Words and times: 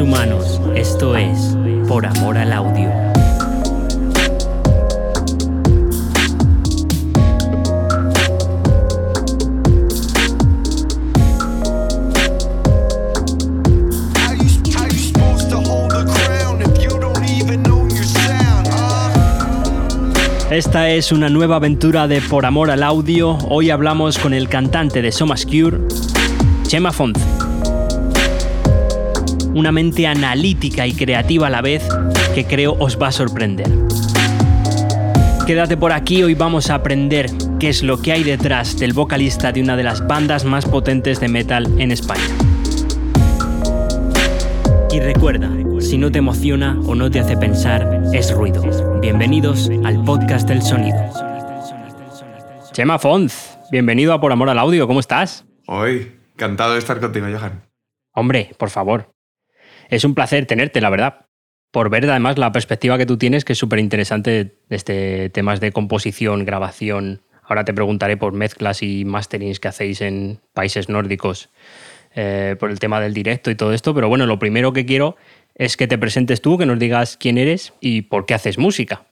humanos. 0.00 0.60
Esto 0.74 1.16
es 1.16 1.56
Por 1.88 2.06
Amor 2.06 2.36
al 2.36 2.52
Audio. 2.52 2.90
Esta 20.50 20.90
es 20.90 21.12
una 21.12 21.28
nueva 21.28 21.56
aventura 21.56 22.08
de 22.08 22.20
Por 22.20 22.46
Amor 22.46 22.70
al 22.70 22.82
Audio. 22.82 23.36
Hoy 23.48 23.70
hablamos 23.70 24.18
con 24.18 24.32
el 24.34 24.48
cantante 24.48 25.02
de 25.02 25.12
Somas 25.12 25.44
Cure, 25.44 25.78
Chema 26.66 26.92
Fonz. 26.92 27.35
Una 29.56 29.72
mente 29.72 30.06
analítica 30.06 30.86
y 30.86 30.92
creativa 30.92 31.46
a 31.46 31.50
la 31.50 31.62
vez 31.62 31.82
que 32.34 32.44
creo 32.44 32.76
os 32.78 33.00
va 33.00 33.08
a 33.08 33.12
sorprender. 33.12 33.66
Quédate 35.46 35.78
por 35.78 35.94
aquí, 35.94 36.22
hoy 36.22 36.34
vamos 36.34 36.68
a 36.68 36.74
aprender 36.74 37.30
qué 37.58 37.70
es 37.70 37.82
lo 37.82 38.02
que 38.02 38.12
hay 38.12 38.22
detrás 38.22 38.78
del 38.78 38.92
vocalista 38.92 39.52
de 39.52 39.62
una 39.62 39.74
de 39.74 39.82
las 39.82 40.06
bandas 40.06 40.44
más 40.44 40.66
potentes 40.66 41.20
de 41.20 41.28
metal 41.28 41.80
en 41.80 41.90
España. 41.90 42.22
Y 44.90 45.00
recuerda, 45.00 45.50
si 45.80 45.96
no 45.96 46.12
te 46.12 46.18
emociona 46.18 46.78
o 46.84 46.94
no 46.94 47.10
te 47.10 47.20
hace 47.20 47.38
pensar, 47.38 48.02
es 48.12 48.32
ruido. 48.32 48.62
Bienvenidos 49.00 49.70
al 49.84 50.04
podcast 50.04 50.46
del 50.46 50.60
sonido. 50.60 50.98
Chema 52.72 52.98
Fonz, 52.98 53.56
bienvenido 53.70 54.12
a 54.12 54.20
Por 54.20 54.32
Amor 54.32 54.50
al 54.50 54.58
Audio, 54.58 54.86
¿cómo 54.86 55.00
estás? 55.00 55.46
Hoy, 55.66 56.12
encantado 56.34 56.74
de 56.74 56.78
estar 56.80 57.00
contigo, 57.00 57.26
Johan. 57.32 57.62
Hombre, 58.12 58.50
por 58.58 58.68
favor. 58.68 59.15
Es 59.88 60.04
un 60.04 60.14
placer 60.14 60.46
tenerte, 60.46 60.80
la 60.80 60.90
verdad. 60.90 61.26
Por 61.70 61.90
ver 61.90 62.08
además 62.08 62.38
la 62.38 62.52
perspectiva 62.52 62.96
que 62.98 63.06
tú 63.06 63.18
tienes, 63.18 63.44
que 63.44 63.52
es 63.52 63.58
súper 63.58 63.78
interesante 63.78 64.58
este 64.70 65.30
temas 65.30 65.60
de 65.60 65.72
composición, 65.72 66.44
grabación. 66.44 67.22
Ahora 67.42 67.64
te 67.64 67.74
preguntaré 67.74 68.16
por 68.16 68.32
mezclas 68.32 68.82
y 68.82 69.04
masterings 69.04 69.60
que 69.60 69.68
hacéis 69.68 70.00
en 70.00 70.40
países 70.52 70.88
nórdicos, 70.88 71.50
eh, 72.14 72.56
por 72.58 72.70
el 72.70 72.78
tema 72.78 73.00
del 73.00 73.14
directo 73.14 73.50
y 73.50 73.54
todo 73.54 73.72
esto. 73.72 73.94
Pero 73.94 74.08
bueno, 74.08 74.26
lo 74.26 74.38
primero 74.38 74.72
que 74.72 74.86
quiero 74.86 75.16
es 75.54 75.76
que 75.76 75.86
te 75.86 75.98
presentes 75.98 76.40
tú, 76.40 76.58
que 76.58 76.66
nos 76.66 76.78
digas 76.78 77.16
quién 77.16 77.38
eres 77.38 77.72
y 77.80 78.02
por 78.02 78.26
qué 78.26 78.34
haces 78.34 78.58
música. 78.58 79.06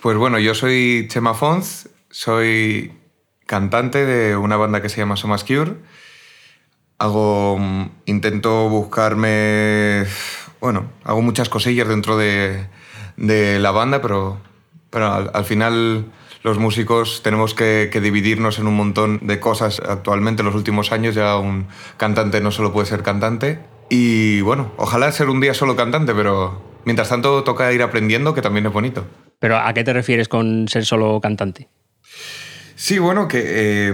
Pues 0.00 0.16
bueno, 0.16 0.38
yo 0.38 0.54
soy 0.54 1.06
Chema 1.08 1.34
Fonz, 1.34 1.88
soy 2.10 2.92
cantante 3.46 4.04
de 4.04 4.36
una 4.36 4.56
banda 4.56 4.82
que 4.82 4.88
se 4.88 4.98
llama 4.98 5.16
Somas 5.16 5.44
Cure. 5.44 5.76
Hago, 7.02 7.58
mm, 7.58 7.90
intento 8.06 8.68
buscarme, 8.68 10.04
bueno, 10.60 10.92
hago 11.02 11.20
muchas 11.20 11.48
cosillas 11.48 11.88
dentro 11.88 12.16
de, 12.16 12.68
de 13.16 13.58
la 13.58 13.72
banda, 13.72 14.00
pero, 14.00 14.38
pero 14.88 15.12
al, 15.12 15.30
al 15.34 15.44
final 15.44 16.04
los 16.44 16.58
músicos 16.58 17.22
tenemos 17.24 17.54
que, 17.54 17.90
que 17.92 18.00
dividirnos 18.00 18.60
en 18.60 18.68
un 18.68 18.76
montón 18.76 19.18
de 19.22 19.40
cosas. 19.40 19.80
Actualmente, 19.80 20.42
en 20.42 20.46
los 20.46 20.54
últimos 20.54 20.92
años, 20.92 21.16
ya 21.16 21.36
un 21.38 21.66
cantante 21.96 22.40
no 22.40 22.52
solo 22.52 22.72
puede 22.72 22.86
ser 22.86 23.02
cantante. 23.02 23.58
Y 23.90 24.40
bueno, 24.42 24.70
ojalá 24.76 25.10
ser 25.10 25.28
un 25.28 25.40
día 25.40 25.54
solo 25.54 25.74
cantante, 25.74 26.14
pero 26.14 26.62
mientras 26.84 27.08
tanto 27.08 27.42
toca 27.42 27.72
ir 27.72 27.82
aprendiendo, 27.82 28.32
que 28.32 28.42
también 28.42 28.66
es 28.66 28.72
bonito. 28.72 29.04
Pero 29.40 29.58
¿a 29.58 29.74
qué 29.74 29.82
te 29.82 29.92
refieres 29.92 30.28
con 30.28 30.68
ser 30.68 30.84
solo 30.84 31.20
cantante? 31.20 31.68
Sí, 32.74 32.98
bueno, 32.98 33.28
que 33.28 33.42
eh, 33.44 33.92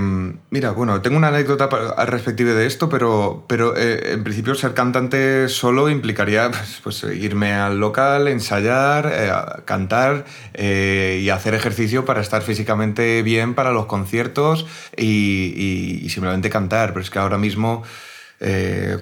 mira, 0.51 0.71
bueno, 0.71 1.03
tengo 1.03 1.17
una 1.17 1.29
anécdota 1.29 1.69
al 1.97 2.07
respecto 2.07 2.45
de 2.45 2.67
esto, 2.67 2.89
pero, 2.89 3.45
pero 3.49 3.77
eh, 3.77 4.13
en 4.13 4.25
principio 4.25 4.55
ser 4.55 4.75
cantante 4.75 5.49
solo 5.49 5.91
implicaría 5.91 6.51
pues, 6.83 7.03
pues, 7.03 7.05
irme 7.15 7.55
al 7.55 7.79
local, 7.81 8.29
ensayar, 8.29 9.11
eh, 9.13 9.33
cantar 9.65 10.25
eh, 10.55 11.21
y 11.23 11.31
hacer 11.31 11.55
ejercicio 11.55 12.05
para 12.05 12.21
estar 12.21 12.43
físicamente 12.43 13.23
bien 13.23 13.55
para 13.55 13.73
los 13.73 13.87
conciertos 13.87 14.67
y, 14.97 16.07
simplemente 16.09 16.51
cantar. 16.51 16.91
Pero 16.91 17.03
es 17.03 17.11
que 17.11 17.19
ahora 17.19 17.39
mismo, 17.39 17.83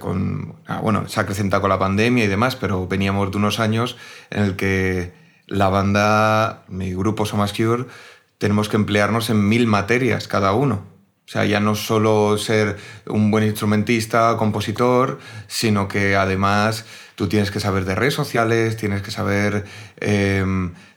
con, 0.01 0.57
ah, 0.67 0.81
bueno, 0.83 1.09
se 1.09 1.21
ha 1.21 1.23
acrecentado 1.23 1.61
con 1.61 1.71
la 1.71 1.79
pandemia 1.79 2.25
y 2.25 2.29
demás, 2.29 2.57
pero 2.57 2.87
veníamos 2.89 3.31
de 3.31 3.37
unos 3.37 3.61
años 3.61 3.97
en 4.31 4.43
el 4.43 4.57
que 4.57 5.13
la 5.47 5.69
banda, 5.69 6.65
mi 6.69 6.93
grupo 6.95 7.25
Somas 7.27 7.53
Cure, 7.53 7.87
tenemos 8.39 8.69
que 8.69 8.77
emplearnos 8.77 9.31
en 9.31 9.49
mil 9.49 9.67
materias 9.67 10.29
cada 10.29 10.53
uno. 10.53 10.85
O 11.27 11.29
sea, 11.29 11.45
ya 11.45 11.59
no 11.59 11.75
solo 11.75 12.39
ser 12.39 12.77
un 13.07 13.33
buen 13.33 13.43
instrumentista, 13.43 14.37
compositor, 14.39 15.19
sino 15.49 15.89
que 15.89 16.15
además 16.15 16.85
tú 17.17 17.29
tienes 17.29 17.51
que 17.51 17.59
saber 17.59 17.85
de 17.85 17.97
redes 17.97 18.15
sociales, 18.15 18.77
tienes 18.77 19.03
que 19.03 19.11
saber, 19.11 19.65
eh, 19.99 20.45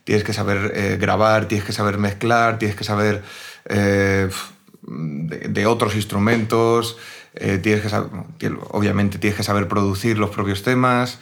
tienes 0.03 0.23
que 0.23 0.33
saber 0.33 0.71
eh, 0.75 0.97
grabar, 1.01 1.47
tienes 1.47 1.65
que 1.65 1.73
saber 1.73 1.97
mezclar, 1.97 2.59
tienes 2.59 2.77
que 2.77 2.83
saber 2.83 3.23
eh, 3.65 4.29
de, 4.83 5.65
otros 5.65 5.95
instrumentos, 5.95 6.97
eh, 7.33 7.57
tienes 7.57 7.81
que 8.37 8.51
obviamente 8.69 9.17
tienes 9.17 9.37
que 9.37 9.43
saber 9.43 9.67
producir 9.67 10.17
los 10.19 10.29
propios 10.29 10.63
temas 10.63 11.19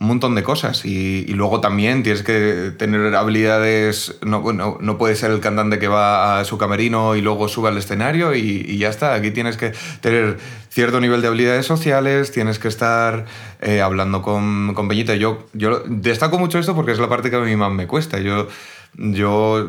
un 0.00 0.06
montón 0.06 0.34
de 0.34 0.42
cosas 0.42 0.86
y, 0.86 1.26
luego 1.34 1.60
también 1.60 2.02
tienes 2.02 2.22
que 2.22 2.72
tener 2.78 3.14
habilidades, 3.14 4.16
no, 4.24 4.40
bueno, 4.40 4.78
no 4.80 4.96
puedes 4.96 5.18
ser 5.18 5.30
el 5.30 5.40
cantante 5.40 5.78
que 5.78 5.88
va 5.88 6.40
a 6.40 6.44
su 6.46 6.56
camerino 6.56 7.16
y 7.16 7.20
luego 7.20 7.48
sube 7.48 7.68
al 7.68 7.76
escenario 7.76 8.34
y, 8.34 8.78
ya 8.78 8.88
está, 8.88 9.12
aquí 9.12 9.30
tienes 9.30 9.58
que 9.58 9.72
tener 10.00 10.38
cierto 10.70 11.00
nivel 11.00 11.20
de 11.20 11.28
habilidades 11.28 11.66
sociales, 11.66 12.32
tienes 12.32 12.58
que 12.58 12.68
estar 12.68 13.26
eh, 13.60 13.82
hablando 13.82 14.22
con, 14.22 14.72
con 14.72 14.88
Peñita. 14.88 15.14
Yo, 15.16 15.46
yo 15.52 15.82
destaco 15.86 16.38
mucho 16.38 16.58
esto 16.58 16.74
porque 16.74 16.92
es 16.92 16.98
la 16.98 17.08
parte 17.10 17.28
que 17.28 17.36
a 17.36 17.40
mí 17.40 17.54
más 17.54 17.70
me 17.70 17.86
cuesta. 17.86 18.18
Yo, 18.20 18.48
yo, 18.94 19.68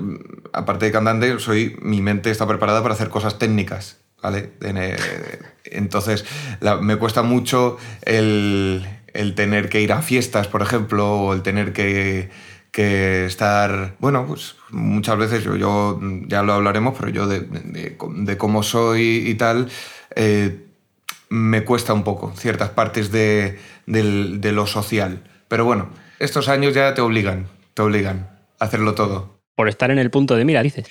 aparte 0.54 0.86
de 0.86 0.92
cantante, 0.94 1.40
soy, 1.40 1.78
mi 1.82 2.02
mente 2.02 2.32
está 2.32 2.48
preparada 2.48 2.82
para 2.82 2.94
hacer 2.94 3.10
cosas 3.10 3.38
técnicas. 3.38 3.98
¿Vale? 4.22 4.52
Eh, 4.62 4.98
Entonces, 5.66 6.26
me 6.82 6.96
cuesta 6.98 7.24
mucho 7.24 7.78
el, 8.04 8.86
el 9.14 9.36
tener 9.36 9.70
que 9.70 9.82
ir 9.82 9.92
a 9.94 10.02
fiestas, 10.02 10.48
por 10.48 10.62
ejemplo, 10.62 11.10
o 11.12 11.34
el 11.34 11.42
tener 11.42 11.74
que, 11.74 12.30
que 12.72 13.26
estar, 13.26 13.96
bueno, 14.00 14.26
pues 14.28 14.56
muchas 14.72 15.18
veces 15.18 15.44
yo, 15.44 15.56
yo 15.56 16.00
ya 16.28 16.44
lo 16.44 16.54
hablaremos, 16.54 16.96
pero 16.98 17.10
yo 17.12 17.28
de, 17.28 17.42
de- 17.42 17.98
de 18.00 18.38
cómo 18.38 18.64
soy 18.64 19.24
y 19.28 19.36
tal, 19.36 19.70
eh, 20.16 20.66
me 21.30 21.64
cuesta 21.64 21.94
un 21.94 22.04
poco 22.04 22.34
ciertas 22.38 22.70
partes 22.70 23.12
de, 23.12 23.60
de 23.86 24.52
lo 24.52 24.68
social. 24.68 25.24
Pero 25.48 25.66
bueno, 25.66 25.90
estos 26.20 26.50
años 26.50 26.74
ya 26.74 26.94
te 26.94 27.02
obligan, 27.02 27.48
te 27.74 27.82
obligan 27.82 28.30
a 28.60 28.66
hacerlo 28.66 28.96
todo. 28.96 29.40
Por 29.56 29.68
estar 29.70 29.92
en 29.92 30.00
el 30.00 30.10
punto 30.12 30.36
de 30.36 30.46
mira, 30.46 30.64
dices. 30.64 30.88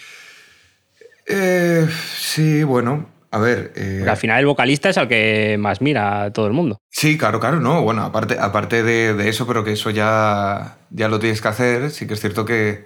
Eh, 1.26 1.88
sí, 2.16 2.62
bueno, 2.64 3.06
a 3.30 3.38
ver... 3.38 3.72
eh, 3.76 3.96
Porque 3.98 4.10
al 4.10 4.16
final 4.16 4.40
el 4.40 4.46
vocalista 4.46 4.88
es 4.88 4.98
al 4.98 5.08
que 5.08 5.56
más 5.58 5.80
mira 5.80 6.24
a 6.24 6.32
todo 6.32 6.46
el 6.46 6.52
mundo. 6.52 6.78
Sí, 6.90 7.16
claro, 7.18 7.40
claro, 7.40 7.60
no. 7.60 7.82
Bueno, 7.82 8.02
aparte, 8.02 8.36
aparte 8.38 8.82
de, 8.82 9.14
de 9.14 9.28
eso, 9.28 9.46
pero 9.46 9.64
que 9.64 9.72
eso 9.72 9.90
ya, 9.90 10.78
ya 10.90 11.08
lo 11.08 11.18
tienes 11.18 11.40
que 11.40 11.48
hacer, 11.48 11.90
sí 11.90 12.06
que 12.06 12.14
es 12.14 12.20
cierto 12.20 12.44
que, 12.44 12.84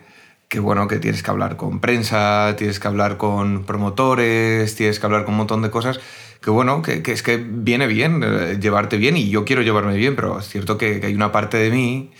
que, 0.49 0.61
bueno, 0.61 0.87
que 0.89 0.99
tienes 0.99 1.23
que 1.23 1.31
hablar 1.31 1.57
con 1.57 1.81
prensa, 1.81 2.55
tienes 2.57 2.79
que 2.81 2.89
hablar 2.89 3.17
con 3.17 3.65
promotores, 3.65 4.75
tienes 4.77 4.99
que 5.01 5.07
hablar 5.07 5.25
con 5.25 5.35
un 5.35 5.39
montón 5.39 5.63
de 5.63 5.71
cosas. 5.71 5.99
Que 6.41 6.51
bueno, 6.51 6.83
que, 6.83 7.03
que 7.03 7.13
es 7.13 7.23
que 7.23 7.39
viene 7.39 7.87
bien 7.87 8.23
eh, 8.23 8.59
llevarte 8.61 8.99
bien 8.99 9.17
y 9.17 9.31
yo 9.31 9.47
quiero 9.47 9.63
llevarme 9.63 9.97
bien, 9.97 10.15
pero 10.15 10.39
es 10.39 10.49
cierto 10.49 10.77
que, 10.77 11.01
que 11.01 11.07
hay 11.07 11.15
una 11.15 11.33
parte 11.33 11.57
de 11.57 11.71
mí 11.71 12.13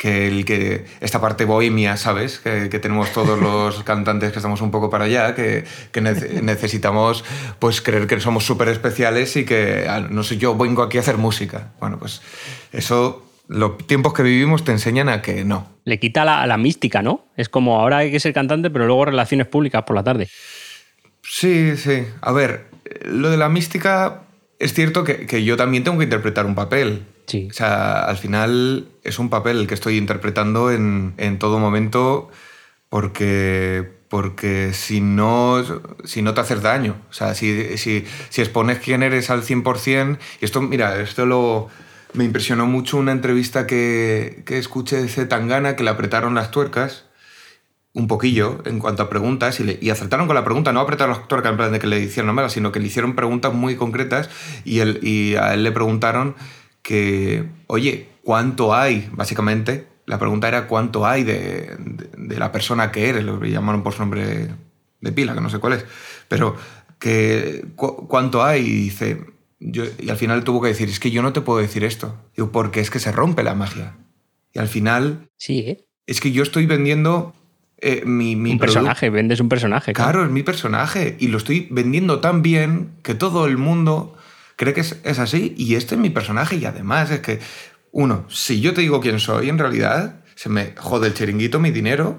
que 0.00 0.28
el 0.28 0.46
que 0.46 0.86
esta 1.02 1.20
parte 1.20 1.44
bohemia, 1.44 1.98
¿sabes? 1.98 2.38
Que, 2.38 2.70
que 2.70 2.78
tenemos 2.78 3.12
todos 3.12 3.38
los 3.38 3.82
cantantes 3.84 4.32
que 4.32 4.38
estamos 4.38 4.62
un 4.62 4.70
poco 4.70 4.88
para 4.88 5.04
allá, 5.04 5.34
que, 5.34 5.64
que 5.92 6.00
nece- 6.02 6.40
necesitamos 6.40 7.22
pues 7.58 7.82
creer 7.82 8.06
que 8.06 8.18
somos 8.18 8.46
súper 8.46 8.68
especiales 8.68 9.36
y 9.36 9.44
que, 9.44 9.84
ah, 9.86 10.00
no 10.00 10.22
sé, 10.22 10.38
yo 10.38 10.56
vengo 10.56 10.82
aquí 10.82 10.96
a 10.96 11.02
hacer 11.02 11.18
música. 11.18 11.72
Bueno, 11.80 11.98
pues 11.98 12.22
eso, 12.72 13.30
los 13.46 13.76
tiempos 13.86 14.14
que 14.14 14.22
vivimos 14.22 14.64
te 14.64 14.72
enseñan 14.72 15.10
a 15.10 15.20
que 15.20 15.44
no. 15.44 15.68
Le 15.84 15.98
quita 16.00 16.24
la, 16.24 16.46
la 16.46 16.56
mística, 16.56 17.02
¿no? 17.02 17.26
Es 17.36 17.50
como 17.50 17.78
ahora 17.78 17.98
hay 17.98 18.10
que 18.10 18.20
ser 18.20 18.32
cantante, 18.32 18.70
pero 18.70 18.86
luego 18.86 19.04
relaciones 19.04 19.48
públicas 19.48 19.82
por 19.82 19.96
la 19.96 20.02
tarde. 20.02 20.30
Sí, 21.22 21.76
sí. 21.76 22.06
A 22.22 22.32
ver, 22.32 22.68
lo 23.04 23.28
de 23.28 23.36
la 23.36 23.50
mística 23.50 24.22
es 24.58 24.72
cierto 24.72 25.04
que, 25.04 25.26
que 25.26 25.44
yo 25.44 25.58
también 25.58 25.84
tengo 25.84 25.98
que 25.98 26.04
interpretar 26.04 26.46
un 26.46 26.54
papel. 26.54 27.02
Sí. 27.30 27.46
O 27.48 27.54
sea, 27.54 28.00
al 28.00 28.16
final 28.16 28.88
es 29.04 29.20
un 29.20 29.30
papel 29.30 29.58
el 29.58 29.66
que 29.68 29.74
estoy 29.74 29.96
interpretando 29.96 30.72
en, 30.72 31.14
en 31.16 31.38
todo 31.38 31.60
momento 31.60 32.28
porque, 32.88 33.88
porque 34.08 34.72
si, 34.72 35.00
no, 35.00 35.64
si 36.04 36.22
no 36.22 36.34
te 36.34 36.40
haces 36.40 36.60
daño. 36.60 36.96
O 37.08 37.12
sea, 37.12 37.34
si, 37.36 37.78
si, 37.78 38.04
si 38.30 38.40
expones 38.40 38.80
quién 38.80 39.04
eres 39.04 39.30
al 39.30 39.44
100%, 39.44 40.18
y 40.40 40.44
esto, 40.44 40.60
mira, 40.60 41.00
esto 41.00 41.24
lo, 41.24 41.68
me 42.14 42.24
impresionó 42.24 42.66
mucho 42.66 42.96
una 42.96 43.12
entrevista 43.12 43.64
que, 43.64 44.42
que 44.44 44.58
escuché 44.58 45.00
de 45.00 45.08
Zetangana, 45.08 45.76
que 45.76 45.84
le 45.84 45.90
apretaron 45.90 46.34
las 46.34 46.50
tuercas 46.50 47.04
un 47.92 48.08
poquillo 48.08 48.60
en 48.66 48.80
cuanto 48.80 49.04
a 49.04 49.10
preguntas 49.10 49.60
y, 49.60 49.78
y 49.80 49.90
acertaron 49.90 50.26
con 50.26 50.34
la 50.34 50.44
pregunta, 50.44 50.72
no 50.72 50.80
apretaron 50.80 51.16
las 51.16 51.28
tuercas 51.28 51.52
en 51.52 51.56
plan 51.56 51.72
de 51.72 51.78
que 51.78 51.86
le 51.86 52.00
hicieron 52.00 52.34
nada, 52.34 52.48
sino 52.48 52.72
que 52.72 52.80
le 52.80 52.86
hicieron 52.86 53.14
preguntas 53.14 53.52
muy 53.52 53.76
concretas 53.76 54.30
y, 54.64 54.80
él, 54.80 54.98
y 55.02 55.36
a 55.36 55.54
él 55.54 55.62
le 55.62 55.72
preguntaron 55.72 56.34
que, 56.82 57.44
oye, 57.66 58.08
¿cuánto 58.24 58.74
hay? 58.74 59.08
Básicamente, 59.12 59.86
la 60.06 60.18
pregunta 60.18 60.48
era 60.48 60.66
cuánto 60.66 61.06
hay 61.06 61.24
de, 61.24 61.76
de- 61.78 62.10
de 62.16 62.38
la 62.38 62.52
persona 62.52 62.90
que 62.90 63.08
eres, 63.08 63.24
lo 63.24 63.42
llamaron 63.44 63.82
por 63.82 63.92
su 63.92 64.00
nombre 64.00 64.48
de 65.00 65.12
pila, 65.12 65.34
que 65.34 65.40
no 65.40 65.50
sé 65.50 65.58
cuál 65.58 65.74
es, 65.74 65.84
pero 66.28 66.56
que 66.98 67.64
cu- 67.76 68.06
cuánto 68.08 68.42
hay 68.44 68.62
y 68.62 68.70
dice, 68.84 69.24
yo, 69.60 69.84
y 69.98 70.10
al 70.10 70.16
final 70.16 70.44
tuvo 70.44 70.60
que 70.60 70.68
decir, 70.68 70.88
es 70.88 71.00
que 71.00 71.10
yo 71.10 71.22
no 71.22 71.32
te 71.32 71.40
puedo 71.40 71.58
decir 71.60 71.84
esto, 71.84 72.16
Digo, 72.36 72.50
porque 72.52 72.80
es 72.80 72.90
que 72.90 72.98
se 72.98 73.12
rompe 73.12 73.42
la 73.42 73.54
magia. 73.54 73.96
Y 74.52 74.58
al 74.58 74.68
final, 74.68 75.28
Sí, 75.36 75.60
¿eh? 75.60 75.86
es 76.06 76.20
que 76.20 76.32
yo 76.32 76.42
estoy 76.42 76.66
vendiendo 76.66 77.34
eh, 77.78 78.02
mi, 78.04 78.36
mi 78.36 78.52
un 78.52 78.58
personaje, 78.58 79.08
vendes 79.10 79.40
un 79.40 79.48
personaje. 79.48 79.92
Claro, 79.94 80.24
es 80.24 80.30
mi 80.30 80.42
personaje 80.42 81.16
y 81.18 81.28
lo 81.28 81.38
estoy 81.38 81.68
vendiendo 81.70 82.20
tan 82.20 82.42
bien 82.42 82.90
que 83.02 83.14
todo 83.14 83.46
el 83.46 83.56
mundo 83.56 84.14
cree 84.60 84.74
que 84.74 84.82
es, 84.82 85.18
así 85.18 85.54
y 85.56 85.74
este 85.74 85.94
es 85.94 86.00
mi 86.00 86.10
personaje 86.10 86.56
y 86.56 86.66
además 86.66 87.10
es 87.10 87.20
que, 87.20 87.40
uno, 87.92 88.26
si 88.28 88.60
yo 88.60 88.74
te 88.74 88.82
digo 88.82 89.00
quién 89.00 89.18
soy, 89.18 89.48
en 89.48 89.56
realidad 89.56 90.16
se 90.34 90.50
me 90.50 90.74
jode 90.76 91.06
el 91.06 91.14
chiringuito, 91.14 91.60
mi 91.60 91.70
dinero, 91.70 92.18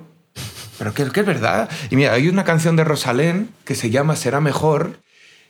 pero 0.80 0.92
que, 0.92 1.04
es 1.04 1.14
verdad. 1.14 1.70
Y 1.92 1.96
mira, 1.96 2.14
hay 2.14 2.28
una 2.30 2.44
canción 2.44 2.76
de 2.76 2.84
Rosalén 2.84 3.52
que 3.64 3.76
se 3.76 3.92
llama 3.92 4.16
Será 4.16 4.42
Mejor, 4.42 4.98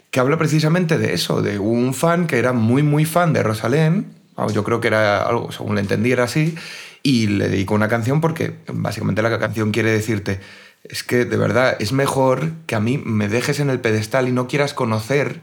que 0.10 0.20
habla 0.20 0.38
precisamente 0.38 0.98
de 0.98 1.14
eso, 1.14 1.42
de 1.42 1.60
un 1.60 1.94
fan 1.94 2.28
que 2.28 2.38
era 2.38 2.52
muy, 2.52 2.84
muy 2.84 3.06
fan 3.06 3.32
de 3.32 3.42
Rosalén, 3.42 4.08
yo 4.54 4.66
creo 4.66 4.82
que 4.82 4.90
era 4.90 5.24
algo, 5.24 5.50
según 5.54 5.76
le 5.76 5.82
entendí, 5.82 6.12
era 6.12 6.26
así, 6.26 6.56
y 7.04 7.28
le 7.28 7.48
dedicó 7.48 7.74
una 7.74 7.88
canción 7.88 8.20
porque 8.20 8.56
básicamente 8.68 9.22
la 9.22 9.40
canción 9.40 9.72
quiere 9.72 9.92
decirte, 9.92 10.42
es 10.84 11.04
que 11.04 11.24
de 11.24 11.38
verdad 11.38 11.78
es 11.80 11.94
mejor 11.94 12.52
que 12.66 12.76
a 12.76 12.82
mí 12.82 12.98
me 12.98 13.30
dejes 13.30 13.62
en 13.62 13.70
el 13.70 13.80
pedestal 13.80 14.28
y 14.28 14.34
no 14.34 14.48
quieras 14.50 14.74
conocer 14.74 15.40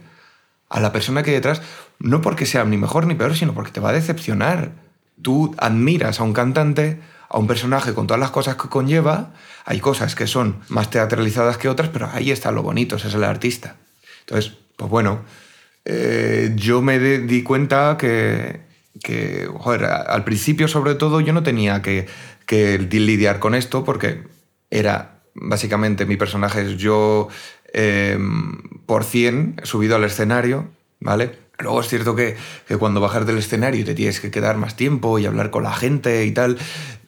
a 0.68 0.80
la 0.80 0.92
persona 0.92 1.22
que 1.22 1.30
hay 1.30 1.36
detrás, 1.36 1.62
no 1.98 2.20
porque 2.20 2.46
sea 2.46 2.64
ni 2.64 2.76
mejor 2.76 3.06
ni 3.06 3.14
peor, 3.14 3.36
sino 3.36 3.54
porque 3.54 3.72
te 3.72 3.80
va 3.80 3.90
a 3.90 3.94
decepcionar. 3.94 4.72
Tú 5.22 5.54
admiras 5.58 6.20
a 6.20 6.24
un 6.24 6.32
cantante, 6.32 7.00
a 7.28 7.38
un 7.38 7.46
personaje 7.46 7.94
con 7.94 8.06
todas 8.06 8.20
las 8.20 8.30
cosas 8.30 8.56
que 8.56 8.68
conlleva, 8.68 9.32
hay 9.64 9.80
cosas 9.80 10.14
que 10.14 10.26
son 10.26 10.60
más 10.68 10.90
teatralizadas 10.90 11.58
que 11.58 11.68
otras, 11.68 11.90
pero 11.90 12.08
ahí 12.12 12.30
está 12.30 12.52
lo 12.52 12.62
bonito, 12.62 12.96
es 12.96 13.04
el 13.04 13.24
artista. 13.24 13.76
Entonces, 14.20 14.52
pues 14.76 14.90
bueno, 14.90 15.22
eh, 15.84 16.52
yo 16.54 16.82
me 16.82 16.98
di 16.98 17.42
cuenta 17.42 17.96
que, 17.98 18.60
que, 19.02 19.48
joder, 19.58 19.84
al 19.84 20.24
principio 20.24 20.68
sobre 20.68 20.94
todo 20.94 21.20
yo 21.20 21.32
no 21.32 21.42
tenía 21.42 21.82
que, 21.82 22.06
que 22.46 22.78
lidiar 22.78 23.38
con 23.38 23.54
esto 23.54 23.84
porque 23.84 24.22
era 24.70 25.20
básicamente 25.34 26.06
mi 26.06 26.16
personaje 26.16 26.76
yo 26.76 27.28
eh, 27.72 28.18
por 28.86 29.04
100 29.04 29.60
subido 29.64 29.96
al 29.96 30.04
escenario, 30.04 30.68
¿vale? 31.00 31.32
Luego 31.58 31.80
es 31.80 31.88
cierto 31.88 32.14
que, 32.14 32.36
que 32.68 32.76
cuando 32.76 33.00
bajas 33.00 33.26
del 33.26 33.38
escenario 33.38 33.84
te 33.84 33.94
tienes 33.94 34.20
que 34.20 34.30
quedar 34.30 34.56
más 34.56 34.76
tiempo 34.76 35.18
y 35.18 35.26
hablar 35.26 35.50
con 35.50 35.64
la 35.64 35.74
gente 35.74 36.24
y 36.24 36.30
tal, 36.30 36.56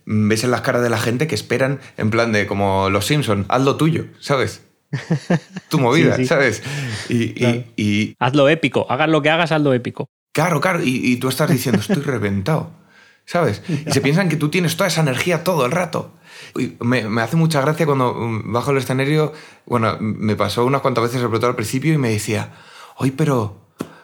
mm, 0.06 0.28
ves 0.28 0.42
en 0.44 0.50
las 0.50 0.62
caras 0.62 0.82
de 0.82 0.90
la 0.90 0.98
gente 0.98 1.26
que 1.26 1.34
esperan 1.36 1.78
en 1.96 2.10
plan 2.10 2.32
de 2.32 2.46
como 2.46 2.90
los 2.90 3.06
Simpson, 3.06 3.46
haz 3.48 3.62
lo 3.62 3.76
tuyo, 3.76 4.06
¿sabes? 4.18 4.62
Tu 5.68 5.78
movida, 5.78 6.16
Sí, 6.16 6.22
sí. 6.22 6.28
¿sabes? 6.28 6.62
Y, 7.08 7.22
y- 7.22 7.34
Claro. 7.34 7.64
y, 7.76 8.16
Hazlo 8.18 8.48
épico. 8.48 8.86
Hagas 8.90 9.08
lo 9.08 9.22
que 9.22 9.30
hagas, 9.30 9.52
hazlo 9.52 9.72
épico. 9.72 10.08
Claro, 10.32 10.60
claro, 10.60 10.82
y, 10.82 11.00
y 11.12 11.16
tú 11.16 11.28
estás 11.28 11.48
diciendo, 11.50 11.80
estoy 11.80 12.02
reventado, 12.02 12.72
¿sabes? 13.26 13.62
Y 13.68 13.90
se 13.92 14.00
piensan 14.02 14.28
que 14.28 14.36
tú 14.36 14.48
tienes 14.48 14.76
toda 14.76 14.88
esa 14.88 15.00
energía 15.02 15.44
todo 15.44 15.64
el 15.64 15.70
rato. 15.72 16.12
Y 16.58 16.76
me, 16.80 17.08
me 17.08 17.22
hace 17.22 17.36
mucha 17.36 17.60
gracia 17.60 17.86
cuando 17.86 18.14
mm, 18.14 18.52
bajo 18.52 18.70
el 18.70 18.78
escenario, 18.78 19.32
bueno, 19.66 19.96
me 20.00 20.36
pasó 20.36 20.64
unas 20.64 20.80
cuantas 20.80 21.04
veces, 21.04 21.20
sobre 21.20 21.38
todo 21.38 21.50
al 21.50 21.56
principio, 21.56 21.92
y 21.92 21.98
me 21.98 22.10
decía, 22.10 22.52
oye, 22.96 23.12
pero, 23.16 23.60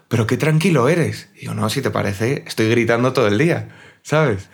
pero 0.08 0.26
qué 0.26 0.37
tranquilo 0.37 0.88
eres. 0.88 1.28
Y 1.37 1.46
yo, 1.46 1.55
no, 1.55 1.69
si 1.70 1.82
te 1.82 1.90
parece, 1.90 2.44
estoy 2.46 2.69
gritando 2.70 3.12
todo 3.12 3.26
el 3.28 3.38
día, 3.38 3.69
¿sabes? 4.02 4.49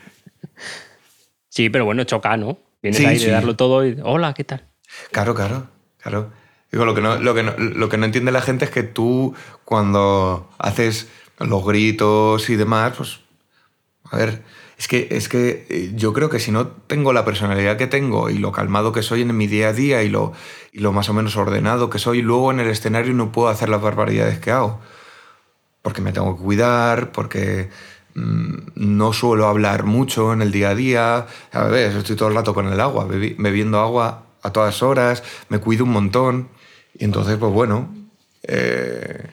Sí, 1.48 1.68
pero 1.70 1.84
bueno, 1.84 2.04
choca, 2.04 2.36
¿no? 2.36 2.58
Vienes 2.82 2.98
Sí, 2.98 3.06
ahí 3.06 3.18
sí. 3.18 3.26
de 3.26 3.32
darlo 3.32 3.56
todo 3.56 3.86
y. 3.86 3.96
Hola, 4.02 4.34
¿qué 4.34 4.44
tal? 4.44 4.66
Claro, 5.10 5.34
claro, 5.34 5.68
claro. 5.98 6.32
Digo, 6.70 6.84
lo 6.86 6.94
que, 6.94 7.02
no, 7.02 7.16
lo, 7.18 7.34
que 7.34 7.42
no, 7.42 7.52
lo 7.58 7.88
que 7.88 7.98
no 7.98 8.06
entiende 8.06 8.32
la 8.32 8.40
gente 8.40 8.64
es 8.64 8.70
que 8.70 8.82
tú, 8.82 9.34
cuando 9.64 10.50
haces 10.58 11.08
los 11.38 11.64
gritos 11.64 12.48
y 12.48 12.56
demás, 12.56 12.94
pues. 12.96 13.20
A 14.10 14.16
ver, 14.16 14.42
es 14.82 14.88
que, 14.88 15.06
es 15.12 15.28
que 15.28 15.64
eh, 15.68 15.92
yo 15.94 16.12
creo 16.12 16.28
que 16.28 16.40
si 16.40 16.50
no 16.50 16.66
tengo 16.66 17.12
la 17.12 17.24
personalidad 17.24 17.76
que 17.76 17.86
tengo 17.86 18.30
y 18.30 18.38
lo 18.38 18.50
calmado 18.50 18.90
que 18.90 19.02
soy 19.02 19.22
en 19.22 19.36
mi 19.36 19.46
día 19.46 19.68
a 19.68 19.72
día 19.72 20.02
y 20.02 20.08
lo, 20.08 20.32
lo 20.72 20.90
más 20.92 21.08
o 21.08 21.14
menos 21.14 21.36
ordenado 21.36 21.88
que 21.88 22.00
soy, 22.00 22.20
luego 22.20 22.50
en 22.50 22.58
el 22.58 22.66
escenario 22.66 23.14
no 23.14 23.30
puedo 23.30 23.48
hacer 23.48 23.68
las 23.68 23.80
barbaridades 23.80 24.40
que 24.40 24.50
hago. 24.50 24.80
Porque 25.82 26.00
me 26.02 26.10
tengo 26.12 26.36
que 26.36 26.42
cuidar, 26.42 27.12
porque 27.12 27.70
mm, 28.14 28.54
no 28.74 29.12
suelo 29.12 29.46
hablar 29.46 29.84
mucho 29.84 30.32
en 30.32 30.42
el 30.42 30.50
día 30.50 30.70
a 30.70 30.74
día. 30.74 31.26
A 31.52 31.64
ver, 31.68 31.96
estoy 31.96 32.16
todo 32.16 32.28
el 32.28 32.34
rato 32.34 32.52
con 32.52 32.66
el 32.66 32.80
agua, 32.80 33.06
bebi- 33.06 33.36
bebiendo 33.38 33.78
agua 33.78 34.24
a 34.42 34.50
todas 34.50 34.82
horas, 34.82 35.22
me 35.48 35.58
cuido 35.58 35.84
un 35.84 35.90
montón. 35.92 36.48
Y 36.98 37.04
entonces, 37.04 37.36
pues 37.36 37.52
bueno, 37.52 37.94
eh, 38.42 39.28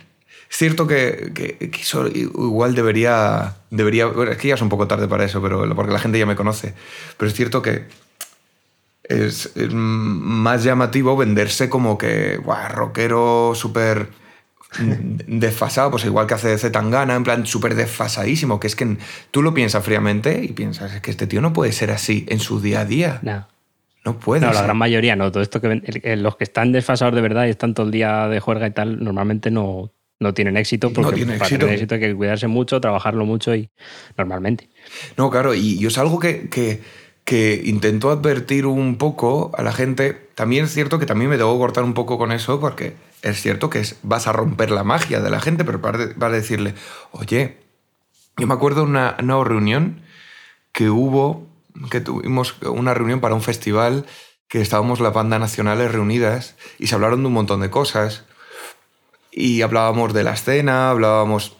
es 0.49 0.57
cierto 0.57 0.87
que, 0.87 1.31
que- 1.33 1.57
que 1.69 1.81
eso 1.81 2.07
igual 2.07 2.73
debería, 2.75 3.55
debería... 3.69 4.07
Bueno, 4.07 4.31
es 4.31 4.37
que 4.37 4.47
ya 4.47 4.55
es 4.55 4.61
un 4.61 4.69
poco 4.69 4.87
tarde 4.87 5.07
para 5.07 5.23
eso, 5.25 5.41
pero 5.41 5.73
porque 5.75 5.93
la 5.93 5.99
gente 5.99 6.17
ya 6.19 6.25
me 6.25 6.35
conoce. 6.35 6.73
Pero 7.17 7.29
es 7.29 7.35
cierto 7.35 7.61
que 7.61 7.83
es, 9.03 9.51
es 9.55 9.69
más 9.73 10.63
llamativo 10.63 11.15
venderse 11.17 11.69
como 11.69 11.97
que, 11.97 12.37
buah, 12.43 12.67
rockero 12.69 13.53
súper 13.55 14.09
desfasado, 15.27 15.89
pues 15.91 16.05
igual 16.05 16.27
que 16.27 16.35
hace 16.35 16.55
Z 16.57 16.71
Tangana, 16.71 17.15
en 17.15 17.23
plan 17.23 17.45
súper 17.47 17.73
desfasadísimo, 17.75 18.59
que 18.59 18.67
es 18.67 18.75
que 18.75 18.97
tú 19.31 19.41
lo 19.41 19.53
piensas 19.53 19.83
fríamente 19.83 20.43
y 20.43 20.49
piensas, 20.49 20.93
es 20.93 21.01
que 21.01 21.09
este 21.11 21.25
tío 21.27 21.41
no 21.41 21.53
puede 21.53 21.71
ser 21.71 21.89
así 21.91 22.25
en 22.29 22.39
su 22.39 22.61
día 22.61 22.81
a 22.81 22.85
día. 22.85 23.19
No. 23.23 23.47
No 24.05 24.17
puede 24.17 24.45
No, 24.45 24.53
la 24.53 24.61
gran 24.61 24.77
mayoría 24.77 25.15
no. 25.15 25.29
Todo 25.31 25.43
esto 25.43 25.59
que 25.59 25.81
los 26.17 26.35
que 26.37 26.43
están 26.45 26.71
desfasados 26.71 27.13
de 27.15 27.21
verdad 27.21 27.47
y 27.47 27.49
están 27.49 27.73
todo 27.73 27.85
el 27.87 27.91
día 27.91 28.27
de 28.27 28.39
juerga 28.39 28.65
y 28.67 28.71
tal, 28.71 29.03
normalmente 29.03 29.51
no, 29.51 29.91
no 30.19 30.33
tienen 30.33 30.57
éxito 30.57 30.91
porque 30.91 31.15
tienen 31.15 31.37
para 31.37 31.47
éxito. 31.47 31.59
tener 31.65 31.75
éxito 31.75 31.95
hay 31.95 32.01
que 32.01 32.15
cuidarse 32.15 32.47
mucho, 32.47 32.81
trabajarlo 32.81 33.25
mucho 33.25 33.55
y 33.55 33.69
normalmente. 34.17 34.69
No, 35.17 35.29
claro, 35.29 35.53
y, 35.53 35.81
y 35.81 35.85
es 35.85 35.97
algo 35.97 36.19
que, 36.19 36.49
que, 36.49 36.81
que 37.23 37.61
intento 37.63 38.09
advertir 38.09 38.65
un 38.65 38.97
poco 38.97 39.51
a 39.57 39.63
la 39.63 39.71
gente. 39.71 40.13
También 40.35 40.65
es 40.65 40.73
cierto 40.73 40.99
que 40.99 41.05
también 41.05 41.29
me 41.29 41.37
debo 41.37 41.57
cortar 41.57 41.83
un 41.83 41.93
poco 41.93 42.17
con 42.17 42.31
eso 42.31 42.59
porque 42.59 42.93
es 43.21 43.41
cierto 43.41 43.69
que 43.69 43.79
es, 43.79 43.97
vas 44.03 44.27
a 44.27 44.33
romper 44.33 44.71
la 44.71 44.83
magia 44.83 45.21
de 45.21 45.29
la 45.29 45.39
gente, 45.39 45.63
pero 45.63 45.81
para, 45.81 46.13
para 46.15 46.33
decirle, 46.33 46.73
oye, 47.11 47.57
yo 48.37 48.47
me 48.47 48.53
acuerdo 48.53 48.81
de 48.81 48.87
una, 48.87 49.15
una 49.21 49.43
reunión 49.43 50.01
que 50.71 50.89
hubo, 50.89 51.47
que 51.89 52.01
tuvimos 52.01 52.55
una 52.61 52.93
reunión 52.93 53.19
para 53.21 53.35
un 53.35 53.41
festival 53.41 54.05
que 54.47 54.61
estábamos 54.61 54.99
las 54.99 55.13
bandas 55.13 55.39
nacionales 55.39 55.91
reunidas 55.91 56.55
y 56.79 56.87
se 56.87 56.95
hablaron 56.95 57.21
de 57.21 57.27
un 57.27 57.33
montón 57.33 57.61
de 57.61 57.69
cosas 57.69 58.25
y 59.39 59.61
hablábamos 59.61 60.13
de 60.13 60.23
la 60.23 60.33
escena, 60.33 60.89
hablábamos 60.89 61.55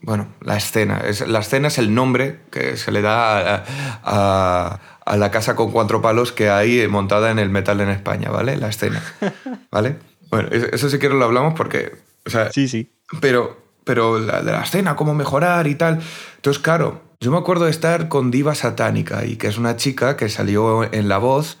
bueno, 0.00 0.28
la 0.40 0.56
escena. 0.56 0.98
Es, 1.04 1.26
la 1.26 1.40
escena 1.40 1.68
es 1.68 1.78
el 1.78 1.92
nombre 1.92 2.40
que 2.50 2.76
se 2.76 2.92
le 2.92 3.02
da 3.02 3.56
a, 3.56 3.64
a- 4.04 4.80
a 5.04 5.16
la 5.16 5.30
casa 5.30 5.56
con 5.56 5.72
cuatro 5.72 6.02
palos 6.02 6.32
que 6.32 6.50
hay 6.50 6.86
montada 6.86 7.30
en 7.30 7.38
el 7.38 7.48
metal 7.50 7.80
en 7.80 7.88
España, 7.88 8.30
¿vale? 8.30 8.56
La 8.58 8.68
escena, 8.68 9.02
¿vale? 9.72 9.96
Bueno, 10.30 10.50
eso 10.50 10.88
sí 10.90 10.98
que 10.98 11.08
lo 11.08 11.24
hablamos 11.24 11.54
porque, 11.54 11.96
o 12.26 12.30
sea, 12.30 12.52
Sí, 12.52 12.68
sí. 12.68 12.92
pero, 13.20 13.60
pero 13.84 14.18
la, 14.18 14.42
de 14.42 14.52
la 14.52 14.62
escena, 14.62 14.94
cómo 14.96 15.14
mejorar 15.14 15.66
y 15.66 15.74
tal. 15.76 16.00
Entonces, 16.36 16.62
claro, 16.62 17.00
yo 17.20 17.30
me 17.30 17.38
acuerdo 17.38 17.64
de 17.64 17.70
estar 17.70 18.08
con 18.08 18.30
Diva 18.30 18.54
Satánica, 18.54 19.24
y 19.24 19.36
que 19.36 19.46
es 19.48 19.56
una 19.58 19.76
chica 19.76 20.16
que 20.16 20.28
salió 20.28 20.84
en 20.92 21.08
La 21.08 21.16
Voz 21.18 21.58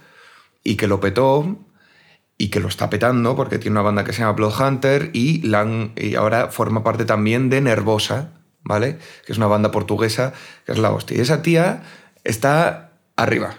y 0.62 0.76
que 0.76 0.86
lo 0.86 1.00
petó 1.00 1.56
y 2.38 2.48
que 2.50 2.60
lo 2.60 2.68
está 2.68 2.88
petando 2.88 3.34
porque 3.36 3.58
tiene 3.58 3.74
una 3.74 3.82
banda 3.82 4.04
que 4.04 4.12
se 4.12 4.20
llama 4.20 4.32
Bloodhunter 4.32 5.10
y, 5.12 5.42
la 5.42 5.60
han- 5.60 5.92
y 5.96 6.14
ahora 6.14 6.48
forma 6.48 6.84
parte 6.84 7.04
también 7.04 7.50
de 7.50 7.60
Nervosa, 7.60 8.30
¿vale? 8.62 8.98
Que 9.26 9.32
es 9.32 9.38
una 9.38 9.48
banda 9.48 9.70
portuguesa 9.72 10.32
que 10.64 10.72
es 10.72 10.78
la 10.78 10.90
hostia. 10.92 11.16
Y 11.16 11.20
esa 11.20 11.42
tía 11.42 11.82
está 12.24 12.92
arriba, 13.16 13.56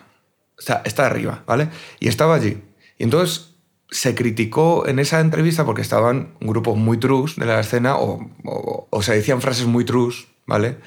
está, 0.58 0.82
está 0.86 1.06
arriba, 1.06 1.44
¿vale? 1.46 1.70
Y 2.00 2.08
estaba 2.08 2.36
allí. 2.36 2.64
Y 2.98 3.04
entonces 3.04 3.56
se 3.92 4.16
criticó 4.16 4.88
en 4.88 5.00
esa 5.00 5.20
entrevista 5.20 5.66
porque 5.66 5.82
estaban 5.82 6.36
grupos 6.40 6.78
muy 6.78 6.98
trus 6.98 7.36
de 7.36 7.46
la 7.48 7.60
escena 7.60 7.98
o, 7.98 8.30
o- 8.46 9.02
se 9.02 9.16
decían 9.16 9.42
frases 9.42 9.66
muy 9.66 9.84
trus, 9.84 10.28
¿vale? 10.46 10.78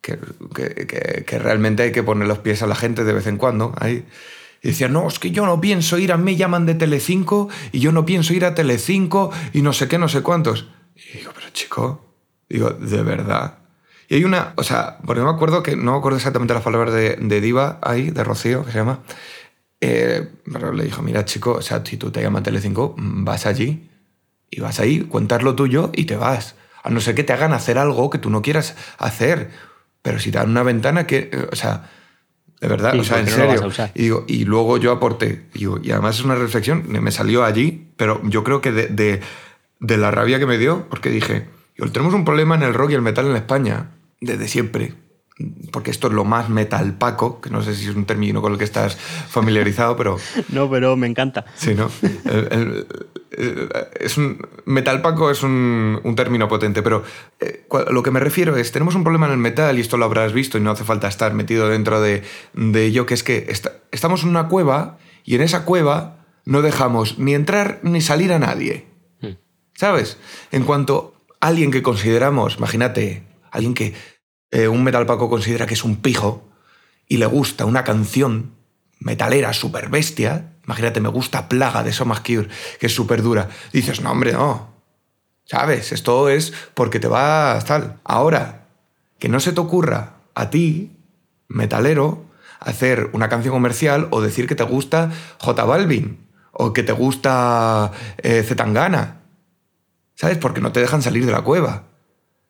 Que, 0.00 0.18
que- 0.54 0.86
que- 0.86 1.24
que 1.26 1.38
realmente 1.38 1.82
hay 1.82 1.92
que 1.92 2.02
poner 2.02 2.26
los 2.26 2.38
pies 2.38 2.62
a 2.62 2.66
la 2.66 2.74
gente 2.74 3.04
de 3.04 3.12
vez 3.12 3.26
en 3.26 3.36
cuando. 3.36 3.74
Ahí. 3.78 4.06
Y 4.62 4.68
decían, 4.68 4.92
no, 4.92 5.06
es 5.06 5.18
que 5.18 5.30
yo 5.30 5.46
no 5.46 5.60
pienso 5.60 5.98
ir 5.98 6.12
a 6.12 6.16
mí, 6.16 6.36
llaman 6.36 6.66
de 6.66 6.74
Telecinco 6.74 7.48
y 7.70 7.78
yo 7.78 7.92
no 7.92 8.04
pienso 8.04 8.34
ir 8.34 8.44
a 8.44 8.54
Telecinco 8.54 9.30
y 9.52 9.62
no 9.62 9.72
sé 9.72 9.88
qué, 9.88 9.98
no 9.98 10.08
sé 10.08 10.22
cuántos. 10.22 10.66
Y 10.96 11.18
digo, 11.18 11.30
pero 11.34 11.48
chico, 11.50 12.04
digo, 12.48 12.70
de 12.70 13.02
verdad. 13.02 13.58
Y 14.08 14.16
hay 14.16 14.24
una, 14.24 14.54
o 14.56 14.64
sea, 14.64 14.98
porque 15.04 15.22
me 15.22 15.30
acuerdo 15.30 15.62
que, 15.62 15.76
no 15.76 15.92
me 15.92 15.98
acuerdo 15.98 16.16
exactamente 16.16 16.54
las 16.54 16.62
palabras 16.62 16.94
de, 16.94 17.16
de 17.16 17.40
Diva 17.40 17.78
ahí, 17.82 18.10
de 18.10 18.24
Rocío, 18.24 18.64
que 18.64 18.72
se 18.72 18.78
llama. 18.78 19.00
Eh, 19.80 20.28
pero 20.50 20.72
le 20.72 20.84
dijo, 20.84 21.02
mira, 21.02 21.24
chico, 21.24 21.52
o 21.52 21.62
sea, 21.62 21.84
si 21.84 21.96
tú 21.96 22.10
te 22.10 22.22
llamas 22.22 22.42
Telecinco, 22.42 22.94
mm, 22.96 23.24
vas 23.24 23.46
allí 23.46 23.88
y 24.50 24.60
vas 24.60 24.80
ahí, 24.80 25.00
cuentas 25.00 25.42
lo 25.42 25.54
tuyo 25.54 25.90
y 25.94 26.04
te 26.04 26.16
vas. 26.16 26.56
A 26.82 26.90
no 26.90 27.00
ser 27.00 27.14
que 27.14 27.24
te 27.24 27.32
hagan 27.32 27.52
hacer 27.52 27.78
algo 27.78 28.10
que 28.10 28.18
tú 28.18 28.30
no 28.30 28.42
quieras 28.42 28.76
hacer. 28.98 29.50
Pero 30.02 30.18
si 30.18 30.30
te 30.30 30.38
dan 30.38 30.50
una 30.50 30.62
ventana 30.62 31.06
que, 31.06 31.30
eh, 31.32 31.48
o 31.52 31.56
sea, 31.56 31.90
de 32.60 32.68
verdad, 32.68 32.92
Sí, 32.92 32.98
o 33.00 33.04
sea, 33.04 33.18
en 33.20 33.26
serio. 33.36 33.60
Y, 33.94 34.02
digo, 34.02 34.24
y 34.26 34.44
luego 34.44 34.76
yo 34.78 34.92
aporté, 34.92 35.46
digo, 35.54 35.78
y 35.82 35.90
además 35.92 36.18
es 36.18 36.24
una 36.24 36.34
reflexión, 36.34 36.84
me 36.88 37.10
salió 37.12 37.44
allí, 37.44 37.88
pero 37.96 38.20
yo 38.24 38.42
creo 38.44 38.60
que 38.60 38.72
de, 38.72 38.86
de- 38.88 39.20
de 39.80 39.96
la 39.96 40.10
rabia 40.10 40.38
que 40.40 40.46
me 40.46 40.58
dio, 40.58 40.86
porque 40.90 41.08
dije, 41.10 41.46
digo, 41.76 41.90
tenemos 41.92 42.12
un 42.14 42.24
problema 42.24 42.56
en 42.56 42.62
el 42.64 42.74
rock 42.74 42.90
y 42.90 42.94
el 42.94 43.02
metal 43.02 43.26
en 43.26 43.36
España 43.36 43.90
desde 44.20 44.48
siempre, 44.48 44.94
porque 45.72 45.90
esto 45.90 46.08
es 46.08 46.14
lo 46.14 46.24
más 46.24 46.48
metalpaco, 46.48 47.40
que 47.40 47.50
no 47.50 47.62
sé 47.62 47.74
si 47.74 47.88
es 47.88 47.94
un 47.94 48.04
término 48.06 48.42
con 48.42 48.52
el 48.52 48.58
que 48.58 48.64
estás 48.64 48.96
familiarizado, 48.96 49.96
pero 49.96 50.16
No, 50.48 50.68
pero 50.70 50.96
me 50.96 51.06
encanta. 51.06 51.44
Sí, 51.54 51.74
¿no? 51.74 51.90
El- 52.24 52.48
el- 52.50 52.86
el- 53.30 53.68
es 54.00 54.18
un, 54.18 54.40
metalpaco 54.64 55.30
es 55.30 55.42
un, 55.42 56.00
un 56.02 56.16
término 56.16 56.48
potente, 56.48 56.82
pero 56.82 57.04
eh, 57.40 57.66
lo 57.90 58.02
que 58.02 58.10
me 58.10 58.18
refiero 58.20 58.56
es, 58.56 58.72
tenemos 58.72 58.94
un 58.96 59.04
problema 59.04 59.26
en 59.26 59.32
el 59.32 59.38
metal, 59.38 59.78
y 59.78 59.80
esto 59.80 59.96
lo 59.96 60.06
habrás 60.06 60.32
visto 60.32 60.58
y 60.58 60.60
no 60.60 60.70
hace 60.72 60.84
falta 60.84 61.06
estar 61.08 61.34
metido 61.34 61.68
dentro 61.68 62.00
de, 62.00 62.22
de 62.54 62.84
ello, 62.84 63.06
que 63.06 63.14
es 63.14 63.22
que 63.22 63.46
esta- 63.48 63.72
estamos 63.92 64.22
en 64.24 64.30
una 64.30 64.48
cueva 64.48 64.98
y 65.24 65.34
en 65.36 65.42
esa 65.42 65.64
cueva 65.64 66.24
no 66.46 66.62
dejamos 66.62 67.18
ni 67.18 67.34
entrar 67.34 67.78
ni 67.82 68.00
salir 68.00 68.32
a 68.32 68.38
nadie. 68.38 68.86
Hmm. 69.20 69.34
¿Sabes? 69.74 70.16
En 70.50 70.64
cuanto 70.64 71.14
a 71.40 71.46
alguien 71.48 71.70
que 71.70 71.82
consideramos, 71.82 72.56
imagínate, 72.56 73.22
alguien 73.52 73.74
que 73.74 73.94
eh, 74.50 74.68
un 74.68 74.84
metalpaco 74.84 75.28
considera 75.28 75.66
que 75.66 75.74
es 75.74 75.84
un 75.84 75.96
pijo 75.96 76.48
y 77.06 77.18
le 77.18 77.26
gusta 77.26 77.64
una 77.64 77.84
canción 77.84 78.52
metalera 79.00 79.52
súper 79.52 79.88
bestia, 79.88 80.54
imagínate, 80.64 81.00
me 81.00 81.08
gusta 81.08 81.48
Plaga 81.48 81.82
de 81.82 81.92
Somas 81.92 82.20
Cure, 82.20 82.48
que 82.78 82.86
es 82.86 82.94
súper 82.94 83.22
dura, 83.22 83.48
dices, 83.72 84.00
no, 84.00 84.10
hombre, 84.10 84.32
no. 84.32 84.76
¿Sabes? 85.44 85.92
Esto 85.92 86.28
es 86.28 86.52
porque 86.74 87.00
te 87.00 87.08
vas 87.08 87.64
tal. 87.64 88.00
Ahora, 88.04 88.66
que 89.18 89.30
no 89.30 89.40
se 89.40 89.52
te 89.52 89.60
ocurra 89.60 90.16
a 90.34 90.50
ti, 90.50 90.92
metalero, 91.48 92.26
hacer 92.60 93.08
una 93.14 93.30
canción 93.30 93.54
comercial 93.54 94.08
o 94.10 94.20
decir 94.20 94.46
que 94.46 94.54
te 94.54 94.64
gusta 94.64 95.10
J 95.38 95.64
Balvin 95.64 96.26
o 96.52 96.74
que 96.74 96.82
te 96.82 96.92
gusta 96.92 97.92
eh, 98.18 98.42
Zetangana. 98.42 99.22
¿Sabes? 100.14 100.36
Porque 100.36 100.60
no 100.60 100.72
te 100.72 100.80
dejan 100.80 101.00
salir 101.00 101.24
de 101.24 101.32
la 101.32 101.42
cueva. 101.42 101.84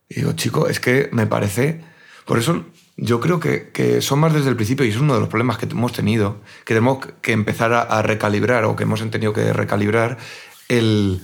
Y 0.09 0.17
digo, 0.17 0.33
chico, 0.33 0.69
es 0.69 0.81
que 0.81 1.09
me 1.13 1.27
parece... 1.27 1.85
Por 2.29 2.39
eso 2.39 2.63
yo 2.99 3.21
creo 3.21 3.41
que, 3.41 3.71
que 3.71 4.03
son 4.03 4.19
más 4.21 4.35
desde 4.35 4.51
el 4.51 4.57
principio 4.57 4.85
y 4.85 4.91
es 4.91 4.99
uno 4.99 5.15
de 5.15 5.21
los 5.21 5.31
problemas 5.31 5.57
que 5.57 5.65
hemos 5.65 5.95
tenido, 5.95 6.43
que 6.67 6.75
tenemos 6.75 6.99
que 7.23 7.33
empezar 7.33 7.73
a, 7.73 8.03
recalibrar 8.03 8.65
o 8.65 8.77
que 8.77 8.83
hemos 8.83 9.01
tenido 9.11 9.33
que 9.33 9.51
recalibrar 9.55 10.19
el- 10.69 11.23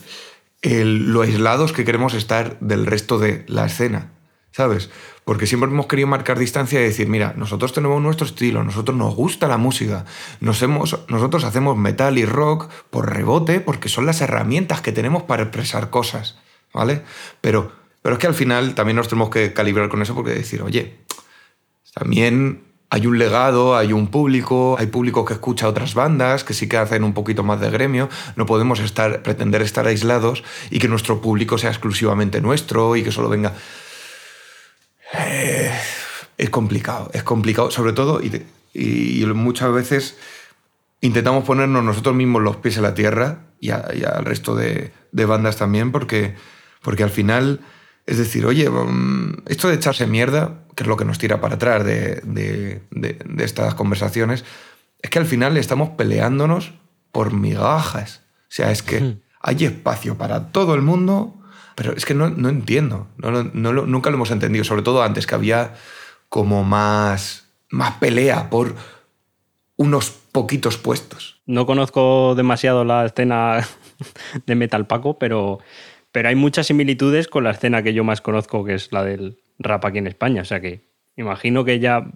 lo 0.63 1.21
aislados 1.21 1.75
que 1.75 1.85
queremos 1.85 2.15
estar 2.15 2.59
del 2.61 2.87
resto 2.87 3.19
de 3.19 3.45
la 3.49 3.67
escena, 3.67 4.13
¿sabes? 4.51 4.89
Porque 5.27 5.47
siempre 5.47 5.69
hemos 5.69 5.89
querido 5.89 6.09
marcar 6.09 6.39
distancia 6.39 6.81
y 6.81 6.85
decir, 6.85 7.07
mira, 7.07 7.35
nosotros 7.37 7.75
tenemos 7.75 8.01
nuestro 8.01 8.27
estilo, 8.27 8.65
nosotros 8.65 8.97
nos 8.97 9.15
gusta 9.15 9.47
la 9.47 9.59
música, 9.59 10.07
nos 10.41 10.63
hemos, 10.63 11.01
nosotros 11.09 11.45
hacemos 11.45 11.77
metal 11.77 12.17
y 12.17 12.25
rock 12.25 12.71
por 12.89 13.13
rebote 13.13 13.61
porque 13.61 13.91
son 13.91 14.07
las 14.07 14.23
herramientas 14.23 14.81
que 14.81 14.93
tenemos 14.93 15.25
para 15.25 15.43
expresar 15.43 15.91
cosas, 15.91 16.39
¿vale? 16.73 17.03
Pero, 17.43 17.84
pero 18.05 18.17
es 18.17 18.21
que 18.21 18.27
al 18.27 18.35
final 18.35 18.75
también 18.75 18.97
nos 18.97 19.09
tenemos 19.09 19.31
que 19.31 19.55
calibrar 19.55 19.89
con 19.89 20.03
eso 20.03 20.15
porque 20.15 20.33
decir, 20.33 20.61
oye, 20.61 20.99
también 21.95 22.63
hay 22.91 23.07
un 23.07 23.19
legado, 23.19 23.79
hay 23.79 23.95
un 23.95 24.09
público, 24.09 24.77
hay 24.79 24.89
público 24.89 25.25
que 25.25 25.33
escucha 25.33 25.67
otras 25.67 25.95
bandas, 25.95 26.45
que 26.45 26.53
sí 26.53 26.69
que 26.69 26.77
hacen 26.77 27.03
un 27.03 27.15
poquito 27.15 27.45
más 27.45 27.63
de 27.63 27.71
gremio. 27.71 28.11
No 28.37 28.45
podemos 28.45 28.81
estar, 28.81 29.23
pretender 29.23 29.63
estar 29.63 29.87
aislados 29.87 30.45
y 30.69 30.81
que 30.81 30.89
nuestro 30.89 31.23
público 31.23 31.57
sea 31.57 31.71
exclusivamente 31.71 32.43
nuestro 32.43 32.95
y 32.95 33.03
que 33.03 33.11
solo 33.11 33.31
venga. 33.31 33.55
Eh, 35.15 35.73
es 36.37 36.51
complicado, 36.51 37.11
es 37.15 37.23
complicado, 37.23 37.71
sobre 37.71 37.95
todo, 37.95 38.21
y, 38.21 39.25
muchas 39.35 39.73
veces 39.73 40.19
intentamos 41.01 41.45
ponernos 41.45 41.83
nosotros 41.83 42.15
mismos 42.15 42.43
los 42.43 42.57
pies 42.57 42.77
en 42.77 42.83
la 42.83 42.93
tierra 42.93 43.47
y 43.61 43.71
al 43.71 44.27
resto 44.27 44.55
de, 44.55 44.93
de 45.11 45.25
bandas 45.25 45.57
también, 45.57 45.91
porque, 45.91 46.35
porque 46.83 47.03
al 47.03 47.11
final 47.11 47.61
es 48.07 48.19
decir, 48.19 48.45
oye, 48.47 48.69
mm, 48.69 49.45
esto 49.47 49.69
de 49.69 49.75
echarse 49.75 50.07
mierda, 50.07 50.61
que 50.75 50.83
es 50.83 50.87
lo 50.89 50.97
que 50.97 51.05
nos 51.05 51.19
tira 51.19 51.41
para 51.41 51.55
atrás 51.57 51.85
de, 51.85 52.21
de- 52.25 52.83
de- 52.91 53.19
de 53.25 53.45
estas 53.45 53.75
conversaciones, 53.75 54.45
es 55.03 55.11
que 55.11 55.19
al 55.19 55.27
final 55.27 55.57
estamos 55.57 55.91
peleándonos 55.91 56.73
por 57.13 57.33
migajas. 57.33 58.23
O 58.43 58.47
sea, 58.55 58.71
es 58.71 58.83
que 58.83 59.19
hay 59.41 59.65
espacio 59.65 60.17
para 60.17 60.49
todo 60.53 60.75
el 60.75 60.83
mundo, 60.83 61.35
pero 61.75 61.93
es 61.93 62.05
que 62.05 62.15
no, 62.15 62.31
no 62.31 62.49
entiendo, 62.49 63.09
no, 63.19 63.43
nunca 63.73 64.11
lo 64.11 64.17
hemos 64.17 64.31
entendido, 64.31 64.65
sobre 64.65 64.83
todo 64.83 65.03
antes 65.03 65.27
que 65.27 65.35
había 65.35 65.75
como 66.29 66.65
más, 66.65 67.47
más 67.71 67.95
pelea 67.99 68.49
por 68.51 68.75
unos 69.77 70.11
poquitos 70.11 70.77
puestos. 70.79 71.41
No 71.47 71.67
conozco 71.67 72.35
demasiado 72.37 72.85
la 72.85 73.05
escena 73.07 73.67
de 74.47 74.55
Metal 74.55 74.87
Paco, 74.87 75.19
pero, 75.19 75.59
pero 76.15 76.29
hay 76.29 76.37
muchas 76.37 76.69
similitudes 76.69 77.27
con 77.27 77.43
la 77.43 77.51
escena 77.51 77.83
que 77.83 77.93
yo 77.93 78.05
más 78.05 78.21
conozco, 78.21 78.65
que 78.65 78.75
es 78.75 78.93
la 78.93 79.03
del 79.03 79.37
rap 79.59 79.85
aquí 79.85 79.99
en 79.99 80.07
España. 80.07 80.43
O 80.43 80.45
sea 80.45 80.61
que 80.61 80.89
imagino 81.17 81.65
que 81.65 81.81
ya 81.81 82.07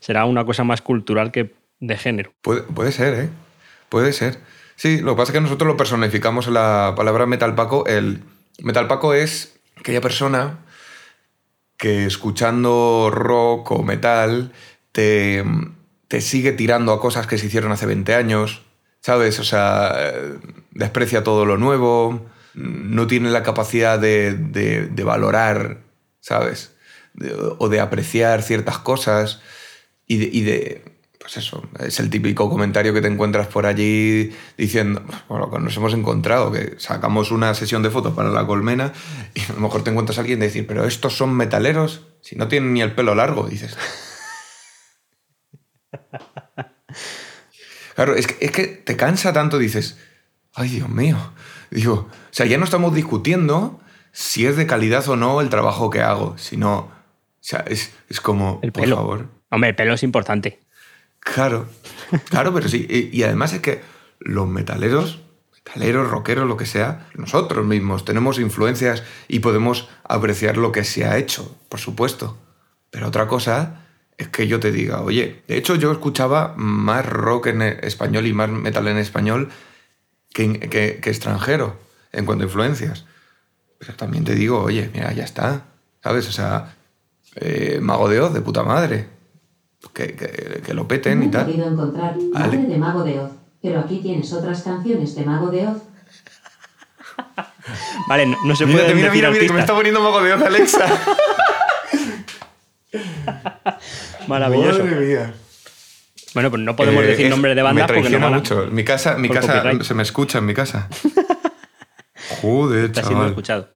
será 0.00 0.26
una 0.26 0.44
cosa 0.44 0.64
más 0.64 0.82
cultural 0.82 1.32
que 1.32 1.54
de 1.80 1.96
género. 1.96 2.34
Puede, 2.42 2.92
ser, 2.92 3.14
¿eh? 3.14 3.28
Puede 3.88 4.12
ser. 4.12 4.38
Sí, 4.76 5.00
lo 5.00 5.12
que 5.12 5.16
pasa 5.16 5.32
es 5.32 5.38
que 5.38 5.40
nosotros 5.40 5.66
lo 5.66 5.78
personificamos 5.78 6.46
en 6.46 6.54
la 6.54 6.92
palabra 6.94 7.24
metalpaco. 7.24 7.86
El 7.86 8.22
metalpaco 8.62 9.14
es 9.14 9.58
aquella 9.78 10.02
persona 10.02 10.58
que 11.78 12.04
escuchando 12.04 13.08
rock 13.10 13.70
o 13.70 13.82
metal 13.82 14.52
te, 14.92 15.42
te 16.06 16.20
sigue 16.20 16.52
tirando 16.52 16.92
a 16.92 17.00
cosas 17.00 17.26
que 17.26 17.38
se 17.38 17.46
hicieron 17.46 17.72
hace 17.72 17.86
20 17.86 18.14
años, 18.14 18.60
¿sabes? 19.00 19.38
O 19.38 19.44
sea, 19.44 19.94
eh, 19.96 20.38
desprecia 20.72 21.24
todo 21.24 21.46
lo 21.46 21.56
nuevo, 21.56 22.28
no 22.54 23.06
tiene 23.06 23.30
la 23.30 23.42
capacidad 23.42 23.98
de, 23.98 24.34
de- 24.34 24.86
de 24.86 25.04
valorar, 25.04 25.78
¿sabes? 26.20 26.72
De- 27.14 27.32
o 27.58 27.68
de 27.68 27.80
apreciar 27.80 28.42
ciertas 28.42 28.78
cosas 28.78 29.40
y 30.06 30.18
de, 30.18 30.30
y 30.32 30.42
de- 30.42 30.84
Pues 31.20 31.36
eso, 31.36 31.62
es 31.80 32.00
el 32.00 32.10
típico 32.10 32.48
comentario 32.48 32.94
que 32.94 33.02
te 33.02 33.08
encuentras 33.08 33.48
por 33.48 33.66
allí 33.66 34.32
diciendo, 34.56 35.02
bueno, 35.28 35.50
que 35.50 35.58
nos 35.58 35.76
hemos 35.76 35.92
encontrado, 35.94 36.50
que 36.52 36.76
sacamos 36.78 37.30
una 37.32 37.52
sesión 37.54 37.82
de 37.82 37.90
fotos 37.90 38.14
para 38.14 38.30
la 38.30 38.46
colmena 38.46 38.92
y 39.34 39.40
a 39.42 39.52
lo 39.54 39.60
mejor 39.60 39.84
te 39.84 39.90
encuentras 39.90 40.18
a 40.18 40.22
alguien 40.22 40.40
decir, 40.40 40.66
pero 40.66 40.84
estos 40.86 41.16
son 41.16 41.34
metaleros, 41.36 42.06
si 42.22 42.36
no 42.36 42.48
tienen 42.48 42.72
ni 42.72 42.80
el 42.82 42.94
pelo 42.94 43.14
largo, 43.14 43.46
dices. 43.48 43.76
Claro, 47.94 48.14
es 48.14 48.26
que, 48.26 48.44
es 48.44 48.52
que 48.52 48.66
te 48.66 48.96
cansa 48.96 49.32
tanto, 49.32 49.58
dices, 49.58 49.98
ay 50.54 50.68
Dios 50.68 50.88
mío. 50.88 51.16
Digo, 51.70 52.08
o 52.10 52.10
sea, 52.30 52.46
ya 52.46 52.58
no 52.58 52.64
estamos 52.64 52.94
discutiendo 52.94 53.80
si 54.12 54.46
es 54.46 54.56
de 54.56 54.66
calidad 54.66 55.08
o 55.08 55.16
no 55.16 55.40
el 55.40 55.48
trabajo 55.48 55.90
que 55.90 56.02
hago, 56.02 56.36
sino, 56.38 56.76
o 56.78 56.90
sea, 57.40 57.60
es, 57.66 57.92
es 58.08 58.20
como, 58.20 58.58
El 58.62 58.72
por 58.72 58.82
pelo. 58.84 58.96
favor. 58.96 59.26
Hombre, 59.50 59.70
el 59.70 59.76
pelo 59.76 59.94
es 59.94 60.02
importante. 60.02 60.60
Claro, 61.20 61.66
claro, 62.30 62.52
pero 62.54 62.68
sí. 62.68 62.86
Y, 62.88 63.16
y 63.16 63.22
además 63.22 63.52
es 63.52 63.60
que 63.60 63.82
los 64.20 64.48
metaleros, 64.48 65.20
metaleros, 65.52 66.08
rockeros, 66.08 66.48
lo 66.48 66.56
que 66.56 66.66
sea, 66.66 67.08
nosotros 67.14 67.64
mismos 67.66 68.04
tenemos 68.04 68.38
influencias 68.38 69.02
y 69.28 69.40
podemos 69.40 69.88
apreciar 70.04 70.56
lo 70.56 70.72
que 70.72 70.84
se 70.84 71.04
ha 71.04 71.18
hecho, 71.18 71.56
por 71.68 71.80
supuesto. 71.80 72.36
Pero 72.90 73.08
otra 73.08 73.28
cosa 73.28 73.84
es 74.16 74.28
que 74.28 74.48
yo 74.48 74.58
te 74.58 74.72
diga, 74.72 75.02
oye, 75.02 75.42
de 75.46 75.56
hecho 75.56 75.76
yo 75.76 75.92
escuchaba 75.92 76.54
más 76.56 77.06
rock 77.06 77.48
en 77.48 77.62
español 77.62 78.26
y 78.26 78.32
más 78.32 78.48
metal 78.48 78.88
en 78.88 78.96
español 78.98 79.50
que, 80.32 80.58
que- 80.60 80.98
que 81.00 81.10
extranjero 81.10 81.76
en 82.12 82.24
cuanto 82.26 82.44
a 82.44 82.46
influencias. 82.46 83.04
Pero 83.78 83.94
también 83.94 84.24
te 84.24 84.34
digo, 84.34 84.60
oye, 84.62 84.90
mira, 84.92 85.12
ya 85.12 85.24
está, 85.24 85.62
¿sabes? 86.02 86.28
O 86.28 86.32
sea, 86.32 86.74
eh, 87.36 87.78
Mago 87.80 88.08
de 88.08 88.20
Oz, 88.20 88.32
de 88.34 88.40
puta 88.40 88.62
madre. 88.62 89.08
Que, 89.94 90.14
que- 90.16 90.60
que 90.64 90.74
lo 90.74 90.88
peten 90.88 91.18
No 91.20 91.24
y 91.24 91.28
he 91.28 91.30
tal. 91.30 91.46
podido 91.46 91.68
encontrar 91.68 92.14
Ale. 92.34 92.56
Madre 92.56 92.66
de 92.66 92.78
Mago 92.78 93.04
de 93.04 93.20
Oz, 93.20 93.30
pero 93.62 93.78
aquí 93.80 93.98
tienes 94.02 94.32
otras 94.32 94.62
canciones 94.62 95.14
de 95.14 95.24
Mago 95.24 95.50
de 95.50 95.68
Oz. 95.68 95.82
Vale, 98.08 98.26
no, 98.26 98.36
no 98.44 98.56
se 98.56 98.66
Mira, 98.66 98.78
puede 98.80 98.94
mira, 98.94 99.12
mira, 99.12 99.30
mira, 99.30 99.46
que 99.46 99.52
me 99.52 99.60
está 99.60 99.74
poniendo 99.74 100.00
Mago 100.00 100.20
de 100.22 100.32
Oz, 100.34 100.42
Alexa. 100.42 100.86
Maravilloso. 104.26 104.84
Madre 104.84 105.06
mía. 105.06 105.34
Bueno, 106.38 106.50
pues 106.50 106.62
no 106.62 106.76
podemos 106.76 107.02
Eh, 107.02 107.06
decir 107.08 107.26
es- 107.26 107.30
nombres 107.30 107.56
de 107.56 107.62
bandas 107.62 107.90
me 107.90 107.94
porque 108.00 108.16
no 108.16 108.30
mucho. 108.30 108.68
Mi 108.70 108.84
casa, 108.84 109.18
mi 109.18 109.28
casa 109.28 109.54
copyright. 109.54 109.82
se 109.82 109.92
me 109.94 110.04
escucha 110.04 110.38
en 110.38 110.46
mi 110.46 110.54
casa. 110.54 110.88
Joder, 112.40 112.84
está 112.84 113.00
siendo 113.02 113.16
chaval. 113.16 113.28
escuchado. 113.30 113.74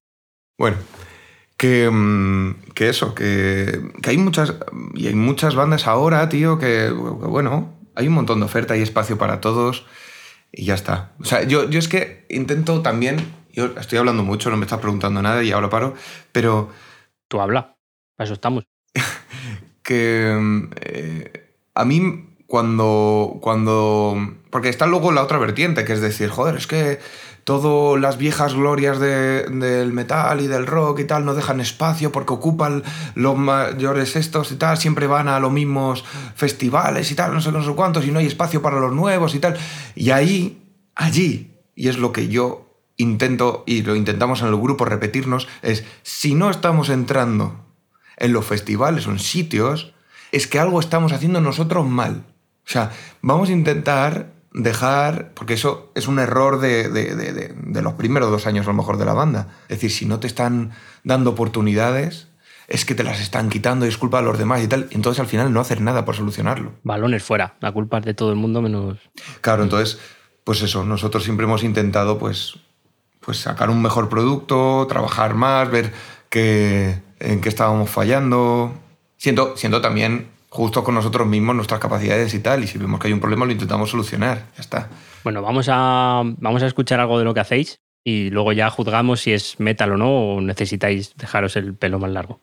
Bueno, 0.56 0.76
que, 1.56 1.90
mm, 1.90 2.54
que 2.72 2.88
eso, 2.88 3.16
que, 3.16 3.82
que 4.00 4.10
hay 4.10 4.16
muchas 4.16 4.54
y 4.94 5.08
hay 5.08 5.14
muchas 5.16 5.56
bandas 5.56 5.88
ahora, 5.88 6.28
tío, 6.28 6.56
que, 6.60 6.86
que, 6.88 6.92
bueno, 6.92 7.74
hay 7.96 8.06
un 8.06 8.14
montón 8.14 8.38
de 8.38 8.44
oferta, 8.46 8.74
hay 8.74 8.82
espacio 8.82 9.18
para 9.18 9.40
todos 9.40 9.84
y 10.52 10.64
ya 10.66 10.74
está. 10.74 11.10
O 11.18 11.24
sea, 11.24 11.42
yo, 11.42 11.68
yo 11.68 11.80
es 11.80 11.88
que 11.88 12.26
intento 12.28 12.80
también, 12.80 13.16
yo 13.52 13.66
estoy 13.80 13.98
hablando 13.98 14.22
mucho, 14.22 14.50
no 14.50 14.56
me 14.56 14.66
estás 14.66 14.78
preguntando 14.78 15.20
nada 15.20 15.42
y 15.42 15.50
ahora 15.50 15.68
paro, 15.68 15.94
pero 16.30 16.70
Tú 17.26 17.40
habla. 17.40 17.76
Para 18.16 18.26
eso 18.26 18.34
estamos. 18.34 18.64
que 19.82 20.36
mm, 20.38 20.70
eh, 20.80 21.54
a 21.74 21.84
mí 21.86 22.28
cuando, 22.52 23.38
cuando... 23.40 24.34
Porque 24.50 24.68
está 24.68 24.86
luego 24.86 25.10
la 25.10 25.22
otra 25.22 25.38
vertiente, 25.38 25.86
que 25.86 25.94
es 25.94 26.02
decir, 26.02 26.28
joder, 26.28 26.56
es 26.56 26.66
que 26.66 26.98
todas 27.44 27.98
las 27.98 28.18
viejas 28.18 28.52
glorias 28.52 29.00
de- 29.00 29.44
del 29.44 29.94
metal 29.94 30.38
y 30.42 30.48
del 30.48 30.66
rock 30.66 31.00
y 31.00 31.04
tal 31.06 31.24
no 31.24 31.32
dejan 31.34 31.60
espacio 31.60 32.12
porque 32.12 32.34
ocupan 32.34 32.82
los 33.14 33.38
mayores 33.38 34.16
estos 34.16 34.52
y 34.52 34.56
tal, 34.56 34.76
siempre 34.76 35.06
van 35.06 35.28
a 35.28 35.40
los 35.40 35.50
mismos 35.50 36.04
festivales 36.34 37.10
y 37.10 37.14
tal, 37.14 37.32
no 37.32 37.40
sé, 37.40 37.52
no 37.52 37.64
sé 37.64 37.72
cuántos, 37.72 38.04
y 38.04 38.10
no 38.10 38.18
hay 38.18 38.26
espacio 38.26 38.60
para 38.60 38.78
los 38.80 38.92
nuevos 38.92 39.34
y 39.34 39.38
tal. 39.38 39.56
Y 39.94 40.10
ahí, 40.10 40.62
allí, 40.94 41.56
y 41.74 41.88
es 41.88 41.96
lo 41.96 42.12
que 42.12 42.28
yo 42.28 42.66
intento 42.98 43.64
y 43.66 43.80
lo 43.80 43.96
intentamos 43.96 44.42
en 44.42 44.48
el 44.48 44.56
grupo 44.56 44.84
repetirnos, 44.84 45.48
es 45.62 45.84
si 46.02 46.34
no 46.34 46.50
estamos 46.50 46.90
entrando 46.90 47.64
en 48.18 48.34
los 48.34 48.44
festivales 48.44 49.06
o 49.06 49.10
en 49.10 49.20
sitios, 49.20 49.94
es 50.32 50.46
que 50.46 50.58
algo 50.58 50.80
estamos 50.80 51.14
haciendo 51.14 51.40
nosotros 51.40 51.86
mal. 51.86 52.26
O 52.72 52.74
sea, 52.74 52.90
vamos 53.20 53.50
a 53.50 53.52
intentar 53.52 54.32
dejar, 54.54 55.32
porque 55.34 55.52
eso 55.54 55.92
es 55.94 56.08
un 56.08 56.18
error 56.18 56.58
de, 56.58 56.88
de- 56.88 57.14
de- 57.14 57.32
de- 57.34 57.54
de 57.54 57.82
los 57.82 57.92
primeros 57.94 58.30
dos 58.30 58.46
años 58.46 58.66
a 58.66 58.70
lo 58.70 58.76
mejor 58.76 58.96
de 58.96 59.04
la 59.04 59.12
banda. 59.12 59.48
Es 59.64 59.76
decir, 59.76 59.90
si 59.90 60.06
no 60.06 60.20
te 60.20 60.26
están 60.26 60.70
dando 61.04 61.30
oportunidades, 61.30 62.28
es 62.68 62.86
que 62.86 62.94
te 62.94 63.04
las 63.04 63.20
están 63.20 63.50
quitando 63.50 63.84
y 63.84 63.90
es 63.90 63.98
culpa 63.98 64.18
de 64.20 64.24
los 64.24 64.38
demás 64.38 64.62
y 64.62 64.68
tal. 64.68 64.88
y 64.90 64.94
Entonces 64.94 65.20
al 65.20 65.26
final 65.26 65.52
no 65.52 65.60
hacer 65.60 65.82
nada 65.82 66.06
por 66.06 66.16
solucionarlo. 66.16 66.72
Balones 66.82 67.22
fuera. 67.22 67.56
La 67.60 67.72
culpa 67.72 67.98
es 67.98 68.06
de 68.06 68.14
todo 68.14 68.30
el 68.30 68.36
mundo 68.36 68.62
menos. 68.62 68.98
Claro, 69.42 69.62
entonces, 69.64 69.98
pues 70.44 70.62
eso, 70.62 70.82
nosotros 70.82 71.24
siempre 71.24 71.44
hemos 71.44 71.62
intentado 71.62 72.18
pues, 72.18 72.54
pues 73.20 73.36
sacar 73.38 73.68
un 73.68 73.82
mejor 73.82 74.08
producto, 74.08 74.86
trabajar 74.88 75.34
más, 75.34 75.70
ver 75.70 75.92
qué, 76.30 77.02
en 77.20 77.42
qué 77.42 77.50
estábamos 77.50 77.90
fallando, 77.90 78.72
siendo, 79.18 79.56
siendo 79.58 79.82
también 79.82 80.31
justo 80.52 80.84
con 80.84 80.94
nosotros 80.94 81.26
mismos 81.26 81.56
nuestras 81.56 81.80
capacidades 81.80 82.34
y 82.34 82.40
tal, 82.40 82.62
y 82.62 82.66
si 82.66 82.76
vemos 82.76 83.00
que 83.00 83.06
hay 83.06 83.14
un 83.14 83.20
problema 83.20 83.46
lo 83.46 83.52
intentamos 83.52 83.88
solucionar, 83.88 84.48
ya 84.54 84.60
está. 84.60 84.90
Bueno, 85.24 85.40
vamos 85.40 85.66
a, 85.70 86.22
vamos 86.24 86.62
a 86.62 86.66
escuchar 86.66 87.00
algo 87.00 87.18
de 87.18 87.24
lo 87.24 87.32
que 87.32 87.40
hacéis 87.40 87.80
y 88.04 88.28
luego 88.28 88.52
ya 88.52 88.68
juzgamos 88.68 89.22
si 89.22 89.32
es 89.32 89.58
metal 89.58 89.92
o 89.92 89.96
no 89.96 90.10
o 90.10 90.40
necesitáis 90.42 91.16
dejaros 91.16 91.56
el 91.56 91.74
pelo 91.74 91.98
más 91.98 92.10
largo. 92.10 92.40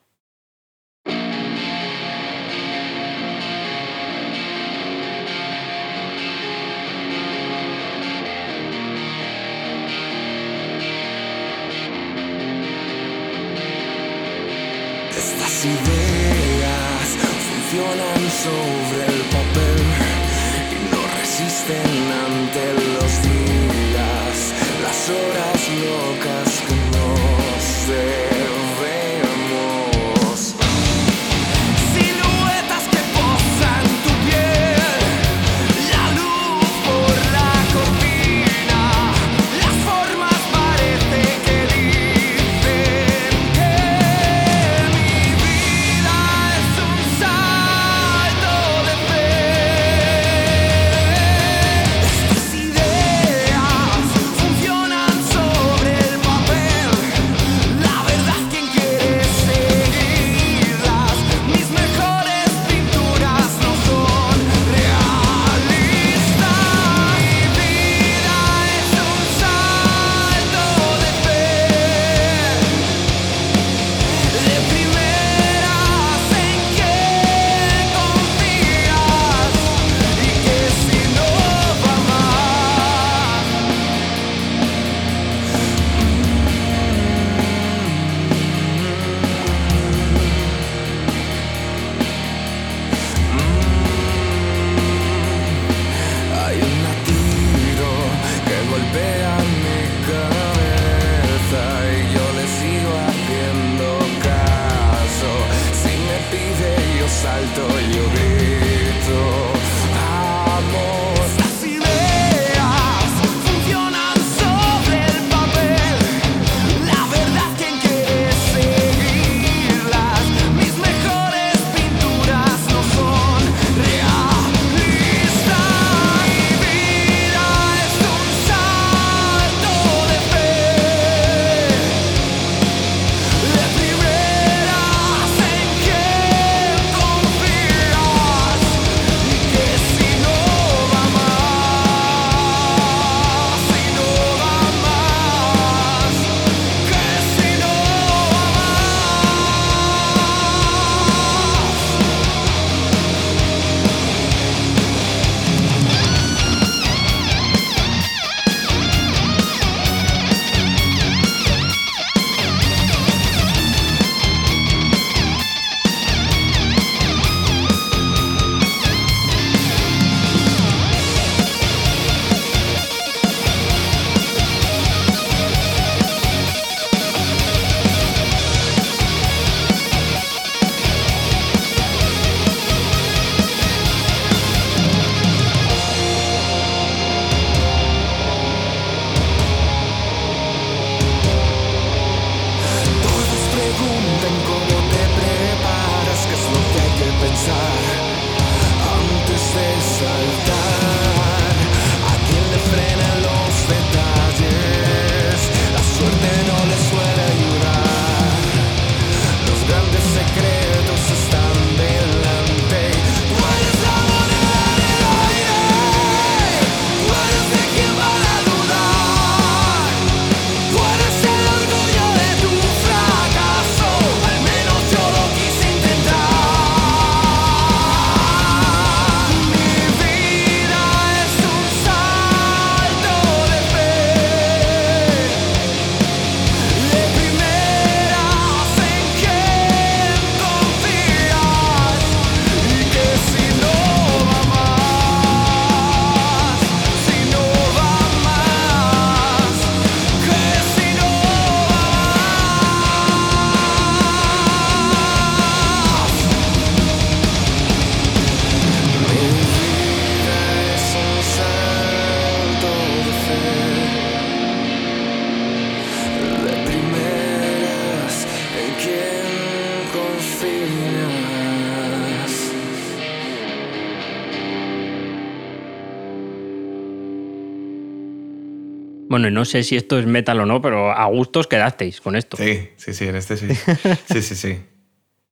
Bueno, 279.21 279.39
no 279.39 279.45
sé 279.45 279.63
si 279.63 279.75
esto 279.75 279.99
es 279.99 280.05
metal 280.05 280.39
o 280.39 280.45
no, 280.45 280.61
pero 280.61 280.91
a 280.91 281.05
gustos 281.07 281.47
quedasteis 281.47 281.99
con 282.01 282.15
esto. 282.15 282.37
Sí, 282.37 282.69
sí, 282.77 282.93
sí, 282.93 283.07
en 283.07 283.15
este 283.15 283.35
sí. 283.37 283.47
Sí, 284.11 284.21
sí, 284.21 284.35
sí. 284.35 284.59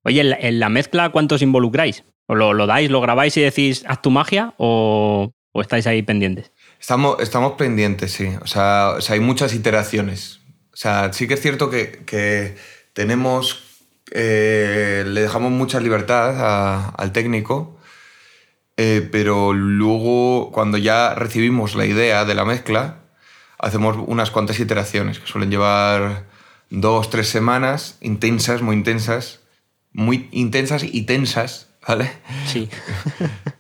Oye, 0.04 0.22
¿en 0.22 0.30
la, 0.30 0.38
en 0.40 0.60
la 0.60 0.70
mezcla 0.70 1.10
cuántos 1.10 1.42
involucráis? 1.42 2.04
¿O 2.28 2.36
lo, 2.36 2.54
lo 2.54 2.68
dais, 2.68 2.90
lo 2.90 3.00
grabáis 3.02 3.36
y 3.38 3.42
decís, 3.42 3.84
haz 3.88 4.02
tu 4.02 4.10
magia? 4.12 4.54
¿O, 4.58 5.32
o 5.54 5.62
estáis 5.62 5.88
ahí 5.88 6.02
pendientes? 6.02 6.52
Estamos, 6.80 7.20
estamos 7.22 7.54
pendientes, 7.54 8.12
sí. 8.12 8.30
O 8.42 8.48
sea, 8.48 8.96
o 8.98 9.02
sea, 9.02 9.14
hay 9.16 9.20
muchas 9.22 9.54
iteraciones. 9.54 10.40
O 10.74 10.76
sea, 10.78 11.12
sí 11.14 11.28
que 11.28 11.36
es 11.36 11.42
cierto 11.42 11.70
que, 11.70 12.04
que 12.06 12.56
tenemos. 12.94 13.64
eh, 14.12 15.04
le 15.08 15.22
dejamos 15.22 15.52
mucha 15.52 15.80
libertad 15.80 16.36
a- 16.40 16.90
al 16.90 17.12
técnico, 17.12 17.78
eh, 18.78 19.08
pero 19.12 19.54
luego, 19.54 20.52
cuando 20.52 20.78
ya 20.78 21.16
recibimos 21.16 21.76
la 21.76 21.86
idea 21.86 22.24
de 22.26 22.36
la 22.36 22.46
mezcla, 22.46 23.00
hacemos 23.60 23.96
unas 24.08 24.32
cuantas 24.32 24.60
iteraciones 24.60 25.20
que 25.20 25.28
suelen 25.28 25.50
llevar 25.52 26.26
dos, 26.70 27.10
tres 27.10 27.28
semanas 27.30 27.98
intensas, 28.02 28.62
muy 28.62 28.76
intensas, 28.76 29.40
muy 29.94 30.28
intensas 30.32 30.84
y 30.84 31.04
tensas, 31.04 31.68
¿vale? 31.88 32.12
Sí. 32.46 32.70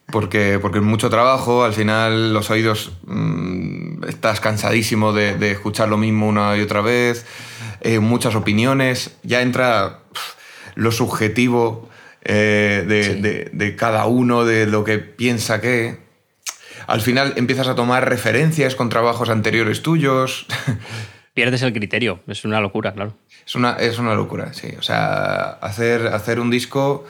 Porque, 0.10 0.57
porque 0.62 0.77
es 0.77 0.83
mucho 0.86 1.10
trabajo, 1.10 1.65
al 1.65 1.73
final 1.73 2.33
los 2.33 2.49
oídos 2.49 2.93
mm, 3.05 4.05
estás 4.05 4.39
cansadísimo 4.39 5.12
de, 5.12 5.36
de 5.36 5.51
escuchar 5.51 5.89
lo 5.89 5.97
mismo 5.97 6.29
una 6.29 6.55
y 6.55 6.62
otra 6.62 6.79
vez, 6.79 7.25
eh, 7.81 7.99
muchas 7.99 8.33
opiniones, 8.33 9.17
ya 9.23 9.41
entra 9.41 9.99
lo 10.75 10.93
subjetivo 10.93 11.89
eh, 12.21 12.86
de, 12.88 13.03
Sí. 13.03 13.21
de- 13.21 13.49
de 13.51 13.75
cada 13.75 14.05
uno, 14.05 14.45
de 14.45 14.65
lo 14.65 14.86
que 14.86 14.97
piensa 14.99 15.60
que... 15.60 15.97
Al 16.88 17.02
final 17.02 17.34
empiezas 17.36 17.67
a 17.67 17.76
tomar 17.76 18.10
referencias 18.10 18.76
con 18.76 18.89
trabajos 18.89 19.30
anteriores 19.30 19.84
tuyos. 19.84 20.47
Pierdes 21.34 21.62
el 21.62 21.73
criterio. 21.73 22.21
Es 22.28 22.45
una 22.45 22.60
locura, 22.62 22.93
claro. 22.93 23.13
Es 23.45 23.56
una, 23.56 23.73
es 23.73 24.00
una 24.00 24.15
locura, 24.15 24.54
sí. 24.54 24.69
O 24.80 24.82
sea, 24.82 25.52
hacer, 25.62 26.08
hacer 26.08 26.39
un 26.39 26.50
disco 26.50 27.06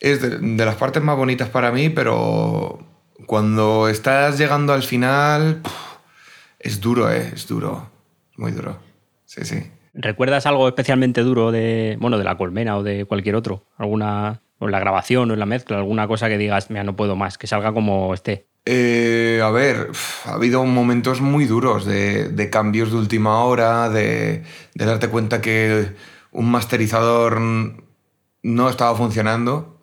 es 0.00 0.20
de, 0.20 0.38
de 0.38 0.64
las 0.64 0.74
partes 0.74 1.02
más 1.02 1.16
bonitas 1.16 1.48
para 1.48 1.70
mí, 1.72 1.88
pero 1.88 2.84
cuando 3.26 3.88
estás 3.88 4.36
llegando 4.38 4.72
al 4.72 4.82
final, 4.82 5.62
es 6.58 6.80
duro, 6.80 7.10
¿eh? 7.10 7.30
Es 7.32 7.46
duro. 7.46 7.90
Muy 8.36 8.52
duro. 8.52 8.78
Sí, 9.24 9.44
sí. 9.44 9.70
¿Recuerdas 9.94 10.46
algo 10.46 10.68
especialmente 10.68 11.22
duro 11.22 11.50
de, 11.50 11.96
bueno, 12.00 12.18
de 12.18 12.24
la 12.24 12.36
colmena 12.36 12.76
o 12.76 12.82
de 12.82 13.04
cualquier 13.04 13.34
otro? 13.34 13.64
¿Alguna, 13.76 14.42
o 14.58 14.66
en 14.66 14.72
la 14.72 14.78
grabación 14.78 15.30
o 15.30 15.34
en 15.34 15.40
la 15.40 15.46
mezcla, 15.46 15.78
alguna 15.78 16.06
cosa 16.06 16.28
que 16.28 16.38
digas, 16.38 16.70
mira, 16.70 16.84
no 16.84 16.96
puedo 16.96 17.16
más, 17.16 17.36
que 17.36 17.46
salga 17.46 17.72
como 17.72 18.14
esté? 18.14 18.46
Eh, 18.70 19.40
a 19.42 19.50
ver, 19.50 19.90
ha 20.26 20.34
habido 20.34 20.62
momentos 20.62 21.22
muy 21.22 21.46
duros 21.46 21.86
de, 21.86 22.50
cambios 22.52 22.90
de 22.90 22.98
última 22.98 23.42
hora, 23.42 23.88
de, 23.88 24.42
darte 24.74 25.08
cuenta 25.08 25.40
que 25.40 25.94
un 26.32 26.50
masterizador 26.50 27.40
no 27.40 28.68
estaba 28.68 28.94
funcionando. 28.94 29.80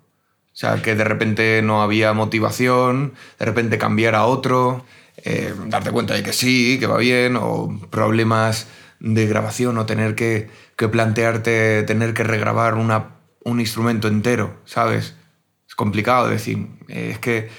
O 0.54 0.56
sea, 0.56 0.84
que 0.84 0.94
de 0.94 1.04
repente 1.04 1.64
no 1.64 1.82
había 1.82 2.14
motivación, 2.14 3.16
de 3.40 3.46
repente 3.46 3.80
cambiar 3.80 4.14
a 4.14 4.26
otro, 4.26 4.86
eh, 5.18 5.52
darte 5.66 5.90
cuenta 5.90 6.14
de 6.14 6.22
que 6.22 6.32
sí, 6.32 6.78
que 6.80 6.86
va 6.86 6.98
bien, 6.98 7.38
o 7.42 7.80
problemas 7.90 8.68
de 9.00 9.26
grabación, 9.26 9.80
o 9.80 9.88
tener 9.88 10.14
que, 10.14 10.48
plantearte, 10.78 11.82
tener 11.84 12.14
que 12.14 12.24
regrabar 12.24 12.76
un 12.76 13.60
instrumento 13.60 14.08
entero, 14.08 14.60
¿sabes? 14.66 15.16
Es 15.68 15.74
complicado 15.74 16.28
decir, 16.28 16.68
eh, 16.88 17.10
es 17.14 17.20
que 17.20 17.50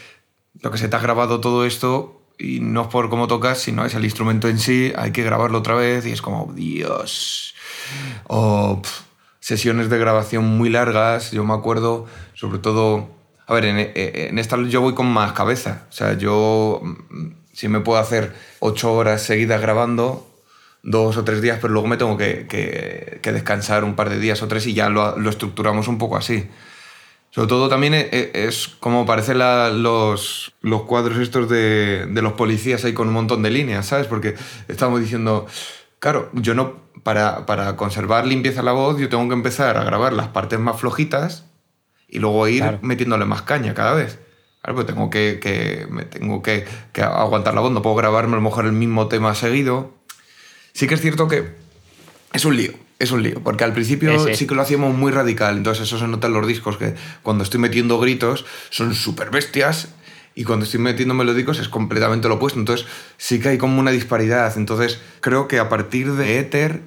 lo 0.62 0.70
que 0.70 0.78
se 0.78 0.88
te 0.88 0.96
ha 0.96 1.00
grabado 1.00 1.40
todo 1.40 1.64
esto, 1.66 2.20
y 2.38 2.60
no 2.60 2.82
es 2.82 2.88
por 2.88 3.08
cómo 3.08 3.26
tocas, 3.28 3.58
sino 3.58 3.84
es 3.86 3.94
el 3.94 4.04
instrumento 4.04 4.48
en 4.48 4.58
sí, 4.58 4.92
hay 4.96 5.10
que 5.12 5.22
grabarlo 5.22 5.58
otra 5.58 5.74
vez, 5.74 6.06
y 6.06 6.12
es 6.12 6.20
como, 6.22 6.52
Dios. 6.54 7.54
O 8.26 8.82
sesiones 9.40 9.88
de 9.90 9.98
grabación 9.98 10.44
muy 10.44 10.68
largas, 10.68 11.30
yo 11.30 11.44
me 11.44 11.54
acuerdo, 11.54 12.06
sobre 12.34 12.58
todo, 12.58 13.08
a 13.46 13.54
ver, 13.54 13.64
en, 13.66 13.92
en 13.94 14.38
esta 14.38 14.56
yo 14.64 14.80
voy 14.80 14.94
con 14.94 15.06
más 15.06 15.32
cabeza, 15.32 15.86
o 15.88 15.92
sea, 15.92 16.14
yo 16.18 16.80
mm, 16.82 17.26
sí 17.52 17.68
me 17.68 17.80
puedo 17.80 17.98
hacer 17.98 18.34
ocho 18.60 18.92
horas 18.92 19.22
seguidas 19.22 19.60
grabando, 19.60 20.28
dos 20.82 21.16
o 21.16 21.24
tres 21.24 21.40
días, 21.42 21.58
pero 21.60 21.72
luego 21.72 21.88
me 21.88 21.96
tengo 21.96 22.16
que, 22.16 22.46
que- 22.48 23.20
que 23.22 23.32
descansar 23.32 23.82
un 23.84 23.94
par 23.96 24.08
de 24.10 24.18
días 24.18 24.42
o 24.42 24.48
tres 24.48 24.66
y 24.66 24.74
ya 24.74 24.88
lo, 24.88 25.18
lo 25.18 25.30
estructuramos 25.30 25.88
un 25.88 25.98
poco 25.98 26.16
así. 26.16 26.48
Sobre 27.36 27.48
todo 27.48 27.68
también 27.68 27.92
e- 27.92 28.08
e- 28.12 28.30
es 28.48 28.66
como 28.80 29.04
parecen 29.04 29.36
la- 29.36 29.68
los, 29.68 30.54
los 30.62 30.84
cuadros 30.84 31.18
estos 31.18 31.50
de, 31.50 32.06
de 32.06 32.22
los 32.22 32.32
policías 32.32 32.82
ahí 32.86 32.94
con 32.94 33.08
un 33.08 33.12
montón 33.12 33.42
de 33.42 33.50
líneas, 33.50 33.84
¿sabes? 33.84 34.06
Porque 34.06 34.34
estamos 34.68 35.00
diciendo, 35.02 35.44
claro, 35.98 36.30
yo 36.32 36.54
no, 36.54 36.76
para, 37.02 37.44
para 37.44 37.76
conservar 37.76 38.26
limpieza 38.26 38.62
la 38.62 38.72
voz, 38.72 38.98
yo 38.98 39.10
tengo 39.10 39.28
que 39.28 39.34
empezar 39.34 39.76
a 39.76 39.84
grabar 39.84 40.14
las 40.14 40.28
partes 40.28 40.58
más 40.58 40.80
flojitas 40.80 41.44
y 42.08 42.20
luego 42.20 42.48
ir 42.48 42.62
Claro. 42.62 42.78
metiéndole 42.80 43.26
más 43.26 43.42
caña 43.42 43.74
cada 43.74 43.92
vez. 43.92 44.18
Claro, 44.62 44.76
pues 44.76 44.86
tengo 44.86 45.10
que, 45.10 45.38
que, 45.38 45.86
me 45.90 46.04
tengo 46.06 46.42
que, 46.42 46.64
que 46.94 47.02
aguantar 47.02 47.52
la 47.52 47.60
voz, 47.60 47.70
no 47.70 47.82
puedo 47.82 47.96
grabarme 47.96 48.32
a 48.32 48.36
lo 48.36 48.42
mejor 48.42 48.64
el 48.64 48.72
mismo 48.72 49.08
tema 49.08 49.34
seguido. 49.34 49.92
Sí 50.72 50.86
que 50.88 50.94
es 50.94 51.02
cierto 51.02 51.28
que 51.28 51.50
es 52.32 52.44
un 52.46 52.56
lío, 52.56 52.72
es 52.98 53.10
un 53.10 53.22
lío, 53.22 53.42
porque 53.42 53.64
al 53.64 53.72
principio 53.72 54.12
Ese. 54.12 54.34
sí 54.34 54.46
que 54.46 54.54
lo 54.54 54.62
hacíamos 54.62 54.94
muy 54.94 55.12
radical, 55.12 55.56
entonces 55.56 55.86
eso 55.86 55.98
se 55.98 56.08
nota 56.08 56.28
en 56.28 56.32
los 56.32 56.46
discos, 56.46 56.78
que 56.78 56.94
cuando 57.22 57.44
estoy 57.44 57.60
metiendo 57.60 57.98
gritos 57.98 58.46
son 58.70 58.94
súper 58.94 59.30
bestias 59.30 59.88
y 60.34 60.44
cuando 60.44 60.64
estoy 60.64 60.80
metiendo 60.80 61.14
melódicos 61.14 61.58
es 61.58 61.68
completamente 61.68 62.28
lo 62.28 62.34
opuesto, 62.36 62.58
entonces 62.58 62.86
sí 63.18 63.40
que 63.40 63.50
hay 63.50 63.58
como 63.58 63.80
una 63.80 63.90
disparidad, 63.90 64.56
entonces 64.56 65.00
creo 65.20 65.46
que 65.48 65.58
a 65.58 65.68
partir 65.68 66.12
de 66.12 66.38
Ether 66.38 66.82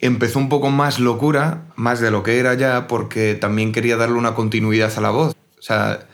empezó 0.00 0.38
un 0.38 0.48
poco 0.48 0.70
más 0.70 0.98
locura, 0.98 1.66
más 1.76 2.00
de 2.00 2.10
lo 2.10 2.22
que 2.22 2.38
era 2.38 2.54
ya, 2.54 2.88
porque 2.88 3.34
también 3.34 3.72
quería 3.72 3.96
darle 3.96 4.18
una 4.18 4.34
continuidad 4.34 4.92
a 4.96 5.00
la 5.00 5.10
voz, 5.10 5.36
o 5.58 5.62
sea, 5.62 6.06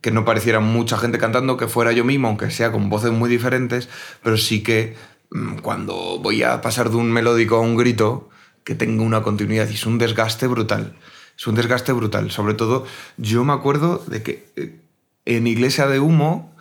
que 0.00 0.10
no 0.10 0.24
pareciera 0.24 0.60
mucha 0.60 0.96
gente 0.98 1.18
cantando, 1.18 1.56
que 1.56 1.68
fuera 1.68 1.92
yo 1.92 2.04
mismo, 2.04 2.28
aunque 2.28 2.50
sea 2.50 2.72
con 2.72 2.88
voces 2.88 3.12
muy 3.12 3.28
diferentes, 3.28 3.88
pero 4.22 4.36
sí 4.36 4.62
que 4.62 4.96
mm, 5.30 5.58
cuando 5.58 6.18
voy 6.18 6.42
a 6.42 6.60
pasar 6.60 6.90
de 6.90 6.96
un 6.96 7.10
melódico 7.12 7.56
a 7.56 7.60
un 7.60 7.76
grito, 7.76 8.30
que 8.66 8.74
tenga 8.74 9.04
una 9.04 9.22
continuidad 9.22 9.68
y 9.70 9.74
es 9.74 9.86
un 9.86 9.96
desgaste 9.96 10.48
brutal. 10.48 10.92
Es 11.38 11.46
un 11.46 11.54
desgaste 11.54 11.92
brutal. 11.92 12.32
Sobre 12.32 12.54
todo, 12.54 12.84
yo 13.16 13.44
me 13.44 13.52
acuerdo 13.52 14.04
de 14.08 14.24
que 14.24 14.44
eh, 14.56 14.80
en 15.24 15.46
Iglesia 15.46 15.86
de 15.86 16.00
Humo, 16.00 16.52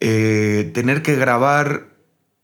eh, 0.00 0.70
tener 0.72 1.02
que 1.02 1.14
grabar, 1.14 1.88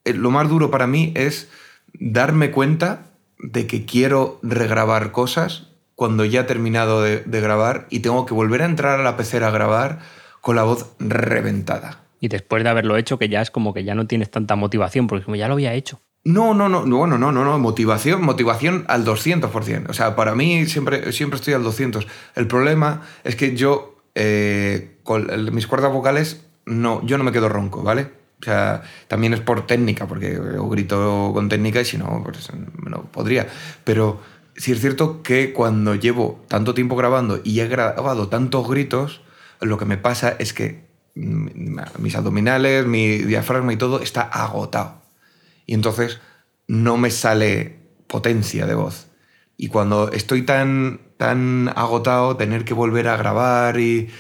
eh, 0.05 0.13
lo 0.13 0.31
más 0.31 0.51
duro 0.51 0.71
para 0.71 0.87
mí 0.87 1.15
es 1.17 1.49
darme 1.95 2.51
cuenta 2.51 3.07
de 3.39 3.67
que 3.67 3.87
quiero 3.87 4.41
regrabar 4.43 5.11
cosas 5.11 5.69
cuando 5.95 6.27
ya 6.27 6.43
he 6.43 6.45
terminado 6.45 7.01
de, 7.01 7.21
de 7.21 7.41
grabar 7.41 7.87
y 7.89 8.01
tengo 8.01 8.27
que 8.27 8.35
volver 8.35 8.61
a 8.61 8.67
entrar 8.67 9.01
a 9.01 9.03
la 9.03 9.17
pecera 9.17 9.49
a 9.49 9.53
grabar 9.53 10.01
con 10.43 10.57
la 10.57 10.65
voz 10.65 10.93
reventada. 10.99 12.03
Y 12.21 12.29
después 12.29 12.63
de 12.63 12.69
haberlo 12.69 12.99
hecho, 12.99 13.19
que 13.19 13.31
ya 13.31 13.41
es 13.41 13.51
como 13.51 13.73
que 13.73 13.85
ya 13.85 13.95
no 13.95 14.07
tienes 14.07 14.31
tanta 14.31 14.55
motivación, 14.55 15.07
porque 15.07 15.25
como 15.25 15.37
ya 15.37 15.49
lo 15.49 15.55
había 15.55 15.73
hecho. 15.73 16.01
No, 16.25 16.55
no, 16.55 16.71
no, 16.71 16.87
no, 16.87 16.97
bueno, 16.97 17.19
no, 17.19 17.33
no, 17.33 17.45
no, 17.45 17.59
motivación, 17.59 18.23
motivación 18.23 18.87
al 18.89 19.05
200%. 19.05 19.91
O 19.91 19.93
sea, 19.93 20.17
para 20.17 20.35
mí 20.35 20.65
siempre, 20.65 21.13
siempre 21.13 21.37
estoy 21.37 21.53
al 21.53 21.63
200. 21.63 22.07
El 22.35 22.47
problema 22.47 23.03
es 23.25 23.37
que 23.37 23.55
yo, 23.55 23.99
eh, 24.15 24.97
con 25.03 25.55
mis 25.55 25.67
cuerdas 25.67 25.93
vocales, 25.93 26.47
no, 26.65 27.05
yo 27.05 27.19
no 27.19 27.25
me 27.25 27.33
quedo 27.33 27.51
ronco, 27.51 27.83
¿vale? 27.83 28.11
O 28.41 28.45
sea, 28.45 28.83
también 29.07 29.35
es 29.35 29.41
por 29.41 29.67
técnica, 29.67 30.07
porque 30.07 30.41
grito 30.71 31.31
con 31.35 31.51
técnica 31.51 31.83
y 31.83 31.85
si 31.85 31.99
no, 31.99 32.23
pues 32.25 32.51
no 32.87 33.03
podría. 33.13 33.47
Pero 33.85 34.23
sí 34.57 34.73
es 34.73 34.81
cierto 34.81 35.23
que 35.23 35.53
cuando 35.53 35.95
llevo 35.95 36.43
tanto 36.49 36.73
tiempo 36.73 36.97
grabando 36.97 37.41
y 37.45 37.61
he 37.61 37.69
grabado 37.69 38.29
tantos 38.29 38.67
gritos, 38.67 39.21
lo 39.61 39.77
que 39.77 39.85
me 39.85 39.99
pasa 39.99 40.35
es 40.39 40.55
que 40.55 40.87
mm, 41.17 41.77
mis 41.99 42.17
abdominales, 42.17 42.87
mi 42.87 43.19
diafragma 43.19 43.75
y 43.75 43.77
todo 43.77 44.01
está 44.01 44.23
agotado 44.23 45.04
y 45.67 45.75
entonces 45.75 46.21
no 46.69 46.97
me 46.97 47.11
sale 47.11 47.79
potencia 48.07 48.67
de 48.67 48.75
voz. 48.75 49.09
Y 49.57 49.69
cuando 49.69 50.11
estoy 50.13 50.43
tan, 50.43 51.01
tan 51.17 51.71
agotado, 51.77 52.37
tener 52.37 52.65
que 52.65 52.75
volver 52.75 53.09
a 53.09 53.17
grabar 53.17 53.79
y, 53.79 54.11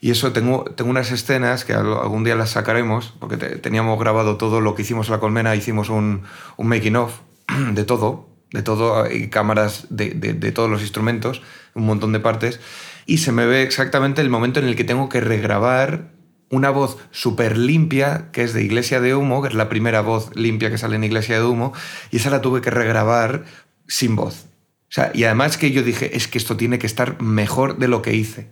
y 0.00 0.10
eso, 0.10 0.32
tengo, 0.32 0.64
tengo 0.64 0.90
unas 0.90 1.10
escenas 1.10 1.64
que 1.64 1.72
al- 1.72 1.92
algún 1.94 2.24
día 2.24 2.36
las 2.36 2.50
sacaremos, 2.50 3.14
porque 3.18 3.36
te- 3.36 3.56
teníamos 3.58 3.98
grabado 3.98 4.36
todo 4.36 4.60
lo 4.60 4.74
que 4.74 4.82
hicimos 4.82 5.08
en 5.08 5.12
la 5.14 5.20
colmena, 5.20 5.56
hicimos 5.56 5.88
un, 5.88 6.22
making 6.58 6.96
of 6.96 7.20
de 7.72 7.84
todo, 7.84 8.28
de 8.52 8.62
todo, 8.62 9.10
y 9.10 9.28
cámaras 9.30 9.86
de- 9.90 10.10
de 10.34 10.52
todos 10.52 10.70
los 10.70 10.82
instrumentos, 10.82 11.42
un 11.74 11.86
montón 11.86 12.12
de 12.12 12.20
partes, 12.20 12.60
y 13.06 13.18
se 13.18 13.32
me 13.32 13.46
ve 13.46 13.62
exactamente 13.62 14.20
el 14.22 14.30
momento 14.30 14.60
en 14.60 14.66
el 14.66 14.76
que 14.76 14.84
tengo 14.84 15.08
que 15.08 15.20
regrabar 15.20 16.13
una 16.50 16.70
voz 16.70 16.98
súper 17.10 17.56
limpia, 17.58 18.30
que 18.32 18.42
es 18.42 18.52
de 18.52 18.62
Iglesia 18.62 19.00
de 19.00 19.14
Humo, 19.14 19.42
que 19.42 19.48
es 19.48 19.54
la 19.54 19.68
primera 19.68 20.00
voz 20.00 20.34
limpia 20.34 20.70
que 20.70 20.78
sale 20.78 20.96
en 20.96 21.04
Iglesia 21.04 21.36
de 21.36 21.44
Humo, 21.44 21.72
y 22.10 22.18
esa 22.18 22.30
la 22.30 22.40
tuve 22.40 22.60
que 22.60 22.70
regrabar 22.70 23.44
sin 23.88 24.16
voz. 24.16 24.46
O 24.88 24.94
sea, 24.94 25.10
y 25.14 25.24
además 25.24 25.56
que 25.56 25.72
yo 25.72 25.82
dije, 25.82 26.16
es 26.16 26.28
que 26.28 26.38
esto 26.38 26.56
tiene 26.56 26.78
que 26.78 26.86
estar 26.86 27.20
mejor 27.20 27.78
de 27.78 27.88
lo 27.88 28.02
que 28.02 28.14
hice. 28.14 28.48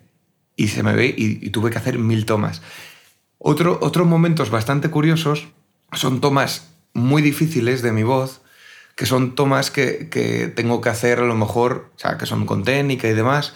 Y 0.56 0.68
se 0.68 0.82
me 0.82 0.94
ve 0.94 1.14
y, 1.16 1.44
y 1.44 1.50
tuve 1.50 1.70
que 1.70 1.78
hacer 1.78 1.98
mil 1.98 2.26
tomas. 2.26 2.62
Otro, 3.38 3.78
otros 3.80 4.06
momentos 4.06 4.50
bastante 4.50 4.88
curiosos 4.90 5.48
son 5.92 6.20
tomas 6.20 6.68
muy 6.94 7.22
difíciles 7.22 7.82
de 7.82 7.92
mi 7.92 8.02
voz, 8.02 8.42
que 8.96 9.06
son 9.06 9.34
tomas 9.34 9.70
que, 9.70 10.08
que 10.10 10.48
tengo 10.48 10.80
que 10.80 10.90
hacer 10.90 11.20
a 11.20 11.24
lo 11.24 11.34
mejor, 11.34 11.90
o 11.96 11.98
sea, 11.98 12.18
que 12.18 12.26
son 12.26 12.46
con 12.46 12.64
técnica 12.64 13.08
y 13.08 13.14
demás, 13.14 13.54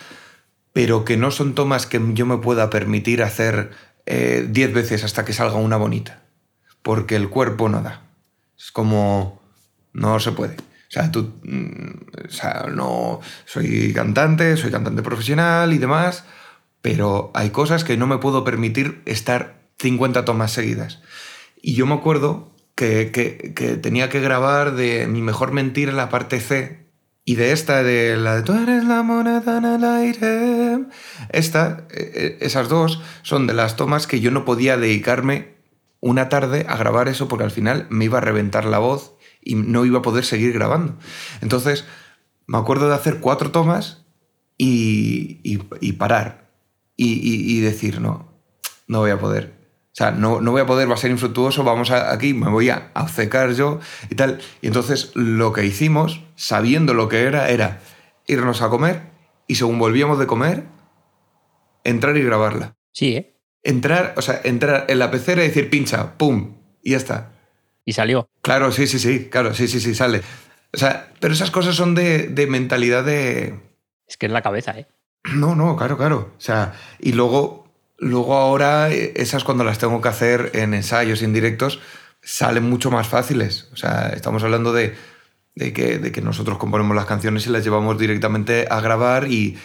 pero 0.72 1.04
que 1.04 1.16
no 1.16 1.30
son 1.30 1.54
tomas 1.54 1.86
que 1.86 2.00
yo 2.14 2.26
me 2.26 2.38
pueda 2.38 2.70
permitir 2.70 3.22
hacer 3.22 3.70
eh, 4.06 4.46
10 4.48 4.72
veces 4.72 5.04
hasta 5.04 5.24
que 5.24 5.32
salga 5.32 5.56
una 5.56 5.76
bonita, 5.76 6.22
porque 6.82 7.16
el 7.16 7.28
cuerpo 7.28 7.68
no 7.68 7.82
da. 7.82 8.02
Es 8.58 8.70
como, 8.72 9.42
no 9.92 10.18
se 10.20 10.32
puede. 10.32 10.54
O 10.56 10.90
sea, 10.90 11.10
tú, 11.10 11.32
mm, 11.42 12.26
o 12.28 12.30
sea, 12.30 12.66
no, 12.72 13.20
soy 13.44 13.92
cantante, 13.92 14.56
soy 14.56 14.70
cantante 14.70 15.02
profesional 15.02 15.72
y 15.72 15.78
demás, 15.78 16.24
pero 16.80 17.30
hay 17.34 17.50
cosas 17.50 17.82
que 17.84 17.96
no 17.96 18.06
me 18.06 18.18
puedo 18.18 18.44
permitir 18.44 19.02
estar 19.04 19.60
50 19.78 20.24
tomas 20.24 20.52
seguidas. 20.52 21.00
Y 21.60 21.74
yo 21.74 21.86
me 21.86 21.94
acuerdo 21.94 22.52
que, 22.76 23.10
que- 23.12 23.52
que 23.54 23.76
tenía 23.76 24.08
que 24.08 24.20
grabar 24.20 24.74
de 24.76 25.06
Mi 25.08 25.22
mejor 25.22 25.50
mentira 25.52 25.92
la 25.92 26.08
parte 26.08 26.38
C 26.40 26.86
y 27.24 27.34
de 27.34 27.50
esta, 27.52 27.82
de 27.82 28.16
la 28.16 28.36
de 28.36 28.42
Tú 28.42 28.52
eres 28.54 28.84
la 28.84 29.02
moneda 29.02 29.58
en 29.58 29.64
el 29.64 29.84
aire. 29.84 30.75
Esta, 31.30 31.86
eh, 31.90 32.12
eh, 32.14 32.38
esas 32.40 32.68
dos 32.68 33.00
son 33.22 33.46
de 33.46 33.54
las 33.54 33.76
tomas 33.76 34.06
que 34.06 34.20
yo 34.20 34.30
no 34.30 34.44
podía 34.44 34.76
dedicarme 34.76 35.54
una 36.00 36.28
tarde 36.28 36.66
a 36.68 36.76
grabar 36.76 37.08
eso 37.08 37.28
porque 37.28 37.44
al 37.44 37.50
final 37.50 37.86
me 37.90 38.04
iba 38.04 38.18
a 38.18 38.20
reventar 38.20 38.64
la 38.64 38.78
voz 38.78 39.14
y 39.42 39.54
no 39.54 39.84
iba 39.84 40.00
a 40.00 40.02
poder 40.02 40.24
seguir 40.24 40.52
grabando. 40.52 40.96
Entonces, 41.40 41.84
me 42.46 42.58
acuerdo 42.58 42.88
de 42.88 42.94
hacer 42.94 43.18
cuatro 43.20 43.50
tomas 43.50 44.04
y, 44.58 45.40
y- 45.42 45.92
parar 45.92 46.50
y, 46.96 47.56
y- 47.56 47.60
decir, 47.60 48.00
no, 48.00 48.32
no 48.88 49.00
voy 49.00 49.10
a 49.10 49.18
poder. 49.18 49.54
O 49.92 49.96
sea, 49.96 50.10
no, 50.10 50.40
no 50.40 50.50
voy 50.52 50.60
a 50.60 50.66
poder, 50.66 50.90
va 50.90 50.94
a 50.94 50.98
ser 50.98 51.10
infructuoso, 51.10 51.64
vamos 51.64 51.90
aquí, 51.90 52.34
me 52.34 52.50
voy 52.50 52.68
a 52.70 52.90
obcecar 52.94 53.52
yo 53.54 53.80
y 54.10 54.14
tal. 54.14 54.40
Y 54.60 54.66
entonces 54.66 55.10
lo 55.14 55.52
que 55.52 55.64
hicimos, 55.64 56.20
sabiendo 56.36 56.92
lo 56.94 57.08
que 57.08 57.22
era, 57.22 57.48
era 57.48 57.80
irnos 58.26 58.60
a 58.62 58.68
comer 58.68 59.02
y 59.46 59.54
según 59.54 59.78
volvíamos 59.78 60.18
de 60.18 60.26
comer, 60.26 60.64
entrar 61.86 62.16
y 62.16 62.22
grabarla. 62.22 62.76
Sí, 62.92 63.16
¿eh? 63.16 63.36
Entrar, 63.62 64.14
o 64.16 64.22
sea, 64.22 64.40
entrar 64.44 64.86
en 64.88 64.98
la 64.98 65.10
pecera 65.10 65.44
y 65.44 65.48
decir 65.48 65.70
pincha, 65.70 66.16
pum, 66.16 66.54
y 66.82 66.92
ya 66.92 66.96
está. 66.96 67.32
Y 67.84 67.92
salió. 67.92 68.28
Claro, 68.42 68.72
sí, 68.72 68.86
sí, 68.86 68.98
sí, 68.98 69.28
claro, 69.30 69.54
sí, 69.54 69.68
sí, 69.68 69.80
sí, 69.80 69.94
sale. 69.94 70.22
O 70.72 70.78
sea, 70.78 71.12
pero 71.20 71.34
esas 71.34 71.50
cosas 71.50 71.74
son 71.74 71.94
de, 71.94 72.28
de 72.28 72.46
mentalidad 72.46 73.04
de... 73.04 73.58
Es 74.06 74.16
que 74.16 74.26
es 74.26 74.32
la 74.32 74.42
cabeza, 74.42 74.78
¿eh? 74.78 74.86
No, 75.34 75.56
no, 75.56 75.76
claro, 75.76 75.96
claro. 75.96 76.32
O 76.36 76.40
sea, 76.40 76.74
y 77.00 77.12
luego, 77.12 77.72
luego 77.98 78.36
ahora 78.36 78.90
eh, 78.92 79.12
esas 79.16 79.42
cuando 79.42 79.64
las 79.64 79.78
tengo 79.78 80.00
que 80.00 80.08
hacer 80.08 80.50
en 80.54 80.74
ensayos, 80.74 81.22
en 81.22 81.32
directos, 81.32 81.80
salen 82.22 82.64
mucho 82.64 82.90
más 82.90 83.08
fáciles. 83.08 83.68
O 83.72 83.76
sea, 83.76 84.12
estamos 84.14 84.42
hablando 84.44 84.72
de, 84.72 84.94
de 85.54 85.72
que, 85.72 85.98
de 85.98 86.12
que 86.12 86.22
nosotros 86.22 86.58
componemos 86.58 86.94
las 86.94 87.06
canciones 87.06 87.46
y 87.46 87.50
las 87.50 87.64
llevamos 87.64 87.98
directamente 87.98 88.66
a 88.70 88.80
grabar 88.80 89.30
y, 89.30 89.56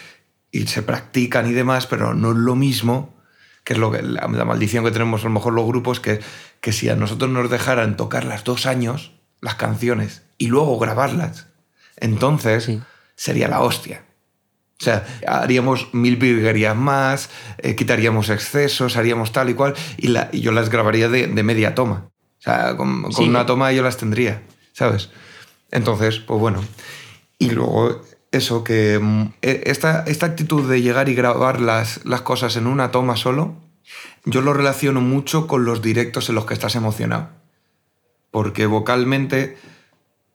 y 0.52 0.68
se 0.68 0.82
practican 0.82 1.48
y 1.48 1.52
demás, 1.52 1.88
pero 1.88 2.14
no 2.14 2.30
es 2.30 2.36
lo 2.36 2.54
mismo 2.54 3.18
que 3.64 3.72
es 3.72 3.78
lo 3.78 3.90
que, 3.90 4.02
la, 4.02 4.28
la 4.28 4.44
maldición 4.44 4.84
que 4.84 4.90
tenemos 4.90 5.22
a 5.22 5.24
lo 5.24 5.30
mejor 5.30 5.52
los 5.54 5.66
grupos, 5.66 5.98
que, 6.00 6.20
que 6.60 6.72
si 6.72 6.88
a 6.88 6.96
nosotros 6.96 7.30
nos 7.30 7.48
dejaran 7.50 7.96
tocar 7.96 8.24
las 8.24 8.42
dos 8.44 8.66
años, 8.66 9.12
las 9.40 9.54
canciones, 9.54 10.22
y 10.38 10.46
luego 10.48 10.78
grabarlas, 10.80 11.46
entonces 11.96 12.64
Sí. 12.64 12.80
sería 13.16 13.46
la 13.48 13.60
hostia. 13.60 14.04
O 14.80 14.84
sea, 14.84 15.06
haríamos 15.28 15.94
mil 15.94 16.16
virguerías 16.16 16.74
más, 16.76 17.30
eh, 17.58 17.76
quitaríamos 17.76 18.30
excesos, 18.30 18.96
haríamos 18.96 19.30
tal 19.30 19.48
y 19.50 19.54
cual, 19.54 19.74
y, 19.96 20.08
la- 20.08 20.28
y 20.32 20.40
yo 20.40 20.50
las 20.50 20.68
grabaría 20.68 21.08
de, 21.08 21.28
de 21.28 21.42
media 21.44 21.76
toma. 21.76 22.08
O 22.40 22.42
sea, 22.42 22.76
con, 22.76 23.02
con 23.02 23.12
Sí. 23.12 23.22
una 23.28 23.46
toma 23.46 23.70
yo 23.70 23.84
las 23.84 23.96
tendría, 23.96 24.42
¿sabes? 24.72 25.10
Entonces, 25.70 26.18
pues 26.18 26.40
bueno. 26.40 26.64
Y 27.38 27.50
luego 27.50 28.02
eso, 28.32 28.64
que 28.64 28.98
mm, 29.00 29.22
e- 29.42 29.62
esta, 29.66 30.02
esta 30.06 30.26
actitud 30.26 30.68
de 30.68 30.82
llegar 30.82 31.08
y 31.08 31.14
grabar 31.14 31.60
las, 31.60 32.04
las 32.04 32.22
cosas 32.22 32.56
en 32.56 32.66
una 32.66 32.90
toma 32.90 33.16
solo, 33.16 33.54
yo 34.24 34.40
lo 34.40 34.52
relaciono 34.52 35.00
mucho 35.00 35.46
con 35.46 35.64
los 35.64 35.82
directos 35.82 36.28
en 36.28 36.34
los 36.34 36.46
que 36.46 36.54
estás 36.54 36.74
emocionado. 36.74 37.28
Porque 38.30 38.66
vocalmente 38.66 39.56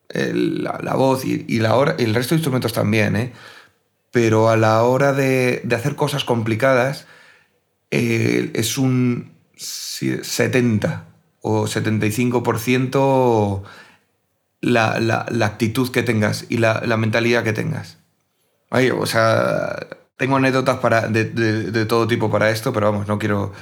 el- 0.10 0.64
la, 0.64 0.94
voz 0.96 1.26
y, 1.26 1.60
la 1.60 1.76
hora, 1.76 1.96
el 1.98 2.14
resto 2.16 2.36
de 2.36 2.40
instrumentos 2.40 2.72
también, 2.74 3.16
¿eh? 3.16 3.34
pero 4.12 4.50
a 4.50 4.58
la 4.58 4.84
hora 4.84 5.12
de, 5.14 5.62
de 5.64 5.76
hacer 5.76 5.96
cosas 5.96 6.24
complicadas 6.24 7.08
eh, 7.92 8.52
es 8.54 8.78
un 8.78 9.32
si- 9.56 10.24
70 10.24 11.06
o 11.42 11.66
75% 11.68 13.64
la, 14.68 15.00
la, 15.00 15.26
la 15.30 15.46
actitud 15.46 15.90
que 15.92 16.04
tengas 16.04 16.46
y 16.50 16.58
la, 16.58 16.82
la 16.86 16.98
mentalidad 16.98 17.44
que 17.44 17.54
tengas. 17.54 17.98
Ay, 18.70 18.90
o 18.92 19.06
sea, 19.06 19.76
tengo 20.18 20.36
anécdotas 20.38 20.78
para, 20.80 21.08
de, 21.08 21.26
de- 21.26 21.72
de 21.72 21.86
todo 21.86 22.08
tipo 22.08 22.30
para 22.30 22.50
esto, 22.50 22.74
pero 22.74 22.92
vamos, 22.92 23.08
no 23.08 23.18
quiero 23.20 23.54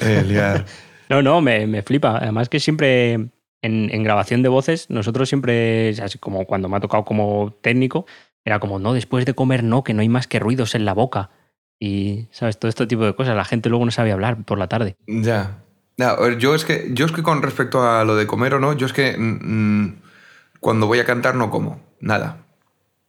eh, 0.00 0.22
liar. 0.26 0.64
No, 1.08 1.22
no, 1.22 1.40
me, 1.40 1.68
me 1.68 1.82
flipa. 1.82 2.18
Además 2.18 2.48
que 2.48 2.58
siempre 2.58 3.12
en, 3.12 3.30
en 3.62 4.02
grabación 4.02 4.42
de 4.42 4.48
voces, 4.48 4.90
nosotros 4.90 5.28
siempre, 5.28 5.90
así 6.02 6.18
como 6.18 6.46
cuando 6.46 6.68
me 6.68 6.76
ha 6.76 6.80
tocado 6.80 7.04
como 7.04 7.54
técnico, 7.62 8.06
era 8.44 8.58
como, 8.58 8.80
no, 8.80 8.92
después 8.92 9.24
de 9.24 9.32
comer 9.34 9.62
no, 9.62 9.84
que 9.84 9.94
no 9.94 10.00
hay 10.02 10.08
más 10.08 10.26
que 10.26 10.40
ruidos 10.40 10.74
en 10.74 10.84
la 10.84 10.94
boca. 10.94 11.30
Y, 11.78 12.26
¿sabes? 12.32 12.58
Todo 12.58 12.68
este 12.68 12.88
tipo 12.88 13.04
de 13.04 13.14
cosas. 13.14 13.36
La 13.36 13.44
gente 13.44 13.68
luego 13.68 13.84
no 13.84 13.92
sabe 13.92 14.10
hablar 14.10 14.44
por 14.44 14.58
la 14.58 14.66
tarde. 14.68 14.96
Ya. 15.06 15.58
Ya, 15.96 16.16
yo 16.38 16.56
es 16.56 16.64
que 16.64 16.88
yo 16.92 17.06
es 17.06 17.12
que 17.12 17.22
con 17.22 17.40
respecto 17.40 17.88
a 17.88 18.04
lo 18.04 18.16
de 18.16 18.26
comer 18.26 18.54
o 18.54 18.58
no, 18.58 18.72
yo 18.72 18.86
es 18.86 18.92
que 18.92 19.16
mm, 19.16 19.38
mm, 19.84 19.96
cuando 20.66 20.88
voy 20.88 20.98
a 20.98 21.04
cantar 21.04 21.36
no 21.36 21.48
como 21.48 21.80
nada. 22.00 22.44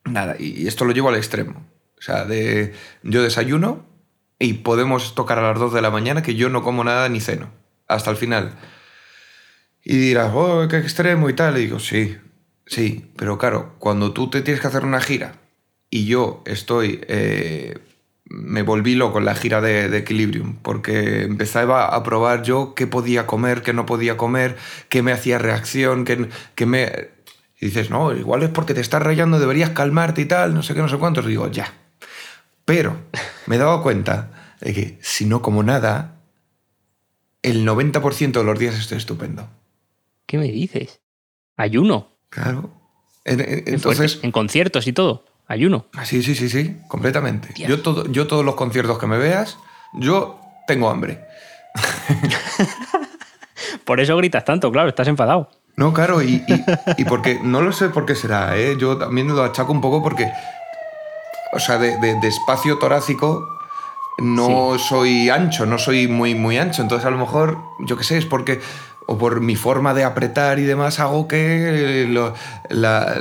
Nada. 0.06 0.36
Y 0.38 0.68
esto 0.68 0.86
lo 0.86 0.92
llevo 0.92 1.10
al 1.10 1.16
extremo. 1.16 1.66
O 1.98 2.02
sea, 2.04 2.24
de 2.24 2.76
yo 3.02 3.24
desayuno 3.24 3.84
y 4.38 4.54
podemos 4.54 5.16
tocar 5.16 5.40
a 5.40 5.42
las 5.42 5.60
2 5.60 5.74
de 5.74 5.82
la 5.82 5.90
mañana 5.90 6.22
que 6.22 6.36
yo 6.36 6.50
no 6.50 6.62
como 6.62 6.84
nada 6.84 7.10
ni 7.10 7.20
ceno. 7.20 7.50
Hasta 7.88 8.12
el 8.12 8.18
final. 8.18 8.54
Y 9.84 9.98
dirás, 9.98 10.34
oh, 10.36 10.68
qué 10.70 10.78
extremo 10.78 11.32
y 11.32 11.34
tal. 11.34 11.58
Y 11.58 11.62
digo, 11.62 11.80
sí, 11.80 12.16
sí. 12.68 13.12
Pero 13.18 13.40
claro, 13.40 13.74
cuando 13.80 14.14
tú 14.14 14.30
te 14.30 14.44
tienes 14.44 14.62
que 14.62 14.68
hacer 14.68 14.86
una 14.86 15.02
gira 15.02 15.34
y 15.90 16.06
yo 16.06 16.44
estoy. 16.46 17.02
eh, 17.08 17.80
me 18.30 18.62
volví 18.62 18.94
loco 18.94 19.18
en 19.18 19.26
la 19.26 19.34
gira 19.34 19.62
de, 19.62 19.90
de 19.90 19.98
Equilibrium, 20.00 20.58
porque 20.62 21.24
empezaba 21.24 21.88
a 21.88 22.04
probar 22.04 22.44
yo 22.44 22.76
qué 22.76 22.86
podía 22.86 23.26
comer, 23.26 23.64
qué 23.64 23.74
no 23.74 23.88
podía 23.88 24.16
comer, 24.16 24.58
qué 24.90 25.02
me 25.02 25.12
hacía 25.12 25.40
reacción, 25.40 26.06
qué, 26.06 26.30
qué 26.54 26.66
me. 26.68 27.17
Y 27.60 27.68
dices, 27.68 27.90
no, 27.90 28.14
igual 28.16 28.44
es 28.44 28.50
porque 28.50 28.74
te 28.74 28.82
estás 28.82 29.02
rayando, 29.02 29.40
deberías 29.40 29.72
calmarte 29.72 30.22
y 30.22 30.26
tal, 30.26 30.54
no 30.54 30.62
sé 30.64 30.74
qué, 30.76 30.82
no 30.82 30.90
sé 30.90 30.98
cuántos. 30.98 31.26
Digo, 31.26 31.50
ya. 31.50 31.74
Pero 32.66 32.98
me 33.48 33.56
he 33.56 33.60
dado 33.60 33.82
cuenta 33.82 34.30
de 34.62 34.74
que 34.74 34.98
si 35.02 35.26
no 35.26 35.42
como 35.42 35.64
nada, 35.64 36.16
el 37.42 37.66
90% 37.66 38.40
de 38.40 38.44
los 38.44 38.60
días 38.60 38.78
estoy 38.78 38.98
estupendo. 38.98 39.50
¿Qué 40.26 40.38
me 40.38 40.52
dices? 40.52 41.00
Ayuno. 41.56 42.10
Claro. 42.30 42.72
En- 43.26 43.40
en- 43.40 43.46
Qué 43.48 43.54
fuerte. 43.56 43.72
Entonces, 43.74 44.20
En 44.22 44.32
conciertos 44.32 44.86
y 44.88 44.94
todo. 44.94 45.26
Ayuno. 45.48 45.88
Ah, 45.94 46.06
Sí, 46.06 46.22
sí, 46.22 46.36
sí, 46.36 46.50
sí, 46.50 46.78
completamente. 46.90 47.54
Yo, 47.68 47.82
todo, 47.82 48.06
yo 48.12 48.28
todos 48.28 48.44
los 48.44 48.56
conciertos 48.56 49.00
que 49.00 49.08
me 49.08 49.18
veas, 49.18 49.58
yo 49.94 50.40
tengo 50.68 50.90
hambre. 50.90 51.24
Por 53.86 54.00
eso 54.00 54.16
gritas 54.18 54.46
tanto, 54.46 54.72
claro, 54.72 54.90
estás 54.90 55.08
enfadado. 55.08 55.50
No, 55.78 55.94
claro, 55.94 56.24
y, 56.24 56.44
y, 56.48 56.66
y 56.98 57.06
porque, 57.06 57.40
no 57.44 57.62
lo 57.62 57.72
sé 57.72 57.90
por 57.90 58.06
qué 58.08 58.16
será, 58.16 58.58
¿eh? 58.58 58.76
yo 58.80 58.98
también 58.98 59.28
lo 59.28 59.44
achaco 59.44 59.72
un 59.72 59.80
poco 59.82 60.02
porque, 60.02 60.28
o 61.54 61.60
sea, 61.60 61.78
de, 61.78 61.98
de- 62.00 62.20
de 62.20 62.28
espacio 62.28 62.80
torácico 62.80 63.48
no 64.18 64.80
soy 64.80 65.30
ancho, 65.30 65.68
no 65.68 65.78
soy 65.78 66.08
muy, 66.08 66.34
muy 66.34 66.58
ancho, 66.58 66.82
entonces 66.82 67.06
a 67.06 67.12
lo 67.12 67.20
mejor, 67.20 67.60
yo 67.86 67.96
qué 67.96 68.04
sé, 68.04 68.18
es 68.18 68.26
porque, 68.26 68.60
o 69.06 69.20
por 69.20 69.40
mi 69.40 69.56
forma 69.56 69.94
de 69.94 70.04
apretar 70.04 70.58
y 70.58 70.64
demás, 70.64 71.00
hago 71.00 71.28
que 71.28 72.08
lo- 72.10 72.34
la, 72.70 73.16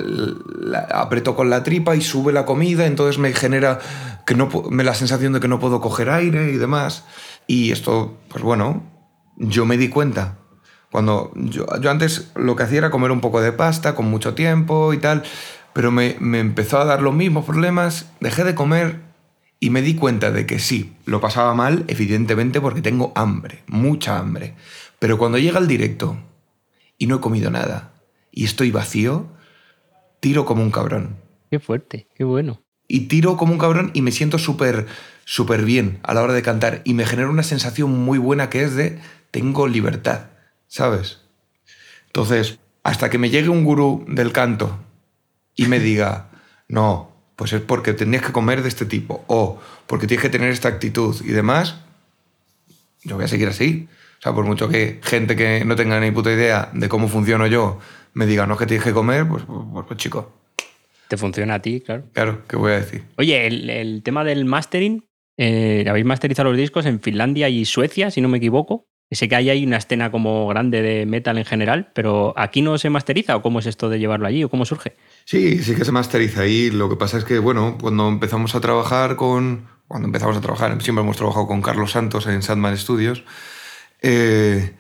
la- 0.58 0.88
aprieto 0.94 1.36
con 1.36 1.50
la 1.50 1.62
tripa 1.62 1.94
y 1.94 2.00
sube 2.00 2.32
la 2.32 2.46
comida, 2.46 2.86
entonces 2.86 3.18
me 3.18 3.34
genera 3.34 3.80
que 4.24 4.34
no, 4.34 4.48
me 4.70 4.82
la 4.82 4.94
sensación 4.94 5.34
de 5.34 5.40
que 5.40 5.48
no 5.48 5.60
puedo 5.60 5.82
coger 5.82 6.08
aire 6.08 6.50
y 6.52 6.56
demás. 6.56 7.04
Y 7.46 7.70
esto, 7.70 8.14
pues 8.30 8.42
bueno, 8.42 8.82
yo 9.36 9.66
me 9.66 9.76
di 9.76 9.90
cuenta. 9.90 10.38
Cuando 10.96 11.30
yo, 11.34 11.66
yo 11.82 11.90
antes 11.90 12.30
lo 12.36 12.56
que 12.56 12.62
hacía 12.62 12.78
era 12.78 12.90
comer 12.90 13.10
un 13.10 13.20
poco 13.20 13.42
de 13.42 13.52
pasta 13.52 13.94
con 13.94 14.06
mucho 14.06 14.32
tiempo 14.32 14.94
y 14.94 14.96
tal, 14.96 15.24
pero 15.74 15.90
me, 15.90 16.16
me 16.20 16.40
empezó 16.40 16.80
a 16.80 16.86
dar 16.86 17.02
los 17.02 17.12
mismos 17.14 17.44
problemas, 17.44 18.10
dejé 18.18 18.44
de 18.44 18.54
comer 18.54 19.00
y 19.60 19.68
me 19.68 19.82
di 19.82 19.94
cuenta 19.94 20.30
de 20.30 20.46
que 20.46 20.58
sí, 20.58 20.96
lo 21.04 21.20
pasaba 21.20 21.52
mal, 21.52 21.84
evidentemente, 21.88 22.62
porque 22.62 22.80
tengo 22.80 23.12
hambre, 23.14 23.62
mucha 23.66 24.16
hambre. 24.18 24.54
Pero 24.98 25.18
cuando 25.18 25.36
llega 25.36 25.58
el 25.58 25.68
directo 25.68 26.16
y 26.96 27.08
no 27.08 27.16
he 27.16 27.20
comido 27.20 27.50
nada 27.50 27.92
y 28.32 28.44
estoy 28.44 28.70
vacío, 28.70 29.26
tiro 30.20 30.46
como 30.46 30.62
un 30.62 30.70
cabrón. 30.70 31.16
Qué 31.50 31.60
fuerte, 31.60 32.08
qué 32.14 32.24
bueno. 32.24 32.62
Y 32.88 33.00
tiro 33.00 33.36
como 33.36 33.52
un 33.52 33.58
cabrón 33.58 33.90
y 33.92 34.00
me 34.00 34.12
siento 34.12 34.38
súper, 34.38 34.86
súper 35.26 35.62
bien 35.62 35.98
a 36.04 36.14
la 36.14 36.22
hora 36.22 36.32
de 36.32 36.40
cantar. 36.40 36.80
Y 36.84 36.94
me 36.94 37.04
genera 37.04 37.28
una 37.28 37.42
sensación 37.42 37.90
muy 37.90 38.16
buena 38.16 38.48
que 38.48 38.62
es 38.62 38.74
de 38.76 38.98
tengo 39.30 39.68
libertad, 39.68 40.30
¿sabes? 40.68 41.20
Entonces, 42.06 42.58
hasta 42.82 43.10
que 43.10 43.18
me 43.18 43.30
llegue 43.30 43.48
un 43.48 43.64
gurú 43.64 44.04
del 44.08 44.32
canto 44.32 44.78
y 45.54 45.66
me 45.66 45.78
diga, 45.80 46.30
no, 46.68 47.12
pues 47.36 47.52
es 47.52 47.60
porque 47.60 47.92
tendrías 47.92 48.24
que 48.24 48.32
comer 48.32 48.62
de 48.62 48.68
este 48.68 48.86
tipo, 48.86 49.24
o 49.26 49.60
porque 49.86 50.06
tienes 50.06 50.22
que 50.22 50.30
tener 50.30 50.50
esta 50.50 50.68
actitud 50.68 51.14
y 51.24 51.28
demás, 51.32 51.76
yo 53.02 53.16
voy 53.16 53.24
a 53.24 53.28
seguir 53.28 53.48
así. 53.48 53.88
O 54.18 54.22
sea, 54.22 54.32
por 54.34 54.44
mucho 54.44 54.68
que 54.68 54.98
gente 55.02 55.36
que 55.36 55.64
no 55.64 55.76
tenga 55.76 56.00
ni 56.00 56.10
puta 56.10 56.32
idea 56.32 56.70
de 56.72 56.88
cómo 56.88 57.06
funciono 57.08 57.46
yo 57.46 57.78
me 58.14 58.24
diga, 58.26 58.46
no 58.46 58.54
es 58.54 58.60
que 58.60 58.66
tienes 58.66 58.84
que 58.84 58.92
comer, 58.94 59.28
pues, 59.28 59.44
pues, 59.44 59.84
pues, 59.86 59.98
chico, 59.98 60.32
Te 61.08 61.18
funciona 61.18 61.54
a 61.54 61.62
ti, 61.62 61.82
claro. 61.82 62.04
claro, 62.14 62.42
¿qué 62.48 62.56
voy 62.56 62.72
a 62.72 62.76
decir? 62.76 63.04
Oye, 63.18 63.46
el, 63.46 63.68
el 63.68 64.02
tema 64.02 64.24
del 64.24 64.46
mastering, 64.46 65.04
eh, 65.36 65.84
habéis 65.86 66.06
masterizado 66.06 66.48
los 66.48 66.58
discos 66.58 66.86
en 66.86 67.00
Finlandia 67.00 67.50
y 67.50 67.66
Suecia, 67.66 68.10
si 68.10 68.22
no 68.22 68.28
me 68.28 68.38
equivoco. 68.38 68.86
Sé 69.10 69.28
que 69.28 69.36
ahí 69.36 69.50
hay 69.50 69.64
una 69.64 69.76
escena 69.76 70.10
como 70.10 70.48
grande 70.48 70.82
de 70.82 71.06
metal 71.06 71.38
en 71.38 71.44
general, 71.44 71.90
pero 71.94 72.34
aquí 72.36 72.60
no 72.60 72.76
se 72.76 72.90
masteriza 72.90 73.36
o 73.36 73.42
cómo 73.42 73.60
es 73.60 73.66
esto 73.66 73.88
de 73.88 74.00
llevarlo 74.00 74.26
allí 74.26 74.42
o 74.42 74.48
cómo 74.48 74.64
surge. 74.64 74.96
Sí, 75.24 75.62
sí 75.62 75.76
que 75.76 75.84
se 75.84 75.92
masteriza 75.92 76.40
ahí. 76.40 76.70
Lo 76.70 76.88
que 76.88 76.96
pasa 76.96 77.18
es 77.18 77.24
que, 77.24 77.38
bueno, 77.38 77.78
cuando 77.80 78.08
empezamos 78.08 78.54
a 78.54 78.60
trabajar 78.60 79.16
con. 79.16 79.68
Cuando 79.86 80.06
empezamos 80.06 80.36
a 80.36 80.40
trabajar, 80.40 80.82
siempre 80.82 81.04
hemos 81.04 81.16
trabajado 81.16 81.46
con 81.46 81.62
Carlos 81.62 81.92
Santos 81.92 82.26
en 82.26 82.42
Sandman 82.42 82.76
Studios. 82.76 83.22
eh, 84.02 84.74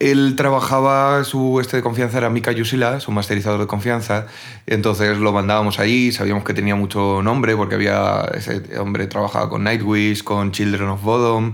él 0.00 0.34
trabajaba, 0.34 1.22
su 1.24 1.60
este 1.60 1.76
de 1.76 1.82
confianza 1.82 2.16
era 2.16 2.30
Mika 2.30 2.52
Yusila, 2.52 3.00
su 3.00 3.12
masterizador 3.12 3.60
de 3.60 3.66
confianza. 3.66 4.26
Entonces 4.66 5.18
lo 5.18 5.30
mandábamos 5.30 5.78
allí, 5.78 6.10
sabíamos 6.10 6.42
que 6.42 6.54
tenía 6.54 6.74
mucho 6.74 7.20
nombre 7.22 7.54
porque 7.54 7.74
había. 7.74 8.22
Ese 8.34 8.78
hombre 8.78 9.06
trabajaba 9.08 9.50
con 9.50 9.62
Nightwish, 9.62 10.24
con 10.24 10.52
Children 10.52 10.88
of 10.88 11.02
Bodom. 11.02 11.52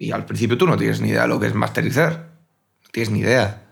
Y 0.00 0.12
al 0.12 0.24
principio 0.24 0.56
tú 0.56 0.66
no 0.66 0.78
tienes 0.78 1.00
ni 1.02 1.10
idea 1.10 1.22
de 1.22 1.28
lo 1.28 1.38
que 1.38 1.46
es 1.46 1.54
masterizar. 1.54 2.30
No 2.82 2.88
tienes 2.90 3.10
ni 3.10 3.20
idea. 3.20 3.66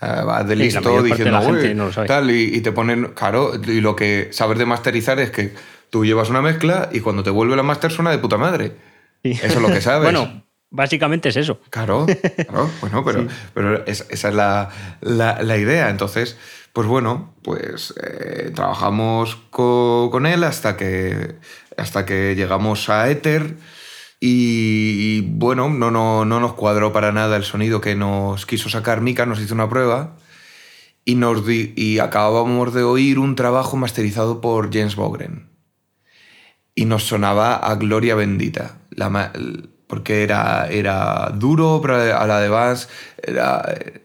Vas 0.00 0.48
de 0.48 0.54
Sí, 0.56 0.62
listo 0.62 0.80
de 1.02 1.08
diciendo, 1.10 1.38
"Uy", 1.40 1.74
no 1.74 1.90
tal, 2.06 2.30
y, 2.30 2.56
y 2.56 2.60
te 2.62 2.72
ponen, 2.72 3.12
claro, 3.14 3.52
y 3.54 3.80
lo 3.82 3.94
que 3.94 4.28
sabes 4.32 4.58
de 4.58 4.64
masterizar 4.66 5.20
es 5.20 5.30
que 5.30 5.54
tú 5.90 6.04
llevas 6.06 6.30
una 6.30 6.40
mezcla 6.42 6.88
y 6.90 7.00
cuando 7.00 7.22
te 7.22 7.28
vuelve 7.30 7.54
la 7.54 7.62
master 7.62 7.92
suena 7.92 8.10
de 8.10 8.18
puta 8.18 8.38
madre. 8.38 8.72
Eso 9.22 9.44
es 9.46 9.60
lo 9.60 9.68
que 9.68 9.80
sabes. 9.82 10.02
bueno, 10.12 10.44
básicamente 10.70 11.28
es 11.28 11.36
eso. 11.36 11.60
Claro, 11.70 12.06
claro, 12.06 12.70
bueno, 12.80 13.04
pero, 13.04 13.26
pero 13.54 13.84
es- 13.86 14.06
esa 14.10 14.28
es 14.30 14.34
la, 14.34 14.70
la- 15.02 15.42
la 15.42 15.56
idea. 15.58 15.90
Entonces, 15.90 16.38
pues 16.72 16.88
bueno, 16.88 17.34
pues 17.42 17.92
eh, 18.02 18.50
trabajamos 18.54 19.36
co- 19.50 20.08
con 20.10 20.24
él 20.26 20.44
hasta 20.44 20.76
que, 20.78 21.36
hasta 21.76 22.04
que 22.06 22.34
llegamos 22.34 22.88
a 22.90 23.08
Ether 23.10 23.54
y, 24.26 25.20
bueno, 25.20 25.68
no, 25.68 25.90
no, 25.90 26.24
no 26.24 26.40
nos 26.40 26.54
cuadró 26.54 26.92
para 26.94 27.12
nada 27.12 27.36
el 27.36 27.44
sonido 27.44 27.82
que 27.82 27.94
nos 27.94 28.46
quiso 28.46 28.70
sacar 28.70 29.02
Mika, 29.02 29.26
nos 29.26 29.38
hizo 29.38 29.52
una 29.54 29.68
prueba 29.68 30.16
y, 31.04 31.16
nos 31.16 31.42
y 31.46 31.98
acabábamos 31.98 32.72
de 32.72 32.84
oír 32.84 33.18
un 33.18 33.36
trabajo 33.36 33.76
masterizado 33.76 34.40
por 34.40 34.72
James 34.72 34.96
Bogren 34.96 35.50
y 36.74 36.86
nos 36.86 37.04
sonaba 37.04 37.56
a 37.56 37.74
Gloria 37.74 38.14
Bendita. 38.14 38.78
La 38.90 39.32
porque 39.86 40.22
era, 40.22 40.68
era 40.68 41.30
duro, 41.34 41.80
pero 41.82 42.18
a 42.18 42.26
la 42.26 42.40
de 42.40 42.48
Vance 42.48 42.88
era, 43.22 43.62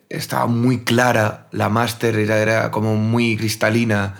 estaba 0.10 0.47
muy 0.47 0.84
clara. 0.84 1.47
La 1.51 1.69
master 1.69 2.17
era, 2.17 2.39
era 2.39 2.71
como 2.71 2.95
muy 2.95 3.38
cristalina. 3.38 4.15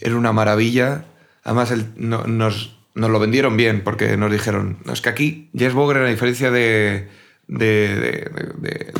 Era 0.00 0.16
una 0.16 0.32
maravilla. 0.32 1.04
Además, 1.42 1.72
el- 1.72 1.92
no- 1.96 2.24
nos, 2.24 2.76
nos 2.94 3.10
lo 3.10 3.18
vendieron 3.18 3.56
bien 3.56 3.82
porque 3.82 4.16
nos 4.16 4.30
dijeron, 4.30 4.78
no, 4.84 4.92
es 4.92 5.00
que 5.00 5.08
aquí 5.08 5.50
Jess 5.56 5.72
Bogren, 5.74 6.04
a 6.04 6.08
diferencia 6.08 6.50
de, 6.50 7.08
de, 7.48 8.30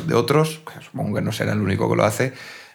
de- 0.07 0.13
otros, 0.13 0.61
que 0.65 0.83
supongo 0.83 1.15
que 1.15 1.21
no 1.21 1.31
será 1.31 1.53
el 1.53 1.61
único 1.61 1.89
que 1.89 1.95
lo 1.95 2.03
hace, 2.03 2.33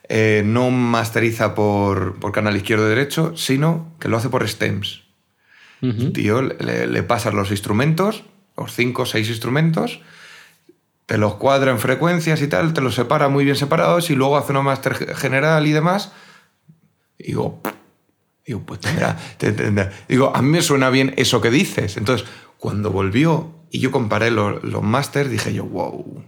eh, 0.08 0.42
no 0.44 0.70
masteriza 0.70 1.54
por, 1.54 2.18
por 2.18 2.32
canal 2.32 2.56
izquierdo-derecho, 2.56 3.36
sino 3.36 3.94
que 4.00 4.08
lo 4.08 4.16
hace 4.16 4.28
por 4.28 4.46
stems. 4.48 5.04
Tío, 6.12 6.42
le, 6.42 6.86
le 6.86 7.02
pasas 7.02 7.32
los 7.32 7.50
instrumentos, 7.50 8.24
los 8.56 8.74
cinco 8.74 9.02
o 9.02 9.06
seis 9.06 9.28
instrumentos, 9.30 10.02
te 11.06 11.16
los 11.16 11.36
cuadra 11.36 11.70
en 11.70 11.78
frecuencias 11.78 12.42
y 12.42 12.48
tal, 12.48 12.72
te 12.74 12.80
los 12.82 12.94
separa 12.94 13.28
muy 13.28 13.44
bien 13.44 13.56
separados 13.56 14.10
y 14.10 14.14
luego 14.14 14.36
hace 14.36 14.52
una 14.52 14.62
máster 14.62 14.94
ge- 14.94 15.14
general 15.14 15.66
y 15.66 15.72
demás. 15.72 16.12
Y 17.18 17.28
digo, 17.28 17.60
digo, 18.54 18.62
pues 18.66 18.80
tendrá, 18.80 19.16
te- 19.38 19.52
tendrá. 19.52 19.90
Digo, 20.08 20.34
a 20.34 20.42
mí 20.42 20.48
me 20.48 20.62
suena 20.62 20.90
bien 20.90 21.14
eso 21.16 21.40
que 21.40 21.50
dices. 21.50 21.96
Entonces, 21.96 22.26
cuando 22.58 22.90
volvió 22.90 23.52
y 23.70 23.78
yo 23.80 23.90
comparé 23.90 24.30
lo- 24.30 24.58
los 24.60 24.82
máster, 24.82 25.28
dije 25.28 25.52
yo, 25.54 25.64
wow. 25.64 26.24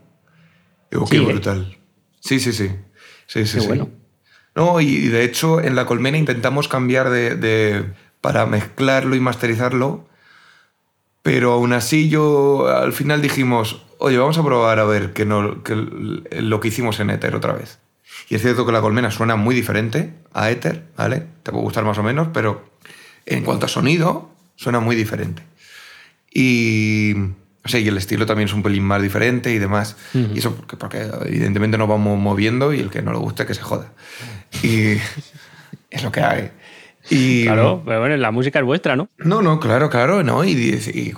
Digo, 0.90 1.06
Sí, 1.06 1.16
qué 1.16 1.22
¿eh? 1.22 1.26
brutal. 1.26 1.78
Sí, 2.20 2.38
sí, 2.40 2.52
sí. 2.52 2.68
Sí, 3.26 3.44
sí, 3.46 3.54
Qué 3.54 3.60
sí. 3.60 3.66
bueno. 3.66 3.88
No, 4.54 4.80
y 4.80 5.08
de 5.08 5.24
hecho 5.24 5.60
en 5.60 5.74
la 5.74 5.86
colmena 5.86 6.18
intentamos 6.18 6.68
cambiar 6.68 7.08
de, 7.10 7.34
de- 7.36 7.92
para 8.20 8.46
mezclarlo 8.46 9.16
y 9.16 9.20
masterizarlo, 9.20 10.06
pero 11.22 11.52
aún 11.52 11.72
así 11.72 12.08
yo 12.08 12.68
al 12.68 12.92
final 12.92 13.22
dijimos, 13.22 13.84
oye, 13.98 14.18
vamos 14.18 14.38
a 14.38 14.44
probar 14.44 14.78
a 14.78 14.84
ver 14.84 15.12
que 15.12 15.24
no, 15.24 15.62
que 15.62 15.74
lo 15.74 16.60
que 16.60 16.68
hicimos 16.68 17.00
en 17.00 17.10
Ether 17.10 17.34
otra 17.34 17.52
vez. 17.54 17.78
Y 18.28 18.34
es 18.36 18.42
cierto 18.42 18.64
que 18.64 18.72
la 18.72 18.80
colmena 18.80 19.10
suena 19.10 19.36
muy 19.36 19.54
diferente 19.54 20.14
a 20.32 20.50
Ether, 20.50 20.84
¿vale? 20.96 21.22
Te 21.42 21.50
puede 21.50 21.64
gustar 21.64 21.84
más 21.84 21.98
o 21.98 22.02
menos, 22.02 22.28
pero 22.32 22.64
en 23.26 23.44
cuanto 23.44 23.66
a 23.66 23.68
sonido, 23.68 24.30
suena 24.56 24.80
muy 24.80 24.96
diferente. 24.96 25.42
Y, 26.32 27.14
o 27.64 27.68
sea, 27.68 27.80
y 27.80 27.88
el 27.88 27.96
estilo 27.96 28.26
también 28.26 28.48
es 28.48 28.54
un 28.54 28.62
pelín 28.62 28.84
más 28.84 29.02
diferente 29.02 29.52
y 29.52 29.58
demás. 29.58 29.96
Y 30.14 30.38
eso 30.38 30.54
porque, 30.54 30.76
porque 30.76 31.08
evidentemente 31.26 31.76
nos 31.78 31.88
vamos 31.88 32.18
moviendo 32.18 32.72
y 32.72 32.80
el 32.80 32.90
que 32.90 33.02
no 33.02 33.12
le 33.12 33.18
guste 33.18 33.46
que 33.46 33.54
se 33.54 33.62
joda. 33.62 33.92
Y 34.62 34.92
es 35.90 36.02
lo 36.02 36.10
que 36.10 36.20
hay. 36.20 36.50
Y, 37.10 37.44
Claro, 37.44 37.82
pero 37.84 37.98
bueno, 38.00 38.16
la 38.16 38.30
música 38.30 38.60
es 38.60 38.64
vuestra, 38.64 38.94
¿no? 38.94 39.08
No, 39.18 39.42
no, 39.42 39.58
claro, 39.58 39.90
claro, 39.90 40.22
¿no? 40.22 40.44
Y, 40.44 40.52
y, 40.52 41.14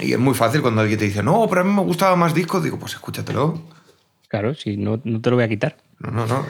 y 0.00 0.12
es 0.12 0.18
muy 0.18 0.34
fácil 0.34 0.62
cuando 0.62 0.80
alguien 0.80 0.98
te 0.98 1.04
dice, 1.04 1.22
no, 1.22 1.46
pero 1.48 1.60
a 1.60 1.64
mí 1.64 1.72
me 1.72 1.82
gustaba 1.82 2.16
más 2.16 2.34
discos, 2.34 2.64
digo, 2.64 2.78
pues 2.78 2.94
escúchatelo. 2.94 3.60
Claro, 4.28 4.54
si 4.54 4.76
no, 4.76 5.00
no 5.04 5.20
te 5.20 5.30
lo 5.30 5.36
voy 5.36 5.44
a 5.44 5.48
quitar. 5.48 5.76
No, 5.98 6.10
no, 6.10 6.26
no. 6.26 6.44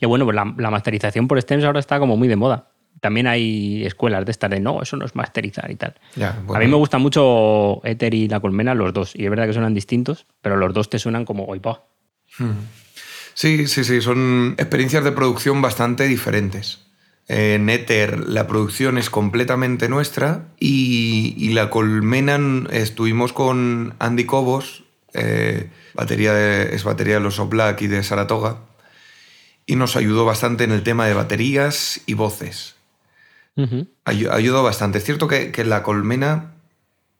Y 0.00 0.06
bueno, 0.06 0.24
pues 0.24 0.34
la, 0.34 0.52
la 0.56 0.70
masterización 0.70 1.28
por 1.28 1.40
stems 1.40 1.64
ahora 1.64 1.80
está 1.80 1.98
como 1.98 2.16
muy 2.16 2.28
de 2.28 2.36
moda. 2.36 2.70
También 3.00 3.26
hay 3.26 3.84
escuelas 3.86 4.26
de 4.26 4.30
estas 4.30 4.50
de 4.50 4.60
no, 4.60 4.82
eso 4.82 4.96
no 4.96 5.06
es 5.06 5.14
masterizar 5.14 5.70
y 5.70 5.76
tal. 5.76 5.94
Ya, 6.16 6.38
A 6.54 6.58
mí 6.58 6.66
me 6.66 6.76
gusta 6.76 6.98
mucho 6.98 7.80
Ether 7.84 8.12
y 8.12 8.28
La 8.28 8.40
Colmena, 8.40 8.74
los 8.74 8.92
dos. 8.92 9.16
Y 9.16 9.24
es 9.24 9.30
verdad 9.30 9.46
que 9.46 9.54
suenan 9.54 9.72
distintos, 9.72 10.26
pero 10.42 10.56
los 10.56 10.74
dos 10.74 10.90
te 10.90 10.98
suenan 10.98 11.24
como 11.24 11.44
oipa. 11.44 11.84
Sí, 13.34 13.66
sí, 13.68 13.84
sí, 13.84 14.00
son 14.02 14.54
experiencias 14.58 15.02
de 15.02 15.12
producción 15.12 15.62
bastante 15.62 16.06
diferentes. 16.06 16.86
En 17.26 17.70
Ether 17.70 18.28
la 18.28 18.46
producción 18.46 18.98
es 18.98 19.08
completamente 19.08 19.88
nuestra 19.88 20.48
y, 20.58 21.34
y 21.38 21.50
la 21.54 21.70
colmena 21.70 22.66
estuvimos 22.70 23.32
con 23.32 23.94
Andy 23.98 24.24
Cobos, 24.24 24.84
eh, 25.14 25.70
batería 25.94 26.32
de- 26.34 26.74
es 26.74 26.84
batería 26.84 27.14
de 27.14 27.20
los 27.20 27.48
Black 27.48 27.82
y 27.82 27.86
de 27.86 28.02
Saratoga, 28.02 28.58
y 29.66 29.76
nos 29.76 29.96
ayudó 29.96 30.24
bastante 30.24 30.64
en 30.64 30.72
el 30.72 30.82
tema 30.82 31.06
de 31.06 31.14
baterías 31.14 32.00
y 32.06 32.14
voces. 32.14 32.74
Ayudó 34.04 34.62
bastante. 34.62 34.98
Es 34.98 35.04
cierto 35.04 35.28
que, 35.28 35.52
que 35.52 35.64
la 35.64 35.82
colmena 35.82 36.52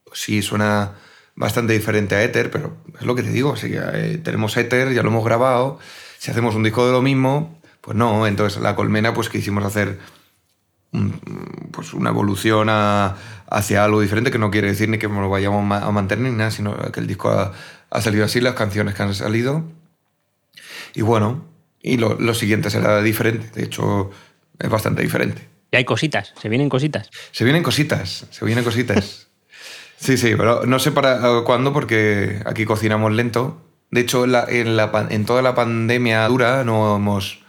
pues 0.04 0.20
sí 0.20 0.42
suena 0.42 0.92
bastante 1.36 1.72
diferente 1.74 2.14
a 2.16 2.22
Ether, 2.22 2.50
pero 2.50 2.76
es 2.98 3.06
lo 3.06 3.14
que 3.14 3.22
te 3.22 3.30
digo. 3.30 3.56
Si 3.56 3.68
eh, 3.72 4.20
tenemos 4.24 4.56
Ether, 4.56 4.92
ya 4.92 5.02
lo 5.02 5.10
hemos 5.10 5.24
grabado. 5.24 5.78
Si 6.18 6.30
hacemos 6.30 6.54
un 6.54 6.62
disco 6.64 6.84
de 6.86 6.92
lo 6.92 7.02
mismo, 7.02 7.60
pues 7.80 7.96
no. 7.96 8.26
Entonces 8.26 8.60
la 8.62 8.74
colmena, 8.74 9.14
pues 9.14 9.28
quisimos 9.28 9.64
hacer 9.64 9.98
pues 11.70 11.94
una 11.94 12.10
evolución 12.10 12.68
a- 12.68 13.16
hacia 13.48 13.84
algo 13.84 14.00
diferente, 14.00 14.30
que 14.32 14.38
no 14.38 14.50
quiere 14.50 14.68
decir 14.68 14.88
ni 14.88 14.98
que 14.98 15.06
lo 15.08 15.28
vayamos 15.28 15.70
a 15.82 15.90
mantener 15.92 16.30
ni 16.30 16.36
nada, 16.36 16.50
sino 16.50 16.76
que 16.90 16.98
el 17.00 17.06
disco 17.06 17.52
ha, 17.90 18.00
salido 18.00 18.24
así, 18.24 18.40
las 18.40 18.54
canciones 18.54 18.94
que 18.94 19.02
han 19.02 19.14
salido. 19.14 19.64
Y 20.94 21.02
bueno, 21.02 21.44
y 21.82 21.96
lo, 21.96 22.14
lo 22.18 22.34
siguiente 22.34 22.70
será 22.70 23.00
diferente. 23.02 23.50
De 23.54 23.64
hecho, 23.64 24.10
es 24.58 24.68
bastante 24.68 25.02
diferente. 25.02 25.48
Y 25.72 25.76
hay 25.76 25.84
cositas, 25.84 26.32
se 26.40 26.48
vienen 26.48 26.68
cositas. 26.68 27.10
Se 27.30 27.44
vienen 27.44 27.62
cositas, 27.62 28.26
se 28.30 28.44
vienen 28.44 28.64
cositas. 28.64 29.26
Sí, 30.02 30.16
sí, 30.16 30.32
pero 30.34 30.64
no 30.64 30.78
sé 30.78 30.92
para 30.92 31.16
eh, 31.16 31.42
cuándo 31.44 31.74
porque 31.74 32.40
aquí 32.46 32.64
cocinamos 32.64 33.12
lento. 33.12 33.60
De 33.90 34.00
hecho, 34.00 34.24
en, 34.24 34.32
la- 34.32 34.46
en 34.48 34.74
la 34.74 34.90
en 35.10 35.26
toda 35.26 35.42
la 35.42 35.54
pandemia 35.54 36.26
dura 36.26 36.64
no 36.64 36.96
hemos 36.96 37.40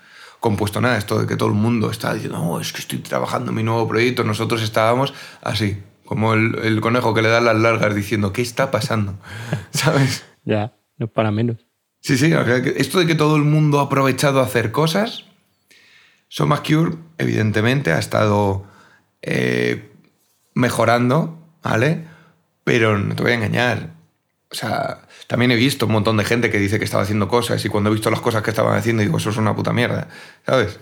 compuesto 0.42 0.82
nada. 0.82 0.98
Esto 0.98 1.18
de 1.20 1.28
que 1.28 1.38
todo 1.38 1.48
el 1.48 1.56
mundo 1.56 1.90
está 1.90 2.14
diciendo, 2.14 2.40
no, 2.40 2.60
es 2.60 2.74
que 2.74 2.82
estoy 2.82 2.98
trabajando 3.00 3.52
en 3.52 3.56
mi 3.56 3.64
nuevo 3.64 3.88
proyecto. 3.88 4.26
Nosotros 4.26 4.62
estábamos 4.64 5.14
así, 5.42 5.82
como 6.04 6.34
el, 6.34 6.60
el 6.64 6.82
conejo 6.82 7.14
que 7.14 7.22
le 7.22 7.30
da 7.30 7.40
las 7.40 7.56
largas 7.56 7.96
diciendo, 7.96 8.34
¿qué 8.34 8.42
está 8.42 8.70
pasando? 8.70 9.18
¿Sabes? 9.72 10.26
Ya, 10.44 10.74
no 10.98 11.06
es 11.06 11.12
para 11.12 11.32
menos. 11.32 11.58
Sí, 12.00 12.18
sí, 12.18 12.34
esto 12.78 13.00
de 13.00 13.06
que 13.06 13.16
todo 13.16 13.36
el 13.36 13.44
mundo 13.44 13.80
ha 13.80 13.84
aprovechado 13.84 14.40
a 14.40 14.46
hacer 14.46 14.72
cosas, 14.72 15.26
Soma 16.28 16.64
Cure, 16.64 16.96
evidentemente, 17.18 17.92
ha 17.92 18.00
estado 18.00 18.66
eh, 19.22 19.92
mejorando, 20.56 21.38
¿vale? 21.62 22.06
Pero 22.64 22.98
no 22.98 23.16
te 23.16 23.22
voy 23.22 23.34
a 23.34 23.36
engañar. 23.36 23.90
O 24.50 24.56
sea, 24.56 25.08
también 25.28 25.52
he 25.52 25.56
visto 25.56 25.86
un 25.86 25.92
montón 25.92 26.18
de 26.18 26.26
gente 26.26 26.50
que 26.50 26.58
dice 26.58 26.80
que 26.80 26.86
estaba 26.86 27.04
haciendo 27.04 27.28
cosas 27.28 27.64
y 27.64 27.70
cuando 27.70 27.90
he 27.90 27.94
visto 27.94 28.10
las 28.10 28.22
cosas 28.22 28.44
que 28.44 28.50
estaban 28.50 28.78
haciendo 28.78 29.04
digo, 29.04 29.18
eso 29.18 29.30
es 29.30 29.38
una 29.38 29.56
puta 29.56 29.72
mierda, 29.72 30.08
¿sabes? 30.46 30.80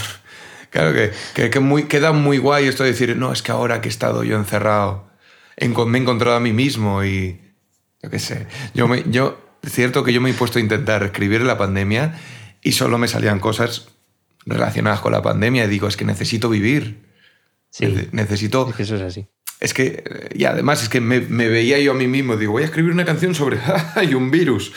claro 0.70 0.92
que, 0.92 1.50
que, 1.50 1.60
muy, 1.60 1.84
queda 1.84 2.12
muy 2.12 2.38
guay 2.38 2.66
esto 2.66 2.82
de 2.82 2.90
decir, 2.90 3.16
no, 3.16 3.32
es 3.32 3.42
que 3.42 3.52
ahora 3.52 3.80
que 3.80 3.88
he 3.88 3.90
estado 3.90 4.24
yo 4.24 4.36
encerrado, 4.36 5.08
me 5.58 5.98
he 5.98 6.00
encontrado 6.00 6.36
a 6.36 6.40
mí 6.40 6.52
mismo 6.52 7.04
y 7.04 7.40
yo 8.02 8.10
qué 8.10 8.18
sé. 8.18 8.46
Yo, 8.74 8.88
me, 8.88 9.04
yo, 9.10 9.38
es 9.62 9.72
cierto 9.72 10.04
que 10.04 10.12
yo 10.12 10.20
me 10.20 10.30
he 10.30 10.34
puesto 10.34 10.58
a 10.58 10.62
intentar 10.62 11.02
escribir 11.02 11.42
la 11.42 11.58
pandemia 11.58 12.18
y 12.62 12.72
solo 12.72 12.98
me 12.98 13.08
salían 13.08 13.40
cosas 13.40 13.88
relacionadas 14.46 15.00
con 15.00 15.12
la 15.12 15.22
pandemia 15.22 15.64
y 15.64 15.68
digo, 15.68 15.86
es 15.88 15.96
que 15.96 16.04
necesito 16.04 16.48
vivir. 16.48 17.02
Sí, 17.70 17.84
Nece- 17.86 18.08
necesito 18.12 18.68
es 18.70 18.74
que 18.76 18.82
eso 18.82 18.96
es 18.96 19.02
así. 19.02 19.26
es 19.60 19.74
que, 19.74 20.28
y 20.34 20.44
además 20.44 20.82
es 20.82 20.88
que 20.88 21.00
me, 21.00 21.20
me 21.20 21.48
veía 21.48 21.78
yo 21.78 21.92
a 21.92 21.94
mí 21.94 22.08
mismo, 22.08 22.36
digo, 22.36 22.52
voy 22.52 22.62
a 22.62 22.66
escribir 22.66 22.90
una 22.92 23.04
canción 23.04 23.34
sobre 23.34 23.58
hay 23.94 24.14
un 24.14 24.30
virus. 24.30 24.72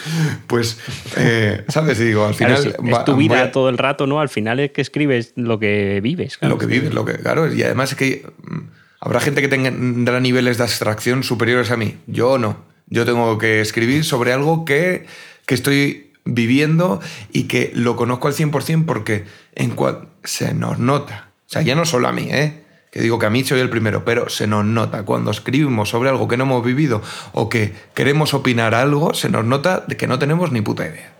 Pues, 0.48 0.78
eh, 1.18 1.64
¿sabes? 1.70 2.00
Y 2.02 2.04
digo, 2.04 2.26
al 2.26 2.36
Claro, 2.36 2.58
final. 2.58 2.76
sí, 2.80 2.92
va- 2.92 3.00
es 3.00 3.06
tu 3.06 3.16
vida 3.16 3.42
a- 3.42 3.52
todo 3.52 3.70
el 3.70 3.78
rato, 3.78 4.06
¿no? 4.06 4.20
Al 4.20 4.30
final 4.30 4.60
es 4.60 4.72
que 4.72 4.82
escribes 4.82 5.32
lo 5.36 5.58
que 5.60 6.02
vives. 6.04 6.38
claro. 6.38 6.56
Lo 6.56 6.60
que 6.60 6.66
vives, 6.68 6.94
lo 6.94 7.04
que. 7.06 7.14
Claro, 7.14 7.52
y 7.52 7.64
además 7.64 7.92
es 7.92 7.98
que 7.98 8.28
mm, 8.44 8.60
habrá 9.00 9.20
gente 9.22 9.42
que 9.42 9.48
tendrá 9.48 10.20
niveles 10.20 10.58
de 10.58 10.64
abstracción 10.64 11.24
superiores 11.24 11.72
a 11.72 11.78
mí. 11.78 11.98
Yo 12.06 12.38
no. 12.38 12.72
Yo 12.88 13.06
tengo 13.06 13.38
que 13.38 13.62
escribir 13.62 14.04
sobre 14.06 14.34
algo 14.34 14.66
que, 14.66 15.06
que 15.46 15.56
estoy 15.56 16.12
viviendo 16.26 17.02
y 17.32 17.44
que 17.44 17.72
lo 17.76 17.96
conozco 17.96 18.28
al 18.28 18.34
100% 18.34 18.86
porque 18.86 19.26
en 19.56 19.76
cua- 19.76 20.08
se 20.24 20.54
nos 20.54 20.80
nota. 20.80 21.30
O 21.46 21.50
sea, 21.50 21.62
ya 21.62 21.76
no 21.76 21.86
solo 21.86 22.08
a 22.08 22.12
mí, 22.12 22.28
¿eh? 22.32 22.62
Que 22.92 23.02
digo 23.02 23.18
que 23.18 23.26
a 23.26 23.30
mí 23.32 23.44
soy 23.44 23.60
el 23.60 23.70
primero, 23.70 24.06
pero 24.06 24.30
se 24.30 24.46
nos 24.48 24.64
nota. 24.64 25.04
Cuando 25.04 25.32
escribimos 25.32 25.90
sobre 25.90 26.10
algo 26.10 26.28
que 26.28 26.38
no 26.38 26.44
hemos 26.44 26.64
vivido 26.64 27.02
o 27.34 27.50
que 27.50 27.74
queremos 27.96 28.34
opinar 28.36 28.76
algo, 28.76 29.14
se 29.16 29.30
nos 29.30 29.44
nota 29.46 29.84
de 29.88 29.98
que 29.98 30.06
no 30.08 30.20
tenemos 30.20 30.52
ni 30.52 30.62
puta 30.62 30.86
idea. 30.88 31.12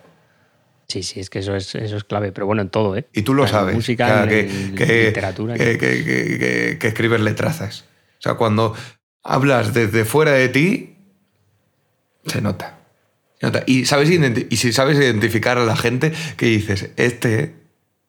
Sí, 0.88 1.02
sí, 1.02 1.20
es 1.20 1.30
que 1.32 1.40
eso 1.40 1.56
es, 1.56 1.74
eso 1.74 1.98
es 1.98 2.04
clave, 2.04 2.32
pero 2.32 2.46
bueno, 2.46 2.62
en 2.62 2.70
todo, 2.70 2.96
¿eh? 2.96 3.08
Y 3.14 3.24
tú 3.24 3.34
lo 3.34 3.44
en 3.46 3.50
sabes. 3.50 3.74
Música, 3.76 4.28
que, 4.28 4.42
en 4.42 4.76
que- 4.76 5.06
literatura. 5.08 5.56
que, 5.56 5.78
que- 5.80 6.04
que- 6.04 6.38
que- 6.38 6.78
que 6.80 6.88
escribes 6.88 7.22
letrazas. 7.22 7.86
O 8.20 8.22
sea, 8.22 8.36
cuando 8.36 8.76
hablas 9.24 9.74
desde 9.74 10.06
fuera 10.06 10.32
de 10.34 10.50
ti, 10.50 10.93
se 12.26 12.42
nota. 12.42 12.80
Se 13.40 13.46
nota. 13.48 13.64
Y, 13.66 13.86
sabes 13.86 14.10
y 14.10 14.56
si 14.58 14.72
sabes 14.74 14.98
identificar 14.98 15.58
a 15.58 15.66
la 15.66 15.76
gente 15.76 16.12
que 16.38 16.46
dices, 16.48 16.92
este 16.98 17.56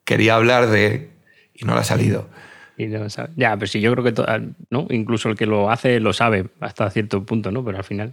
quería 0.05 0.35
hablar 0.37 0.69
de... 0.69 1.11
y 1.55 1.65
no 1.65 1.75
le 1.75 1.81
ha 1.81 1.85
salido. 1.85 2.29
Y 2.77 2.87
no 2.87 3.07
Ya, 3.37 3.57
pero 3.57 3.67
sí, 3.67 3.81
yo 3.81 3.93
creo 3.93 4.05
que 4.05 4.13
to- 4.13 4.27
¿no? 4.71 4.87
incluso 4.91 5.29
el 5.29 5.37
que 5.37 5.47
lo 5.47 5.71
hace 5.71 6.01
lo 6.01 6.13
sabe 6.13 6.47
hasta 6.61 6.91
cierto 6.91 7.25
punto, 7.25 7.51
¿no? 7.53 7.65
Pero 7.65 7.79
al 7.79 7.85
final. 7.85 8.13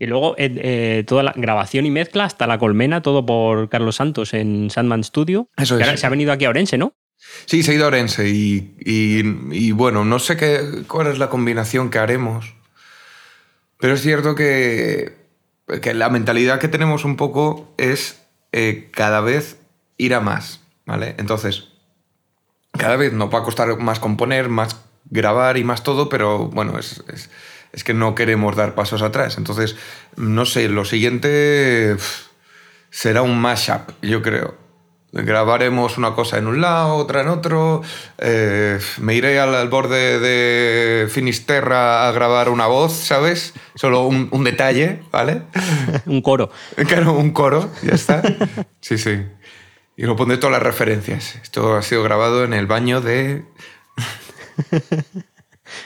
Y 0.00 0.06
luego 0.06 0.34
eh, 0.36 0.52
eh, 0.56 1.04
toda 1.06 1.22
la 1.22 1.32
grabación 1.36 1.86
y 1.86 1.90
mezcla 1.90 2.24
hasta 2.24 2.46
la 2.48 2.58
colmena, 2.58 3.02
todo 3.02 3.24
por 3.24 3.68
Carlos 3.68 3.96
Santos 3.96 4.34
en 4.34 4.68
Sandman 4.68 5.04
Studio. 5.04 5.48
Eso 5.56 5.78
es. 5.78 6.00
se 6.00 6.06
ha 6.06 6.10
venido 6.10 6.32
aquí 6.32 6.44
a 6.44 6.50
Orense, 6.50 6.76
¿no? 6.76 6.92
Sí, 7.46 7.62
se 7.62 7.70
ha 7.70 7.74
ido 7.74 7.84
a 7.84 7.88
Orense 7.88 8.28
y, 8.28 8.74
y- 8.80 9.22
y, 9.52 9.70
bueno, 9.72 10.04
no 10.04 10.18
sé 10.18 10.36
qué, 10.36 10.82
cuál 10.88 11.06
es 11.06 11.18
la 11.18 11.28
combinación 11.30 11.88
que 11.90 11.98
haremos, 11.98 12.54
pero 13.84 13.92
es 13.96 14.00
cierto 14.00 14.34
que, 14.34 15.12
que 15.82 15.92
la 15.92 16.08
mentalidad 16.08 16.58
que 16.58 16.68
tenemos 16.68 17.04
un 17.04 17.16
poco 17.18 17.74
es 17.76 18.18
eh, 18.52 18.88
cada 18.90 19.20
vez 19.20 19.58
ir 19.98 20.14
a 20.14 20.20
más, 20.20 20.60
¿vale? 20.86 21.14
Entonces, 21.18 21.68
cada 22.72 22.96
vez 22.96 23.12
nos 23.12 23.28
va 23.28 23.40
a 23.40 23.42
costar 23.42 23.76
más 23.80 24.00
componer, 24.00 24.48
más 24.48 24.80
grabar 25.10 25.58
y 25.58 25.64
más 25.64 25.82
todo, 25.82 26.08
pero 26.08 26.48
bueno, 26.48 26.78
es, 26.78 27.04
es- 27.12 27.28
es 27.72 27.84
que 27.84 27.92
no 27.92 28.14
queremos 28.14 28.56
dar 28.56 28.74
pasos 28.74 29.02
atrás. 29.02 29.36
Entonces, 29.36 29.76
no 30.16 30.46
sé, 30.46 30.66
lo 30.70 30.86
siguiente 30.86 31.94
será 32.88 33.20
un 33.20 33.38
mashup, 33.38 33.90
yo 34.00 34.22
creo. 34.22 34.56
Grabaremos 35.16 35.96
una 35.96 36.14
cosa 36.14 36.38
en 36.38 36.48
un 36.48 36.60
lado, 36.60 36.96
otra 36.96 37.20
en 37.20 37.28
otro. 37.28 37.82
eh, 38.18 38.80
me 38.98 39.14
iré 39.14 39.38
al, 39.38 39.54
al 39.54 39.68
borde 39.68 40.18
de 40.18 41.08
Finisterra 41.08 42.08
a 42.08 42.12
grabar 42.12 42.48
una 42.48 42.66
voz, 42.66 42.92
¿sabes? 42.92 43.54
Solo 43.76 44.06
un, 44.06 44.28
un 44.32 44.42
detalle, 44.42 45.02
¿vale? 45.12 45.42
Un 46.06 46.20
coro. 46.20 46.50
Claro, 46.88 47.12
un 47.12 47.30
coro, 47.30 47.70
ya 47.82 47.92
está. 47.94 48.22
Sí, 48.80 48.98
sí. 48.98 49.22
Y 49.96 50.02
lo 50.02 50.16
pondré 50.16 50.36
todas 50.38 50.54
las 50.54 50.62
referencias. 50.64 51.36
Esto 51.36 51.76
ha 51.76 51.82
sido 51.82 52.02
grabado 52.02 52.42
en 52.44 52.52
el 52.52 52.66
baño 52.66 53.00
de. 53.00 53.44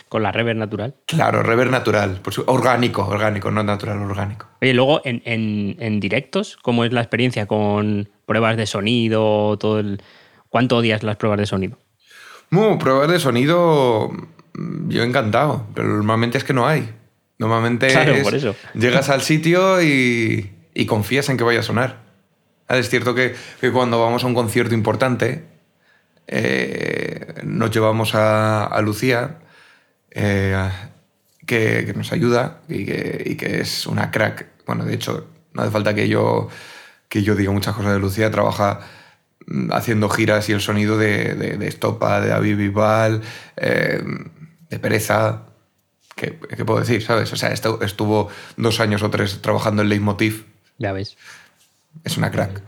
Con 0.08 0.22
la 0.22 0.32
reverb 0.32 0.58
natural. 0.58 0.94
Claro, 1.06 1.42
rever 1.42 1.68
natural. 1.70 2.20
por 2.22 2.32
su- 2.32 2.44
orgánico, 2.46 3.06
orgánico, 3.06 3.50
no 3.50 3.62
natural, 3.62 3.98
orgánico. 3.98 4.46
Oye, 4.62 4.72
luego 4.74 5.02
en, 5.04 5.20
en- 5.24 5.76
en 5.80 6.00
directos, 6.00 6.56
¿cómo 6.62 6.84
es 6.84 6.92
la 6.92 7.00
experiencia 7.00 7.46
con 7.46 8.08
pruebas 8.26 8.56
de 8.56 8.66
sonido? 8.66 9.56
Todo 9.58 9.78
el... 9.80 10.00
¿Cuánto 10.48 10.78
odias 10.78 11.02
las 11.02 11.16
pruebas 11.16 11.38
de 11.38 11.46
sonido? 11.46 11.78
Bueno, 12.50 12.78
pruebas 12.78 13.08
de 13.08 13.20
sonido, 13.20 14.10
mm, 14.54 14.88
yo 14.88 15.02
encantado, 15.02 15.66
pero 15.74 15.88
normalmente 15.88 16.38
es 16.38 16.44
que 16.44 16.54
no 16.54 16.66
hay. 16.66 16.88
Normalmente 17.38 17.88
Claro, 17.88 18.14
es- 18.14 18.22
por 18.24 18.34
eso. 18.34 18.56
llegas 18.74 19.10
al 19.10 19.20
sitio 19.30 19.82
y, 19.82 20.50
y 20.74 20.86
confías 20.86 21.28
en 21.28 21.36
que 21.36 21.44
vaya 21.44 21.60
a 21.60 21.64
sonar. 21.64 21.98
Ah, 22.66 22.78
Es 22.78 22.88
cierto 22.88 23.14
que, 23.14 23.34
que 23.60 23.70
cuando 23.72 24.00
vamos 24.00 24.24
a 24.24 24.26
un 24.26 24.34
concierto 24.34 24.74
importante, 24.74 25.44
eh, 26.26 27.34
nos 27.44 27.70
llevamos 27.70 28.14
a, 28.14 28.64
a 28.64 28.80
Lucía, 28.82 29.38
eh, 30.10 30.70
que, 31.46 31.84
que 31.86 31.94
nos 31.94 32.12
ayuda 32.12 32.60
y 32.68 32.84
que, 32.84 33.22
y 33.26 33.34
que 33.36 33.60
es 33.60 33.86
una 33.86 34.10
crack. 34.10 34.46
Bueno, 34.66 34.84
de 34.84 34.94
hecho, 34.94 35.26
no 35.54 35.62
hace 35.62 35.70
falta 35.70 35.94
que 35.94 36.08
yo, 36.08 36.48
que 37.08 37.22
yo 37.22 37.34
diga 37.34 37.50
muchas 37.52 37.74
cosas 37.74 37.92
de 37.94 37.98
Lucía, 37.98 38.30
trabaja 38.30 38.80
mm, 39.46 39.72
haciendo 39.72 40.08
giras 40.10 40.48
y 40.48 40.52
el 40.52 40.60
sonido 40.60 40.98
de, 40.98 41.34
de, 41.34 41.56
de 41.56 41.68
Estopa, 41.68 42.20
de 42.20 42.28
David 42.28 42.56
Bisbal, 42.56 43.22
eh, 43.56 44.02
de 44.70 44.78
Pereza. 44.78 45.42
¿Qué, 46.14 46.38
qué 46.56 46.64
puedo 46.64 46.80
decir? 46.80 47.02
¿Sabes? 47.02 47.32
O 47.32 47.36
sea, 47.36 47.52
estu- 47.54 47.82
estuvo 47.84 48.28
dos 48.56 48.80
años 48.80 49.02
o 49.02 49.10
tres 49.10 49.40
trabajando 49.40 49.82
en 49.82 49.88
Leitmotiv 49.88 50.44
Ya 50.76 50.92
ves. 50.92 51.16
es 52.04 52.16
una 52.16 52.30
crack. 52.32 52.60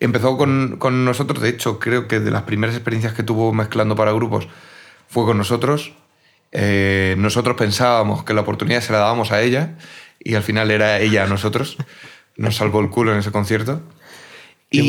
Empezó 0.00 0.38
con, 0.38 0.76
con 0.78 1.04
nosotros, 1.04 1.42
de 1.42 1.50
hecho, 1.50 1.78
creo 1.78 2.08
que 2.08 2.18
de 2.20 2.30
las 2.30 2.42
primeras 2.44 2.74
experiencias 2.76 3.12
que 3.12 3.22
tuvo 3.22 3.52
mezclando 3.52 3.94
para 3.94 4.12
grupos 4.12 4.48
fue 5.08 5.24
con 5.26 5.36
nosotros. 5.36 5.92
Eh, 6.52 7.14
nosotros 7.18 7.56
pensábamos 7.56 8.24
que 8.24 8.34
la 8.34 8.40
oportunidad 8.42 8.80
se 8.80 8.92
la 8.92 8.98
dábamos 8.98 9.32
a 9.32 9.42
ella 9.42 9.76
y 10.18 10.34
al 10.34 10.42
final 10.42 10.70
era 10.70 10.98
ella 11.00 11.24
a 11.24 11.26
nosotros. 11.26 11.76
Nos 12.36 12.56
salvó 12.56 12.80
el 12.80 12.90
culo 12.90 13.12
en 13.12 13.18
ese 13.18 13.30
concierto. 13.32 13.82
Y, 14.70 14.80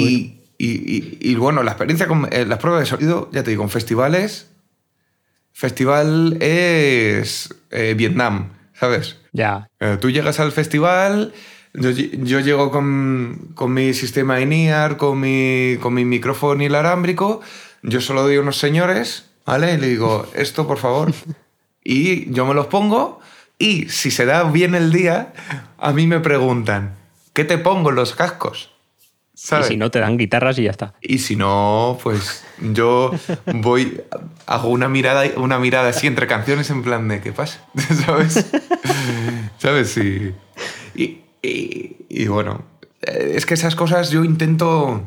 y- 0.58 0.68
y- 0.68 1.18
y, 1.32 1.36
bueno, 1.36 1.64
la 1.64 1.72
experiencia 1.72 2.08
con 2.08 2.28
eh, 2.32 2.46
las 2.46 2.60
pruebas 2.60 2.82
de 2.82 2.86
sonido, 2.88 3.30
ya 3.32 3.44
te 3.44 3.50
digo, 3.52 3.64
en 3.64 3.70
festivales. 3.70 4.48
Festival 5.54 6.38
es 6.42 7.54
eh, 7.72 7.94
Vietnam, 7.98 8.54
¿sabes? 8.74 9.18
Ya. 9.34 9.68
Eh, 9.80 9.98
tú 10.00 10.10
llegas 10.10 10.40
al 10.40 10.52
festival, 10.52 11.34
yo, 11.74 11.90
yo 11.92 12.40
llego 12.40 12.72
con, 12.72 13.50
con 13.56 13.74
mi 13.74 13.94
sistema 13.94 14.40
INEAR, 14.40 14.96
con 14.98 15.20
mi, 15.20 15.78
con 15.82 15.94
mi 15.94 16.06
micrófono 16.06 16.64
inalámbrico, 16.64 17.42
yo 17.84 18.00
solo 18.00 18.24
doy 18.24 18.38
unos 18.38 18.58
señores, 18.58 19.26
¿vale? 19.46 19.74
Y 19.74 19.78
le 19.78 19.88
digo, 19.88 20.28
esto 20.34 20.66
por 20.68 20.78
favor. 20.78 21.14
Y 21.92 22.32
yo 22.32 22.46
me 22.46 22.54
los 22.54 22.68
pongo 22.68 23.20
y 23.58 23.90
si 23.90 24.12
se 24.12 24.26
da 24.26 24.44
bien 24.44 24.76
el 24.76 24.92
día, 24.92 25.34
a 25.80 25.92
mí 25.92 26.06
me 26.06 26.20
preguntan, 26.20 26.96
¿qué 27.34 27.44
te 27.46 27.58
pongo 27.58 27.90
en 27.90 27.96
los 27.96 28.14
cascos? 28.14 28.70
Y 29.62 29.64
si 29.70 29.78
no, 29.78 29.90
te 29.90 30.00
dan 30.00 30.18
guitarras 30.18 30.60
y 30.60 30.64
ya 30.64 30.72
está. 30.72 30.94
Y 31.02 31.20
si 31.20 31.36
no, 31.36 31.98
pues 32.04 32.44
yo 32.62 33.12
voy, 33.54 34.02
hago 34.46 34.68
una 34.70 34.88
mirada, 34.90 35.24
una 35.38 35.58
mirada 35.58 35.90
así 35.90 36.06
entre 36.08 36.28
canciones 36.28 36.70
en 36.70 36.84
plan 36.84 37.08
de 37.08 37.22
¿qué 37.22 37.32
pasa? 37.32 37.66
¿Sabes? 38.06 38.46
¿Sabes? 39.58 39.98
Y, 39.98 40.36
y, 40.94 41.22
y- 41.42 41.96
y 42.10 42.28
bueno, 42.28 42.64
es 43.02 43.46
que 43.46 43.54
esas 43.54 43.76
cosas 43.76 44.12
yo 44.12 44.24
intento 44.26 45.02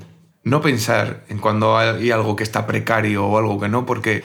no 0.44 0.60
pensar 0.62 1.24
en 1.28 1.38
cuando 1.38 1.76
hay 1.78 2.10
algo 2.10 2.34
que 2.36 2.42
está 2.42 2.66
precario 2.66 3.26
o 3.26 3.38
algo 3.38 3.60
que 3.60 3.68
no, 3.68 3.84
porque 3.86 4.24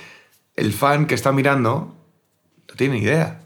el 0.56 0.72
fan 0.74 1.06
que 1.06 1.16
está 1.16 1.32
mirando 1.34 1.94
tiene 2.78 3.00
idea. 3.00 3.42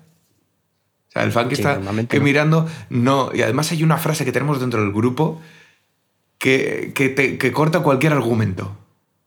O 1.10 1.12
sea, 1.12 1.24
el 1.24 1.32
fan 1.32 1.50
que 1.50 1.56
Sí, 1.56 1.62
está 1.64 1.80
que 2.08 2.20
no. 2.20 2.24
mirando 2.24 2.68
no. 2.90 3.32
Y 3.34 3.42
además 3.42 3.72
hay 3.72 3.84
una 3.84 3.98
frase 3.98 4.24
que 4.26 4.32
tenemos 4.32 4.60
dentro 4.62 4.80
del 4.82 4.92
grupo 4.94 5.42
que, 6.38 6.92
que, 6.96 7.10
te- 7.10 7.38
que 7.38 7.52
corta 7.52 7.80
cualquier 7.82 8.14
argumento. 8.14 8.78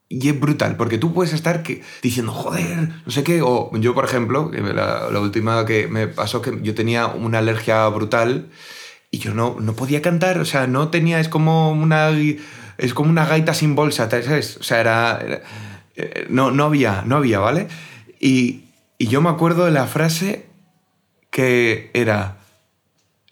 Y 0.09 0.29
es 0.29 0.39
brutal, 0.39 0.77
porque 0.77 0.99
tú 0.99 1.13
puedes 1.13 1.33
estar 1.33 1.63
que, 1.63 1.83
diciendo, 2.03 2.31
joder, 2.33 2.89
no 3.05 3.11
sé 3.11 3.25
qué. 3.25 3.41
O 3.43 3.71
yo, 3.77 3.95
por 3.95 4.05
ejemplo, 4.05 4.51
la, 4.53 5.09
la 5.11 5.21
última 5.21 5.65
que 5.67 5.89
me 5.89 6.07
pasó, 6.07 6.41
que 6.43 6.59
yo 6.63 6.75
tenía 6.75 7.07
una 7.07 7.39
alergia 7.39 7.87
brutal 7.89 8.49
y 9.11 9.19
yo 9.19 9.35
no, 9.35 9.57
no 9.61 9.75
podía 9.75 10.03
cantar. 10.03 10.39
O 10.39 10.45
sea, 10.45 10.67
no 10.67 10.89
tenía, 10.89 11.21
es 11.21 11.29
como 11.29 11.71
una, 11.73 12.11
es 12.79 12.95
como 12.95 13.11
una 13.11 13.25
gaita 13.27 13.55
sin 13.55 13.75
bolsa, 13.75 14.09
¿sabes? 14.11 14.57
O 14.59 14.63
sea, 14.63 14.81
era. 14.81 15.21
era- 15.25 15.43
eh, 15.97 16.27
no, 16.29 16.51
no 16.51 16.65
había, 16.65 17.03
no 17.07 17.17
había, 17.17 17.39
¿vale? 17.39 17.69
Y, 18.21 18.64
y 19.05 19.09
yo 19.09 19.21
me 19.21 19.29
acuerdo 19.29 19.67
de 19.67 19.71
la 19.71 19.87
frase 19.87 20.47
que 21.31 21.91
era 21.93 22.39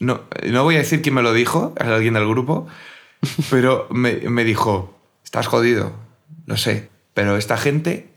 no, 0.00 0.20
no 0.46 0.64
voy 0.64 0.74
a 0.74 0.80
decir 0.80 1.00
quién 1.00 1.14
me 1.14 1.22
lo 1.22 1.32
dijo, 1.32 1.72
alguien 1.78 2.12
del 2.12 2.28
grupo, 2.28 2.66
pero 3.50 3.88
me, 3.90 4.16
me 4.28 4.44
dijo, 4.44 5.00
estás 5.24 5.46
jodido, 5.46 5.94
lo 6.44 6.58
sé, 6.58 6.90
pero 7.14 7.38
esta 7.38 7.56
gente 7.56 8.12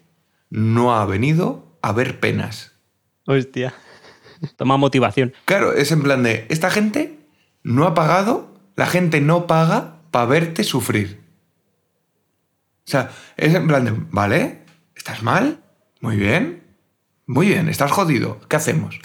no 0.50 0.98
ha 0.98 1.06
venido 1.06 1.78
a 1.82 1.94
ver 1.94 2.20
penas. 2.20 2.74
Hostia. 3.26 3.74
Toma 4.58 4.76
motivación. 4.76 5.34
Claro, 5.46 5.72
es 5.72 5.94
en 5.94 6.04
plan 6.04 6.24
de, 6.24 6.48
esta 6.50 6.70
gente 6.70 7.18
no 7.64 7.86
ha 7.86 7.94
pagado, 7.94 8.54
la 8.76 8.86
gente 8.86 9.22
no 9.22 9.48
paga 9.48 10.02
para 10.12 10.26
verte 10.26 10.66
sufrir. 10.66 11.22
O 12.86 12.92
sea, 12.92 13.12
es 13.38 13.56
en 13.56 13.66
plan 13.66 13.86
de, 13.86 13.94
¿vale? 14.12 14.60
¿Estás 14.94 15.24
mal? 15.24 15.64
Muy 16.02 16.18
bien. 16.18 16.65
Muy 17.28 17.48
bien, 17.48 17.70
estás 17.70 17.92
jodido. 17.92 18.40
¿Qué 18.48 18.56
hacemos? 18.56 19.00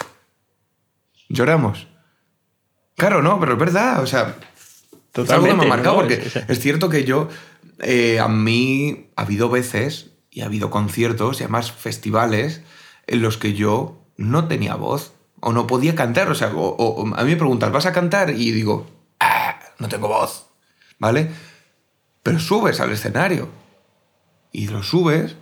¿Lloramos? 1.29 1.87
Claro, 2.97 3.21
no, 3.21 3.39
pero 3.39 3.53
es 3.53 3.59
verdad. 3.59 4.01
O 4.01 4.07
sea, 4.07 4.35
es 5.15 5.29
algo 5.29 5.45
que 5.47 5.53
me 5.53 5.63
ha 5.65 5.67
marcado 5.67 5.95
¿no? 5.95 6.01
porque 6.01 6.21
Es- 6.47 6.59
cierto 6.59 6.89
que 6.89 7.03
yo, 7.03 7.29
eh, 7.79 8.19
a 8.19 8.27
mí, 8.27 9.09
ha 9.15 9.23
habido 9.23 9.49
veces 9.49 10.11
y 10.29 10.41
ha 10.41 10.45
habido 10.45 10.69
conciertos 10.69 11.39
y 11.39 11.43
además 11.43 11.71
festivales 11.71 12.61
en 13.07 13.21
los 13.21 13.37
que 13.37 13.53
yo 13.53 14.05
no 14.17 14.47
tenía 14.47 14.75
voz 14.75 15.13
o 15.39 15.51
no 15.53 15.65
podía 15.67 15.95
cantar. 15.95 16.29
O 16.29 16.35
sea, 16.35 16.51
o- 16.53 17.13
a 17.15 17.23
mí 17.23 17.31
me 17.31 17.37
preguntan, 17.37 17.71
¿vas 17.71 17.85
a 17.87 17.93
cantar? 17.93 18.29
Y 18.29 18.51
digo, 18.51 18.87
"Ah, 19.19 19.59
no 19.79 19.87
tengo 19.89 20.07
voz. 20.07 20.47
¿Vale? 20.99 21.31
Pero 22.21 22.39
subes 22.39 22.79
al 22.79 22.91
escenario 22.91 23.49
y 24.51 24.67
lo 24.67 24.83
subes 24.83 25.35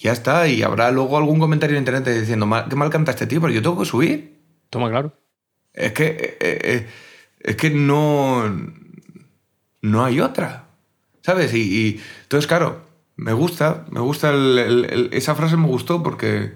ya 0.00 0.12
está. 0.12 0.46
Y 0.48 0.62
habrá 0.62 0.90
luego 0.90 1.16
algún 1.18 1.38
comentario 1.38 1.76
en 1.76 1.82
internet 1.82 2.06
diciendo, 2.20 2.46
"Mal- 2.46 2.66
qué 2.68 2.76
mal 2.76 2.90
canta 2.90 3.12
este 3.12 3.26
tío, 3.26 3.40
pero 3.40 3.52
yo 3.52 3.62
tengo 3.62 3.78
que 3.78 3.84
subir. 3.84 4.38
Toma, 4.70 4.90
claro. 4.90 5.12
Es 5.72 5.92
que, 5.92 6.06
eh, 6.06 6.36
eh, 6.40 6.86
es 7.40 7.56
que 7.56 7.70
no, 7.70 8.44
no 9.82 10.04
hay 10.04 10.20
otra. 10.20 10.64
¿Sabes? 11.22 11.52
Y, 11.54 11.60
y 11.60 12.00
entonces, 12.22 12.46
claro, 12.46 12.82
me 13.16 13.32
gusta, 13.32 13.84
me 13.90 14.00
gusta 14.00 14.30
el- 14.30 14.58
el- 14.58 14.84
el- 14.86 15.08
esa 15.12 15.34
frase 15.34 15.56
me 15.56 15.66
gustó 15.66 16.02
porque, 16.02 16.54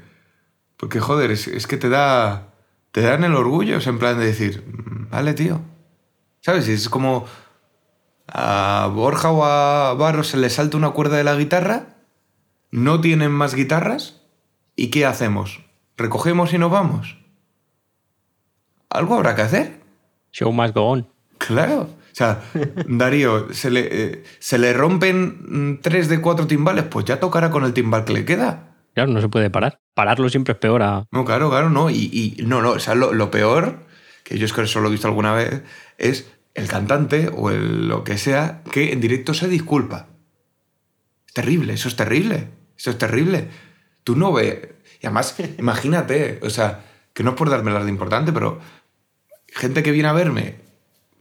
porque 0.77 0.99
joder, 1.01 1.31
es, 1.31 1.47
es 1.49 1.67
que 1.67 1.77
te 1.77 1.89
da, 1.89 2.55
te 2.91 3.03
dan 3.03 3.25
el 3.25 3.35
orgullo, 3.35 3.77
es 3.79 3.87
en 3.87 3.99
plan 3.99 4.19
de 4.19 4.27
decir, 4.27 4.65
"Mm, 4.67 5.11
vale, 5.11 5.35
tío. 5.35 5.61
¿Sabes? 6.41 6.69
Y 6.69 6.73
es 6.73 6.89
como 6.89 7.27
a 8.29 8.91
Borja 8.95 9.31
o 9.31 9.45
a 9.45 9.95
Barros 9.95 10.29
se 10.29 10.37
le 10.39 10.49
salta 10.51 10.77
una 10.77 10.91
cuerda 10.91 11.17
de 11.17 11.25
la 11.25 11.35
guitarra, 11.35 11.92
no 12.73 13.01
tienen 13.01 13.31
más 13.31 13.55
guitarras, 13.55 14.23
¿y 14.75 14.89
qué 14.91 15.07
hacemos? 15.07 15.61
¿Recogemos 15.97 16.53
y 16.53 16.59
nos 16.59 16.73
vamos? 16.73 17.17
Algo 18.91 19.15
habrá 19.15 19.35
que 19.37 19.43
hacer. 19.43 19.81
Show 20.33 20.53
must 20.53 20.75
go 20.75 20.83
on. 20.91 21.09
Claro. 21.39 21.83
O 21.83 22.15
sea, 22.15 22.43
Darío, 22.89 23.53
se 23.55 23.71
le, 23.71 23.89
eh, 23.91 24.25
se 24.39 24.59
le 24.59 24.73
rompen 24.73 25.75
mm, 25.77 25.81
tres 25.81 26.09
de 26.09 26.21
cuatro 26.21 26.47
timbales, 26.47 26.85
pues 26.85 27.05
ya 27.07 27.21
tocará 27.21 27.51
con 27.51 27.65
el 27.65 27.73
timbal 27.73 28.05
que 28.05 28.13
le 28.13 28.25
queda. 28.25 28.75
Claro, 28.95 29.11
no 29.13 29.21
se 29.21 29.29
puede 29.29 29.49
parar. 29.51 29.81
Pararlo 29.95 30.29
siempre 30.29 30.53
es 30.53 30.59
peor 30.59 30.83
a... 30.83 31.07
No, 31.11 31.25
claro, 31.25 31.49
claro, 31.51 31.71
no. 31.71 31.89
Y, 31.89 32.11
y- 32.39 32.43
no, 32.45 32.61
no, 32.61 32.71
o 32.73 32.79
sea, 32.79 32.95
lo, 32.95 33.13
lo 33.15 33.31
peor, 33.31 33.87
que 34.25 34.39
yo 34.39 34.45
es 34.45 34.53
que 34.53 34.63
eso 34.63 34.81
lo 34.81 34.89
he 34.89 34.91
visto 34.91 35.09
alguna 35.09 35.33
vez, 35.33 35.63
es 35.97 36.31
el 36.55 36.69
cantante 36.69 37.31
o 37.35 37.51
el, 37.51 37.89
lo 37.89 38.05
que 38.05 38.19
sea 38.19 38.63
que 38.71 38.93
en 38.93 39.01
directo 39.01 39.33
se 39.33 39.49
disculpa. 39.49 40.09
Es 41.27 41.33
terrible, 41.33 41.73
eso 41.73 41.89
es 41.89 41.97
terrible. 41.97 42.49
Eso 42.83 42.91
es 42.91 42.99
terrible. 42.99 43.49
Tú 44.03 44.17
no 44.17 44.33
ves. 44.33 44.59
Y 45.01 45.07
además, 45.07 45.37
imagínate, 45.59 46.41
o 46.43 46.51
sea, 46.51 46.85
que 47.15 47.23
no 47.23 47.31
es 47.31 47.37
por 47.37 47.49
dármelas 47.49 47.85
de 47.85 47.91
importante, 47.91 48.33
pero 48.33 48.59
gente 49.47 49.85
que 49.85 49.93
viene 49.93 50.09
a 50.09 50.13
verme 50.13 50.57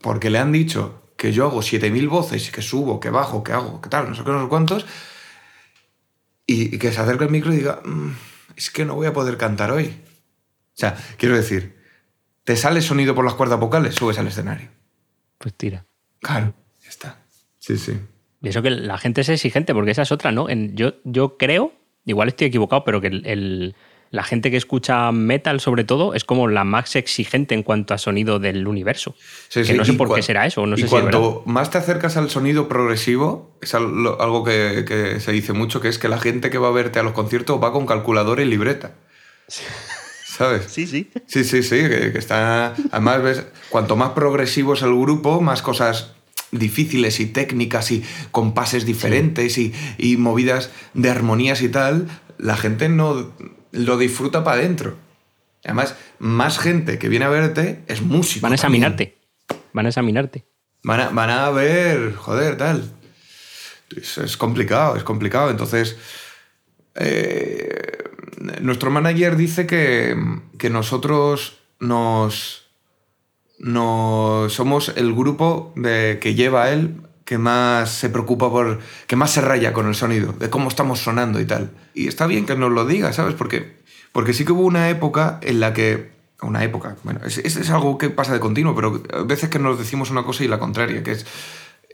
porque 0.01 0.32
le 0.32 0.39
han 0.39 0.51
dicho 0.51 1.03
que 1.18 1.32
yo 1.32 1.45
hago 1.45 1.62
7000 1.62 2.09
voces 2.09 2.49
que 2.49 2.64
subo, 2.64 2.99
que 2.99 3.12
bajo, 3.12 3.43
que 3.43 3.53
hago, 3.53 3.80
que 3.80 3.89
tal, 3.89 4.09
no 4.09 4.16
sé 4.16 4.24
qué, 4.24 4.32
no 4.32 4.41
sé 4.41 4.49
cuántos, 4.49 4.88
y, 6.47 6.76
y 6.76 6.80
que 6.80 6.91
se 6.91 6.99
acerque 6.99 7.26
al 7.26 7.30
micro 7.30 7.53
y 7.53 7.57
diga, 7.57 7.80
"Mm, 7.86 8.09
es 8.55 8.72
que 8.72 8.84
no 8.84 8.95
voy 8.95 9.05
a 9.05 9.14
poder 9.14 9.38
cantar 9.38 9.70
hoy. 9.70 9.86
O 9.86 10.78
sea, 10.80 10.97
quiero 11.18 11.36
decir, 11.36 11.78
te 12.43 12.55
sale 12.55 12.82
sonido 12.82 13.14
por 13.14 13.24
las 13.24 13.36
cuerdas 13.36 13.59
vocales, 13.59 13.93
subes 13.93 14.18
al 14.18 14.26
escenario. 14.28 14.70
Pues 15.38 15.53
tira. 15.53 15.86
Claro, 16.22 16.55
ya 16.82 16.89
está. 16.89 17.20
Sí, 17.59 17.78
sí. 17.78 17.99
Y 18.41 18.49
eso 18.49 18.61
que 18.61 18.69
la 18.71 18.97
gente 18.97 19.21
es 19.21 19.29
exigente, 19.29 19.73
porque 19.73 19.91
esa 19.91 20.01
es 20.01 20.11
otra, 20.11 20.31
¿no? 20.31 20.49
En- 20.49 20.75
yo, 20.75 20.93
yo 21.03 21.37
creo, 21.37 21.73
igual 22.05 22.29
estoy 22.29 22.47
equivocado, 22.47 22.83
pero 22.83 22.99
que 23.01 23.07
el- 23.07 23.25
el- 23.25 23.75
la 24.09 24.23
gente 24.23 24.51
que 24.51 24.57
escucha 24.57 25.09
metal, 25.13 25.61
sobre 25.61 25.85
todo, 25.85 26.13
es 26.15 26.25
como 26.25 26.49
la 26.49 26.65
más 26.65 26.97
exigente 26.97 27.55
en 27.55 27.63
cuanto 27.63 27.93
a 27.93 27.97
sonido 27.97 28.39
del 28.39 28.67
universo. 28.67 29.15
Sí, 29.47 29.61
que 29.61 29.65
sí, 29.67 29.73
no 29.73 29.85
sé 29.85 29.93
y 29.93 29.95
por 29.95 30.13
qué 30.13 30.21
será 30.21 30.45
eso, 30.45 30.65
no 30.65 30.75
y 30.75 30.79
sé 30.81 30.87
si 30.87 30.89
cuanto 30.89 31.43
más 31.45 31.69
te 31.69 31.77
acercas 31.77 32.17
al 32.17 32.29
sonido 32.29 32.67
progresivo, 32.67 33.57
es 33.61 33.73
al- 33.73 33.85
algo 34.19 34.43
que, 34.43 34.83
que 34.85 35.19
se 35.21 35.31
dice 35.31 35.53
mucho, 35.53 35.79
que 35.79 35.87
es 35.87 35.97
que 35.97 36.09
la 36.09 36.19
gente 36.19 36.49
que 36.49 36.57
va 36.57 36.67
a 36.67 36.71
verte 36.71 36.99
a 36.99 37.03
los 37.03 37.13
conciertos 37.13 37.63
va 37.63 37.71
con 37.71 37.85
calculadora 37.85 38.41
y 38.41 38.45
libreta. 38.45 38.95
¿Sabes? 40.25 40.65
Sí, 40.69 40.87
sí. 40.87 41.09
Sí, 41.27 41.43
sí, 41.43 41.61
sí, 41.63 41.77
que, 41.87 42.11
que 42.11 42.17
está... 42.17 42.73
Además, 42.91 43.21
ves, 43.21 43.45
cuanto 43.69 43.95
más 43.95 44.09
progresivo 44.11 44.73
es 44.73 44.81
el 44.81 44.95
grupo, 44.97 45.39
más 45.41 45.61
cosas 45.61 46.15
difíciles 46.52 47.20
y 47.20 47.26
técnicas 47.28 47.91
y 47.91 48.04
compases 48.32 48.86
diferentes 48.86 49.58
y, 49.58 49.74
y 49.97 50.18
movidas 50.18 50.72
de 50.93 51.10
armonías 51.10 51.62
y 51.62 51.70
tal, 51.70 52.08
la 52.38 52.58
gente 52.58 52.89
no 52.89 53.32
lo 53.72 53.97
disfruta 53.97 54.43
para 54.43 54.60
adentro. 54.60 54.97
Además, 55.64 55.95
más 56.20 56.60
gente 56.60 56.97
que 56.97 57.10
viene 57.10 57.26
a 57.26 57.30
verte 57.30 57.84
es 57.88 58.02
músico. 58.02 58.43
Van 58.43 58.54
a 58.54 58.58
también. 58.58 58.84
examinarte. 58.84 59.18
Van 59.74 59.86
a 59.86 59.89
examinarte. 59.89 60.45
Van 60.84 60.99
a, 60.99 61.10
van 61.10 61.30
a 61.30 61.49
ver, 61.52 62.16
joder, 62.16 62.58
tal. 62.58 62.91
Es, 63.95 64.18
es 64.18 64.38
complicado, 64.38 64.95
es 64.95 65.04
complicado. 65.04 65.52
Entonces, 65.52 65.97
eh, 66.95 68.02
nuestro 68.62 68.89
manager 68.89 69.36
dice 69.36 69.68
que, 69.68 70.16
que 70.58 70.70
nosotros 70.70 71.60
nos, 71.80 72.61
nos 73.62 74.53
somos 74.53 74.91
el 74.95 75.14
grupo 75.14 75.72
de, 75.76 76.20
que 76.22 76.36
lleva 76.36 76.64
a 76.66 76.72
él 76.72 77.01
que 77.26 77.38
más 77.38 77.89
se 77.91 78.09
preocupa 78.09 78.49
por, 78.49 78.80
que 79.07 79.16
más 79.16 79.32
se 79.32 79.39
raya 79.41 79.72
con 79.72 79.88
el 79.88 79.95
sonido, 79.95 80.34
de 80.34 80.49
cómo 80.49 80.68
estamos 80.68 80.99
sonando 80.99 81.39
y 81.39 81.45
tal. 81.45 81.72
Y 81.93 82.07
está 82.07 82.28
bien 82.28 82.45
que 82.45 82.55
nos 82.55 82.72
lo 82.72 82.86
diga, 82.86 83.14
¿sabes? 83.14 83.36
Porque, 83.36 83.78
porque 84.12 84.34
sí 84.34 84.43
que 84.43 84.51
hubo 84.51 84.64
una 84.66 84.89
época 84.89 85.39
en 85.41 85.59
la 85.62 85.74
que 85.74 86.12
una 86.41 86.64
época. 86.64 86.97
Bueno, 87.03 87.22
es, 87.26 87.38
es- 87.38 87.55
es 87.55 87.70
algo 87.70 87.97
que 87.97 88.09
pasa 88.09 88.34
de 88.34 88.39
continuo, 88.41 88.76
pero 88.76 89.01
a 89.14 89.22
veces 89.24 89.49
que 89.49 89.59
nos 89.59 89.78
decimos 89.80 90.09
una 90.09 90.24
cosa 90.24 90.43
y 90.43 90.47
la 90.49 90.59
contraria, 90.59 91.03
que 91.03 91.12
es, 91.12 91.26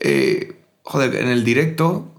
eh, 0.00 0.56
joder, 0.82 1.14
en 1.16 1.28
el 1.28 1.44
directo 1.44 2.10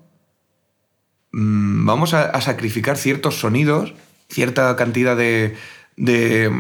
mm, 1.32 1.86
vamos 1.86 2.14
a, 2.14 2.24
a 2.30 2.41
sacrificar 2.41 2.97
ciertos 2.97 3.39
sonidos, 3.39 3.93
cierta 4.30 4.76
cantidad 4.76 5.18
de, 5.18 5.56
de, 5.97 6.52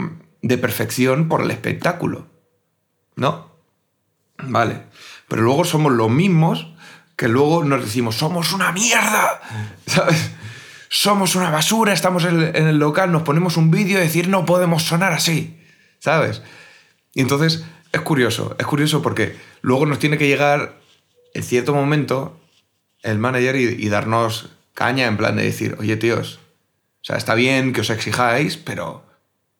de 0.41 0.57
perfección 0.57 1.27
por 1.27 1.41
el 1.43 1.51
espectáculo, 1.51 2.27
¿no? 3.19 3.49
Vale, 4.37 4.83
pero 5.27 5.41
luego 5.41 5.65
somos 5.65 5.91
los 5.91 6.09
mismos 6.09 6.67
que 7.15 7.27
luego 7.27 7.63
nos 7.65 7.83
decimos, 7.83 8.15
somos 8.15 8.53
una 8.53 8.71
mierda, 8.71 9.41
¿sabes? 9.85 10.31
Somos 10.87 11.35
una 11.35 11.51
basura, 11.51 11.93
estamos 11.93 12.23
en 12.23 12.55
el, 12.55 12.79
local, 12.79 13.11
nos 13.11 13.21
ponemos 13.21 13.57
un 13.57 13.69
vídeo 13.69 13.99
y 13.99 14.01
decir, 14.01 14.27
no 14.27 14.45
podemos 14.45 14.83
sonar 14.83 15.11
así, 15.11 15.59
¿sabes? 15.99 16.41
Y 17.13 17.21
entonces 17.21 17.63
es 17.91 18.01
curioso, 18.01 18.55
es 18.57 18.65
curioso 18.65 19.01
porque 19.01 19.35
luego 19.61 19.85
nos 19.85 19.99
tiene 19.99 20.17
que 20.17 20.27
llegar 20.27 20.79
en 21.35 21.43
cierto 21.43 21.75
momento 21.75 22.39
el 23.03 23.19
manager 23.19 23.55
y, 23.57 23.85
y 23.85 23.89
darnos 23.89 24.49
caña 24.73 25.05
en 25.05 25.17
plan 25.17 25.35
de 25.35 25.43
decir, 25.43 25.75
oye 25.79 25.97
tíos, 25.97 26.39
o 27.01 27.05
sea, 27.05 27.17
está 27.17 27.35
bien 27.35 27.73
que 27.73 27.81
os 27.81 27.89
exijáis, 27.91 28.57
pero, 28.57 29.03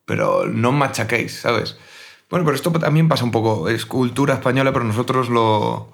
pero 0.05 0.47
no 0.47 0.72
machaquéis, 0.72 1.41
¿sabes? 1.41 1.78
Bueno, 2.30 2.46
pero 2.46 2.56
esto 2.56 2.72
también 2.72 3.08
pasa 3.08 3.24
un 3.24 3.32
poco, 3.32 3.70
es 3.70 3.86
cultura 3.86 4.36
española, 4.36 4.72
pero 4.72 4.86
nosotros 4.86 5.30
lo, 5.30 5.92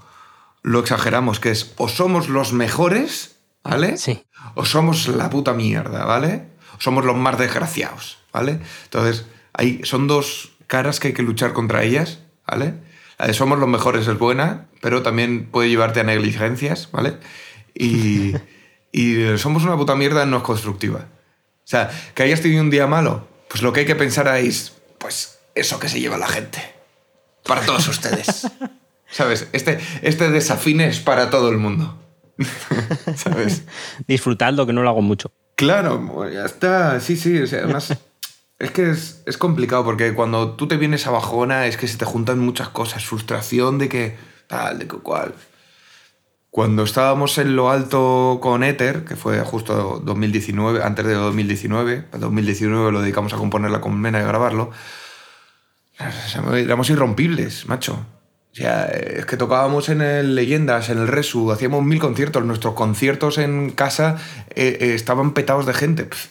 lo 0.64 0.80
exageramos, 0.80 1.40
que 1.40 1.52
es 1.52 1.74
o 1.78 1.88
somos 1.88 2.28
los 2.28 2.52
mejores, 2.52 3.38
¿vale? 3.64 3.98
Sí. 3.98 4.24
O 4.56 4.66
somos 4.66 5.08
la 5.08 5.30
puta 5.30 5.54
mierda, 5.54 6.06
¿vale? 6.06 6.48
O 6.78 6.82
somos 6.82 7.06
los 7.06 7.16
más 7.16 7.38
desgraciados, 7.38 8.18
¿vale? 8.34 8.60
Entonces, 8.84 9.26
hay, 9.54 9.82
son 9.84 10.08
dos 10.08 10.52
caras 10.68 11.00
que 11.00 11.10
hay 11.10 11.14
que 11.14 11.24
luchar 11.24 11.54
contra 11.54 11.84
ellas, 11.84 12.20
¿vale? 12.46 12.74
La 13.18 13.28
de 13.28 13.34
somos 13.34 13.58
los 13.60 13.70
mejores 13.70 14.08
es 14.08 14.18
buena, 14.18 14.66
pero 14.82 15.04
también 15.04 15.46
puede 15.50 15.70
llevarte 15.70 16.02
a 16.02 16.04
negligencias, 16.04 16.90
¿vale? 16.92 17.18
Y, 17.74 18.34
y 18.92 19.38
somos 19.38 19.64
una 19.64 19.78
puta 19.78 19.96
mierda 19.96 20.26
no 20.26 20.38
es 20.38 20.44
constructiva. 20.44 21.08
O 21.66 21.68
sea, 21.68 21.90
que 22.14 22.24
hayas 22.24 22.42
tenido 22.42 22.62
un 22.62 22.70
día 22.70 22.88
malo, 22.88 23.28
pues 23.50 23.62
lo 23.62 23.72
que 23.72 23.82
hay 23.82 23.86
que 23.86 23.96
pensar 23.96 24.28
es, 24.38 24.74
pues, 24.98 25.35
eso 25.56 25.80
que 25.80 25.90
se 25.90 26.00
lleva 26.00 26.18
la 26.18 26.28
gente. 26.28 26.62
Para 27.44 27.62
todos 27.62 27.88
ustedes. 27.88 28.48
¿Sabes? 29.10 29.48
Este, 29.54 29.80
este 30.02 30.30
desafine 30.30 30.88
es 30.88 31.00
para 31.00 31.30
todo 31.30 31.50
el 31.50 31.58
mundo. 31.58 31.98
¿Sabes? 33.16 33.64
Disfrutadlo, 34.08 34.66
que 34.66 34.74
no 34.74 34.84
lo 34.84 34.90
hago 34.90 35.02
mucho. 35.02 35.32
Claro, 35.56 36.30
ya 36.30 36.46
está. 36.46 37.00
Sí, 37.00 37.16
sí. 37.16 37.40
o 37.40 37.48
sea, 37.48 37.60
además, 37.60 37.98
es, 38.60 38.72
que 38.72 38.90
es, 38.90 39.24
es 39.26 39.38
complicado 39.38 39.86
porque 39.86 40.14
cuando 40.14 40.52
tú 40.52 40.68
te 40.68 40.78
vienes 40.78 41.08
a 41.08 41.12
bajona 41.12 41.68
es 41.68 41.78
que 41.78 41.88
se 41.88 41.98
te 41.98 42.06
juntan 42.06 42.40
muchas 42.40 42.70
cosas. 42.70 43.06
Frustración 43.06 43.78
de 43.78 43.90
que 43.90 44.18
tal, 44.48 44.80
de 44.80 44.88
que 44.88 44.98
cual. 44.98 45.34
Cuando 46.50 46.84
estábamos 46.84 47.38
en 47.38 47.58
lo 47.58 47.70
alto 47.70 48.40
con 48.42 48.64
Ether, 48.64 49.04
que 49.04 49.18
fue 49.18 49.42
justo 49.42 50.02
2019, 50.04 50.84
antes 50.84 51.06
de 51.06 51.14
2019, 51.14 52.06
el 52.14 52.20
2019 52.20 52.94
lo 52.94 53.02
dedicamos 53.02 53.34
a 53.34 53.38
componer 53.38 53.72
la 53.72 53.82
colmena 53.82 54.20
y 54.20 54.24
a 54.24 54.28
grabarlo, 54.28 54.72
éramos 56.00 56.90
irrompibles, 56.90 57.68
macho. 57.68 58.06
O 58.52 58.56
sea, 58.56 58.86
es 58.86 59.26
que 59.26 59.36
tocábamos 59.36 59.90
en 59.90 60.02
el 60.02 60.34
Leyendas, 60.34 60.90
en 60.90 61.00
el 61.00 61.10
Resu, 61.10 61.52
hacíamos 61.52 61.84
mil 61.84 62.00
conciertos. 62.00 62.46
Nuestros 62.46 62.74
conciertos 62.74 63.38
en 63.38 63.72
casa 63.72 64.18
eh, 64.50 64.78
eh, 64.80 64.94
estaban 64.96 65.34
petados 65.34 65.66
de 65.66 65.74
gente. 65.74 66.06
Pff, 66.06 66.28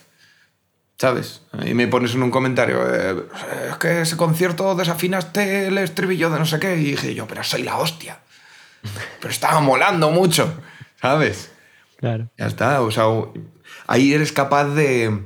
¿Sabes? 0.97 1.43
Y 1.67 1.75
me 1.75 1.89
pones 1.89 2.15
en 2.15 2.23
un 2.23 2.31
comentario, 2.31 2.81
eh, 2.89 3.27
es 3.71 3.77
que 3.77 4.03
ese 4.03 4.17
concierto 4.17 4.75
desafinaste 4.75 5.67
el 5.67 5.77
estribillo 5.79 6.31
de 6.31 6.39
no 6.39 6.47
sé 6.47 6.59
qué. 6.61 6.77
Y 6.77 6.93
dije 6.93 7.15
yo, 7.15 7.27
pero 7.27 7.43
soy 7.45 7.63
la 7.63 7.77
hostia. 7.77 8.21
Pero 9.21 9.33
estaba 9.33 9.61
molando 9.61 10.11
mucho, 10.11 10.63
¿sabes? 11.01 11.51
Claro. 11.97 12.29
Ya 12.37 12.47
está, 12.47 12.83
o 12.83 12.91
sea, 12.91 13.05
ahí 13.87 14.13
eres 14.13 14.31
capaz 14.31 14.67
de, 14.75 15.23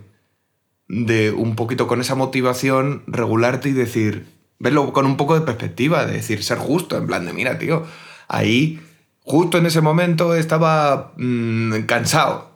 de 0.89 1.30
un 1.32 1.55
poquito 1.55 1.86
con 1.86 2.01
esa 2.01 2.14
motivación 2.14 3.03
regularte 3.07 3.68
y 3.68 3.72
decir, 3.72 4.26
verlo 4.59 4.93
con 4.93 5.07
un 5.07 5.16
poco 5.16 5.34
de 5.39 5.45
perspectiva, 5.45 6.07
de 6.07 6.14
decir, 6.14 6.43
ser 6.43 6.59
justo, 6.59 6.97
en 6.97 7.07
plan 7.07 7.26
de, 7.26 7.32
mira, 7.32 7.59
tío, 7.59 7.84
ahí, 8.26 8.80
justo 9.20 9.59
en 9.59 9.66
ese 9.66 9.80
momento 9.82 10.34
estaba 10.34 11.12
mm, 11.16 11.80
cansado. 11.86 12.51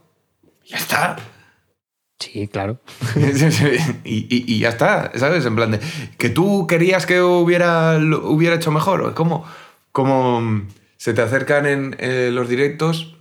Ya 0.66 0.76
está. 0.78 1.16
Sí, 2.18 2.46
claro. 2.48 2.80
y, 4.04 4.18
y- 4.34 4.44
y 4.54 4.58
ya 4.60 4.68
está, 4.70 5.10
¿sabes? 5.16 5.44
En 5.44 5.56
plan 5.56 5.72
de, 5.72 5.80
que 6.18 6.28
tú 6.30 6.66
querías 6.66 7.04
que 7.04 7.20
hubiera, 7.20 7.98
lo 7.98 8.28
hubiera 8.30 8.54
hecho 8.56 8.70
mejor. 8.70 9.04
Es 9.08 9.14
como, 9.14 9.44
como 9.90 10.62
se 10.96 11.14
te 11.14 11.20
acercan 11.22 11.66
en 11.66 11.96
eh, 11.98 12.30
los 12.32 12.48
directos, 12.48 13.16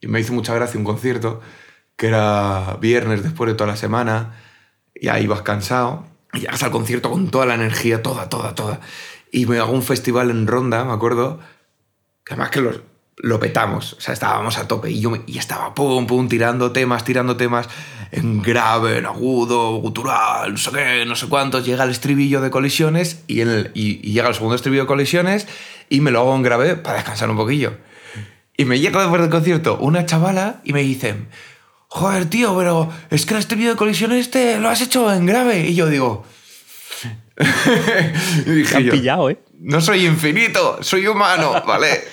y 0.00 0.06
me 0.06 0.20
hizo 0.20 0.34
mucha 0.34 0.54
gracia 0.54 0.78
un 0.78 0.84
concierto, 0.84 1.40
que 1.96 2.08
era 2.08 2.76
viernes 2.80 3.22
después 3.22 3.48
de 3.48 3.54
toda 3.54 3.70
la 3.70 3.76
semana, 3.76 4.36
y 4.94 5.08
ahí 5.08 5.26
vas 5.26 5.42
cansado, 5.42 6.04
y 6.32 6.40
llegas 6.40 6.62
al 6.62 6.70
concierto 6.70 7.10
con 7.10 7.28
toda 7.28 7.46
la 7.46 7.54
energía, 7.54 8.02
toda, 8.02 8.28
toda, 8.28 8.54
toda. 8.54 8.80
Y 9.30 9.46
me 9.46 9.58
hago 9.58 9.72
un 9.72 9.82
festival 9.82 10.30
en 10.30 10.46
Ronda, 10.46 10.84
me 10.84 10.92
acuerdo, 10.92 11.40
que 12.24 12.34
además 12.34 12.50
que 12.50 12.60
los, 12.60 12.80
lo 13.16 13.38
petamos, 13.40 13.94
o 13.94 14.00
sea, 14.00 14.14
estábamos 14.14 14.58
a 14.58 14.66
tope 14.68 14.90
y 14.90 15.00
yo 15.00 15.12
y 15.26 15.38
estaba 15.38 15.74
pum, 15.74 16.06
pum, 16.06 16.28
tirando 16.28 16.72
temas, 16.72 17.04
tirando 17.04 17.36
temas 17.36 17.68
en 18.10 18.42
grave, 18.42 18.98
en 18.98 19.06
agudo, 19.06 19.76
gutural, 19.76 20.52
no 20.52 20.58
sé 20.58 20.70
qué, 20.70 21.04
no 21.06 21.14
sé 21.16 21.28
cuántos, 21.28 21.64
llega 21.64 21.84
el 21.84 21.90
estribillo 21.90 22.40
de 22.40 22.50
colisiones 22.50 23.22
y, 23.26 23.40
el- 23.40 23.70
y 23.74 24.12
llega 24.12 24.28
el 24.28 24.34
segundo 24.34 24.54
estribillo 24.56 24.82
de 24.82 24.86
colisiones 24.88 25.46
y 25.88 26.00
me 26.00 26.10
lo 26.10 26.20
hago 26.20 26.34
en 26.36 26.42
grave 26.42 26.76
para 26.76 26.96
descansar 26.96 27.30
un 27.30 27.36
poquillo. 27.36 27.74
Y 28.56 28.64
me 28.66 28.78
llega 28.80 29.00
después 29.00 29.20
del 29.22 29.30
concierto 29.30 29.78
una 29.78 30.04
chavala 30.06 30.60
y 30.64 30.72
me 30.74 30.82
dicen, 30.82 31.28
joder, 31.92 32.24
tío, 32.26 32.56
pero 32.56 32.90
es 33.10 33.26
que 33.26 33.34
el 33.34 33.40
estribillo 33.40 33.70
de 33.70 33.76
colisiones 33.76 34.20
este 34.20 34.58
lo 34.58 34.70
has 34.70 34.80
hecho 34.80 35.12
en 35.12 35.26
grave. 35.26 35.68
Y 35.68 35.74
yo 35.74 35.88
digo... 35.88 36.24
dije 38.46 38.76
han 38.76 38.82
yo, 38.84 38.92
pillado, 38.92 39.30
¿eh? 39.30 39.38
no 39.58 39.80
soy 39.80 40.06
infinito, 40.06 40.82
soy 40.82 41.06
humano, 41.06 41.62
¿vale? 41.66 42.04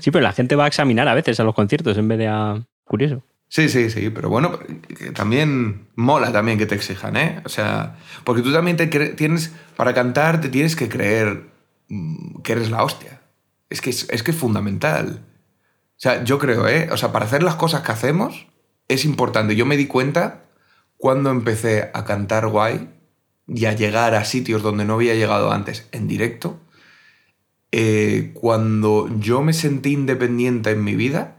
Sí, 0.00 0.10
pero 0.10 0.22
la 0.22 0.32
gente 0.32 0.56
va 0.56 0.64
a 0.64 0.68
examinar 0.68 1.06
a 1.08 1.14
veces 1.14 1.38
a 1.40 1.44
los 1.44 1.54
conciertos 1.54 1.96
en 1.98 2.08
vez 2.08 2.18
de 2.18 2.28
a... 2.28 2.62
Curioso. 2.84 3.22
Sí, 3.48 3.68
sí, 3.68 3.90
sí, 3.90 4.10
pero 4.10 4.28
bueno, 4.28 4.58
también 5.14 5.88
mola 5.96 6.32
también 6.32 6.58
que 6.58 6.66
te 6.66 6.74
exijan, 6.74 7.16
¿eh? 7.16 7.40
O 7.44 7.48
sea, 7.48 7.96
porque 8.24 8.42
tú 8.42 8.52
también 8.52 8.76
te 8.76 8.86
tienes, 8.86 9.52
para 9.76 9.92
cantar 9.92 10.40
te 10.40 10.48
tienes 10.48 10.76
que 10.76 10.88
creer 10.88 11.50
mm, 11.88 12.42
que 12.42 12.52
eres 12.52 12.70
la 12.70 12.82
hostia. 12.82 13.20
Es 13.68 13.80
que 13.80 13.90
es, 13.90 14.08
es 14.10 14.22
que 14.22 14.30
es 14.30 14.36
fundamental. 14.36 15.20
O 15.22 16.00
sea, 16.00 16.24
yo 16.24 16.38
creo, 16.38 16.66
¿eh? 16.66 16.88
O 16.90 16.96
sea, 16.96 17.12
para 17.12 17.26
hacer 17.26 17.42
las 17.42 17.56
cosas 17.56 17.82
que 17.82 17.92
hacemos 17.92 18.46
es 18.90 19.04
importante. 19.04 19.54
Yo 19.54 19.66
me 19.66 19.76
di 19.76 19.86
cuenta 19.86 20.42
cuando 20.98 21.30
empecé 21.30 21.90
a 21.94 22.04
cantar 22.04 22.48
guay 22.48 22.90
y 23.46 23.66
a 23.66 23.72
llegar 23.72 24.14
a 24.16 24.24
sitios 24.24 24.62
donde 24.62 24.84
no 24.84 24.94
había 24.94 25.14
llegado 25.14 25.52
antes 25.52 25.88
en 25.92 26.08
directo, 26.08 26.58
eh, 27.70 28.32
cuando 28.34 29.08
yo 29.20 29.42
me 29.42 29.52
sentí 29.52 29.92
independiente 29.92 30.70
en 30.70 30.82
mi 30.82 30.96
vida, 30.96 31.36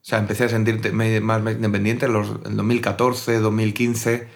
o 0.00 0.04
sea, 0.04 0.20
empecé 0.20 0.44
a 0.44 0.48
sentirme 0.48 1.20
más 1.20 1.40
independiente 1.40 2.06
en, 2.06 2.12
los, 2.12 2.28
en 2.46 2.56
2014, 2.56 3.40
2015, 3.40 4.28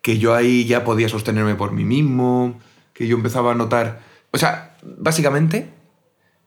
que 0.00 0.18
yo 0.18 0.34
ahí 0.34 0.64
ya 0.64 0.82
podía 0.82 1.10
sostenerme 1.10 1.56
por 1.56 1.72
mí 1.72 1.84
mismo, 1.84 2.58
que 2.94 3.06
yo 3.06 3.16
empezaba 3.16 3.52
a 3.52 3.54
notar... 3.54 4.00
O 4.30 4.38
sea, 4.38 4.78
básicamente, 4.82 5.70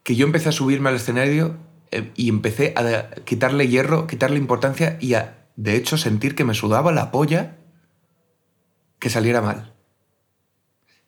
que 0.02 0.16
yo 0.16 0.26
empecé 0.26 0.50
a 0.50 0.54
subirme 0.54 0.90
al 0.90 0.96
escenario 0.96 1.56
eh, 1.92 2.12
y 2.16 2.30
empecé 2.30 2.74
a 2.76 3.10
quitarle 3.26 3.68
hierro, 3.68 4.08
quitarle 4.08 4.38
importancia 4.38 4.98
y 5.00 5.14
a, 5.14 5.48
de 5.56 5.76
hecho, 5.76 5.98
sentir 5.98 6.36
que 6.36 6.44
me 6.44 6.54
sudaba 6.54 6.92
la 6.92 7.12
polla 7.12 7.58
que 9.00 9.10
saliera 9.10 9.42
mal. 9.42 9.74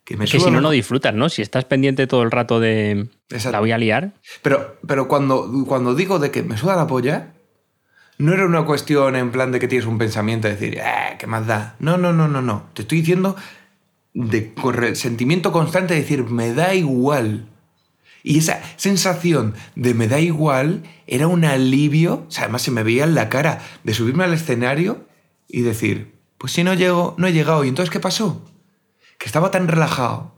Que 0.03 0.17
me 0.17 0.25
si 0.25 0.37
no, 0.37 0.61
no 0.61 0.71
disfrutas, 0.71 1.13
¿no? 1.13 1.29
Si 1.29 1.41
estás 1.41 1.65
pendiente 1.65 2.07
todo 2.07 2.23
el 2.23 2.31
rato 2.31 2.59
de... 2.59 3.07
Exacto. 3.29 3.51
La 3.51 3.59
voy 3.59 3.71
a 3.71 3.77
liar. 3.77 4.13
Pero, 4.41 4.77
pero 4.87 5.07
cuando, 5.07 5.49
cuando 5.67 5.93
digo 5.93 6.19
de 6.19 6.31
que 6.31 6.41
me 6.41 6.57
suda 6.57 6.75
la 6.75 6.87
polla, 6.87 7.33
no 8.17 8.33
era 8.33 8.45
una 8.45 8.65
cuestión 8.65 9.15
en 9.15 9.31
plan 9.31 9.51
de 9.51 9.59
que 9.59 9.67
tienes 9.67 9.87
un 9.87 9.97
pensamiento 9.97 10.47
de 10.47 10.55
decir, 10.55 10.77
eh, 10.79 11.15
¿qué 11.19 11.27
más 11.27 11.47
da? 11.47 11.75
No, 11.79 11.97
no, 11.97 12.13
no, 12.13 12.27
no, 12.27 12.41
no. 12.41 12.69
Te 12.73 12.81
estoy 12.81 12.99
diciendo 12.99 13.35
de 14.13 14.53
sentimiento 14.95 15.51
constante 15.51 15.93
de 15.93 16.01
decir, 16.01 16.25
me 16.25 16.53
da 16.53 16.73
igual. 16.73 17.47
Y 18.23 18.37
esa 18.37 18.61
sensación 18.77 19.55
de 19.75 19.93
me 19.93 20.07
da 20.07 20.19
igual 20.19 20.83
era 21.07 21.27
un 21.27 21.43
alivio, 21.43 22.25
o 22.27 22.31
sea, 22.31 22.43
además 22.43 22.61
se 22.61 22.71
me 22.71 22.83
veía 22.83 23.03
en 23.03 23.15
la 23.15 23.29
cara 23.29 23.61
de 23.83 23.93
subirme 23.93 24.23
al 24.23 24.33
escenario 24.33 25.05
y 25.47 25.61
decir, 25.61 26.15
pues 26.37 26.53
si 26.53 26.63
no 26.63 26.73
llego, 26.73 27.15
no 27.17 27.27
he 27.27 27.33
llegado. 27.33 27.63
¿Y 27.63 27.69
entonces 27.69 27.91
qué 27.91 27.99
pasó? 27.99 28.45
Que 29.17 29.25
estaba 29.25 29.51
tan 29.51 29.67
relajado 29.67 30.35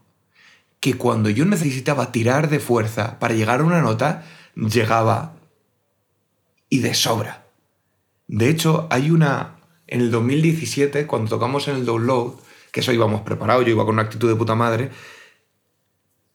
que 0.79 0.95
cuando 0.95 1.29
yo 1.29 1.45
necesitaba 1.45 2.11
tirar 2.11 2.49
de 2.49 2.59
fuerza 2.59 3.19
para 3.19 3.34
llegar 3.34 3.61
a 3.61 3.63
una 3.63 3.81
nota, 3.81 4.25
llegaba 4.55 5.36
y 6.69 6.79
de 6.79 6.93
sobra. 6.93 7.45
De 8.27 8.49
hecho, 8.49 8.88
hay 8.89 9.11
una. 9.11 9.59
En 9.86 10.01
el 10.01 10.11
2017, 10.11 11.05
cuando 11.05 11.29
tocamos 11.29 11.67
en 11.67 11.75
el 11.75 11.86
download, 11.86 12.34
que 12.71 12.79
eso 12.79 12.91
íbamos 12.91 13.21
preparados, 13.21 13.63
yo 13.65 13.71
iba 13.71 13.86
con 13.86 13.95
una 13.95 14.03
actitud 14.03 14.27
de 14.27 14.36
puta 14.36 14.55
madre, 14.55 14.89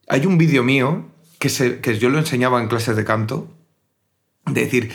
hay 0.07 0.25
un 0.25 0.39
vídeo 0.39 0.63
mío 0.63 1.07
que, 1.39 1.49
se, 1.49 1.81
que 1.81 1.99
yo 1.99 2.09
lo 2.11 2.19
enseñaba 2.19 2.61
en 2.61 2.69
clases 2.69 2.97
de 2.97 3.05
canto, 3.05 3.49
de 4.47 4.63
decir, 4.65 4.93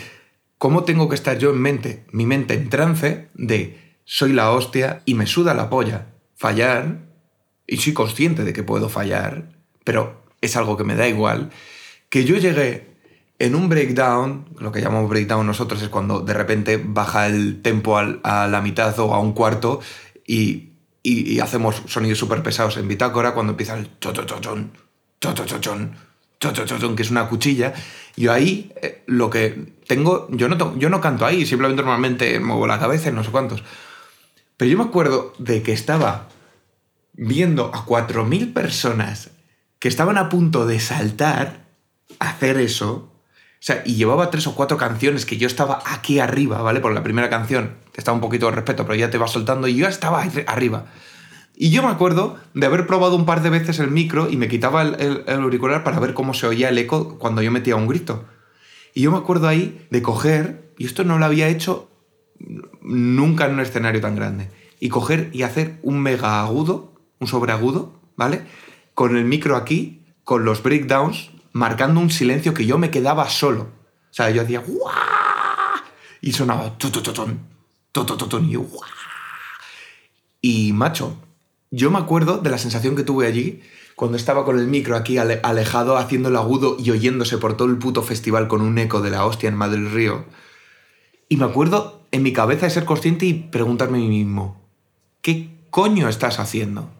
¿cómo 0.58 0.84
tengo 0.84 1.08
que 1.08 1.14
estar 1.14 1.38
yo 1.38 1.50
en 1.50 1.60
mente, 1.60 2.04
mi 2.10 2.26
mente 2.26 2.54
en 2.54 2.68
trance 2.68 3.28
de 3.34 3.78
soy 4.04 4.32
la 4.32 4.50
hostia 4.50 5.02
y 5.04 5.14
me 5.14 5.26
suda 5.26 5.54
la 5.54 5.70
polla 5.70 6.06
fallar, 6.36 6.98
y 7.66 7.78
soy 7.78 7.92
consciente 7.94 8.44
de 8.44 8.52
que 8.52 8.62
puedo 8.62 8.88
fallar, 8.90 9.48
pero 9.84 10.22
es 10.42 10.56
algo 10.56 10.76
que 10.76 10.84
me 10.84 10.94
da 10.96 11.08
igual, 11.08 11.50
que 12.10 12.24
yo 12.24 12.36
llegué 12.36 12.92
en 13.38 13.54
un 13.54 13.68
breakdown, 13.70 14.44
lo 14.58 14.70
que 14.70 14.80
llamamos 14.82 15.08
breakdown 15.08 15.46
nosotros 15.46 15.80
es 15.82 15.88
cuando 15.88 16.20
de 16.20 16.34
repente 16.34 16.80
baja 16.84 17.26
el 17.26 17.62
tempo 17.62 17.96
al- 17.96 18.20
a 18.22 18.46
la 18.48 18.60
mitad 18.60 18.96
o 19.00 19.14
a 19.14 19.20
un 19.20 19.32
cuarto 19.32 19.80
y, 20.26 20.70
y- 21.02 21.32
y 21.32 21.40
hacemos 21.40 21.82
sonidos 21.86 22.18
súper 22.18 22.42
pesados 22.42 22.76
en 22.76 22.86
bitácora 22.88 23.32
cuando 23.32 23.52
empieza 23.52 23.78
el 23.78 23.98
chochochochón, 23.98 24.72
chochochochón, 25.20 25.94
chochochochón, 25.94 25.96
que 26.52 27.02
es 27.02 27.10
una 27.10 27.28
cuchilla. 27.28 27.74
Yo 28.16 28.32
ahí 28.32 28.72
eh, 28.82 29.02
lo 29.06 29.30
que 29.30 29.72
tengo, 29.86 30.28
yo 30.30 30.48
no, 30.48 30.76
yo 30.78 30.88
no 30.88 31.00
canto 31.00 31.26
ahí, 31.26 31.46
simplemente 31.46 31.82
normalmente 31.82 32.38
muevo 32.40 32.66
la 32.66 32.78
cabeza 32.78 33.10
y 33.10 33.12
no 33.12 33.24
sé 33.24 33.30
cuántos. 33.30 33.62
Pero 34.56 34.70
yo 34.70 34.78
me 34.78 34.84
acuerdo 34.84 35.32
de 35.38 35.62
que 35.62 35.72
estaba 35.72 36.28
viendo 37.12 37.70
a 37.74 37.84
4.000 37.86 38.52
personas 38.52 39.30
que 39.78 39.88
estaban 39.88 40.18
a 40.18 40.28
punto 40.28 40.66
de 40.66 40.80
saltar 40.80 41.64
hacer 42.18 42.58
eso. 42.58 43.10
O 43.64 43.66
sea, 43.66 43.82
y 43.84 43.94
llevaba 43.94 44.30
tres 44.30 44.46
o 44.46 44.54
cuatro 44.54 44.76
canciones 44.76 45.24
que 45.24 45.38
yo 45.38 45.46
estaba 45.46 45.82
aquí 45.86 46.18
arriba, 46.18 46.60
¿vale? 46.60 46.80
Por 46.80 46.92
la 46.92 47.02
primera 47.02 47.30
canción 47.30 47.76
estaba 47.94 48.14
un 48.14 48.20
poquito 48.20 48.46
de 48.46 48.52
respeto, 48.52 48.84
pero 48.84 48.94
ya 48.94 49.10
te 49.10 49.18
vas 49.18 49.30
soltando 49.30 49.68
y 49.68 49.76
yo 49.76 49.86
estaba 49.86 50.22
arriba. 50.46 50.86
Y 51.56 51.70
yo 51.70 51.82
me 51.82 51.88
acuerdo 51.88 52.36
de 52.52 52.66
haber 52.66 52.86
probado 52.86 53.14
un 53.14 53.26
par 53.26 53.42
de 53.42 53.50
veces 53.50 53.78
el 53.78 53.90
micro 53.90 54.28
y 54.28 54.36
me 54.36 54.48
quitaba 54.48 54.82
el, 54.82 55.24
auricular 55.28 55.84
para 55.84 56.00
ver 56.00 56.12
cómo 56.12 56.34
se 56.34 56.46
oía 56.46 56.68
el 56.68 56.78
eco 56.78 57.16
cuando 57.18 57.42
yo 57.42 57.52
metía 57.52 57.76
un 57.76 57.86
grito. 57.86 58.24
Y 58.92 59.02
yo 59.02 59.12
me 59.12 59.18
acuerdo 59.18 59.48
ahí 59.48 59.86
de 59.90 60.02
coger, 60.02 60.72
y 60.78 60.86
esto 60.86 61.04
no 61.04 61.18
lo 61.18 61.24
había 61.24 61.48
hecho 61.48 61.90
nunca 62.82 63.46
en 63.46 63.54
un 63.54 63.60
escenario 63.60 64.00
tan 64.00 64.16
grande, 64.16 64.50
y 64.80 64.88
coger 64.88 65.30
y 65.32 65.42
hacer 65.42 65.78
un 65.82 66.00
mega 66.00 66.40
agudo, 66.40 66.92
un 67.20 67.28
sobreagudo, 67.28 68.00
¿vale? 68.16 68.42
Con 68.94 69.16
el 69.16 69.24
micro 69.24 69.56
aquí, 69.56 70.02
con 70.24 70.44
los 70.44 70.62
breakdowns, 70.62 71.30
marcando 71.52 72.00
un 72.00 72.10
silencio 72.10 72.52
que 72.52 72.66
yo 72.66 72.78
me 72.78 72.90
quedaba 72.90 73.28
solo. 73.28 73.62
O 73.62 74.16
sea, 74.16 74.30
yo 74.30 74.42
hacía. 74.42 74.62
Y 76.20 76.32
sonaba 76.32 76.76
tutututun, 76.78 77.40
tutututun, 77.92 78.50
y. 78.50 78.56
Y 80.40 80.72
macho, 80.72 81.16
yo 81.74 81.90
me 81.90 81.98
acuerdo 81.98 82.38
de 82.38 82.50
la 82.50 82.58
sensación 82.58 82.94
que 82.96 83.02
tuve 83.02 83.26
allí 83.26 83.62
cuando 83.96 84.16
estaba 84.16 84.44
con 84.44 84.58
el 84.58 84.66
micro 84.66 84.96
aquí 84.96 85.18
ale- 85.18 85.40
alejado, 85.42 85.96
haciendo 85.96 86.28
el 86.28 86.36
agudo 86.36 86.76
y 86.78 86.90
oyéndose 86.90 87.38
por 87.38 87.56
todo 87.56 87.68
el 87.68 87.78
puto 87.78 88.02
festival 88.02 88.48
con 88.48 88.60
un 88.60 88.78
eco 88.78 89.00
de 89.00 89.10
la 89.10 89.24
hostia 89.24 89.48
en 89.48 89.56
Madrid 89.56 89.88
Río. 89.92 90.24
Y 91.28 91.36
me 91.36 91.44
acuerdo 91.46 92.06
en 92.10 92.22
mi 92.22 92.32
cabeza 92.32 92.66
de 92.66 92.70
ser 92.70 92.84
consciente 92.84 93.26
y 93.26 93.34
preguntarme 93.34 93.98
a 93.98 94.00
mí 94.00 94.08
mismo, 94.08 94.60
¿qué 95.22 95.50
coño 95.70 96.08
estás 96.08 96.38
haciendo? 96.38 96.90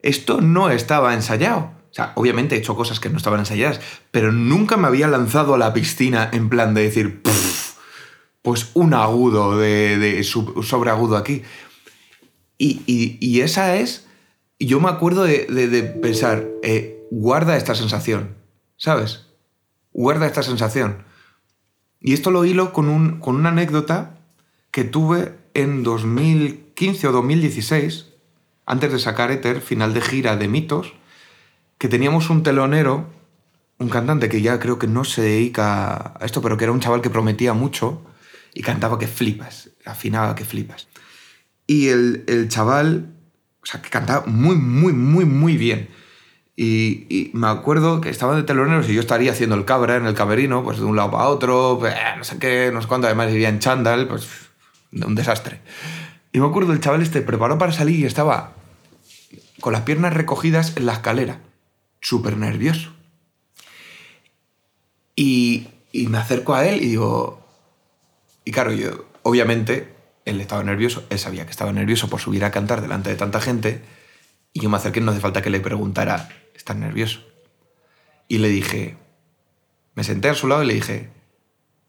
Esto 0.00 0.40
no 0.40 0.70
estaba 0.70 1.14
ensayado. 1.14 1.72
O 1.90 1.94
sea, 1.94 2.12
obviamente 2.16 2.54
he 2.54 2.58
hecho 2.58 2.76
cosas 2.76 3.00
que 3.00 3.08
no 3.08 3.16
estaban 3.16 3.40
ensayadas, 3.40 3.80
pero 4.10 4.32
nunca 4.32 4.76
me 4.76 4.88
había 4.88 5.08
lanzado 5.08 5.54
a 5.54 5.58
la 5.58 5.72
piscina 5.72 6.28
en 6.32 6.48
plan 6.48 6.74
de 6.74 6.82
decir, 6.82 7.22
"Pff, 7.22 7.74
pues 8.42 8.70
un 8.74 8.92
agudo 8.94 9.56
de, 9.56 9.96
de 9.98 10.22
sobreagudo 10.24 11.16
aquí. 11.16 11.42
Y, 12.58 12.82
y- 12.86 13.40
esa 13.40 13.76
es, 13.76 14.06
yo 14.58 14.80
me 14.80 14.88
acuerdo 14.88 15.24
de, 15.24 15.46
de- 15.46 15.68
de 15.68 15.82
pensar, 15.82 16.46
eh, 16.62 17.02
guarda 17.10 17.56
esta 17.56 17.74
sensación, 17.74 18.34
¿sabes? 18.76 19.26
Guarda 19.92 20.26
esta 20.26 20.42
sensación. 20.42 21.04
Y 22.00 22.12
esto 22.12 22.30
lo 22.30 22.44
hilo 22.44 22.72
con, 22.72 22.88
un, 22.88 23.18
con 23.20 23.36
una 23.36 23.48
anécdota 23.50 24.18
que 24.70 24.84
tuve 24.84 25.34
en 25.54 25.82
2015 25.82 27.08
o 27.08 27.12
2016, 27.12 28.06
antes 28.66 28.92
de 28.92 28.98
sacar 28.98 29.30
Ether, 29.30 29.60
final 29.60 29.94
de 29.94 30.00
gira 30.00 30.36
de 30.36 30.48
mitos, 30.48 30.94
que 31.78 31.88
teníamos 31.88 32.30
un 32.30 32.42
telonero, 32.42 33.08
un 33.78 33.88
cantante 33.88 34.28
que 34.28 34.40
ya 34.42 34.58
creo 34.58 34.78
que 34.78 34.86
no 34.86 35.04
se 35.04 35.22
dedica 35.22 36.14
a 36.20 36.24
esto, 36.24 36.40
pero 36.40 36.56
que 36.56 36.64
era 36.64 36.72
un 36.72 36.80
chaval 36.80 37.02
que 37.02 37.10
prometía 37.10 37.52
mucho 37.52 38.02
y 38.54 38.62
cantaba 38.62 38.98
que 38.98 39.06
flipas, 39.08 39.70
afinaba 39.84 40.34
que 40.34 40.44
flipas. 40.44 40.88
Y 41.66 41.88
el, 41.88 42.24
el 42.26 42.48
chaval, 42.48 43.14
o 43.62 43.66
sea, 43.66 43.80
que 43.80 43.90
cantaba 43.90 44.26
muy, 44.26 44.56
muy, 44.56 44.92
muy, 44.92 45.24
muy 45.24 45.56
bien. 45.56 45.88
Y, 46.56 47.30
me 47.34 47.48
acuerdo 47.48 48.00
que 48.00 48.10
estaba 48.10 48.36
de 48.36 48.44
teloneros 48.44 48.88
y 48.88 48.94
yo 48.94 49.00
estaría 49.00 49.32
haciendo 49.32 49.56
el 49.56 49.64
cabra 49.64 49.96
en 49.96 50.06
el 50.06 50.14
camerino, 50.14 50.62
pues 50.62 50.78
de 50.78 50.84
un 50.84 50.94
lado 50.94 51.10
para 51.10 51.28
otro, 51.28 51.84
eh, 51.86 51.94
no 52.16 52.22
sé 52.22 52.38
qué, 52.38 52.70
no 52.72 52.80
sé 52.80 52.86
cuánto, 52.86 53.08
además 53.08 53.32
iría 53.32 53.48
en 53.48 53.58
chándal, 53.58 54.06
pues 54.06 54.28
un 54.92 55.14
desastre. 55.16 55.60
Y 56.32 56.38
me 56.38 56.46
acuerdo 56.46 56.72
el 56.72 56.80
chaval 56.80 57.02
este 57.02 57.22
preparó 57.22 57.58
para 57.58 57.72
salir 57.72 57.98
y 57.98 58.04
estaba 58.04 58.52
con 59.60 59.72
las 59.72 59.82
piernas 59.82 60.14
recogidas 60.14 60.76
en 60.76 60.86
la 60.86 60.92
escalera, 60.92 61.40
súper 62.00 62.36
nervioso. 62.36 62.92
Y, 65.16 65.68
y 65.90 66.06
me 66.06 66.18
acerco 66.18 66.54
a 66.54 66.66
él 66.66 66.82
y 66.82 66.88
digo, 66.88 67.44
y 68.44 68.52
claro, 68.52 68.72
yo, 68.72 69.06
obviamente, 69.22 69.93
él 70.24 70.40
estaba 70.40 70.62
nervioso, 70.62 71.04
él 71.10 71.18
sabía 71.18 71.44
que 71.44 71.50
estaba 71.50 71.72
nervioso 71.72 72.08
por 72.08 72.20
subir 72.20 72.44
a 72.44 72.50
cantar 72.50 72.80
delante 72.80 73.10
de 73.10 73.16
tanta 73.16 73.40
gente, 73.40 73.82
y 74.52 74.60
yo 74.60 74.70
me 74.70 74.76
acerqué, 74.76 75.00
no 75.00 75.10
hace 75.10 75.20
falta 75.20 75.42
que 75.42 75.50
le 75.50 75.60
preguntara, 75.60 76.28
¿estás 76.54 76.76
nervioso? 76.76 77.20
Y 78.28 78.38
le 78.38 78.48
dije, 78.48 78.96
me 79.94 80.04
senté 80.04 80.28
a 80.28 80.34
su 80.34 80.46
lado 80.48 80.62
y 80.62 80.66
le 80.66 80.74
dije, 80.74 81.10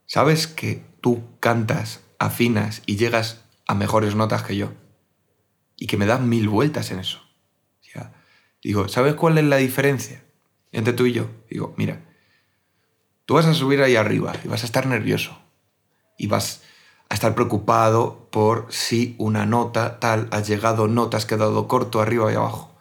¿sabes 0.06 0.48
que 0.48 0.84
tú 1.02 1.24
cantas, 1.40 2.02
afinas 2.20 2.82
y 2.86 2.98
llegas 2.98 3.46
a 3.68 3.76
mejores 3.76 4.16
notas 4.16 4.44
que 4.44 4.56
yo? 4.56 4.74
Y 5.78 5.88
que 5.88 5.98
me 5.98 6.06
das 6.06 6.22
mil 6.22 6.50
vueltas 6.50 6.92
en 6.92 7.00
eso. 7.00 7.22
O 7.96 8.68
digo, 8.68 8.88
¿sabes 8.88 9.14
cuál 9.14 9.38
es 9.38 9.44
la 9.44 9.58
diferencia 9.58 10.24
entre 10.72 10.94
tú 10.94 11.06
y 11.06 11.14
yo? 11.14 11.30
Digo, 11.50 11.76
mira, 11.78 12.02
tú 13.26 13.36
vas 13.36 13.46
a 13.46 13.54
subir 13.54 13.82
ahí 13.82 13.96
arriba 13.96 14.34
y 14.44 14.48
vas 14.48 14.64
a 14.64 14.66
estar 14.66 14.88
nervioso 14.88 15.38
y 16.18 16.26
vas 16.26 16.64
estar 17.16 17.34
preocupado 17.36 18.28
por 18.32 18.68
si 18.70 19.16
una 19.18 19.46
nota 19.46 20.00
tal 20.00 20.28
has 20.32 20.48
llegado, 20.48 20.88
no 20.88 21.10
te 21.10 21.18
has 21.18 21.26
quedado 21.26 21.68
corto 21.68 22.02
arriba 22.02 22.32
y 22.32 22.36
abajo. 22.36 22.76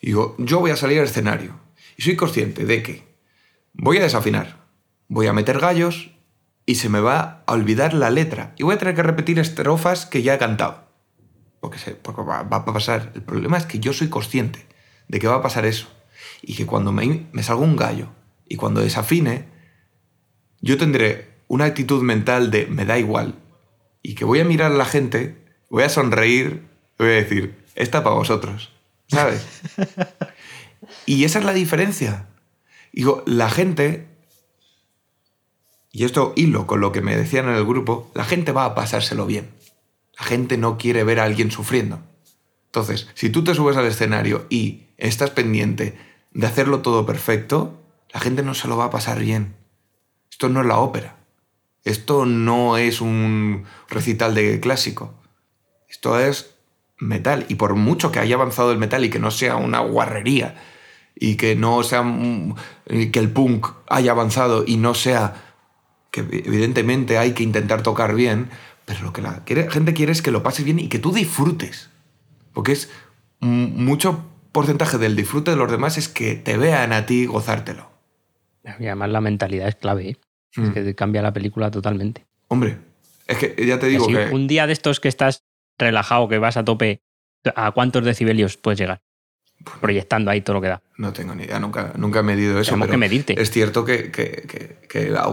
Digo, 0.00 0.34
yo 0.38 0.60
voy 0.60 0.70
a 0.70 0.76
salir 0.76 0.98
al 1.00 1.06
escenario 1.06 1.58
y 1.96 2.02
soy 2.02 2.16
consciente 2.16 2.64
de 2.64 2.82
que 2.82 3.16
voy 3.74 3.98
a 3.98 4.02
desafinar, 4.02 4.64
voy 5.08 5.26
a 5.26 5.32
meter 5.32 5.58
gallos 5.58 6.12
y 6.64 6.76
se 6.76 6.88
me 6.88 7.00
va 7.00 7.42
a 7.46 7.52
olvidar 7.52 7.94
la 7.94 8.10
letra 8.10 8.54
y 8.56 8.62
voy 8.62 8.74
a 8.74 8.78
tener 8.78 8.94
que 8.94 9.02
repetir 9.02 9.38
estrofas 9.38 10.06
que 10.06 10.22
ya 10.22 10.34
he 10.34 10.38
cantado. 10.38 10.84
Porque, 11.60 11.78
se- 11.78 11.96
va 12.04 12.40
a 12.50 12.64
pasar. 12.64 13.12
El 13.14 13.22
problema 13.22 13.56
es 13.56 13.66
que 13.66 13.80
yo 13.80 13.92
soy 13.92 14.08
consciente 14.08 14.66
de 15.08 15.18
que 15.18 15.26
va 15.28 15.36
a 15.36 15.42
pasar 15.42 15.64
eso 15.66 15.88
y 16.42 16.54
que 16.54 16.66
cuando 16.66 16.92
me, 16.92 17.26
me 17.32 17.42
salga 17.42 17.62
un 17.64 17.76
gallo 17.76 18.08
y 18.48 18.56
cuando 18.56 18.80
desafine, 18.80 19.48
yo 20.60 20.76
tendré 20.78 21.34
una 21.48 21.64
actitud 21.64 22.02
mental 22.02 22.50
de 22.50 22.66
me 22.66 22.84
da 22.84 22.98
igual 22.98 23.34
y 24.06 24.14
que 24.14 24.24
voy 24.24 24.38
a 24.38 24.44
mirar 24.44 24.70
a 24.70 24.76
la 24.76 24.84
gente, 24.84 25.34
voy 25.68 25.82
a 25.82 25.88
sonreír, 25.88 26.62
voy 26.96 27.08
a 27.08 27.10
decir, 27.10 27.56
esta 27.74 28.04
para 28.04 28.14
vosotros, 28.14 28.70
¿sabes? 29.08 29.44
y 31.06 31.24
esa 31.24 31.40
es 31.40 31.44
la 31.44 31.52
diferencia. 31.52 32.28
Digo, 32.92 33.24
la 33.26 33.50
gente, 33.50 34.06
y 35.90 36.04
esto 36.04 36.34
hilo 36.36 36.68
con 36.68 36.80
lo 36.80 36.92
que 36.92 37.00
me 37.00 37.16
decían 37.16 37.48
en 37.48 37.56
el 37.56 37.64
grupo, 37.64 38.08
la 38.14 38.24
gente 38.24 38.52
va 38.52 38.64
a 38.64 38.76
pasárselo 38.76 39.26
bien. 39.26 39.50
La 40.16 40.24
gente 40.24 40.56
no 40.56 40.78
quiere 40.78 41.02
ver 41.02 41.18
a 41.18 41.24
alguien 41.24 41.50
sufriendo. 41.50 41.98
Entonces, 42.66 43.08
si 43.14 43.28
tú 43.28 43.42
te 43.42 43.56
subes 43.56 43.76
al 43.76 43.86
escenario 43.86 44.46
y 44.48 44.84
estás 44.98 45.30
pendiente 45.30 45.98
de 46.30 46.46
hacerlo 46.46 46.78
todo 46.78 47.06
perfecto, 47.06 47.76
la 48.14 48.20
gente 48.20 48.44
no 48.44 48.54
se 48.54 48.68
lo 48.68 48.76
va 48.76 48.84
a 48.84 48.90
pasar 48.90 49.18
bien. 49.18 49.56
Esto 50.30 50.48
no 50.48 50.60
es 50.60 50.66
la 50.66 50.78
ópera. 50.78 51.15
Esto 51.86 52.26
no 52.26 52.76
es 52.76 53.00
un 53.00 53.64
recital 53.88 54.34
de 54.34 54.58
clásico. 54.58 55.14
Esto 55.88 56.18
es 56.18 56.56
metal. 56.98 57.46
Y 57.48 57.54
por 57.54 57.76
mucho 57.76 58.10
que 58.10 58.18
haya 58.18 58.34
avanzado 58.34 58.72
el 58.72 58.78
metal 58.78 59.04
y 59.04 59.08
que 59.08 59.20
no 59.20 59.30
sea 59.30 59.54
una 59.54 59.78
guarrería, 59.78 60.56
y 61.14 61.36
que 61.36 61.54
no 61.54 61.82
sea 61.84 62.04
que 62.88 63.18
el 63.18 63.30
punk 63.30 63.68
haya 63.88 64.10
avanzado 64.10 64.64
y 64.66 64.78
no 64.78 64.94
sea 64.94 65.54
que 66.10 66.20
evidentemente 66.20 67.18
hay 67.18 67.32
que 67.34 67.44
intentar 67.44 67.84
tocar 67.84 68.16
bien, 68.16 68.50
pero 68.84 69.02
lo 69.02 69.12
que 69.12 69.22
la 69.22 69.42
gente 69.70 69.94
quiere 69.94 70.10
es 70.10 70.22
que 70.22 70.32
lo 70.32 70.42
pases 70.42 70.64
bien 70.64 70.80
y 70.80 70.88
que 70.88 70.98
tú 70.98 71.12
disfrutes. 71.12 71.90
Porque 72.52 72.72
es 72.72 72.90
mucho 73.38 74.24
porcentaje 74.50 74.98
del 74.98 75.14
disfrute 75.14 75.52
de 75.52 75.56
los 75.56 75.70
demás 75.70 75.98
es 75.98 76.08
que 76.08 76.34
te 76.34 76.56
vean 76.56 76.92
a 76.92 77.06
ti 77.06 77.26
gozártelo. 77.26 77.90
Y 78.64 78.86
además 78.86 79.10
la 79.10 79.20
mentalidad 79.20 79.68
es 79.68 79.76
clave, 79.76 80.10
¿eh? 80.10 80.16
Mm. 80.56 80.64
Es 80.64 80.72
que 80.72 80.94
cambia 80.94 81.22
la 81.22 81.32
película 81.32 81.70
totalmente. 81.70 82.26
Hombre, 82.48 82.78
es 83.26 83.38
que 83.38 83.66
ya 83.66 83.78
te 83.78 83.86
digo 83.86 84.04
Así, 84.04 84.14
que... 84.14 84.34
Un 84.34 84.46
día 84.46 84.66
de 84.66 84.72
estos 84.72 85.00
que 85.00 85.08
estás 85.08 85.44
relajado, 85.78 86.28
que 86.28 86.38
vas 86.38 86.56
a 86.56 86.64
tope, 86.64 87.02
¿a 87.54 87.72
cuántos 87.72 88.04
decibelios 88.04 88.56
puedes 88.56 88.78
llegar? 88.78 89.02
Proyectando 89.80 90.30
ahí 90.30 90.42
todo 90.42 90.54
lo 90.54 90.60
que 90.60 90.68
da. 90.68 90.80
No 90.96 91.12
tengo 91.12 91.34
ni 91.34 91.42
idea, 91.44 91.58
nunca, 91.58 91.92
nunca 91.96 92.20
he 92.20 92.22
medido 92.22 92.58
eso. 92.60 92.70
Tenemos 92.70 92.88
que 92.88 92.96
medirte. 92.96 93.40
Es 93.40 93.50
cierto 93.50 93.84
que, 93.84 94.10
que- 94.10 94.46
que- 94.46 94.76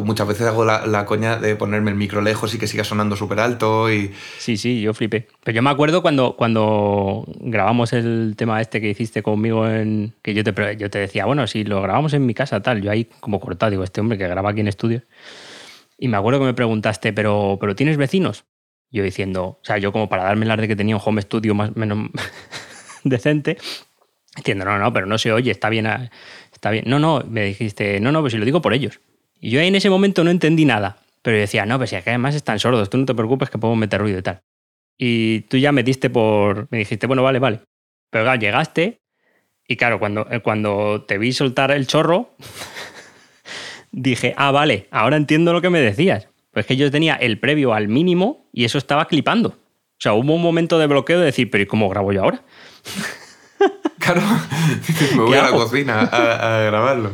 muchas 0.03 0.27
veces 0.27 0.45
hago 0.47 0.65
la, 0.65 0.85
la 0.87 1.05
coña 1.05 1.37
de 1.37 1.55
ponerme 1.55 1.91
el 1.91 1.95
micro 1.97 2.19
lejos 2.21 2.53
y 2.53 2.57
que 2.57 2.67
siga 2.67 2.83
sonando 2.83 3.15
súper 3.15 3.39
alto 3.39 3.89
y... 3.91 4.11
Sí, 4.39 4.57
sí, 4.57 4.81
yo 4.81 4.93
flipé. 4.93 5.27
Pero 5.43 5.55
yo 5.55 5.61
me 5.61 5.69
acuerdo 5.69 6.01
cuando, 6.01 6.35
cuando 6.35 7.23
grabamos 7.39 7.93
el 7.93 8.33
tema 8.35 8.59
este 8.59 8.81
que 8.81 8.89
hiciste 8.89 9.23
conmigo 9.23 9.67
en. 9.69 10.13
que 10.21 10.33
yo 10.33 10.43
te, 10.43 10.53
yo 10.77 10.89
te 10.89 10.99
decía, 10.99 11.25
bueno, 11.25 11.47
si 11.47 11.63
lo 11.63 11.81
grabamos 11.81 12.13
en 12.13 12.25
mi 12.25 12.33
casa, 12.33 12.61
tal. 12.61 12.81
Yo 12.81 12.91
ahí 12.91 13.07
como 13.21 13.39
cortado, 13.39 13.69
digo, 13.69 13.83
este 13.83 14.01
hombre 14.01 14.17
que 14.17 14.27
graba 14.27 14.49
aquí 14.49 14.59
en 14.61 14.67
estudio. 14.67 15.03
Y 15.97 16.07
me 16.09 16.17
acuerdo 16.17 16.39
que 16.39 16.45
me 16.47 16.53
preguntaste, 16.53 17.13
¿pero, 17.13 17.57
pero 17.61 17.75
tienes 17.75 17.95
vecinos? 17.97 18.43
Yo 18.91 19.03
diciendo, 19.03 19.43
o 19.45 19.59
sea, 19.63 19.77
yo 19.77 19.91
como 19.93 20.09
para 20.09 20.23
darme 20.23 20.45
las 20.45 20.57
de 20.57 20.67
que 20.67 20.75
tenía 20.75 20.95
un 20.97 21.01
home 21.05 21.21
studio 21.21 21.55
más 21.55 21.75
menos 21.77 22.09
decente, 23.03 23.57
diciendo, 24.35 24.65
no, 24.65 24.77
no, 24.77 24.91
pero 24.93 25.05
no 25.05 25.17
se 25.17 25.31
oye, 25.31 25.51
está 25.51 25.69
bien, 25.69 25.87
ah, 25.87 26.09
está 26.51 26.71
bien. 26.71 26.85
No, 26.87 26.99
no, 26.99 27.23
me 27.27 27.45
dijiste, 27.45 27.99
no, 27.99 28.11
no, 28.11 28.21
pues 28.21 28.33
si 28.33 28.39
lo 28.39 28.45
digo 28.45 28.61
por 28.61 28.73
ellos. 28.73 28.99
Y 29.39 29.49
yo 29.49 29.59
en 29.59 29.75
ese 29.75 29.89
momento 29.89 30.23
no 30.23 30.31
entendí 30.31 30.65
nada. 30.65 30.97
Pero 31.21 31.37
decía, 31.37 31.65
no, 31.65 31.77
pues 31.77 31.89
si 31.89 31.95
aquí 31.95 32.09
además 32.09 32.35
están 32.35 32.59
sordos, 32.59 32.89
tú 32.89 32.97
no 32.97 33.05
te 33.05 33.13
preocupes 33.13 33.49
que 33.49 33.57
podemos 33.57 33.79
meter 33.79 34.01
ruido 34.01 34.19
y 34.19 34.21
tal. 34.21 34.41
Y 34.97 35.41
tú 35.41 35.57
ya 35.57 35.71
me 35.71 35.83
diste 35.83 36.09
por. 36.09 36.67
Me 36.69 36.79
dijiste, 36.79 37.07
bueno, 37.07 37.23
vale, 37.23 37.39
vale. 37.39 37.59
Pero 38.09 38.25
claro, 38.25 38.39
llegaste 38.39 38.99
y 39.67 39.77
claro, 39.77 39.99
cuando, 39.99 40.27
eh, 40.29 40.39
cuando 40.41 41.03
te 41.07 41.17
vi 41.17 41.31
soltar 41.31 41.71
el 41.71 41.87
chorro, 41.87 42.31
dije, 43.91 44.33
ah, 44.37 44.51
vale, 44.51 44.87
ahora 44.91 45.17
entiendo 45.17 45.53
lo 45.53 45.61
que 45.61 45.69
me 45.69 45.79
decías. 45.79 46.27
Pues 46.51 46.65
que 46.65 46.75
yo 46.75 46.91
tenía 46.91 47.15
el 47.15 47.39
previo 47.39 47.73
al 47.73 47.87
mínimo 47.87 48.45
y 48.51 48.65
eso 48.65 48.77
estaba 48.77 49.07
clipando. 49.07 49.49
O 49.49 50.03
sea, 50.03 50.13
hubo 50.13 50.35
un 50.35 50.41
momento 50.41 50.77
de 50.77 50.87
bloqueo 50.87 51.19
de 51.19 51.25
decir, 51.25 51.49
pero 51.49 51.63
¿y 51.63 51.67
cómo 51.67 51.89
grabo 51.89 52.11
yo 52.11 52.23
ahora? 52.23 52.43
Claro, 53.99 54.21
me 55.15 55.21
voy 55.21 55.31
¿Qué 55.31 55.37
a 55.39 55.43
la 55.43 55.51
cocina 55.51 55.99
a, 56.01 56.57
a 56.59 56.63
grabarlo. 56.63 57.11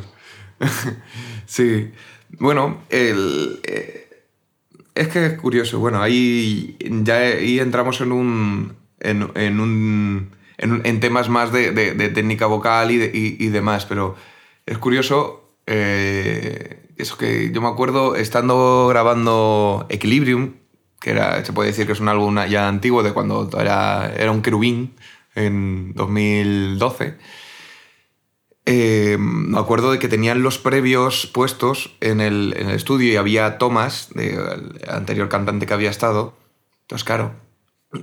sí, 1.46 1.92
bueno, 2.40 2.82
el, 2.90 3.60
eh, 3.64 4.10
es 4.96 5.08
que 5.10 5.26
es 5.26 5.34
curioso. 5.40 5.80
Bueno, 5.80 6.02
ahí 6.02 6.78
ya 7.04 7.16
ahí 7.18 7.60
entramos 7.60 8.02
en 8.02 8.12
un. 8.12 8.76
en, 9.00 9.30
en 9.36 9.60
un. 9.60 10.32
en, 10.58 11.00
temas 11.00 11.30
más 11.30 11.52
de, 11.52 11.72
de- 11.72 11.94
de 11.94 12.10
técnica 12.10 12.46
vocal 12.48 12.92
y, 12.92 12.98
de- 12.98 13.12
y- 13.14 13.38
y 13.44 13.48
demás, 13.50 13.86
pero 13.86 14.16
es 14.66 14.78
curioso. 14.78 15.54
eh, 15.68 16.86
eso 16.98 17.18
que 17.18 17.52
yo 17.54 17.62
me 17.62 17.70
acuerdo 17.70 18.16
estando 18.18 18.88
grabando 18.90 19.86
Equilibrium 19.90 20.56
que 21.00 21.12
era, 21.12 21.46
se 21.46 21.54
puede 21.54 21.70
decir 21.70 21.86
que 21.86 21.94
es 21.94 22.02
un 22.02 22.10
álbum 22.10 22.36
ya 22.50 22.68
antiguo 22.68 23.04
de 23.04 23.14
cuando 23.14 23.50
era, 23.58 24.12
era 24.18 24.32
un 24.32 24.42
querubín 24.42 24.96
en 25.36 25.94
2012. 25.94 27.18
Eh, 28.66 29.18
me 29.20 29.58
acuerdo 29.58 29.92
de 29.92 30.00
que 30.00 30.08
tenían 30.08 30.44
los 30.44 30.60
previos 30.60 31.28
puestos 31.28 31.96
en 32.02 32.22
el, 32.22 32.54
el 32.56 32.70
estudio 32.70 33.12
y 33.12 33.16
había 33.16 33.58
tomas 33.58 34.10
del 34.14 34.80
anterior 34.88 35.30
cantante 35.30 35.66
que 35.66 35.74
había 35.74 35.90
estado. 35.90 36.38
Entonces, 36.82 37.04
claro, 37.04 37.34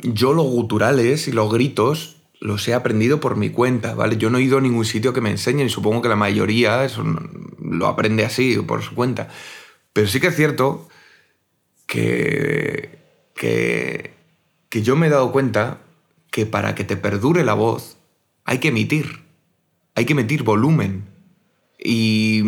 yo 0.03 0.33
los 0.33 0.47
guturales 0.47 1.29
y 1.29 1.33
los 1.33 1.53
gritos 1.53 2.17
los 2.41 2.67
he 2.69 2.75
aprendido 2.75 3.21
por 3.21 3.37
mi 3.37 3.51
cuenta, 3.51 3.95
¿vale? 3.95 4.17
Yo 4.17 4.31
no 4.31 4.39
he 4.39 4.43
ido 4.43 4.59
a 4.59 4.61
ningún 4.61 4.85
sitio 4.85 5.13
que 5.13 5.21
me 5.21 5.31
enseñen 5.31 5.67
y 5.67 5.71
supongo 5.71 6.03
que 6.03 6.09
la 6.09 6.17
mayoría 6.17 6.87
lo 7.61 7.87
aprende 7.87 8.25
así, 8.25 8.57
por 8.59 8.83
su 8.83 8.95
cuenta. 8.95 9.29
Pero 9.93 10.07
sí 10.07 10.21
que 10.21 10.29
es 10.29 10.37
cierto 10.37 10.89
que, 11.87 12.99
que, 13.35 14.15
que 14.69 14.83
yo 14.83 14.97
me 14.97 15.07
he 15.07 15.11
dado 15.11 15.33
cuenta 15.33 15.79
que 16.37 16.45
para 16.45 16.75
que 16.75 16.85
te 16.85 16.99
perdure 16.99 17.45
la 17.45 17.55
voz 17.55 17.97
hay 18.45 18.59
que 18.59 18.69
emitir, 18.69 19.23
hay 19.95 20.05
que 20.05 20.13
emitir 20.13 20.43
volumen. 20.43 21.09
Y, 21.83 22.43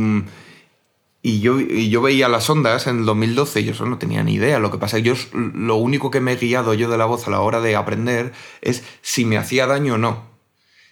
y, 1.23 1.41
yo, 1.41 1.59
y 1.59 1.89
yo 1.89 2.03
veía 2.03 2.29
las 2.29 2.51
ondas 2.51 2.87
en 2.87 2.99
el 2.99 3.07
2012 3.07 3.63
y 3.63 3.65
yo 3.65 3.73
eso 3.73 3.87
no 3.87 3.97
tenía 3.97 4.23
ni 4.23 4.35
idea. 4.35 4.59
Lo 4.59 4.71
que 4.71 4.77
pasa 4.77 4.99
es 4.99 5.03
que 5.03 5.09
yo 5.09 5.15
lo 5.33 5.77
único 5.77 6.11
que 6.11 6.21
me 6.21 6.33
he 6.33 6.37
guiado 6.37 6.75
yo 6.75 6.91
de 6.91 6.99
la 6.99 7.07
voz 7.07 7.27
a 7.27 7.31
la 7.31 7.41
hora 7.41 7.63
de 7.63 7.77
aprender 7.77 8.35
es 8.61 8.85
si 9.01 9.25
me 9.25 9.39
hacía 9.39 9.67
daño 9.67 9.95
o 9.95 9.99
no. 9.99 10.27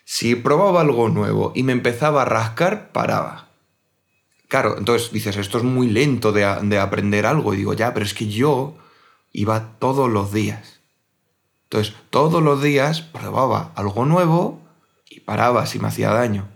Si 0.06 0.34
probaba 0.34 0.80
algo 0.80 1.10
nuevo 1.10 1.52
y 1.54 1.64
me 1.64 1.72
empezaba 1.72 2.22
a 2.22 2.24
rascar, 2.24 2.92
paraba. 2.92 3.50
Claro, 4.48 4.78
entonces 4.78 5.12
dices, 5.12 5.36
esto 5.36 5.58
es 5.58 5.64
muy 5.64 5.90
lento 5.90 6.32
de, 6.32 6.46
de 6.62 6.78
aprender 6.78 7.26
algo. 7.26 7.52
Y 7.52 7.58
digo, 7.58 7.74
ya, 7.74 7.92
pero 7.92 8.06
es 8.06 8.14
que 8.14 8.28
yo 8.28 8.78
iba 9.34 9.76
todos 9.78 10.08
los 10.08 10.32
días. 10.32 10.75
Entonces, 11.70 11.94
todos 12.10 12.42
los 12.42 12.62
días 12.62 13.00
probaba 13.00 13.72
algo 13.74 14.04
nuevo 14.04 14.60
y 15.10 15.20
paraba 15.20 15.66
si 15.66 15.78
me 15.78 15.88
hacía 15.88 16.10
daño. 16.10 16.48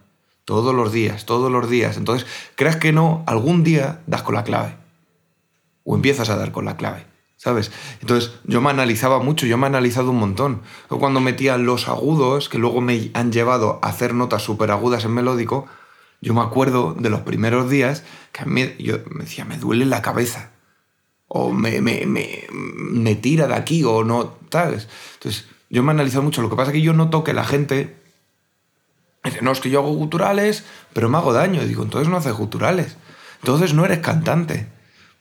Todos 0.45 0.75
los 0.75 0.93
días, 0.93 1.27
todos 1.27 1.51
los 1.51 1.69
días. 1.69 1.97
Entonces, 1.97 2.27
creas 2.55 2.77
que 2.77 2.93
no, 2.93 3.25
algún 3.27 3.65
día 3.65 4.03
das 4.07 4.23
con 4.23 4.35
la 4.35 4.45
clave. 4.45 4.77
O 5.85 5.97
empiezas 5.97 6.31
a 6.31 6.37
dar 6.37 6.53
con 6.53 6.65
la 6.65 6.77
clave, 6.77 7.07
¿sabes? 7.37 7.73
Entonces, 8.01 8.33
yo 8.45 8.61
me 8.61 8.71
analizaba 8.71 9.19
mucho, 9.19 9.47
yo 9.47 9.59
me 9.59 9.65
he 9.65 9.67
analizado 9.67 10.11
un 10.11 10.19
montón. 10.19 10.63
Yo 10.89 10.99
Cuando 10.99 11.21
metía 11.21 11.57
los 11.57 11.89
agudos, 11.89 12.49
que 12.49 12.59
luego 12.59 12.81
me 12.81 13.11
han 13.15 13.33
llevado 13.33 13.81
a 13.83 13.89
hacer 13.89 14.15
notas 14.15 14.43
súper 14.43 14.71
agudas 14.71 15.05
en 15.05 15.13
melódico, 15.13 15.67
yo 16.21 16.35
me 16.35 16.43
acuerdo 16.43 16.95
de 16.95 17.11
los 17.11 17.23
primeros 17.23 17.69
días 17.69 18.05
que 18.31 18.43
a 18.43 18.45
mí 18.45 18.63
me 18.63 19.25
decía, 19.25 19.45
me 19.45 19.57
duele 19.57 19.87
la 19.87 20.03
cabeza 20.03 20.51
o 21.33 21.53
me, 21.53 21.81
me, 21.81 22.07
me, 22.07 22.45
me 22.51 23.15
tira 23.15 23.47
de 23.47 23.55
aquí 23.55 23.85
o 23.85 24.03
no, 24.03 24.35
¿sabes? 24.51 24.89
Entonces, 25.15 25.47
yo 25.69 25.85
me 25.85 25.93
he 25.93 25.95
analizado 25.95 26.25
mucho. 26.25 26.43
Lo 26.43 26.51
que 26.51 26.57
pasa 26.57 26.73
es 26.73 26.75
que 26.75 26.83
yo 26.83 26.93
noto 26.93 27.23
que 27.23 27.33
la 27.33 27.45
gente 27.45 27.97
dice, 29.23 29.41
no, 29.41 29.53
es 29.53 29.61
que 29.61 29.71
yo 29.71 29.79
hago 29.79 29.93
guturales, 29.93 30.65
pero 30.93 31.09
me 31.09 31.19
hago 31.19 31.33
daño. 31.33 31.65
Digo, 31.65 31.85
entonces 31.85 32.09
no 32.09 32.17
haces 32.17 32.33
guturales. 32.33 32.97
Entonces 33.43 33.75
no 33.75 33.85
eres 33.85 34.01
cantante. 34.01 34.67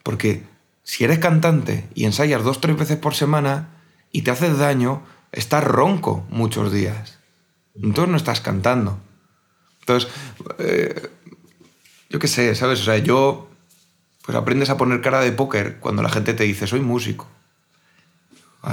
Porque 0.01 0.43
si 0.83 1.03
eres 1.03 1.19
cantante 1.19 1.87
y 1.93 2.05
ensayas 2.05 2.43
dos, 2.43 2.59
tres 2.59 2.75
veces 2.75 2.97
por 2.97 3.13
semana 3.13 3.69
y 4.11 4.23
te 4.23 4.31
haces 4.31 4.57
daño, 4.57 5.03
estás 5.31 5.63
ronco 5.63 6.25
muchos 6.31 6.73
días. 6.73 7.19
Entonces 7.75 8.09
no 8.09 8.17
estás 8.17 8.41
cantando. 8.41 8.97
Entonces, 9.81 10.09
eh, 10.57 11.07
yo 12.09 12.17
qué 12.17 12.27
sé, 12.27 12.55
¿sabes? 12.55 12.81
O 12.81 12.83
sea, 12.85 12.97
yo 12.97 13.48
pues 14.29 14.37
aprendes 14.37 14.69
a 14.69 14.77
poner 14.77 15.01
cara 15.01 15.21
de 15.21 15.31
póker 15.31 15.77
cuando 15.79 16.03
la 16.03 16.09
gente 16.09 16.35
te 16.35 16.43
dice, 16.43 16.67
soy 16.67 16.81
músico. 16.81 17.27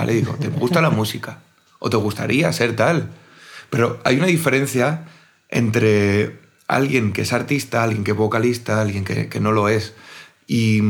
Digo, 0.07 0.35
¿te 0.35 0.49
gusta 0.49 0.83
la 0.83 0.91
música? 0.91 1.39
¿O 1.79 1.89
te 1.89 1.97
gustaría 1.97 2.53
ser 2.53 2.77
tal? 2.77 3.09
Pero 3.71 3.99
hay 4.05 4.19
una 4.19 4.27
diferencia 4.27 5.07
entre 5.49 6.39
alguien 6.69 7.15
que 7.15 7.23
es 7.23 7.33
artista, 7.33 7.83
alguien 7.83 8.05
que 8.05 8.11
es 8.11 8.17
vocalista, 8.19 8.83
alguien 8.83 9.07
que, 9.07 9.41
no 9.41 9.51
lo 9.51 9.71
es. 9.71 9.95
Y, 10.47 10.83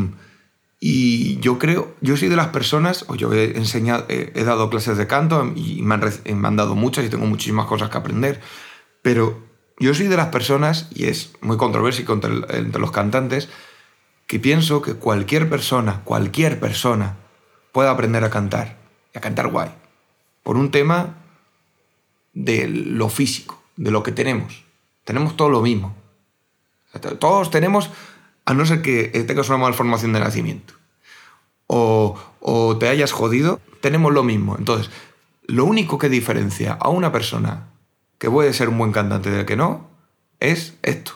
yo 1.38 1.60
creo, 1.60 1.94
yo 2.00 2.16
soy 2.16 2.28
de 2.28 2.34
las 2.34 2.48
personas, 2.48 3.04
o 3.06 3.14
yo 3.14 3.32
he 3.32 3.56
enseñado, 3.56 4.06
he, 4.08 4.42
dado 4.42 4.68
clases 4.68 4.98
de 4.98 5.06
canto 5.06 5.48
y 5.54 5.80
me 5.82 5.94
han, 5.94 6.56
dado 6.56 6.74
muchas 6.74 7.04
y 7.04 7.08
tengo 7.08 7.26
muchísimas 7.26 7.66
cosas 7.66 7.88
que 7.88 7.98
aprender, 7.98 8.40
pero 9.00 9.46
yo 9.78 9.94
soy 9.94 10.08
de 10.08 10.16
las 10.16 10.30
personas, 10.30 10.88
y 10.92 11.04
es 11.04 11.34
muy 11.40 11.56
controversial 11.56 12.10
entre, 12.10 12.58
entre 12.58 12.80
los 12.80 12.90
cantantes, 12.90 13.48
que 14.26 14.40
pienso 14.40 14.82
que 14.82 14.94
cualquier 14.94 15.48
persona, 15.48 16.02
cualquier 16.04 16.58
persona, 16.58 17.16
puede 17.72 17.88
aprender 17.88 18.24
a 18.24 18.30
cantar, 18.30 18.76
y 19.14 19.18
a 19.18 19.20
cantar 19.20 19.48
guay, 19.48 19.70
por 20.42 20.56
un 20.56 20.70
tema 20.70 21.14
de 22.32 22.68
lo 22.68 23.08
físico, 23.08 23.62
de 23.76 23.90
lo 23.90 24.02
que 24.02 24.12
tenemos. 24.12 24.64
Tenemos 25.04 25.36
todo 25.36 25.48
lo 25.48 25.62
mismo. 25.62 25.94
Todos 27.18 27.50
tenemos, 27.50 27.90
a 28.44 28.54
no 28.54 28.64
ser 28.66 28.82
que 28.82 29.08
tengas 29.26 29.48
una 29.48 29.58
malformación 29.58 30.12
de 30.12 30.20
nacimiento 30.20 30.74
o, 31.66 32.18
o 32.40 32.76
te 32.78 32.88
hayas 32.88 33.12
jodido, 33.12 33.60
tenemos 33.80 34.12
lo 34.12 34.22
mismo. 34.22 34.56
Entonces, 34.58 34.90
lo 35.46 35.64
único 35.64 35.98
que 35.98 36.08
diferencia 36.08 36.72
a 36.80 36.88
una 36.88 37.12
persona 37.12 37.68
que 38.18 38.30
puede 38.30 38.52
ser 38.52 38.68
un 38.68 38.78
buen 38.78 38.92
cantante 38.92 39.30
del 39.30 39.46
que 39.46 39.56
no 39.56 39.88
es 40.40 40.76
esto. 40.82 41.12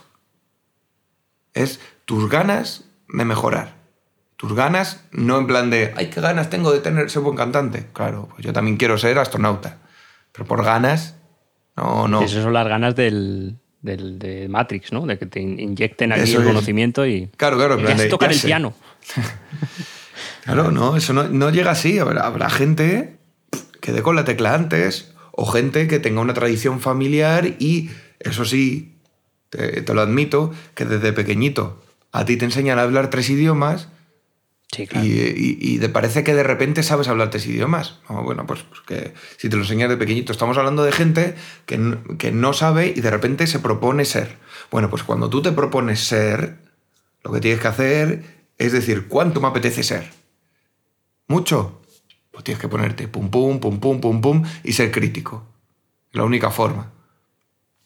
Es 1.55 1.81
tus 2.05 2.29
ganas 2.29 2.85
de 3.13 3.25
mejorar. 3.25 3.77
Tus 4.37 4.55
ganas, 4.55 5.05
no 5.13 5.39
en 5.39 5.47
plan 5.47 5.69
de, 5.71 5.93
ay, 5.97 6.09
qué 6.09 6.21
ganas 6.21 6.49
tengo 6.49 6.73
de 6.73 6.81
tener, 6.81 7.11
ser 7.11 7.23
buen 7.23 7.37
cantante. 7.37 7.87
Claro, 7.93 8.29
pues 8.31 8.45
yo 8.45 8.53
también 8.53 8.77
quiero 8.79 8.97
ser 8.97 9.19
astronauta. 9.19 9.79
Pero 10.33 10.47
por 10.47 10.65
ganas, 10.65 11.17
no, 11.77 12.09
no. 12.09 12.23
Esas 12.23 12.43
son 12.43 12.53
las 12.55 12.67
ganas 12.67 12.97
del, 12.97 13.59
del- 13.83 14.19
de 14.19 14.49
Matrix, 14.49 14.93
¿no? 14.93 15.05
De 15.07 15.19
que 15.19 15.27
te 15.27 15.41
in- 15.41 15.61
inyecten 15.61 16.13
aquí 16.13 16.23
Eso 16.23 16.39
el 16.39 16.45
es. 16.45 16.49
conocimiento 16.49 17.05
y. 17.07 17.27
Claro, 17.37 17.57
claro, 17.59 17.79
y 17.79 17.83
de, 17.95 18.07
tocar 18.09 18.31
el 18.33 18.39
sé. 18.39 18.47
piano. 18.47 18.73
Claro, 20.45 20.71
no, 20.71 20.97
eso 20.97 21.13
no, 21.13 21.25
no 21.25 21.51
llega 21.51 21.71
así. 21.73 21.99
Habrá, 21.99 22.27
habrá 22.27 22.51
gente 22.51 23.19
que 23.81 23.93
dé 23.93 24.03
con 24.03 24.17
la 24.17 24.25
tecla 24.25 24.55
antes 24.55 25.13
o 25.33 25.47
gente 25.47 25.87
que 25.87 25.99
tenga 25.99 26.21
una 26.21 26.35
tradición 26.35 26.81
familiar 26.81 27.47
y, 27.59 27.91
eso 28.19 28.45
sí, 28.45 28.99
te, 29.51 29.83
te 29.83 29.95
lo 29.95 30.01
admito, 30.01 30.53
que 30.75 30.85
desde 30.85 31.13
pequeñito 31.13 31.83
a 32.13 32.25
ti 32.25 32.37
te 32.37 32.45
enseñan 32.45 32.79
a 32.79 32.83
hablar 32.83 33.11
tres 33.11 33.31
idiomas 33.31 33.89
Sí, 34.73 34.87
claro. 34.87 35.05
y, 35.05 35.11
y- 35.11 35.59
y 35.61 35.79
te 35.81 35.89
parece 35.89 36.23
que 36.23 36.33
de 36.33 36.45
repente 36.45 36.85
sabes 36.85 37.09
hablar 37.09 37.31
tres 37.31 37.45
idiomas. 37.47 37.99
No, 38.09 38.23
bueno, 38.23 38.47
pues, 38.47 38.63
pues 38.63 38.81
que 38.83 39.15
si 39.37 39.49
te 39.49 39.57
lo 39.57 39.63
enseñas 39.63 39.89
de 39.89 39.97
pequeñito. 39.97 40.31
Estamos 40.31 40.57
hablando 40.59 40.85
de 40.85 40.93
gente 40.93 41.35
que, 41.67 41.99
que 42.19 42.31
no 42.31 42.53
sabe 42.53 42.93
y 42.95 43.01
de 43.01 43.11
repente 43.11 43.49
se 43.49 43.59
propone 43.59 44.05
ser. 44.05 44.37
Bueno, 44.71 44.89
pues 44.89 45.03
cuando 45.03 45.29
tú 45.29 45.43
te 45.43 45.51
propones 45.51 45.99
ser, 46.07 46.59
lo 47.25 47.33
que 47.33 47.41
tienes 47.41 47.61
que 47.61 47.67
hacer 47.69 48.25
es 48.59 48.71
decir, 48.73 49.09
¿cuánto 49.09 49.41
me 49.41 49.49
apetece 49.49 49.83
ser? 49.83 50.09
¿Mucho? 51.29 51.81
Pues 52.31 52.45
tienes 52.45 52.61
que 52.61 52.69
ponerte 52.69 53.09
pum, 53.09 53.31
pum, 53.31 53.59
pum, 53.61 53.81
pum, 53.81 54.01
pum, 54.01 54.21
pum 54.21 54.45
y 54.65 54.73
ser 54.73 54.91
crítico. 54.91 55.47
Es 56.11 56.17
la 56.17 56.25
única 56.25 56.51
forma. 56.51 56.93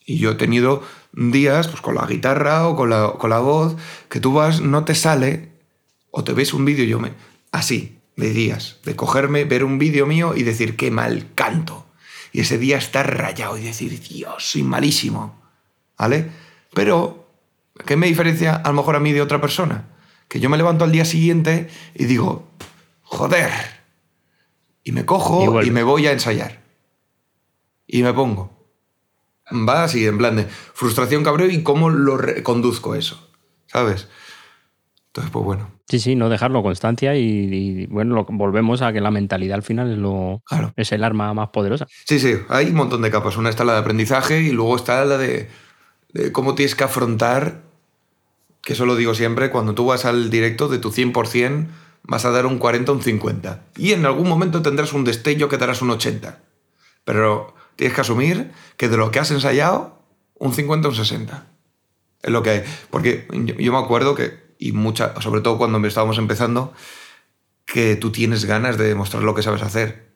Y 0.04 0.18
yo 0.18 0.32
he 0.32 0.34
tenido 0.34 0.82
días 1.16 1.68
pues, 1.68 1.80
con 1.80 1.94
la 1.94 2.06
guitarra 2.06 2.68
o 2.68 2.76
con 2.76 2.90
la, 2.90 3.12
con 3.18 3.30
la 3.30 3.38
voz 3.38 3.76
que 4.08 4.20
tú 4.20 4.32
vas, 4.32 4.60
no 4.60 4.84
te 4.84 4.94
sale, 4.94 5.50
o 6.10 6.24
te 6.24 6.32
ves 6.32 6.54
un 6.54 6.64
vídeo, 6.64 6.84
yo 6.84 6.98
me. 6.98 7.12
Así, 7.52 7.98
de 8.16 8.30
días, 8.30 8.78
de 8.84 8.96
cogerme, 8.96 9.44
ver 9.44 9.64
un 9.64 9.78
vídeo 9.78 10.06
mío 10.06 10.34
y 10.36 10.42
decir 10.42 10.76
qué 10.76 10.90
mal 10.90 11.28
canto. 11.34 11.86
Y 12.32 12.40
ese 12.40 12.58
día 12.58 12.78
estar 12.78 13.16
rayado 13.16 13.58
y 13.58 13.62
decir, 13.62 14.00
Dios, 14.00 14.50
soy 14.50 14.62
malísimo. 14.62 15.40
¿Vale? 15.98 16.30
Pero, 16.72 17.28
¿qué 17.86 17.96
me 17.96 18.06
diferencia 18.06 18.56
a 18.56 18.68
lo 18.68 18.74
mejor 18.74 18.96
a 18.96 19.00
mí 19.00 19.12
de 19.12 19.22
otra 19.22 19.40
persona? 19.40 19.86
Que 20.28 20.40
yo 20.40 20.50
me 20.50 20.56
levanto 20.56 20.84
al 20.84 20.92
día 20.92 21.04
siguiente 21.04 21.68
y 21.94 22.06
digo, 22.06 22.48
joder. 23.02 23.50
Y 24.82 24.92
me 24.92 25.04
cojo 25.04 25.62
y 25.62 25.70
me 25.70 25.82
voy 25.82 26.06
a 26.06 26.12
ensayar. 26.12 26.60
Y 27.86 28.02
me 28.02 28.12
pongo. 28.12 28.53
Va 29.52 29.84
así, 29.84 30.06
en 30.06 30.18
plan 30.18 30.36
de 30.36 30.44
frustración, 30.46 31.22
cabreo 31.24 31.48
y 31.50 31.62
cómo 31.62 31.90
lo 31.90 32.18
conduzco 32.42 32.94
eso. 32.94 33.28
¿Sabes? 33.66 34.08
Entonces, 35.08 35.30
pues 35.32 35.44
bueno, 35.44 35.70
Sí, 35.86 36.00
sí, 36.00 36.16
no 36.16 36.28
dejarlo 36.30 36.62
constancia 36.62 37.14
y, 37.14 37.22
y, 37.22 37.86
bueno, 37.86 38.14
lo- 38.14 38.24
volvemos 38.28 38.80
a 38.82 38.92
que 38.92 39.00
la 39.02 39.10
mentalidad 39.10 39.56
al 39.56 39.62
final 39.62 39.92
es, 39.92 39.98
lo, 39.98 40.42
claro. 40.46 40.72
es 40.76 40.90
el 40.92 41.04
arma 41.04 41.32
más 41.34 41.50
poderosa. 41.50 41.86
Sí, 42.06 42.18
sí, 42.18 42.34
hay 42.48 42.66
un 42.68 42.74
montón 42.74 43.02
de 43.02 43.10
capas. 43.10 43.36
Una 43.36 43.50
está 43.50 43.64
la 43.64 43.74
de 43.74 43.80
aprendizaje 43.80 44.40
y 44.40 44.50
luego 44.50 44.76
está 44.76 45.04
la 45.04 45.18
de, 45.18 45.48
de 46.14 46.32
cómo 46.32 46.54
tienes 46.54 46.74
que 46.74 46.84
afrontar, 46.84 47.60
que 48.62 48.72
eso 48.72 48.86
lo 48.86 48.96
digo 48.96 49.14
siempre, 49.14 49.50
cuando 49.50 49.74
tú 49.74 49.84
vas 49.86 50.04
al 50.06 50.30
directo 50.30 50.68
de 50.68 50.78
tu 50.78 50.90
100% 50.90 51.70
vas 52.04 52.24
a 52.24 52.30
dar 52.30 52.46
un 52.46 52.58
40 52.58 52.92
o 52.92 52.94
un 52.96 53.02
50. 53.02 53.62
Y 53.76 53.92
en 53.92 54.06
algún 54.06 54.28
momento 54.28 54.62
tendrás 54.62 54.94
un 54.94 55.04
destello 55.04 55.48
que 55.50 55.58
darás 55.58 55.82
un 55.82 55.90
80. 55.90 56.40
Pero 57.04 57.54
tienes 57.76 57.94
que 57.94 58.00
asumir 58.00 58.52
que 58.76 58.88
de 58.88 58.96
lo 58.96 59.10
que 59.10 59.18
has 59.20 59.30
ensayado, 59.30 60.02
un 60.34 60.52
50 60.52 60.88
o 60.88 60.90
un 60.90 60.96
60. 60.96 61.46
Es 62.22 62.30
lo 62.30 62.42
que 62.42 62.50
hay. 62.50 62.64
Porque 62.90 63.26
yo, 63.32 63.72
me 63.72 63.78
acuerdo 63.78 64.14
que, 64.14 64.54
y 64.58 64.72
mucha, 64.72 65.20
sobre 65.20 65.40
todo 65.40 65.58
cuando 65.58 65.84
estábamos 65.86 66.18
empezando, 66.18 66.72
que 67.66 67.96
tú 67.96 68.10
tienes 68.12 68.44
ganas 68.44 68.78
de 68.78 68.84
demostrar 68.88 69.22
lo 69.22 69.34
que 69.34 69.42
sabes 69.42 69.62
hacer. 69.62 70.12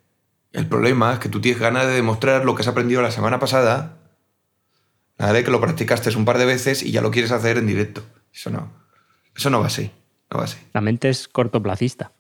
El 0.53 0.67
problema 0.67 1.13
es 1.15 1.19
que 1.19 1.29
tú 1.29 1.41
tienes 1.41 1.61
ganas 1.61 1.87
de 1.87 1.93
demostrar 1.93 2.45
lo 2.45 2.55
que 2.55 2.63
has 2.63 2.69
aprendido 2.69 3.03
la 3.03 3.11
semana 3.11 3.39
pasada, 3.39 3.99
¿vale? 5.19 5.45
Que 5.45 5.51
lo 5.51 5.61
practicaste 5.61 6.15
un 6.17 6.25
par 6.25 6.39
de 6.39 6.47
veces 6.47 6.83
y 6.83 6.91
ya 6.93 7.01
lo 7.03 7.11
quieres 7.11 7.33
hacer 7.33 7.59
en 7.59 7.67
directo. 7.67 8.03
Eso 8.33 8.51
no. 8.51 8.73
Eso 9.37 9.51
no 9.51 9.61
va 9.61 9.67
así. 9.67 9.91
No 10.31 10.39
va 10.39 10.45
así. 10.45 10.59
La 10.73 10.81
mente 10.81 11.09
es 11.11 11.29
cortoplacista. 11.29 12.13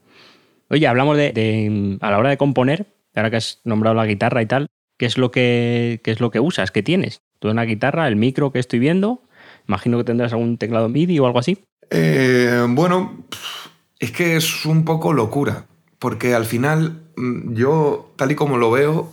Oye, 0.70 0.86
hablamos 0.86 1.16
de, 1.16 1.32
de- 1.32 1.98
a 2.00 2.10
la 2.10 2.18
hora 2.18 2.30
de 2.30 2.36
componer, 2.36 2.86
ahora 3.14 3.30
que 3.30 3.36
has 3.36 3.60
nombrado 3.64 3.94
la 3.96 4.06
guitarra 4.06 4.42
y 4.42 4.46
tal, 4.46 4.66
¿qué 4.98 5.06
es 5.06 5.16
lo 5.16 5.30
que, 5.30 6.00
qué 6.04 6.10
es 6.10 6.20
lo 6.20 6.30
que 6.30 6.40
usas? 6.40 6.70
¿Qué 6.70 6.82
tienes? 6.82 7.22
Tú 7.38 7.48
una 7.48 7.62
guitarra, 7.64 8.06
el 8.08 8.16
micro 8.16 8.52
que 8.52 8.58
estoy 8.58 8.78
viendo, 8.78 9.22
imagino 9.66 9.96
que 9.98 10.04
tendrás 10.04 10.32
algún 10.32 10.58
teclado 10.58 10.88
MIDI 10.88 11.18
o 11.20 11.26
algo 11.26 11.38
así. 11.38 11.58
Eh, 11.90 12.66
bueno, 12.68 13.24
es 13.98 14.10
que 14.12 14.36
es 14.36 14.66
un 14.66 14.84
poco 14.84 15.12
locura, 15.12 15.66
porque 15.98 16.34
al 16.34 16.44
final 16.44 17.02
mm, 17.16 17.54
yo, 17.54 18.12
tal 18.16 18.32
y 18.32 18.34
como 18.34 18.58
lo 18.58 18.70
veo 18.70 19.10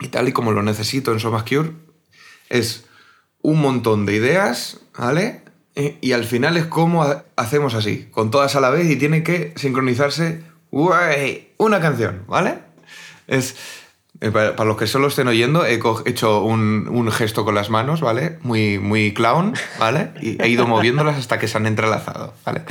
y 0.00 0.08
tal 0.08 0.28
y 0.28 0.32
como 0.32 0.52
lo 0.52 0.62
necesito 0.62 1.12
en 1.12 1.20
Somas 1.20 1.42
Cure, 1.44 1.72
es 2.48 2.86
un 3.42 3.60
montón 3.60 4.06
de 4.06 4.14
ideas, 4.16 4.80
¿vale? 4.96 5.42
Eh, 5.74 5.96
Y 6.00 6.12
al 6.12 6.24
final 6.24 6.56
es 6.56 6.66
como 6.66 7.02
ha- 7.04 7.24
hacemos 7.36 7.74
así, 7.74 8.08
con 8.10 8.30
todas 8.30 8.56
a 8.56 8.60
la 8.60 8.70
vez 8.70 8.90
y 8.90 8.96
tiene 8.96 9.22
que 9.22 9.52
sincronizarse 9.56 10.42
una 11.58 11.80
canción, 11.80 12.24
¿vale? 12.28 12.58
Es, 13.26 13.56
eh, 14.20 14.30
para, 14.30 14.54
para 14.54 14.68
los 14.68 14.76
que 14.76 14.86
solo 14.86 15.08
estén 15.08 15.28
oyendo, 15.28 15.64
he 15.64 15.80
hecho 16.04 16.44
un, 16.44 16.88
un 16.90 17.10
gesto 17.10 17.44
con 17.44 17.54
las 17.54 17.70
manos, 17.70 18.02
¿vale? 18.02 18.38
Muy, 18.42 18.78
muy 18.78 19.14
clown, 19.14 19.54
¿vale? 19.78 20.10
Y 20.20 20.40
he 20.42 20.48
ido 20.48 20.66
moviéndolas 20.66 21.16
hasta 21.16 21.38
que 21.38 21.48
se 21.48 21.56
han 21.56 21.66
entrelazado, 21.66 22.34
¿vale? 22.44 22.62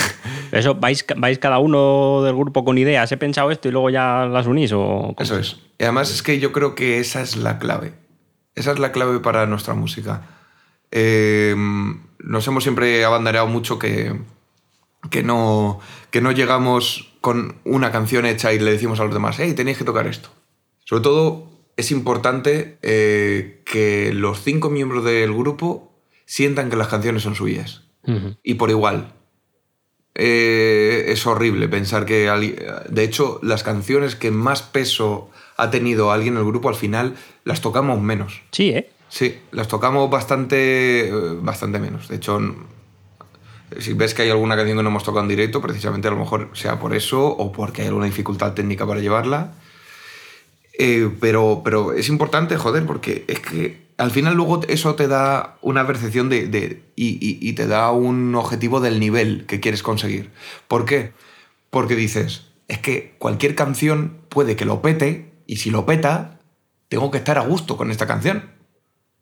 Eso, 0.52 0.74
¿vais, 0.74 1.04
vais 1.16 1.38
cada 1.38 1.58
uno 1.58 2.22
del 2.22 2.34
grupo 2.34 2.64
con 2.64 2.76
ideas? 2.78 3.10
He 3.12 3.16
pensado 3.16 3.50
esto 3.50 3.68
y 3.68 3.72
luego 3.72 3.90
ya 3.90 4.26
las 4.26 4.46
unís 4.46 4.72
o? 4.72 5.14
Eso 5.18 5.38
es. 5.38 5.58
Y 5.78 5.84
además 5.84 6.10
es 6.10 6.22
que 6.22 6.38
yo 6.38 6.52
creo 6.52 6.74
que 6.74 6.98
esa 6.98 7.20
es 7.20 7.36
la 7.36 7.58
clave. 7.58 7.94
Esa 8.54 8.72
es 8.72 8.78
la 8.78 8.90
clave 8.90 9.20
para 9.20 9.46
nuestra 9.46 9.74
música. 9.74 10.22
Eh, 10.90 11.54
nos 12.18 12.46
hemos 12.46 12.62
siempre 12.62 13.04
abanderado 13.04 13.46
mucho 13.48 13.78
que, 13.78 14.18
que, 15.10 15.22
no, 15.22 15.80
que 16.10 16.20
no 16.20 16.32
llegamos 16.32 17.12
con 17.20 17.56
una 17.64 17.92
canción 17.92 18.24
hecha 18.24 18.52
y 18.52 18.58
le 18.58 18.72
decimos 18.72 18.98
a 19.00 19.04
los 19.04 19.12
demás, 19.12 19.36
hey, 19.38 19.52
tenéis 19.54 19.78
que 19.78 19.84
tocar 19.84 20.06
esto. 20.06 20.30
Sobre 20.88 21.02
todo 21.02 21.50
es 21.76 21.90
importante 21.90 22.78
eh, 22.80 23.60
que 23.66 24.12
los 24.14 24.40
cinco 24.42 24.70
miembros 24.70 25.04
del 25.04 25.34
grupo 25.34 25.92
sientan 26.24 26.70
que 26.70 26.76
las 26.76 26.88
canciones 26.88 27.22
son 27.22 27.34
suyas. 27.34 27.82
Y 28.42 28.54
por 28.54 28.70
igual. 28.70 29.12
Eh, 30.14 31.06
es 31.08 31.26
horrible 31.26 31.68
pensar 31.68 32.06
que... 32.06 32.28
alguien- 32.28 32.56
De 32.88 33.02
hecho, 33.04 33.38
las 33.42 33.62
canciones 33.62 34.16
que 34.16 34.30
más 34.30 34.62
peso 34.62 35.28
ha 35.56 35.70
tenido 35.70 36.10
alguien 36.12 36.34
en 36.34 36.40
el 36.40 36.46
grupo, 36.46 36.68
al 36.68 36.74
final 36.76 37.16
las 37.44 37.60
tocamos 37.60 38.00
menos. 38.00 38.42
Sí, 38.52 38.70
¿eh? 38.70 38.90
Sí, 39.08 39.38
las 39.52 39.68
tocamos 39.68 40.08
bastante, 40.10 41.08
eh, 41.08 41.12
bastante 41.42 41.78
menos. 41.78 42.08
De 42.08 42.16
hecho, 42.16 42.40
si 43.78 43.92
ves 43.94 44.14
que 44.14 44.22
hay 44.22 44.30
alguna 44.30 44.56
canción 44.56 44.76
que 44.78 44.82
no 44.82 44.88
hemos 44.90 45.04
tocado 45.04 45.22
en 45.24 45.28
directo, 45.28 45.60
precisamente 45.60 46.08
a 46.08 46.12
lo 46.12 46.16
mejor 46.18 46.50
sea 46.54 46.78
por 46.78 46.94
eso 46.94 47.26
o 47.26 47.52
porque 47.52 47.82
hay 47.82 47.88
alguna 47.88 48.06
dificultad 48.06 48.54
técnica 48.54 48.86
para 48.86 49.00
llevarla. 49.00 49.54
Eh, 50.78 51.10
pero, 51.20 51.62
pero 51.64 51.92
es 51.94 52.08
importante, 52.08 52.56
joder, 52.56 52.84
porque 52.84 53.24
es 53.28 53.40
que 53.40 53.86
al 53.96 54.10
final 54.10 54.34
luego 54.34 54.60
eso 54.68 54.94
te 54.94 55.08
da 55.08 55.56
una 55.62 55.86
percepción 55.86 56.28
de, 56.28 56.46
de- 56.48 56.82
y, 56.96 57.12
y- 57.26 57.38
y 57.40 57.52
te 57.54 57.66
da 57.66 57.90
un 57.92 58.34
objetivo 58.34 58.80
del 58.80 59.00
nivel 59.00 59.46
que 59.46 59.58
quieres 59.60 59.82
conseguir. 59.82 60.30
¿Por 60.68 60.84
qué? 60.84 61.12
Porque 61.70 61.96
dices, 61.96 62.48
es 62.68 62.78
que 62.78 63.14
cualquier 63.18 63.54
canción 63.54 64.18
puede 64.28 64.54
que 64.54 64.66
lo 64.66 64.82
pete 64.82 65.32
y 65.46 65.56
si 65.56 65.70
lo 65.70 65.86
peta, 65.86 66.40
tengo 66.88 67.10
que 67.10 67.18
estar 67.18 67.38
a 67.38 67.42
gusto 67.42 67.78
con 67.78 67.90
esta 67.90 68.06
canción. 68.06 68.50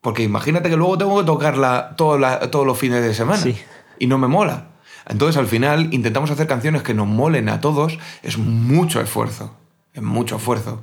Porque 0.01 0.23
imagínate 0.25 0.69
que 0.69 0.77
luego 0.77 0.99
tengo 0.99 1.19
que 1.21 1.25
tocarla 1.27 1.95
todo 1.97 2.19
la- 2.19 2.51
todos 2.51 2.67
los 2.67 2.77
fines 2.77 3.01
de 3.03 3.15
semana 3.15 3.41
Sí. 3.43 3.57
y 4.01 4.09
no 4.09 4.19
me 4.19 4.27
mola. 4.27 4.73
Entonces 5.09 5.37
al 5.37 5.47
final 5.47 5.95
intentamos 5.95 6.31
hacer 6.33 6.47
canciones 6.49 6.83
que 6.83 6.95
nos 6.95 7.07
molen 7.07 7.49
a 7.49 7.61
todos. 7.61 7.97
Es 8.25 8.39
mucho 8.39 9.01
esfuerzo. 9.01 9.57
Es 9.93 10.03
mucho 10.03 10.37
esfuerzo. 10.37 10.83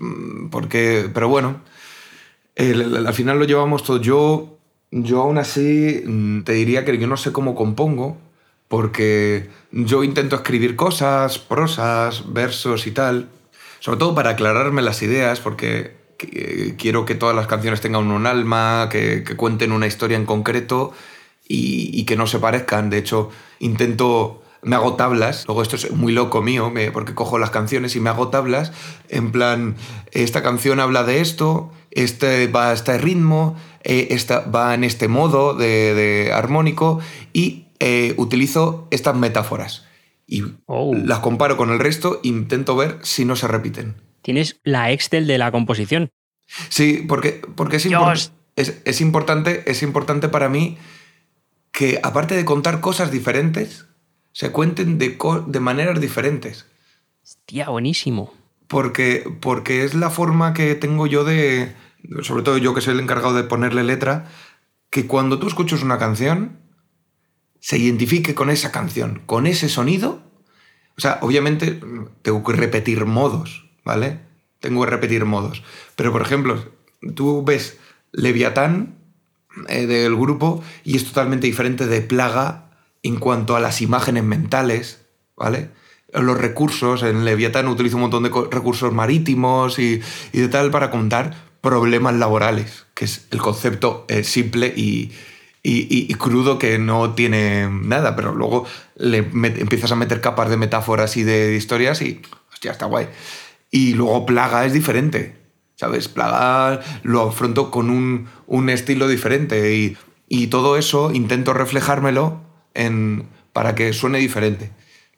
Mm, 0.00 0.48
Porque, 0.50 1.08
pero 1.12 1.28
bueno, 1.28 1.60
al 2.56 3.14
final 3.14 3.38
lo 3.38 3.44
llevamos 3.44 3.84
todo. 3.84 4.00
Yo, 4.00 4.58
yo 4.90 5.22
aún 5.22 5.38
así 5.38 6.02
mm, 6.04 6.42
te 6.42 6.52
diría 6.52 6.84
que 6.84 6.96
yo 6.98 7.06
no 7.06 7.16
sé 7.16 7.32
cómo 7.32 7.54
compongo, 7.54 8.16
porque 8.68 9.48
yo 9.72 10.04
intento 10.04 10.36
escribir 10.36 10.76
cosas, 10.76 11.38
prosas, 11.38 12.32
versos 12.32 12.86
y 12.86 12.90
tal, 12.90 13.28
sobre 13.80 13.98
todo 13.98 14.14
para 14.14 14.30
aclararme 14.30 14.82
las 14.82 15.02
ideas, 15.02 15.40
porque 15.40 15.96
que- 16.18 16.74
quiero 16.78 17.04
que 17.04 17.14
todas 17.14 17.36
las 17.36 17.46
canciones 17.46 17.80
tengan 17.80 18.10
un 18.10 18.26
alma, 18.26 18.88
que, 18.90 19.24
cuenten 19.36 19.72
una 19.72 19.86
historia 19.86 20.16
en 20.16 20.26
concreto 20.26 20.92
y 21.50 22.04
que 22.04 22.16
no 22.16 22.26
se 22.26 22.38
parezcan. 22.40 22.90
De 22.90 22.98
hecho, 22.98 23.30
intento, 23.60 24.42
me 24.62 24.76
hago 24.76 24.94
tablas, 24.94 25.44
luego 25.46 25.62
esto 25.62 25.76
es 25.76 25.90
muy 25.92 26.12
loco 26.12 26.42
mío, 26.42 26.70
me- 26.70 26.90
porque 26.90 27.14
cojo 27.14 27.38
las 27.38 27.50
canciones 27.50 27.94
y 27.96 28.00
me 28.00 28.10
hago 28.10 28.28
tablas, 28.28 28.72
en 29.08 29.30
plan, 29.32 29.76
esta 30.12 30.42
canción 30.42 30.80
habla 30.80 31.04
de 31.04 31.20
esto, 31.20 31.70
este 31.90 32.46
va 32.48 32.70
a 32.70 32.72
este 32.72 32.98
ritmo, 32.98 33.56
eh, 33.84 34.08
esta 34.10 34.40
va 34.40 34.74
en 34.74 34.84
este 34.84 35.08
modo 35.08 35.54
de, 35.54 35.94
de 35.94 36.32
armónico 36.32 37.00
y 37.32 37.66
eh, 37.78 38.14
utilizo 38.16 38.88
estas 38.90 39.14
metáforas. 39.16 39.84
Y 40.26 40.42
Oh. 40.66 40.92
las 40.94 41.20
comparo 41.20 41.56
con 41.56 41.70
el 41.70 41.78
resto 41.78 42.20
e 42.22 42.28
intento 42.28 42.76
ver 42.76 42.98
si 43.02 43.24
no 43.24 43.34
se 43.36 43.46
repiten. 43.48 43.94
Tienes 44.20 44.60
la 44.64 44.90
Excel 44.90 45.26
de 45.26 45.38
la 45.38 45.50
composición. 45.52 46.10
Sí, 46.68 47.04
porque, 47.08 47.40
porque 47.54 47.76
es, 47.76 47.86
es 48.84 49.00
importante, 49.00 49.62
es 49.70 49.82
importante 49.82 50.28
para 50.28 50.48
mí 50.48 50.76
que, 51.72 52.00
aparte 52.02 52.34
de 52.34 52.44
contar 52.44 52.80
cosas 52.80 53.10
diferentes, 53.10 53.86
se 54.38 54.52
cuenten 54.52 54.98
de, 54.98 55.18
de 55.48 55.58
maneras 55.58 56.00
diferentes. 56.00 56.64
Tía, 57.44 57.70
buenísimo. 57.70 58.32
Porque, 58.68 59.28
porque 59.40 59.82
es 59.82 59.94
la 59.94 60.10
forma 60.10 60.54
que 60.54 60.76
tengo 60.76 61.08
yo 61.08 61.24
de, 61.24 61.74
sobre 62.22 62.44
todo 62.44 62.56
yo 62.56 62.72
que 62.72 62.80
soy 62.80 62.94
el 62.94 63.00
encargado 63.00 63.34
de 63.34 63.42
ponerle 63.42 63.82
letra, 63.82 64.30
que 64.90 65.08
cuando 65.08 65.40
tú 65.40 65.48
escuchas 65.48 65.82
una 65.82 65.98
canción, 65.98 66.60
se 67.58 67.78
identifique 67.78 68.36
con 68.36 68.48
esa 68.48 68.70
canción, 68.70 69.22
con 69.26 69.48
ese 69.48 69.68
sonido. 69.68 70.22
O 70.96 71.00
sea, 71.00 71.18
obviamente 71.20 71.80
tengo 72.22 72.44
que 72.44 72.52
repetir 72.52 73.06
modos, 73.06 73.68
¿vale? 73.84 74.20
Tengo 74.60 74.84
que 74.84 74.90
repetir 74.90 75.24
modos. 75.24 75.64
Pero, 75.96 76.12
por 76.12 76.22
ejemplo, 76.22 76.64
tú 77.16 77.42
ves 77.44 77.76
Leviatán 78.12 78.98
eh, 79.68 79.86
del 79.86 80.14
grupo 80.14 80.62
y 80.84 80.94
es 80.94 81.04
totalmente 81.06 81.48
diferente 81.48 81.88
de 81.88 82.02
Plaga 82.02 82.67
en 83.08 83.16
cuanto 83.16 83.56
a 83.56 83.60
las 83.60 83.80
imágenes 83.82 84.22
mentales, 84.24 85.00
¿vale? 85.36 85.70
Los 86.12 86.38
recursos, 86.38 87.02
en 87.02 87.24
Leviatán 87.24 87.68
utilizo 87.68 87.96
un 87.96 88.02
montón 88.02 88.22
de 88.22 88.30
recursos 88.50 88.92
marítimos 88.92 89.78
y, 89.78 90.00
y 90.32 90.38
de 90.40 90.48
tal 90.48 90.70
para 90.70 90.90
contar 90.90 91.34
problemas 91.60 92.14
laborales, 92.14 92.86
que 92.94 93.04
es 93.04 93.26
el 93.30 93.38
concepto 93.40 94.06
eh, 94.08 94.24
simple 94.24 94.72
y, 94.74 95.12
y- 95.62 96.14
crudo 96.14 96.58
que 96.58 96.78
no 96.78 97.14
tiene 97.14 97.68
nada, 97.68 98.16
pero 98.16 98.34
luego 98.34 98.64
le 98.96 99.18
empiezas 99.18 99.92
a 99.92 99.96
meter 99.96 100.20
capas 100.20 100.48
de 100.48 100.56
metáforas 100.56 101.16
y 101.16 101.24
de 101.24 101.54
historias 101.56 102.00
y, 102.00 102.22
hostia, 102.52 102.72
está 102.72 102.86
guay. 102.86 103.08
Y 103.70 103.92
luego 103.94 104.24
Plaga 104.24 104.64
es 104.64 104.72
diferente, 104.72 105.36
¿sabes? 105.76 106.08
Plaga 106.08 106.80
lo 107.02 107.28
afronto 107.28 107.70
con 107.70 107.90
un, 107.90 108.28
un 108.46 108.70
estilo 108.70 109.08
diferente 109.08 109.74
y, 109.74 109.96
y 110.28 110.46
todo 110.46 110.76
eso 110.78 111.12
intento 111.12 111.52
reflejármelo 111.52 112.47
para 113.52 113.74
que 113.74 113.92
suene 113.92 114.18
diferente, 114.18 114.70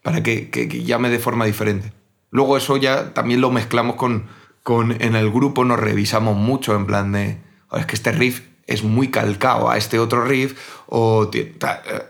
para 0.02 0.22
que, 0.22 0.50
llame 0.84 1.10
de 1.10 1.18
forma 1.18 1.44
diferente. 1.44 1.92
Luego 2.30 2.56
eso 2.56 2.76
ya 2.76 3.12
también 3.12 3.40
lo 3.40 3.50
mezclamos 3.50 3.96
con, 3.96 4.26
con 4.62 4.92
en 5.02 5.14
el 5.16 5.30
grupo, 5.30 5.64
nos 5.64 5.78
revisamos 5.78 6.36
mucho 6.36 6.74
en 6.74 6.86
plan 6.86 7.12
de, 7.12 7.38
"Oh, 7.68 7.76
es 7.76 7.86
que 7.86 7.96
este 7.96 8.12
riff 8.12 8.42
es 8.66 8.82
muy 8.84 9.08
calcado 9.08 9.68
a 9.68 9.76
este 9.76 9.98
otro 9.98 10.24
riff, 10.24 10.54
o, 10.86 11.28
eh, 11.34 11.54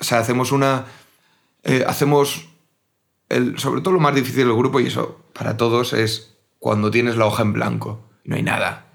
o 0.00 0.04
sea, 0.04 0.18
hacemos 0.18 0.52
una... 0.52 0.84
eh, 1.64 1.84
hacemos 1.86 2.48
el- 3.28 3.58
sobre 3.58 3.80
todo 3.80 3.94
lo 3.94 4.00
más 4.00 4.14
difícil 4.14 4.46
del 4.46 4.56
grupo, 4.56 4.78
y 4.80 4.86
eso 4.86 5.20
para 5.32 5.56
todos, 5.56 5.92
es 5.94 6.36
cuando 6.58 6.90
tienes 6.90 7.16
la 7.16 7.26
hoja 7.26 7.42
en 7.42 7.52
blanco. 7.54 8.06
No 8.24 8.36
hay 8.36 8.42
nada. 8.42 8.86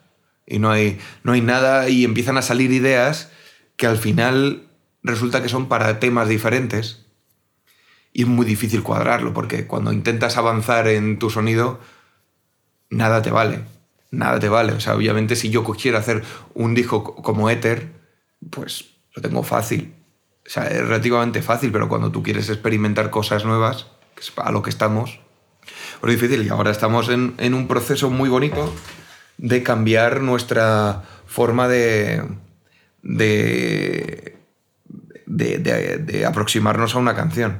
Y 0.45 0.59
no 0.59 0.69
hay, 0.69 0.99
no 1.23 1.31
hay 1.33 1.41
nada 1.41 1.89
y 1.89 2.05
empiezan 2.05 2.37
a 2.37 2.43
salir 2.43 2.71
ideas 2.71 3.31
que 3.77 3.87
al 3.87 3.97
final 3.97 4.64
resulta 5.05 5.41
que 5.41 5.49
son 5.49 5.67
para 5.67 5.99
temas 5.99 6.27
diferentes. 6.27 7.05
Y 8.13 8.21
es 8.23 8.27
muy 8.27 8.45
difícil 8.45 8.81
cuadrarlo, 8.81 9.33
porque 9.33 9.67
cuando 9.67 9.91
intentas 9.91 10.37
avanzar 10.37 10.87
en 10.87 11.19
tu 11.19 11.29
sonido, 11.29 11.79
nada 12.89 13.21
te 13.21 13.29
vale. 13.31 13.61
Nada 14.11 14.39
te 14.39 14.47
vale. 14.49 14.73
O 14.73 14.79
sea, 14.79 14.95
obviamente 14.95 15.35
si 15.35 15.49
yo 15.49 15.63
quisiera 15.69 15.99
hacer 15.99 16.23
un 16.53 16.73
disco 16.73 17.03
co- 17.03 17.15
como 17.21 17.49
Ether, 17.49 17.91
pues 18.49 18.85
lo 19.13 19.21
tengo 19.21 19.43
fácil. 19.43 19.93
O 20.45 20.49
sea, 20.49 20.67
es 20.67 20.79
relativamente 20.87 21.41
fácil, 21.41 21.71
pero 21.71 21.89
cuando 21.89 22.11
tú 22.11 22.23
quieres 22.23 22.49
experimentar 22.49 23.09
cosas 23.09 23.43
nuevas, 23.45 23.87
que 24.15 24.21
es 24.21 24.31
a 24.37 24.51
lo 24.51 24.61
que 24.61 24.69
estamos, 24.69 25.19
pues 25.99 26.13
es 26.13 26.21
difícil. 26.21 26.45
Y 26.45 26.49
ahora 26.49 26.71
estamos 26.71 27.09
en, 27.09 27.33
en 27.37 27.53
un 27.53 27.67
proceso 27.67 28.09
muy 28.09 28.29
bonito 28.29 28.73
de 29.37 29.61
cambiar 29.63 30.21
nuestra 30.21 31.03
forma 31.25 31.67
de, 31.67 32.23
de, 33.01 34.34
de, 35.25 35.57
de- 35.59 35.97
de 35.97 36.25
aproximarnos 36.25 36.95
a 36.95 36.99
una 36.99 37.15
canción. 37.15 37.59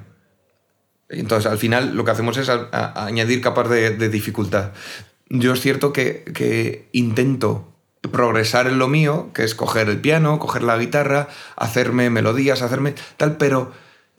Entonces, 1.10 1.52
al 1.52 1.58
final, 1.58 1.96
lo 1.96 2.04
que 2.04 2.12
hacemos 2.12 2.38
es 2.38 2.50
a- 2.50 2.70
a- 2.72 3.06
añadir 3.06 3.42
capas 3.42 3.70
de, 3.70 3.92
de 3.92 4.10
dificultad. 4.10 4.72
Yo 5.30 5.54
es 5.54 5.62
cierto 5.62 5.94
que, 5.94 6.24
que 6.34 6.88
intento 6.92 7.72
progresar 8.12 8.68
en 8.68 8.78
lo 8.78 8.88
mío, 8.88 9.32
que 9.34 9.44
es 9.44 9.56
coger 9.56 9.90
el 9.90 10.00
piano, 10.00 10.38
coger 10.40 10.64
la 10.64 10.78
guitarra, 10.78 11.28
hacerme 11.56 12.10
melodías, 12.10 12.62
hacerme 12.62 12.94
tal, 13.18 13.38
pero 13.38 13.72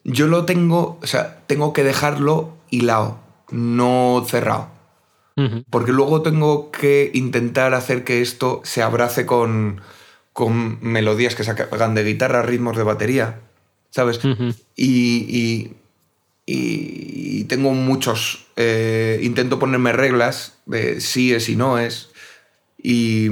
yo 0.05 0.27
lo 0.27 0.45
tengo, 0.45 0.99
o 1.03 1.07
sea, 1.07 1.43
tengo 1.47 1.73
que 1.73 1.85
dejarlo 1.85 2.57
hilado, 2.71 3.21
no 3.51 4.25
cerrado. 4.29 4.71
Ujú. 5.37 5.65
Porque 5.71 5.93
luego 5.93 6.23
tengo 6.23 6.71
que 6.73 7.11
intentar 7.15 7.75
hacer 7.75 8.03
que 8.05 8.23
esto 8.23 8.61
se 8.65 8.83
abrace 8.83 9.27
con, 9.27 9.81
con 10.37 10.79
melodías 10.83 11.35
que 11.35 11.45
se 11.45 11.51
hagan 11.53 11.95
de 11.95 12.05
guitarra, 12.05 12.43
ritmos 12.43 12.77
de 12.77 12.83
batería, 12.83 13.41
¿sabes? 13.89 14.21
Y- 14.77 15.71
y 16.45 17.45
tengo 17.45 17.73
muchos... 17.73 18.47
eh, 18.57 19.19
intento 19.23 19.59
ponerme 19.59 19.93
reglas 19.93 20.59
de 20.67 21.01
sí 21.01 21.33
es 21.33 21.49
y 21.49 21.57
no 21.57 21.79
es. 21.79 22.11
Y 22.77 23.29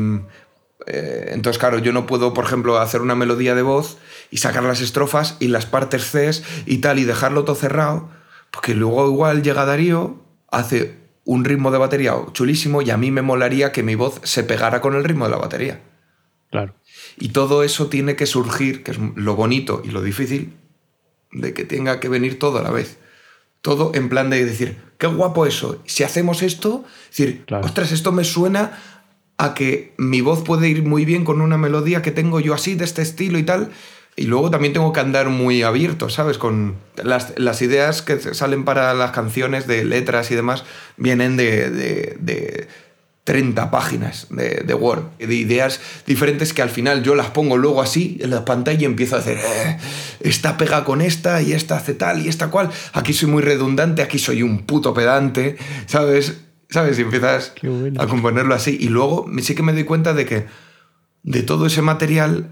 eh, 0.87 1.29
entonces, 1.33 1.59
claro, 1.59 1.79
yo 1.79 1.93
no 1.93 2.07
puedo, 2.07 2.33
por 2.33 2.47
ejemplo, 2.47 2.79
hacer 2.79 3.03
una 3.03 3.15
melodía 3.15 3.55
de 3.55 3.61
voz 3.63 3.99
y 4.31 4.39
sacar 4.39 4.63
las 4.63 4.81
estrofas 4.81 5.37
y 5.41 5.49
las 5.49 5.67
partes 5.67 6.11
Cs 6.11 6.43
y 6.65 6.79
tal 6.79 6.99
y 6.99 7.05
dejarlo 7.05 7.45
todo 7.45 7.55
cerrado, 7.57 8.09
porque 8.51 8.75
luego 8.75 9.07
igual 9.09 9.43
llega 9.43 9.67
Darío, 9.67 10.23
hace 10.51 10.95
un 11.27 11.45
ritmo 11.45 11.71
de 11.71 11.79
batería 11.79 12.15
chulísimo 12.33 12.81
y 12.81 12.91
a 12.91 12.97
mí 12.97 13.11
me 13.11 13.21
molaría 13.21 13.73
que 13.73 13.83
mi 13.83 13.95
voz 13.95 14.23
se 14.25 14.43
pegara 14.43 14.81
con 14.81 14.95
el 14.95 15.05
ritmo 15.05 15.27
de 15.27 15.31
la 15.33 15.37
batería. 15.39 15.81
Claro. 16.51 16.75
Y 17.19 17.29
todo 17.29 17.63
eso 17.63 17.87
tiene 17.89 18.17
que 18.17 18.27
surgir, 18.27 18.83
que 18.83 18.91
es 18.93 18.99
lo 19.15 19.37
bonito 19.37 19.83
y 19.85 19.89
lo 19.89 20.03
difícil, 20.03 20.53
de 21.33 21.53
que 21.55 21.65
tenga 21.65 22.01
que 22.01 22.09
venir 22.09 22.39
todo 22.39 22.59
a 22.59 22.63
la 22.63 22.71
vez. 22.71 22.99
Todo 23.61 23.93
en 23.95 24.09
plan 24.09 24.31
de 24.31 24.45
decir, 24.45 24.77
qué 24.99 25.07
guapo 25.07 25.47
eso. 25.47 25.81
Si 25.87 26.03
hacemos 26.03 26.43
esto, 26.43 26.85
decir, 27.09 27.45
Claro. 27.47 27.65
ostras, 27.67 27.93
esto 27.93 28.13
me 28.13 28.25
suena 28.25 28.79
a 29.39 29.55
que 29.55 29.95
mi 29.97 30.21
voz 30.21 30.43
puede 30.43 30.69
ir 30.69 30.83
muy 30.83 31.05
bien 31.05 31.25
con 31.25 31.41
una 31.41 31.57
melodía 31.57 32.03
que 32.03 32.11
tengo 32.13 32.41
yo 32.41 32.55
así, 32.55 32.75
de 32.75 32.85
este 32.85 33.03
estilo 33.03 33.39
y 33.39 33.43
tal. 33.43 33.71
Y 34.17 34.27
luego 34.27 34.49
también 34.51 34.73
tengo 34.73 34.93
que 34.93 35.01
andar 35.01 35.29
muy 35.29 35.63
abierto, 35.63 36.09
¿sabes? 36.09 36.39
Con 36.39 36.77
las, 37.03 37.33
las 37.37 37.63
ideas 37.63 38.01
que 38.03 38.19
salen 38.35 38.65
para 38.65 38.95
las 38.95 39.11
canciones 39.11 39.67
de 39.67 39.85
letras 39.85 40.31
y 40.31 40.37
demás 40.37 40.65
vienen 40.97 41.37
de, 41.37 41.69
de- 41.71 42.17
de 42.21 42.69
30 43.25 43.71
páginas 43.71 44.27
de, 44.31 44.63
de 44.67 44.75
Word, 44.75 45.05
de 45.19 45.35
ideas 45.35 45.81
diferentes 46.07 46.53
que 46.53 46.61
al 46.61 46.69
final 46.69 47.03
yo 47.03 47.15
las 47.15 47.29
pongo 47.29 47.57
luego 47.57 47.81
así 47.81 48.19
en 48.21 48.31
la 48.31 48.45
pantalla 48.45 48.83
y 48.83 48.85
empiezo 48.85 49.17
a 49.17 49.21
hacer, 49.21 49.39
"Eh, 49.39 49.79
esta 50.21 50.57
pega 50.59 50.85
con 50.85 51.01
esta 51.01 51.41
y 51.41 51.53
esta 51.53 51.77
hace 51.77 51.95
tal 51.95 52.25
y 52.25 52.29
esta 52.29 52.49
cual, 52.51 52.71
aquí 52.93 53.15
soy 53.15 53.31
muy 53.31 53.43
redundante, 53.43 54.03
aquí 54.03 54.19
soy 54.19 54.43
un 54.43 54.59
puto 54.67 54.93
pedante, 54.93 55.57
¿sabes? 55.87 56.39
¿Sabes? 56.69 56.99
Y 56.99 57.03
empiezas 57.03 57.53
bueno. 57.63 58.03
a 58.03 58.07
componerlo 58.07 58.55
así. 58.55 58.77
Y 58.81 58.89
luego 58.89 59.27
sí 59.41 59.55
que 59.55 59.63
me 59.63 59.73
doy 59.73 59.85
cuenta 59.85 60.13
de 60.13 60.27
que 60.27 60.47
de 61.23 61.43
todo 61.43 61.67
ese 61.67 61.81
material 61.83 62.51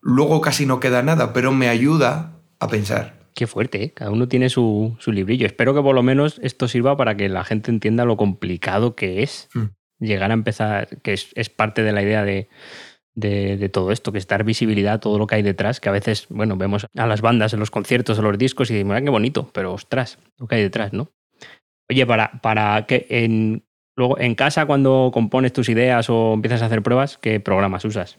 luego 0.00 0.40
casi 0.40 0.66
no 0.66 0.80
queda 0.80 1.02
nada, 1.02 1.32
pero 1.32 1.52
me 1.52 1.68
ayuda 1.68 2.32
a 2.58 2.68
pensar. 2.68 3.25
Qué 3.36 3.46
fuerte, 3.46 3.82
¿eh? 3.84 3.90
Cada 3.92 4.10
uno 4.10 4.28
tiene 4.28 4.48
su, 4.48 4.96
su 4.98 5.12
librillo. 5.12 5.46
Espero 5.46 5.74
que 5.74 5.82
por 5.82 5.94
lo 5.94 6.02
menos 6.02 6.40
esto 6.42 6.68
sirva 6.68 6.96
para 6.96 7.18
que 7.18 7.28
la 7.28 7.44
gente 7.44 7.70
entienda 7.70 8.06
lo 8.06 8.16
complicado 8.16 8.96
que 8.96 9.22
es 9.22 9.50
Mm. 9.52 9.64
llegar 10.00 10.30
a 10.30 10.34
empezar, 10.34 11.02
que 11.02 11.12
es, 11.12 11.28
es 11.34 11.50
parte 11.50 11.82
de 11.82 11.92
la 11.92 12.02
idea 12.02 12.24
de, 12.24 12.48
de- 13.14 13.58
de 13.58 13.68
todo 13.68 13.92
esto, 13.92 14.10
que 14.10 14.16
es 14.18 14.26
dar 14.26 14.42
visibilidad 14.42 14.94
a 14.94 15.00
todo 15.00 15.18
lo 15.18 15.26
que 15.26 15.34
hay 15.34 15.42
detrás, 15.42 15.80
que 15.80 15.90
a 15.90 15.92
veces, 15.92 16.26
bueno, 16.30 16.56
vemos 16.56 16.86
a 16.96 17.06
las 17.06 17.20
bandas 17.20 17.52
en 17.52 17.60
los 17.60 17.70
conciertos, 17.70 18.16
en 18.18 18.24
los 18.24 18.38
discos 18.38 18.70
y 18.70 18.74
decimos, 18.74 18.96
"Ah, 18.96 19.02
qué 19.02 19.10
bonito, 19.10 19.50
pero 19.52 19.74
ostras, 19.74 20.18
lo 20.38 20.46
que 20.46 20.54
hay 20.54 20.62
detrás, 20.62 20.94
¿no? 20.94 21.10
Oye, 21.90 22.06
para, 22.06 22.40
para 22.40 22.86
que 22.86 23.06
en, 23.10 23.64
luego 23.96 24.18
en 24.18 24.34
casa 24.34 24.64
cuando 24.64 25.10
compones 25.12 25.52
tus 25.52 25.68
ideas 25.68 26.08
o 26.08 26.32
empiezas 26.32 26.62
a 26.62 26.66
hacer 26.66 26.82
pruebas, 26.82 27.18
¿qué 27.18 27.38
programas 27.40 27.84
usas? 27.84 28.16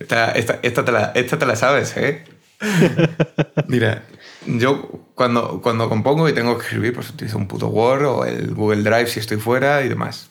Esta, 0.00 0.32
esta- 0.32 0.58
esta 0.62 0.84
te, 0.84 0.90
la, 0.92 1.12
esta 1.14 1.38
te 1.38 1.46
la 1.46 1.54
sabes, 1.54 1.96
¿eh? 1.96 2.24
Mira, 3.68 4.04
yo 4.46 4.82
cuando, 5.14 5.60
cuando 5.62 5.88
compongo 5.88 6.28
y 6.28 6.32
tengo 6.32 6.56
que 6.58 6.64
escribir, 6.64 6.94
pues 6.94 7.10
utilizo 7.10 7.38
un 7.38 7.48
puto 7.48 7.68
Word 7.68 8.04
o 8.06 8.24
el 8.24 8.54
Google 8.54 8.82
Drive 8.82 9.06
si 9.08 9.20
estoy 9.20 9.38
fuera 9.38 9.82
y 9.84 9.88
demás. 9.88 10.28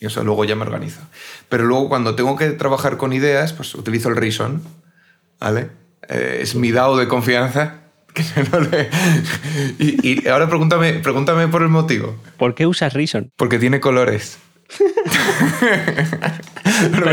Y 0.00 0.06
eso 0.06 0.22
luego 0.24 0.44
ya 0.44 0.54
me 0.56 0.62
organizo. 0.62 1.00
Pero 1.48 1.64
luego 1.64 1.88
cuando 1.88 2.14
tengo 2.14 2.36
que 2.36 2.50
trabajar 2.50 2.96
con 2.96 3.12
ideas, 3.12 3.52
pues 3.52 3.74
utilizo 3.74 4.08
el 4.08 4.16
Reason, 4.16 4.62
¿vale? 5.40 5.70
Eh, 6.08 6.38
es 6.42 6.54
mi 6.54 6.72
DAO 6.72 6.96
de 6.96 7.08
confianza. 7.08 7.80
que 8.14 8.22
no 8.52 8.60
le- 8.60 8.90
y, 9.78 10.08
y 10.24 10.28
ahora 10.28 10.48
pregúntame, 10.48 10.94
pregúntame 10.94 11.48
por 11.48 11.62
el 11.62 11.68
motivo. 11.68 12.16
¿Por 12.36 12.54
qué 12.54 12.66
usas 12.66 12.92
Reason? 12.92 13.30
Porque 13.36 13.58
tiene 13.58 13.80
colores. 13.80 14.38
Pero 16.92 17.06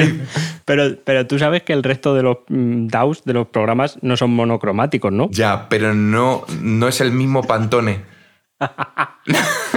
Pero, 0.66 0.96
pero 1.04 1.28
tú 1.28 1.38
sabes 1.38 1.64
que 1.64 1.74
el 1.74 1.84
resto 1.84 2.16
de 2.16 2.24
los 2.24 2.38
mm, 2.48 2.88
DAWs, 2.88 3.24
de 3.26 3.34
los 3.34 3.48
programas, 3.48 3.98
no 4.02 4.16
son 4.16 4.32
monocromáticos, 4.32 5.12
¿no? 5.12 5.30
Ya, 5.32 5.68
pero 5.70 5.94
no, 5.94 6.46
no 6.62 6.88
es 6.88 7.02
el 7.02 7.12
mismo 7.12 7.44
Pantone. 7.44 8.04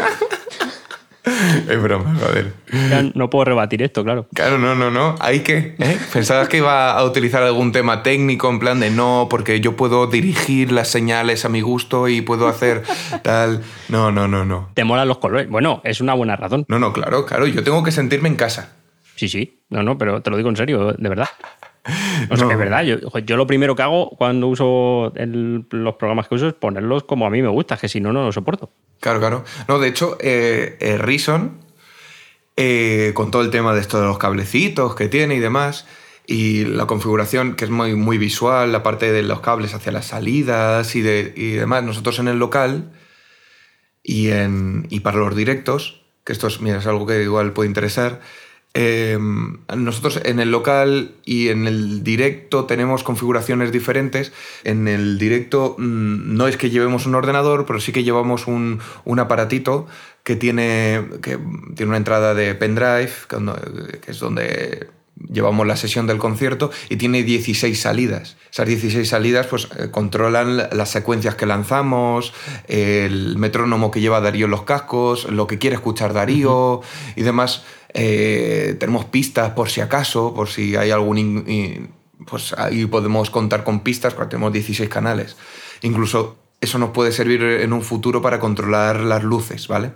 es 1.69 1.83
broma, 1.83 2.15
joder. 2.21 2.53
Ya 2.91 3.03
no 3.15 3.31
puedo 3.31 3.45
rebatir 3.45 3.83
esto, 3.83 4.05
claro. 4.05 4.27
Claro, 4.35 4.59
no, 4.59 4.75
no, 4.75 4.91
no. 4.91 5.15
Hay 5.21 5.41
que. 5.41 5.75
¿eh? 5.79 5.99
Pensabas 6.13 6.49
que 6.49 6.59
iba 6.59 6.93
a 6.93 7.05
utilizar 7.05 7.43
algún 7.43 7.73
tema 7.73 8.03
técnico 8.03 8.51
en 8.51 8.59
plan 8.59 8.81
de 8.81 8.91
no, 8.91 9.29
porque 9.31 9.61
yo 9.61 9.77
puedo 9.77 10.07
dirigir 10.07 10.73
las 10.73 10.89
señales 10.89 11.45
a 11.45 11.49
mi 11.49 11.61
gusto 11.61 12.09
y 12.09 12.21
puedo 12.21 12.49
hacer 12.49 12.83
tal. 13.23 13.63
No, 13.89 14.11
no, 14.11 14.29
no, 14.29 14.45
no. 14.45 14.71
Te 14.75 14.85
molan 14.85 15.09
los 15.09 15.19
colores. 15.19 15.49
Bueno, 15.49 15.81
es 15.85 16.01
una 16.01 16.15
buena 16.15 16.37
razón. 16.37 16.65
No, 16.69 16.79
no, 16.79 16.93
claro, 16.93 17.27
claro. 17.27 17.47
Yo 17.47 17.63
tengo 17.63 17.83
que 17.83 17.93
sentirme 17.93 18.29
en 18.29 18.37
casa. 18.37 18.73
Sí, 19.17 19.29
sí. 19.29 19.61
No, 19.71 19.83
no, 19.83 19.99
pero 19.99 20.23
te 20.23 20.31
lo 20.31 20.37
digo 20.37 20.49
en 20.49 20.57
serio, 20.57 20.93
de 20.93 21.09
verdad. 21.09 21.29
O 22.31 22.37
sea, 22.37 22.47
No. 22.47 22.53
es 22.53 22.59
verdad. 22.59 22.83
Yo, 22.85 22.97
yo 23.21 23.37
lo 23.37 23.47
primero 23.47 23.75
que 23.77 23.83
hago 23.83 24.11
cuando 24.11 24.49
uso 24.49 25.13
el- 25.17 25.67
los 25.71 25.95
programas 25.97 26.29
que 26.29 26.35
uso 26.37 26.49
es 26.49 26.55
ponerlos 26.55 27.05
como 27.05 27.27
a 27.27 27.31
mí 27.31 27.43
me 27.43 27.49
gusta, 27.49 27.77
que 27.77 27.89
si 27.89 28.01
no, 28.01 28.13
no 28.13 28.25
lo 28.25 28.33
soporto. 28.33 28.71
Claro, 29.01 29.19
claro. 29.21 29.45
No, 29.69 29.79
de 29.79 29.89
hecho, 29.89 30.17
eh, 30.21 30.77
eh, 30.81 30.97
Reason, 30.99 31.59
eh, 32.57 33.11
con 33.15 33.31
todo 33.31 33.43
el 33.43 33.51
tema 33.51 33.75
de 33.75 33.81
esto 33.81 34.01
de 34.01 34.07
los 34.07 34.19
cablecitos 34.19 34.95
que 34.95 35.09
tiene 35.09 35.35
y 35.35 35.41
demás, 35.41 35.87
y 36.27 36.65
la 36.65 36.87
configuración 36.87 37.55
que 37.55 37.65
es 37.67 37.71
muy, 37.71 37.95
muy 37.97 38.17
visual, 38.17 38.73
la 38.73 38.83
parte 38.83 39.13
de 39.13 39.23
los 39.23 39.41
cables 39.41 39.75
hacia 39.75 39.93
las 39.93 40.07
salidas 40.07 40.95
y, 40.97 41.03
de, 41.03 41.35
y 41.37 41.51
demás, 41.53 41.83
nosotros 41.85 42.19
en 42.19 42.29
el 42.29 42.39
local 42.39 42.93
y, 44.03 44.31
en, 44.31 44.87
y 44.91 45.01
para 45.01 45.19
los 45.19 45.35
directos, 45.37 46.01
que 46.25 46.33
esto 46.33 46.47
es, 46.47 46.61
mira, 46.61 46.79
es 46.79 46.87
algo 46.87 47.07
que 47.07 47.23
igual 47.23 47.53
puede 47.53 47.69
interesar, 47.69 48.21
eh, 48.75 49.17
nosotros 49.77 50.21
en 50.25 50.41
el 50.41 50.51
local 50.51 51.13
y 51.25 51.49
en 51.49 51.67
el 51.69 52.03
directo 52.03 52.65
tenemos 52.65 53.05
configuraciones 53.05 53.71
diferentes. 53.73 54.33
En 54.65 54.89
el 54.89 55.17
directo 55.19 55.77
mm, 55.79 56.35
no 56.37 56.49
es 56.49 56.57
que 56.57 56.71
llevemos 56.71 57.07
un 57.07 57.15
ordenador, 57.15 57.67
pero 57.67 57.81
sí 57.81 57.93
que 57.93 58.03
llevamos 58.05 58.47
un, 58.49 58.81
un 59.05 59.19
aparatito 59.21 59.87
que 60.25 60.37
tiene, 60.37 61.05
que 61.23 61.39
tiene 61.77 61.91
una 61.91 61.99
entrada 61.99 62.35
de 62.35 62.55
pendrive, 62.55 63.11
que 64.03 64.11
es 64.11 64.19
donde 64.19 64.89
llevamos 65.31 65.65
la 65.67 65.77
sesión 65.77 66.09
del 66.09 66.19
concierto 66.19 66.73
y 66.89 66.97
tiene 66.97 67.23
16 67.23 67.81
salidas. 67.81 68.37
Esas 68.51 68.67
16 68.67 69.09
salidas 69.09 69.47
pues 69.47 69.69
eh, 69.79 69.89
controlan 69.93 70.57
la- 70.57 70.69
las 70.73 70.91
secuencias 70.91 71.37
que 71.37 71.47
lanzamos, 71.47 72.33
el 72.67 73.37
metrónomo 73.39 73.91
que 73.93 74.01
lleva 74.01 74.21
Darío 74.21 74.47
en 74.47 74.51
los 74.51 74.63
cascos, 74.65 75.31
lo 75.31 75.47
que 75.47 75.59
quiere 75.59 75.77
escuchar 75.77 76.13
Darío 76.15 76.81
y 77.15 77.23
demás. 77.23 77.63
Eh, 77.95 78.77
tenemos 78.79 79.07
pistas 79.07 79.51
por 79.51 79.71
si 79.71 79.81
acaso, 79.81 80.35
por 80.35 80.49
si 80.49 80.77
hay 80.77 80.91
algún... 80.91 81.91
pues 82.29 82.53
ahí 82.59 82.87
podemos 82.87 83.31
contar 83.31 83.65
con 83.65 83.81
pistas, 83.81 84.15
porque 84.15 84.33
tenemos 84.33 84.53
16 84.53 84.89
canales. 84.91 85.37
Incluso 85.83 86.37
eso 86.61 86.79
nos 86.79 86.91
puede 86.91 87.13
servir 87.13 87.43
en 87.43 87.73
un 87.73 87.83
futuro 87.83 88.21
para 88.21 88.41
controlar 88.41 89.01
las 89.01 89.23
luces, 89.23 89.69
¿vale? 89.69 89.93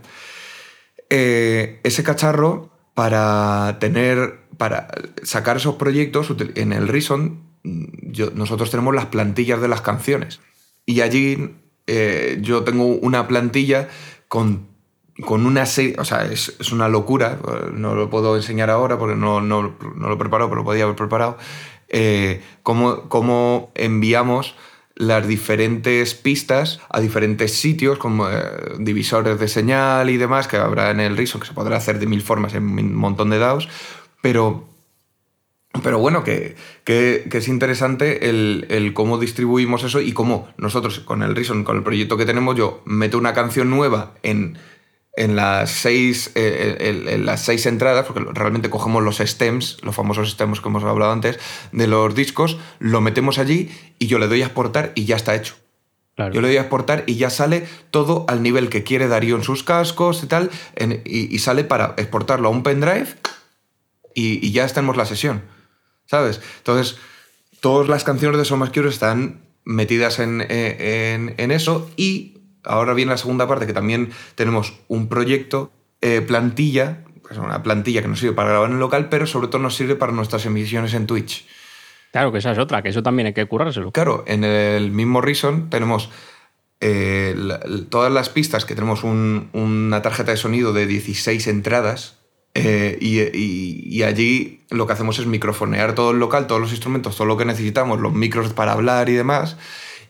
Eh, 1.10 1.80
ese 1.82 2.02
cacharro 2.02 2.70
para 2.94 3.78
tener 3.80 4.40
para 4.58 4.88
sacar 5.22 5.56
esos 5.56 5.76
proyectos 5.76 6.34
en 6.56 6.72
el 6.72 6.88
Reason 6.88 7.40
mm, 7.62 7.84
nosotros 8.34 8.70
tenemos 8.70 8.94
las 8.94 9.06
plantillas 9.06 9.60
de 9.60 9.68
las 9.68 9.80
canciones 9.80 10.40
y 10.84 11.00
allí 11.00 11.54
eh, 11.86 12.38
yo 12.42 12.64
tengo 12.64 12.84
una 12.84 13.26
plantilla 13.26 13.88
con, 14.28 14.68
con 15.24 15.46
una 15.46 15.66
serie 15.66 15.96
o 15.98 16.04
sea 16.04 16.24
es, 16.26 16.54
es 16.60 16.70
una 16.72 16.88
locura 16.88 17.38
no 17.74 17.94
lo 17.94 18.08
puedo 18.08 18.36
enseñar 18.36 18.70
ahora 18.70 18.98
porque 18.98 19.16
no, 19.16 19.40
no, 19.40 19.74
no 19.96 20.08
lo 20.08 20.18
pero 20.18 20.54
lo 20.54 20.64
podía 20.64 20.84
haber 20.84 20.96
preparado 20.96 21.36
eh, 21.88 22.42
cómo, 22.62 23.08
cómo 23.08 23.72
enviamos 23.74 24.54
las 24.94 25.26
diferentes 25.28 26.14
pistas 26.14 26.80
a 26.90 27.00
diferentes 27.00 27.54
sitios, 27.54 27.98
como 27.98 28.28
eh, 28.28 28.42
divisores 28.80 29.38
de 29.38 29.46
señal 29.46 30.10
y 30.10 30.16
demás, 30.16 30.48
que 30.48 30.56
habrá 30.56 30.90
en 30.90 30.98
el 30.98 31.16
Reason, 31.16 31.40
que 31.40 31.46
se 31.46 31.54
podrá 31.54 31.76
hacer 31.76 32.00
de 32.00 32.06
mil 32.06 32.20
formas 32.20 32.52
en 32.54 32.64
un 32.64 32.94
montón 32.96 33.30
de 33.30 33.38
DAOs, 33.38 33.68
pero 34.22 34.66
pero 35.84 35.98
bueno, 35.98 36.24
que, 36.24 36.56
que- 36.84 37.26
que 37.30 37.38
es 37.38 37.46
interesante 37.48 38.28
el, 38.28 38.66
el 38.70 38.92
cómo 38.94 39.18
distribuimos 39.18 39.84
eso 39.84 40.00
y 40.00 40.12
cómo 40.12 40.48
nosotros 40.56 40.98
con 41.00 41.22
el 41.22 41.36
Reason, 41.36 41.62
con 41.62 41.76
el 41.76 41.82
proyecto 41.84 42.16
que 42.16 42.24
tenemos, 42.26 42.56
yo 42.56 42.82
meto 42.84 43.18
una 43.18 43.32
canción 43.34 43.70
nueva 43.70 44.14
en, 44.22 44.58
en, 45.18 45.36
las, 45.36 45.70
seis, 45.70 46.30
eh, 46.34 46.76
en- 46.80 47.08
en 47.08 47.26
las 47.26 47.44
seis 47.44 47.66
entradas, 47.66 48.06
porque 48.06 48.24
realmente 48.32 48.70
cogemos 48.70 49.02
los 49.02 49.18
stems, 49.18 49.78
los 49.82 49.94
famosos 49.94 50.30
stems 50.30 50.60
que 50.60 50.68
hemos 50.68 50.84
hablado 50.84 51.12
antes, 51.12 51.38
de 51.72 51.86
los 51.86 52.14
discos, 52.14 52.58
lo 52.78 53.00
metemos 53.00 53.38
allí 53.38 53.70
y 53.98 54.06
yo 54.06 54.18
le 54.18 54.28
doy 54.28 54.42
a 54.42 54.46
exportar 54.46 54.92
y 54.94 55.04
ya 55.04 55.16
está 55.16 55.34
hecho. 55.34 55.54
Claro. 56.16 56.34
Yo 56.34 56.40
le 56.40 56.48
doy 56.48 56.56
a 56.56 56.62
exportar 56.62 57.04
y 57.06 57.14
ya 57.16 57.30
sale 57.30 57.66
todo 57.90 58.24
al 58.28 58.42
nivel 58.42 58.68
que 58.70 58.82
quiere 58.82 59.06
Darío 59.08 59.36
en 59.36 59.44
sus 59.44 59.62
cascos 59.62 60.22
y 60.24 60.26
tal, 60.26 60.50
en- 60.74 61.02
y, 61.04 61.34
y 61.34 61.38
sale 61.38 61.62
para 61.64 61.94
exportarlo 61.96 62.48
a 62.48 62.50
un 62.50 62.62
pendrive 62.62 63.06
y, 64.14 64.44
y 64.44 64.50
ya 64.52 64.66
tenemos 64.66 64.96
la 64.96 65.04
sesión, 65.06 65.42
¿sabes? 66.06 66.40
Entonces, 66.58 66.96
todas 67.60 67.88
las 67.88 68.04
canciones 68.04 68.48
de 68.48 68.56
Más 68.56 68.70
Curious 68.70 68.94
están 68.94 69.42
metidas 69.64 70.18
en, 70.18 70.40
eh, 70.48 71.14
en- 71.14 71.34
en 71.38 71.50
eso 71.50 71.88
y 71.96 72.37
ahora 72.68 72.94
viene 72.94 73.10
la 73.10 73.18
segunda 73.18 73.46
parte 73.48 73.66
que 73.66 73.72
también 73.72 74.10
tenemos 74.34 74.74
un 74.88 75.08
proyecto, 75.08 75.72
eh, 76.00 76.20
plantilla, 76.20 76.98
pues 77.22 77.38
una 77.38 77.62
plantilla 77.62 78.02
que 78.02 78.08
nos 78.08 78.20
sirve 78.20 78.34
para 78.34 78.50
grabar 78.50 78.68
en 78.68 78.74
el 78.76 78.80
local, 78.80 79.08
pero 79.08 79.26
sobre 79.26 79.48
todo 79.48 79.60
nos 79.60 79.74
sirve 79.76 79.96
para 79.96 80.12
nuestras 80.12 80.46
emisiones 80.46 80.94
en 80.94 81.06
Twitch. 81.06 81.46
Claro, 82.12 82.32
que 82.32 82.38
esa 82.38 82.52
es 82.52 82.58
otra, 82.58 82.82
que 82.82 82.88
eso 82.88 83.02
también 83.02 83.26
hay 83.26 83.34
que 83.34 83.44
currárselo. 83.46 83.92
Claro, 83.92 84.24
en 84.26 84.44
el 84.44 84.90
mismo 84.92 85.20
Reason 85.20 85.68
tenemos 85.70 86.10
eh, 86.80 87.34
la- 87.36 87.60
todas 87.90 88.12
las 88.12 88.28
pistas 88.28 88.64
que 88.64 88.74
tenemos 88.76 89.02
un- 89.02 89.48
una 89.52 90.00
tarjeta 90.00 90.30
de 90.30 90.36
sonido 90.36 90.72
de 90.72 90.86
16 90.86 91.48
entradas 91.48 92.18
eh, 92.54 92.96
y, 93.00 93.18
y- 93.20 93.82
y 93.88 94.02
allí 94.04 94.60
lo 94.70 94.86
que 94.86 94.92
hacemos 94.92 95.18
es 95.18 95.26
microfonear 95.26 95.94
todo 95.94 96.12
el 96.12 96.18
local, 96.18 96.46
todos 96.46 96.60
los 96.60 96.70
instrumentos, 96.70 97.16
todo 97.16 97.26
lo 97.26 97.36
que 97.36 97.44
necesitamos, 97.44 98.00
los 98.00 98.12
micros 98.14 98.52
para 98.52 98.72
hablar 98.72 99.08
y 99.08 99.14
demás. 99.14 99.56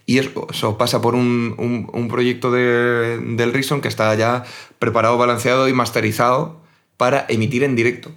Y 0.09 0.16
eso, 0.18 0.78
pasa 0.78 1.02
por 1.02 1.14
un, 1.14 1.55
un- 1.59 1.86
un 1.93 2.09
proyecto 2.09 2.51
de- 2.51 3.18
del 3.18 3.52
Reason 3.52 3.82
que 3.82 3.89
está 3.89 4.14
ya 4.14 4.43
preparado, 4.78 5.18
balanceado 5.18 5.68
y 5.68 5.74
masterizado 5.74 6.62
para 6.97 7.26
emitir 7.28 7.62
en 7.62 7.76
directo. 7.76 8.10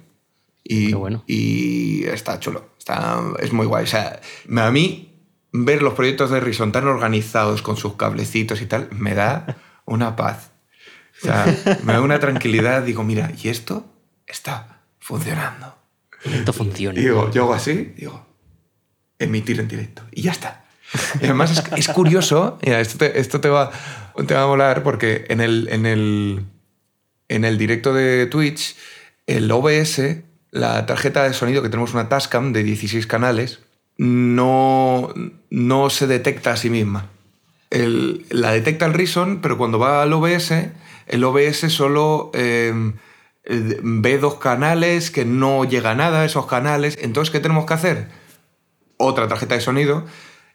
Y, 0.64 0.94
bueno. 0.94 1.22
y 1.26 2.04
está 2.04 2.40
chulo. 2.40 2.64
Está, 2.78 3.20
es 3.40 3.52
muy 3.52 3.66
guay. 3.66 3.84
O 3.84 3.86
sea, 3.86 4.20
a 4.56 4.70
mí 4.70 5.12
ver 5.52 5.82
los 5.82 5.92
proyectos 5.92 6.30
de 6.30 6.40
Rison 6.40 6.72
tan 6.72 6.86
organizados 6.88 7.60
con 7.60 7.76
sus 7.76 7.96
cablecitos 7.96 8.62
y 8.62 8.66
tal, 8.66 8.88
me 8.92 9.14
da 9.14 9.58
una 9.84 10.16
paz. 10.16 10.50
O 11.22 11.26
sea, 11.26 11.44
me 11.84 11.92
da 11.92 12.00
una 12.00 12.18
tranquilidad. 12.20 12.84
Digo, 12.84 13.04
mira, 13.04 13.30
¿y 13.42 13.48
esto 13.48 13.84
está 14.26 14.80
funcionando? 14.98 15.76
Esto 16.24 16.54
funciona. 16.54 16.98
Digo, 16.98 17.30
yo 17.32 17.42
hago 17.42 17.52
así, 17.54 17.92
digo, 17.98 18.24
emitir 19.18 19.60
en 19.60 19.68
directo. 19.68 20.02
Y 20.10 20.22
ya 20.22 20.32
está. 20.32 20.61
Y 21.20 21.24
además 21.24 21.62
es, 21.76 21.88
curioso, 21.88 22.58
esto 22.62 23.40
te, 23.40 23.48
va, 23.48 23.70
te 24.26 24.34
va 24.34 24.42
a 24.42 24.46
molar 24.46 24.82
porque 24.82 25.24
en 25.28 25.40
el, 25.40 25.68
en, 25.70 25.86
el, 25.86 26.44
en 27.28 27.44
el 27.44 27.58
directo 27.58 27.94
de 27.94 28.26
Twitch, 28.26 28.76
el 29.26 29.50
OBS, 29.50 30.00
la 30.50 30.84
tarjeta 30.86 31.24
de 31.24 31.32
sonido 31.32 31.62
que 31.62 31.70
tenemos 31.70 31.94
una 31.94 32.08
Tascam 32.08 32.52
de 32.52 32.62
16 32.62 33.06
canales, 33.06 33.60
no, 33.96 35.12
no 35.50 35.90
se 35.90 36.06
detecta 36.06 36.52
a 36.52 36.56
sí 36.56 36.68
misma. 36.68 37.08
La 37.70 38.52
detecta 38.52 38.84
el 38.84 38.92
Reason, 38.92 39.40
pero 39.40 39.56
cuando 39.56 39.78
va 39.78 40.02
al 40.02 40.12
OBS, 40.12 40.52
el 41.06 41.24
OBS 41.24 41.72
solo 41.72 42.30
eh, 42.34 42.92
ve 43.44 44.18
dos 44.18 44.34
canales 44.34 45.10
que 45.10 45.24
no 45.24 45.64
llega 45.64 45.94
nada 45.94 46.20
a 46.20 46.24
esos 46.26 46.46
canales. 46.46 46.98
Entonces, 47.00 47.32
¿qué 47.32 47.40
tenemos 47.40 47.64
que 47.64 47.74
hacer? 47.74 48.08
Otra 48.98 49.26
tarjeta 49.26 49.54
de 49.54 49.62
sonido 49.62 50.04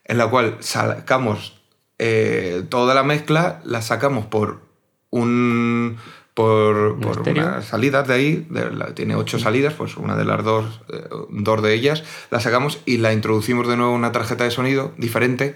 en 0.07 0.17
la 0.17 0.27
cual 0.27 0.57
sacamos 0.59 1.61
eh, 1.99 2.63
toda 2.69 2.93
la 2.95 3.03
mezcla, 3.03 3.61
la 3.63 3.81
sacamos 3.81 4.25
por 4.25 4.61
un 5.09 5.97
por, 6.33 6.99
por 6.99 7.23
unas 7.41 7.65
salidas 7.65 8.07
de 8.07 8.13
ahí, 8.13 8.47
de 8.51 8.69
la- 8.69 8.93
tiene 8.93 9.15
ocho 9.15 9.39
salidas, 9.39 9.73
pues 9.73 9.97
una 9.97 10.15
de 10.15 10.23
las 10.23 10.43
dos, 10.43 10.81
eh, 10.93 11.09
dos 11.29 11.63
de 11.63 11.73
ellas, 11.73 12.03
la 12.29 12.39
sacamos 12.39 12.79
y 12.85 12.97
la 12.97 13.11
introducimos 13.11 13.67
de 13.67 13.75
nuevo 13.75 13.93
en 13.93 13.97
una 13.97 14.11
tarjeta 14.11 14.43
de 14.43 14.51
sonido 14.51 14.93
diferente, 14.97 15.55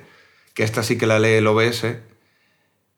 que 0.56 0.64
esta 0.64 0.82
sí 0.82 0.98
que 0.98 1.06
la 1.06 1.20
lee 1.20 1.34
el 1.36 1.46
OBS. 1.46 2.00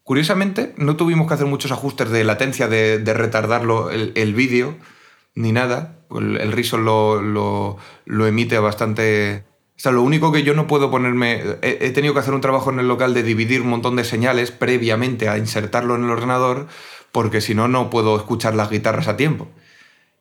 Curiosamente, 0.04 0.74
no 0.78 0.96
tuvimos 0.96 1.28
que 1.28 1.34
hacer 1.34 1.46
muchos 1.48 1.72
ajustes 1.72 2.10
de 2.10 2.24
latencia, 2.24 2.68
de, 2.70 3.00
de 3.00 3.14
retardarlo 3.14 3.90
el, 3.90 4.12
el 4.16 4.34
vídeo, 4.34 4.78
ni 5.36 5.52
nada. 5.52 5.98
El, 6.10 6.38
el 6.40 6.52
lo, 6.86 7.22
lo, 7.22 7.78
lo 8.06 8.28
emite 8.28 8.58
bastante... 8.60 9.44
Sea, 9.84 9.92
lo 9.92 10.02
único 10.02 10.32
que 10.32 10.44
yo 10.44 10.54
no 10.54 10.66
puedo 10.66 10.90
ponerme... 10.90 11.44
He, 11.62 11.80
he 11.82 11.92
tenido 11.92 12.14
que 12.14 12.22
hacer 12.22 12.34
un 12.34 12.40
trabajo 12.40 12.72
en 12.72 12.80
el 12.80 12.88
local 12.88 13.14
de 13.14 13.22
dividir 13.22 13.60
un 13.60 13.68
montón 13.68 13.98
de 13.98 14.06
señales 14.06 14.50
previamente 14.50 15.28
a 15.28 15.38
insertarlo 15.38 15.96
en 15.96 16.06
el 16.06 16.10
ordenador, 16.10 16.68
porque 17.12 17.42
si 17.42 17.54
no, 17.54 17.68
no 17.68 17.90
puedo 17.90 18.16
escuchar 18.16 18.56
las 18.56 18.70
guitarras 18.70 19.10
a 19.10 19.18
tiempo. 19.18 19.50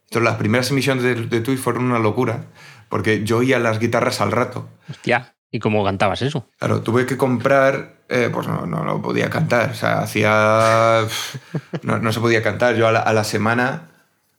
Entonces, 0.07 0.25
las 0.25 0.35
primeras 0.35 0.69
emisiones 0.73 1.05
de, 1.05 1.15
de 1.15 1.41
Twitch 1.41 1.61
fueron 1.61 1.85
una 1.85 2.01
locura, 2.01 2.47
porque 2.89 3.23
yo 3.23 3.37
oía 3.37 3.61
las 3.61 3.79
guitarras 3.79 4.21
al 4.21 4.33
rato. 4.33 4.69
Hostia, 4.91 5.37
¿y 5.53 5.61
cómo 5.61 5.85
cantabas 5.85 6.23
eso? 6.23 6.49
Claro, 6.59 6.81
tuve 6.83 7.07
que 7.07 7.17
comprar, 7.17 7.99
eh, 8.09 8.31
pues 8.33 8.49
no, 8.49 8.67
no, 8.67 8.83
no 8.83 9.01
podía 9.01 9.31
cantar, 9.31 9.71
o 9.71 9.75
sea, 9.75 10.01
hacía... 10.01 11.07
No, 11.83 12.01
no 12.01 12.13
se 12.13 12.19
podía 12.19 12.43
cantar. 12.43 12.75
Yo 12.75 12.89
a 12.89 12.93
la, 12.93 12.99
a 12.99 13.13
la 13.13 13.23
semana 13.23 13.91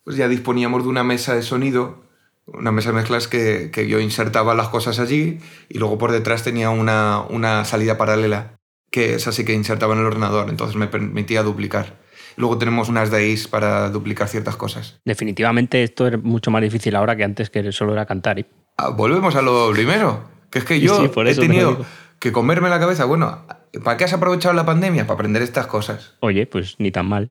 pues 0.04 0.18
ya 0.18 0.28
disponíamos 0.28 0.84
de 0.84 0.90
una 0.90 1.06
mesa 1.06 1.34
de 1.34 1.44
sonido, 1.44 2.04
una 2.46 2.72
mesa 2.72 2.90
de 2.90 2.96
mezclas 2.96 3.28
que, 3.28 3.72
que 3.72 3.88
yo 3.88 4.00
insertaba 4.00 4.54
las 4.56 4.70
cosas 4.70 5.00
allí 5.00 5.40
y 5.70 5.78
luego 5.80 5.98
por 5.98 6.12
detrás 6.12 6.44
tenía 6.44 6.70
una, 6.70 7.22
una 7.22 7.66
salida 7.66 7.98
paralela, 7.98 8.56
que 8.92 9.16
esa 9.16 9.32
sí 9.32 9.46
que 9.46 9.54
insertaba 9.54 9.94
en 9.94 10.02
el 10.02 10.06
ordenador, 10.06 10.50
entonces 10.50 10.76
me 10.76 10.88
permitía 10.88 11.44
duplicar. 11.44 12.02
Luego 12.36 12.58
tenemos 12.58 12.90
unas 12.90 13.12
DAIs 13.12 13.48
para 13.48 13.90
duplicar 13.90 14.28
ciertas 14.28 14.56
cosas. 14.56 15.00
Definitivamente 15.06 15.84
esto 15.84 16.08
es 16.08 16.22
mucho 16.22 16.52
más 16.52 16.62
difícil 16.62 16.96
ahora 16.96 17.16
que 17.16 17.24
antes 17.24 17.50
que 17.50 17.72
solo 17.72 17.94
era 17.94 18.06
cantar. 18.06 18.40
¿eh? 18.40 18.46
Ah, 18.78 18.90
Volvemos 18.90 19.36
a 19.36 19.42
lo 19.42 19.72
primero, 19.72 20.24
que 20.50 20.60
es 20.60 20.66
que 20.66 20.80
yo 20.82 21.00
Sí, 21.02 21.08
por 21.10 21.28
he 21.28 21.36
te 21.36 21.42
tenido 21.42 21.86
que 22.20 22.32
comerme 22.32 22.70
la 22.70 22.80
cabeza. 22.80 23.06
Bueno, 23.06 23.46
¿para 23.84 23.98
qué 23.98 24.06
has 24.06 24.14
aprovechado 24.14 24.54
la 24.56 24.66
pandemia? 24.66 25.06
Para 25.06 25.16
aprender 25.16 25.42
estas 25.44 25.68
cosas. 25.68 26.16
Oye, 26.22 26.48
pues 26.48 26.76
ni 26.80 26.92
tan 26.92 27.08
mal. 27.08 27.30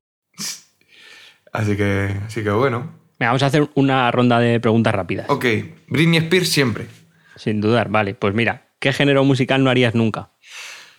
Así 1.52 1.76
que, 1.76 2.16
así 2.26 2.42
que 2.42 2.50
bueno. 2.50 3.01
Venga, 3.22 3.30
vamos 3.30 3.44
a 3.44 3.46
hacer 3.46 3.70
una 3.76 4.10
ronda 4.10 4.40
de 4.40 4.58
preguntas 4.58 4.92
rápidas. 4.92 5.26
Ok, 5.28 5.44
Britney 5.86 6.18
Spears 6.18 6.48
siempre. 6.48 6.88
Sin 7.36 7.60
dudar, 7.60 7.88
vale. 7.88 8.14
Pues 8.16 8.34
mira, 8.34 8.72
¿qué 8.80 8.92
género 8.92 9.22
musical 9.22 9.62
no 9.62 9.70
harías 9.70 9.94
nunca? 9.94 10.30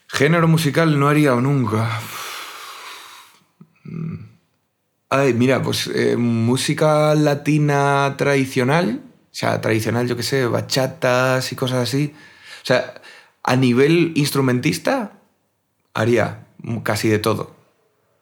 Género 0.07 0.47
musical 0.47 0.97
no 0.97 1.09
haría 1.09 1.35
nunca. 1.35 1.99
Mm. 3.83 4.15
Ay, 5.09 5.33
mira, 5.33 5.61
pues 5.61 5.87
eh, 5.87 6.15
música 6.15 7.13
latina 7.13 8.15
tradicional, 8.17 9.01
o 9.03 9.35
sea, 9.35 9.59
tradicional, 9.59 10.07
yo 10.07 10.15
qué 10.15 10.23
sé, 10.23 10.45
bachatas 10.45 11.51
y 11.51 11.57
cosas 11.57 11.79
así. 11.79 12.13
O 12.61 12.65
sea, 12.65 13.01
a 13.43 13.57
nivel 13.57 14.13
instrumentista, 14.15 15.19
haría 15.93 16.47
casi 16.83 17.09
de 17.09 17.19
todo. 17.19 17.53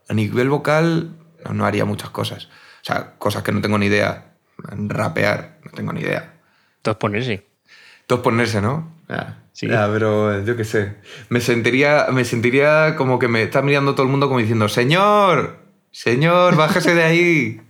A 0.10 0.16
nivel 0.16 0.50
vocal, 0.50 1.16
no 1.54 1.68
haría 1.68 1.86
muchas 1.86 2.10
cosas. 2.10 2.50
O 2.82 2.84
sea, 2.84 3.14
cosas 3.18 3.44
que 3.44 3.52
no 3.52 3.62
tengo 3.62 3.78
ni 3.78 3.86
idea. 3.88 4.34
Rapear, 4.58 5.60
no 5.64 5.72
tengo 5.72 5.94
ni 5.94 6.02
idea. 6.02 6.34
Entonces 6.78 7.00
ponerse. 7.00 7.46
Todos 8.08 8.22
ponerse, 8.22 8.62
¿no? 8.62 8.92
Ya, 9.08 9.38
Sí. 9.54 9.68
ya, 9.68 9.88
pero 9.92 10.34
eh, 10.40 10.44
yo 10.46 10.56
qué 10.56 10.64
sé. 10.64 10.96
Me 11.30 11.42
sentiría, 11.42 12.08
me 12.12 12.24
sentiría 12.26 12.96
como 12.96 13.20
que 13.20 13.28
me 13.28 13.44
está 13.44 13.62
mirando 13.62 13.94
todo 13.94 14.04
el 14.06 14.12
mundo 14.12 14.28
como 14.28 14.40
diciendo, 14.40 14.68
Señor, 14.70 15.60
Señor, 15.92 16.56
bájese 16.56 16.96
de 16.96 17.04
ahí. 17.04 17.62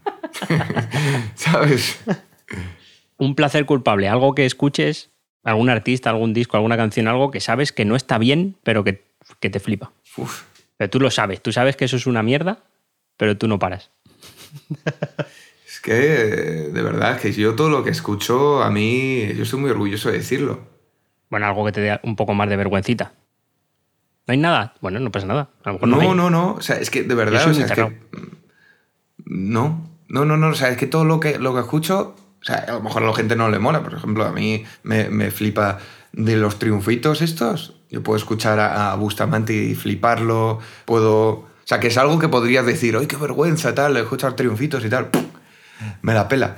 ¿Sabes? 1.36 2.00
Un 3.18 3.36
placer 3.36 3.66
culpable, 3.66 4.08
algo 4.08 4.34
que 4.36 4.46
escuches, 4.46 5.10
algún 5.44 5.70
artista, 5.70 6.10
algún 6.10 6.34
disco, 6.34 6.58
alguna 6.58 6.78
canción, 6.78 7.08
algo 7.08 7.32
que 7.32 7.40
sabes 7.40 7.72
que 7.72 7.86
no 7.86 7.96
está 7.96 8.18
bien, 8.18 8.56
pero 8.64 8.84
que, 8.84 9.04
que 9.40 9.50
te 9.50 9.60
flipa. 9.60 9.92
Uf. 10.18 10.44
Pero 10.78 10.90
tú 10.90 11.00
lo 11.00 11.12
sabes, 11.12 11.42
tú 11.42 11.52
sabes 11.52 11.76
que 11.76 11.86
eso 11.86 11.96
es 11.98 12.06
una 12.08 12.24
mierda, 12.24 12.60
pero 13.18 13.38
tú 13.38 13.48
no 13.48 13.60
paras. 13.60 13.92
Es 15.72 15.80
que, 15.80 15.94
de 15.94 16.82
verdad, 16.82 17.18
que 17.18 17.32
yo 17.32 17.56
todo 17.56 17.70
lo 17.70 17.82
que 17.82 17.92
escucho, 17.92 18.62
a 18.62 18.70
mí, 18.70 19.26
yo 19.34 19.44
estoy 19.44 19.58
muy 19.62 19.70
orgulloso 19.70 20.12
de 20.12 20.18
decirlo. 20.18 20.60
Bueno, 21.30 21.46
algo 21.46 21.64
que 21.64 21.72
te 21.72 21.80
dé 21.80 21.98
un 22.04 22.18
poco 22.18 22.34
más 22.34 22.50
de 22.50 22.58
vergüencita. 22.58 23.14
¿No 24.28 24.34
hay 24.34 24.38
nada? 24.38 24.74
Bueno, 24.82 25.00
no 25.00 25.12
pasa 25.14 25.28
nada. 25.28 25.50
A 25.64 25.70
lo 25.70 25.74
mejor 25.76 25.88
no, 25.88 25.96
No, 25.96 26.02
hay. 26.02 26.18
no, 26.18 26.30
no. 26.30 26.54
O 26.56 26.62
sea, 26.62 26.76
es 26.76 26.90
que 26.90 27.04
de 27.04 27.16
verdad, 27.16 27.50
o 27.50 27.54
sea, 27.54 27.66
es 27.66 27.72
que, 27.72 27.98
no, 29.26 29.90
no, 30.10 30.26
no, 30.26 30.36
no. 30.36 30.50
O 30.50 30.56
sea, 30.56 30.68
es 30.70 30.78
que 30.78 30.88
todo 30.88 31.06
lo 31.06 31.22
que, 31.22 31.40
lo 31.40 31.54
que 31.54 31.62
escucho, 31.62 32.16
o 32.42 32.44
sea, 32.44 32.58
a 32.68 32.74
lo 32.74 32.82
mejor 32.82 33.04
a 33.04 33.08
la 33.08 33.14
gente 33.14 33.38
no 33.38 33.50
le 33.50 33.58
mola. 33.58 33.82
Por 33.82 33.94
ejemplo, 33.94 34.26
a 34.26 34.34
mí 34.34 34.66
me, 34.84 35.10
me 35.10 35.32
flipa 35.32 35.80
de 36.12 36.36
los 36.36 36.60
triunfitos 36.60 37.22
estos. 37.22 37.80
Yo 37.90 38.04
puedo 38.04 38.18
escuchar 38.18 38.60
a, 38.60 38.92
a 38.92 38.96
Bustamante 38.98 39.54
y 39.54 39.74
fliparlo, 39.74 40.60
puedo... 40.86 41.50
O 41.72 41.74
sea, 41.74 41.80
que 41.80 41.88
es 41.88 41.98
algo 41.98 42.20
que 42.20 42.28
podrías 42.28 42.66
decir, 42.66 42.98
¡ay, 42.98 43.08
qué 43.08 43.16
vergüenza, 43.16 43.74
tal! 43.74 43.96
Escuchar 43.96 44.36
triunfitos 44.36 44.84
y 44.84 44.90
tal. 44.90 45.10
¡pum! 45.10 45.26
Me 46.02 46.14
la 46.14 46.28
pela. 46.28 46.58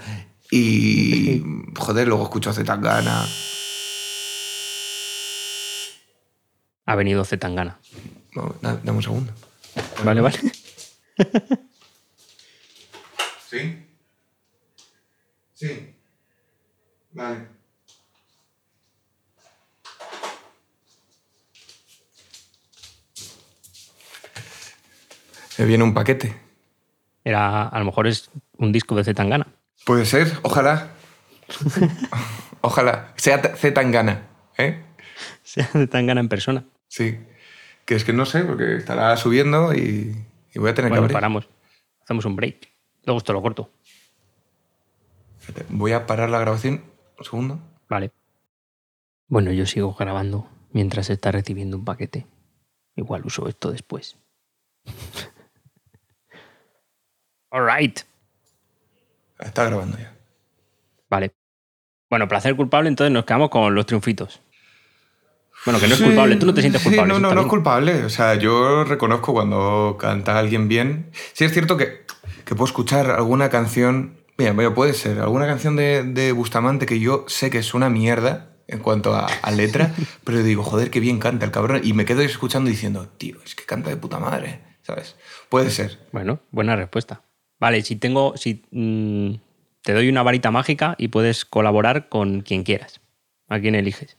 Y, 0.49 1.39
joder, 1.77 2.07
luego 2.07 2.23
escucho 2.23 2.49
a 2.49 2.53
Zetangana. 2.53 3.23
Ha 6.87 6.95
venido 6.95 7.23
Zetangana. 7.23 7.77
No, 8.35 8.55
da- 8.59 8.79
dame 8.83 8.97
un 8.97 9.03
segundo. 9.03 9.31
Vale, 10.03 10.21
vale. 10.21 10.39
¿Sí? 13.51 13.85
Sí. 15.53 15.95
Vale. 17.11 17.47
Me 25.63 25.67
viene 25.67 25.85
un 25.85 25.93
paquete. 25.93 26.35
Era, 27.23 27.69
a 27.69 27.79
lo 27.79 27.85
mejor 27.85 28.05
es 28.05 28.29
un 28.57 28.73
disco 28.73 28.95
de 28.95 29.05
Zetangana. 29.05 29.47
Puede 29.85 30.05
ser, 30.05 30.29
ojalá. 30.41 30.89
ojalá. 32.61 33.13
Sea 33.15 33.37
Z 33.41 33.81
en 33.81 33.91
gana, 33.93 34.27
¿eh? 34.57 34.83
Sea 35.43 35.63
Zetangana 35.67 36.19
en 36.19 36.27
persona. 36.27 36.65
Sí. 36.89 37.17
Que 37.85 37.95
es 37.95 38.03
que 38.03 38.11
no 38.11 38.25
sé, 38.25 38.43
porque 38.43 38.75
estará 38.75 39.15
subiendo 39.15 39.73
y, 39.73 40.13
y 40.53 40.59
voy 40.59 40.71
a 40.71 40.73
tener 40.73 40.89
Bueno, 40.89 41.03
que 41.03 41.05
abrir. 41.05 41.13
paramos. 41.13 41.47
Hacemos 42.01 42.25
un 42.25 42.35
break. 42.35 42.67
Luego 43.05 43.19
esto 43.19 43.31
lo 43.31 43.41
corto. 43.41 43.69
Voy 45.69 45.93
a 45.93 46.05
parar 46.05 46.29
la 46.29 46.39
grabación. 46.39 46.83
Un 47.17 47.23
segundo. 47.23 47.59
Vale. 47.87 48.11
Bueno, 49.29 49.53
yo 49.53 49.65
sigo 49.65 49.93
grabando 49.93 50.49
mientras 50.73 51.09
está 51.09 51.31
recibiendo 51.31 51.77
un 51.77 51.85
paquete. 51.85 52.27
Igual 52.97 53.25
uso 53.25 53.47
esto 53.47 53.71
después. 53.71 54.17
Alright. 57.53 57.99
Está 59.39 59.65
grabando 59.65 59.97
ya. 59.97 60.11
Vale. 61.09 61.31
Bueno, 62.09 62.27
placer 62.27 62.55
culpable, 62.55 62.89
entonces 62.89 63.11
nos 63.11 63.25
quedamos 63.25 63.49
con 63.49 63.73
los 63.75 63.85
triunfitos. 63.85 64.41
Bueno, 65.65 65.79
que 65.79 65.87
no 65.87 65.93
es 65.93 65.99
Sí, 65.99 66.05
culpable, 66.05 66.35
tú 66.35 66.45
no 66.47 66.53
te 66.53 66.61
sientes 66.61 66.81
sí, 66.81 66.89
culpable. 66.89 67.13
no, 67.13 67.19
no, 67.19 67.33
no 67.33 67.41
es 67.41 67.47
culpable. 67.47 68.03
O 68.05 68.09
sea, 68.09 68.35
yo 68.35 68.83
reconozco 68.83 69.33
cuando 69.33 69.97
canta 69.99 70.37
alguien 70.39 70.67
bien. 70.67 71.11
Sí, 71.33 71.45
es 71.45 71.53
cierto 71.53 71.77
que, 71.77 72.05
que 72.43 72.55
puedo 72.55 72.65
escuchar 72.65 73.11
alguna 73.11 73.49
canción. 73.49 74.17
Mira, 74.37 74.53
mira, 74.53 74.73
puede 74.73 74.93
ser 74.93 75.19
alguna 75.19 75.45
canción 75.45 75.75
de, 75.75 76.03
de 76.03 76.31
Bustamante 76.31 76.87
que 76.87 76.99
yo 76.99 77.25
sé 77.27 77.51
que 77.51 77.59
es 77.59 77.75
una 77.75 77.89
mierda 77.89 78.49
en 78.67 78.79
cuanto 78.79 79.13
a, 79.15 79.27
a 79.27 79.51
letra, 79.51 79.93
pero 80.23 80.41
digo, 80.41 80.63
joder, 80.63 80.89
qué 80.89 80.99
bien 80.99 81.19
canta 81.19 81.45
el 81.45 81.51
cabrón. 81.51 81.81
Y 81.83 81.93
me 81.93 82.05
quedo 82.05 82.21
escuchando 82.21 82.69
diciendo, 82.69 83.07
tío, 83.17 83.37
es 83.45 83.53
que 83.55 83.63
canta 83.65 83.89
de 83.91 83.95
puta 83.97 84.17
madre, 84.19 84.59
¿sabes? 84.81 85.15
Puede 85.49 85.69
ser. 85.69 85.99
Bueno, 86.11 86.39
buena 86.51 86.75
respuesta. 86.75 87.21
Vale, 87.63 87.81
si 87.81 87.95
tengo. 87.95 88.35
Si, 88.35 88.61
mm, 88.71 89.35
te 89.83 89.93
doy 89.93 90.09
una 90.09 90.21
varita 90.21 90.51
mágica 90.51 90.95
y 90.97 91.07
puedes 91.07 91.45
colaborar 91.45 92.09
con 92.09 92.41
quien 92.41 92.63
quieras. 92.63 92.99
¿A 93.47 93.57
quién 93.61 93.75
eliges? 93.75 94.17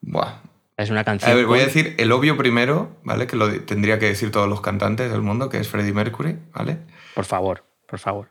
Buah. 0.00 0.40
Es 0.78 0.88
una 0.88 1.04
canción. 1.04 1.30
A 1.30 1.34
ver, 1.34 1.44
voy 1.44 1.60
a 1.60 1.66
decir 1.66 1.94
el 1.98 2.10
obvio 2.12 2.38
primero, 2.38 2.96
¿vale? 3.02 3.26
Que 3.26 3.36
lo 3.36 3.60
tendría 3.66 3.98
que 3.98 4.06
decir 4.06 4.30
todos 4.30 4.48
los 4.48 4.62
cantantes 4.62 5.12
del 5.12 5.20
mundo, 5.20 5.50
que 5.50 5.58
es 5.58 5.68
Freddie 5.68 5.92
Mercury, 5.92 6.38
¿vale? 6.54 6.78
Por 7.14 7.26
favor, 7.26 7.62
por 7.86 7.98
favor. 7.98 8.30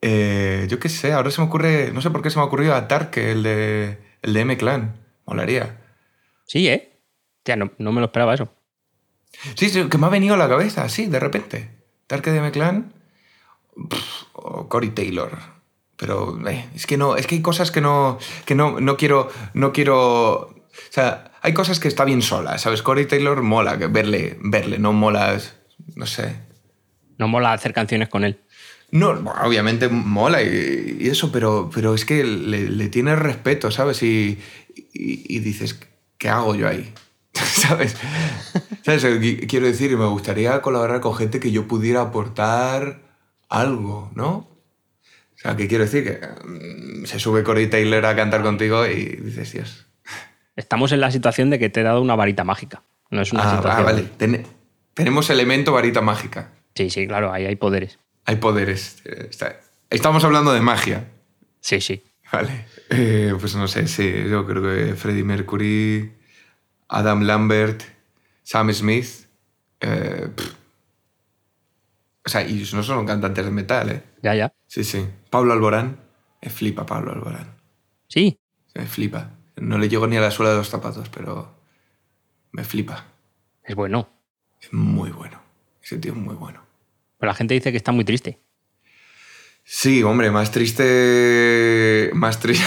Eh, 0.00 0.66
yo 0.70 0.78
qué 0.78 0.88
sé, 0.88 1.12
ahora 1.12 1.30
se 1.30 1.42
me 1.42 1.46
ocurre, 1.46 1.90
no 1.92 2.00
sé 2.00 2.08
por 2.08 2.22
qué 2.22 2.30
se 2.30 2.38
me 2.38 2.44
ha 2.44 2.46
ocurrido 2.46 2.74
a 2.74 2.88
Tarque, 2.88 3.32
el 3.32 3.42
de, 3.42 3.98
el 4.22 4.32
de 4.32 4.40
M-Clan. 4.40 4.96
Molaría. 5.26 5.82
Sí, 6.46 6.66
¿eh? 6.66 6.98
Ya, 7.44 7.56
no, 7.56 7.72
no 7.76 7.92
me 7.92 8.00
lo 8.00 8.06
esperaba 8.06 8.32
eso. 8.32 8.48
Sí, 9.54 9.68
sí, 9.68 9.86
que 9.90 9.98
me 9.98 10.06
ha 10.06 10.10
venido 10.10 10.32
a 10.32 10.38
la 10.38 10.48
cabeza, 10.48 10.82
así, 10.82 11.08
de 11.08 11.20
repente. 11.20 11.68
Tarque 12.06 12.30
de 12.30 12.38
M-Clan 12.38 13.03
pff, 13.88 14.24
o 14.34 14.68
Cory 14.68 14.90
Taylor. 14.90 15.38
Pero 15.96 16.38
eh, 16.48 16.66
es 16.74 16.86
que 16.86 16.96
no, 16.96 17.16
es 17.16 17.26
que 17.26 17.36
hay 17.36 17.42
cosas 17.42 17.70
que 17.70 17.80
no, 17.80 18.18
que 18.46 18.54
no, 18.54 18.80
no 18.80 18.96
quiero, 18.96 19.30
no 19.54 19.72
quiero... 19.72 20.50
O 20.50 20.54
sea, 20.90 21.30
hay 21.40 21.54
cosas 21.54 21.78
que 21.78 21.86
está 21.88 22.04
bien 22.04 22.20
sola, 22.22 22.58
¿sabes? 22.58 22.82
Cory 22.82 23.06
Taylor 23.06 23.42
mola, 23.42 23.78
que 23.78 23.86
verle, 23.86 24.36
verle, 24.42 24.78
no 24.78 24.92
mola, 24.92 25.38
no 25.94 26.06
sé. 26.06 26.34
No 27.18 27.28
mola 27.28 27.52
hacer 27.52 27.72
canciones 27.72 28.08
con 28.08 28.24
él. 28.24 28.40
No, 28.90 29.10
obviamente 29.44 29.88
mola 29.88 30.42
y, 30.42 30.98
y 31.00 31.08
eso, 31.08 31.30
pero, 31.32 31.70
pero 31.72 31.94
es 31.94 32.04
que 32.04 32.24
le, 32.24 32.68
le 32.70 32.88
tienes 32.88 33.18
respeto, 33.18 33.70
¿sabes? 33.70 34.02
Y, 34.02 34.38
y- 34.92 35.36
y 35.36 35.38
dices, 35.40 35.78
¿qué 36.18 36.28
hago 36.28 36.54
yo 36.56 36.68
ahí? 36.68 36.92
¿Sabes? 37.32 37.96
¿Sabes? 38.82 39.04
Qu- 39.04 39.46
Quiero 39.48 39.66
decir, 39.66 39.96
me 39.96 40.06
gustaría 40.06 40.60
colaborar 40.60 41.00
con 41.00 41.14
gente 41.14 41.38
que 41.40 41.50
yo 41.52 41.66
pudiera 41.68 42.02
aportar 42.02 43.00
algo, 43.60 44.10
¿no? 44.14 44.30
O 44.32 45.36
sea, 45.36 45.56
¿qué 45.56 45.68
quiero 45.68 45.84
decir? 45.84 46.04
Que 46.04 46.26
mm, 46.46 47.04
se 47.06 47.18
sube 47.18 47.42
Corey 47.42 47.66
Taylor 47.68 48.04
a 48.06 48.16
cantar 48.16 48.42
contigo 48.42 48.86
y 48.86 49.04
dices, 49.16 49.52
Dios. 49.52 49.86
Estamos 50.56 50.92
en 50.92 51.00
la 51.00 51.10
situación 51.10 51.50
de 51.50 51.58
que 51.58 51.68
te 51.68 51.80
he 51.80 51.82
dado 51.82 52.00
una 52.00 52.14
varita 52.14 52.44
mágica. 52.44 52.82
No 53.10 53.20
es 53.22 53.32
una 53.32 53.42
Ah, 53.42 53.56
situación. 53.56 53.80
ah, 53.80 53.82
vale. 53.84 54.02
Ten- 54.16 54.46
tenemos 54.94 55.28
elemento 55.30 55.72
varita 55.72 56.00
mágica. 56.00 56.50
Sí, 56.74 56.90
sí, 56.90 57.06
claro, 57.06 57.32
ahí 57.32 57.44
hay 57.46 57.56
poderes. 57.56 57.98
Hay 58.24 58.36
poderes. 58.36 59.02
Eh, 59.04 59.28
Estamos 59.90 60.24
hablando 60.24 60.52
de 60.52 60.60
magia. 60.60 61.04
Sí, 61.60 61.80
sí. 61.80 62.02
Vale. 62.32 62.66
Eh, 62.90 63.34
pues 63.38 63.54
no 63.54 63.68
sé, 63.68 63.86
sí, 63.86 64.12
yo 64.28 64.46
creo 64.46 64.62
que 64.62 64.94
Freddie 64.94 65.24
Mercury, 65.24 66.12
Adam 66.88 67.22
Lambert, 67.22 67.82
Sam 68.42 68.72
Smith. 68.72 69.26
eh, 69.80 70.28
pff. 70.34 70.54
O 72.24 72.28
sea, 72.28 72.46
y 72.46 72.66
no 72.72 72.82
son 72.82 73.06
cantantes 73.06 73.44
de 73.44 73.50
metal, 73.50 73.90
¿eh? 73.90 74.02
Ya, 74.22 74.34
ya. 74.34 74.52
Sí, 74.66 74.84
sí. 74.84 75.06
Pablo 75.30 75.52
Alborán. 75.52 75.98
Me 76.42 76.50
flipa 76.50 76.86
Pablo 76.86 77.12
Alborán. 77.12 77.54
Sí. 78.08 78.38
Me 78.74 78.86
flipa. 78.86 79.30
No 79.56 79.78
le 79.78 79.88
llego 79.88 80.06
ni 80.06 80.16
a 80.16 80.20
la 80.20 80.30
suela 80.30 80.50
de 80.52 80.58
los 80.58 80.68
zapatos, 80.68 81.08
pero 81.08 81.54
me 82.52 82.64
flipa. 82.64 83.04
Es 83.62 83.74
bueno. 83.74 84.08
Es 84.60 84.72
muy 84.72 85.10
bueno. 85.10 85.40
Ese 85.82 85.98
tío 85.98 86.12
es 86.12 86.18
muy 86.18 86.34
bueno. 86.34 86.62
Pero 87.18 87.30
la 87.30 87.34
gente 87.34 87.54
dice 87.54 87.70
que 87.70 87.76
está 87.76 87.92
muy 87.92 88.04
triste. 88.04 88.40
Sí, 89.62 90.02
hombre, 90.02 90.30
más 90.30 90.50
triste. 90.50 92.10
Más 92.14 92.40
triste. 92.40 92.64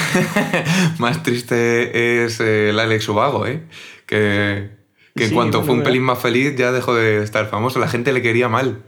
más 1.00 1.24
triste 1.24 2.24
es 2.26 2.40
eh, 2.40 2.70
el 2.70 2.80
Alex 2.80 3.08
Ubago, 3.10 3.46
¿eh? 3.46 3.64
Que, 4.08 4.72
que 5.16 5.24
en 5.24 5.30
Sí, 5.30 5.36
cuanto 5.36 5.60
bueno, 5.60 5.66
fue 5.66 5.76
un 5.76 5.84
pelín 5.84 6.04
más 6.04 6.20
feliz 6.20 6.56
ya 6.56 6.72
dejó 6.72 6.96
de 6.96 7.24
estar 7.24 7.48
famoso. 7.50 7.80
La 7.80 7.88
gente 7.88 8.14
le 8.14 8.22
quería 8.22 8.50
mal. 8.50 8.84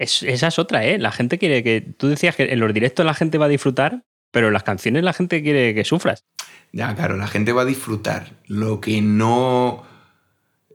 Es- 0.00 0.22
esa 0.22 0.48
es 0.48 0.58
otra, 0.58 0.84
¿eh? 0.86 0.98
La 0.98 1.12
gente 1.12 1.38
quiere 1.38 1.62
que. 1.62 1.80
Tú 1.82 2.08
decías 2.08 2.34
que 2.34 2.44
en 2.44 2.58
los 2.58 2.72
directos 2.72 3.04
la 3.04 3.14
gente 3.14 3.38
va 3.38 3.44
a 3.46 3.48
disfrutar, 3.48 4.02
pero 4.30 4.46
en 4.48 4.52
las 4.54 4.62
canciones 4.62 5.04
la 5.04 5.12
gente 5.12 5.42
quiere 5.42 5.74
que 5.74 5.84
sufras. 5.84 6.24
Ya, 6.72 6.94
claro, 6.94 7.16
la 7.16 7.26
gente 7.28 7.52
va 7.52 7.62
a 7.62 7.66
disfrutar. 7.66 8.32
Lo 8.46 8.80
que 8.80 9.02
no. 9.02 9.68
O 9.68 9.86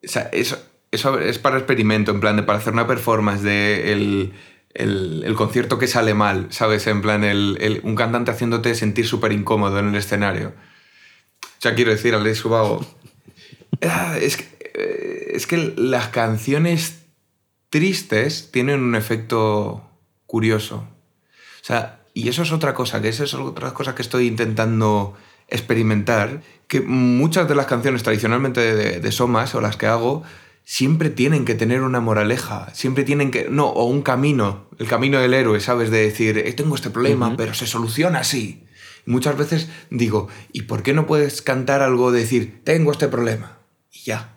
sea, 0.04 0.30
eso, 0.32 0.58
eso 0.92 1.20
es 1.20 1.40
para 1.40 1.58
experimento, 1.58 2.12
en 2.12 2.20
plan, 2.20 2.36
de 2.36 2.44
para 2.44 2.60
hacer 2.60 2.74
una 2.74 2.86
performance 2.86 3.42
de 3.42 3.92
el, 3.94 4.34
el- 4.74 5.34
concierto 5.36 5.80
que 5.80 5.88
sale 5.88 6.14
mal, 6.14 6.48
¿sabes? 6.52 6.86
En 6.88 7.02
plan, 7.02 7.24
el, 7.24 7.80
un 7.84 7.96
cantante 7.96 8.30
haciéndote 8.32 8.76
sentir 8.76 9.08
súper 9.08 9.32
incómodo 9.32 9.80
en 9.80 9.88
el 9.90 9.96
escenario. 9.96 10.54
O 11.44 11.62
sea, 11.62 11.74
quiero 11.74 11.92
decir, 11.92 12.14
Alex 12.14 12.46
Ubago. 12.46 12.86
ah, 13.82 14.18
Es 14.22 14.38
eh, 14.76 15.32
es 15.34 15.48
que 15.48 15.74
las 15.78 16.10
canciones 16.10 17.05
tristes 17.76 18.52
tienen 18.54 18.82
un 18.82 18.96
efecto 18.96 19.84
curioso. 20.28 20.88
O 21.62 21.66
sea, 21.66 22.00
y 22.14 22.30
eso 22.30 22.44
es 22.44 22.54
otra 22.54 22.74
cosa, 22.74 23.02
que 23.02 23.10
eso 23.10 23.26
es 23.26 23.34
otra 23.34 23.74
cosa 23.74 23.96
que 23.96 24.02
estoy 24.02 24.28
intentando 24.28 25.14
experimentar, 25.50 26.42
que 26.70 26.80
muchas 26.80 27.50
de 27.50 27.56
las 27.56 27.66
canciones 27.66 28.02
tradicionalmente 28.02 28.62
de, 28.62 29.02
de 29.02 29.12
Somas 29.12 29.56
o 29.56 29.60
las 29.60 29.76
que 29.76 29.88
hago 29.88 30.24
siempre 30.64 31.10
tienen 31.10 31.44
que 31.44 31.54
tener 31.54 31.82
una 31.82 32.00
moraleja, 32.00 32.74
siempre 32.74 33.04
tienen 33.04 33.30
que, 33.30 33.50
no, 33.50 33.66
o 33.68 33.84
un 33.84 34.04
camino, 34.04 34.70
el 34.80 34.88
camino 34.88 35.20
del 35.20 35.34
héroe, 35.34 35.60
¿sabes? 35.60 35.92
De 35.92 36.00
decir, 36.00 36.38
"Eh, 36.38 36.54
tengo 36.54 36.76
este 36.76 36.90
problema, 36.90 37.36
pero 37.36 37.54
se 37.54 37.68
soluciona 37.68 38.20
así. 38.20 38.64
Y 39.06 39.12
muchas 39.12 39.38
veces 39.38 39.68
digo, 39.90 40.30
¿y 40.54 40.62
por 40.62 40.82
qué 40.82 40.94
no 40.94 41.08
puedes 41.08 41.42
cantar 41.42 41.82
algo 41.82 42.14
de 42.14 42.22
decir, 42.22 42.62
tengo 42.64 42.94
este 42.94 43.10
problema? 43.10 43.58
Y 43.92 44.00
ya. 44.06 44.35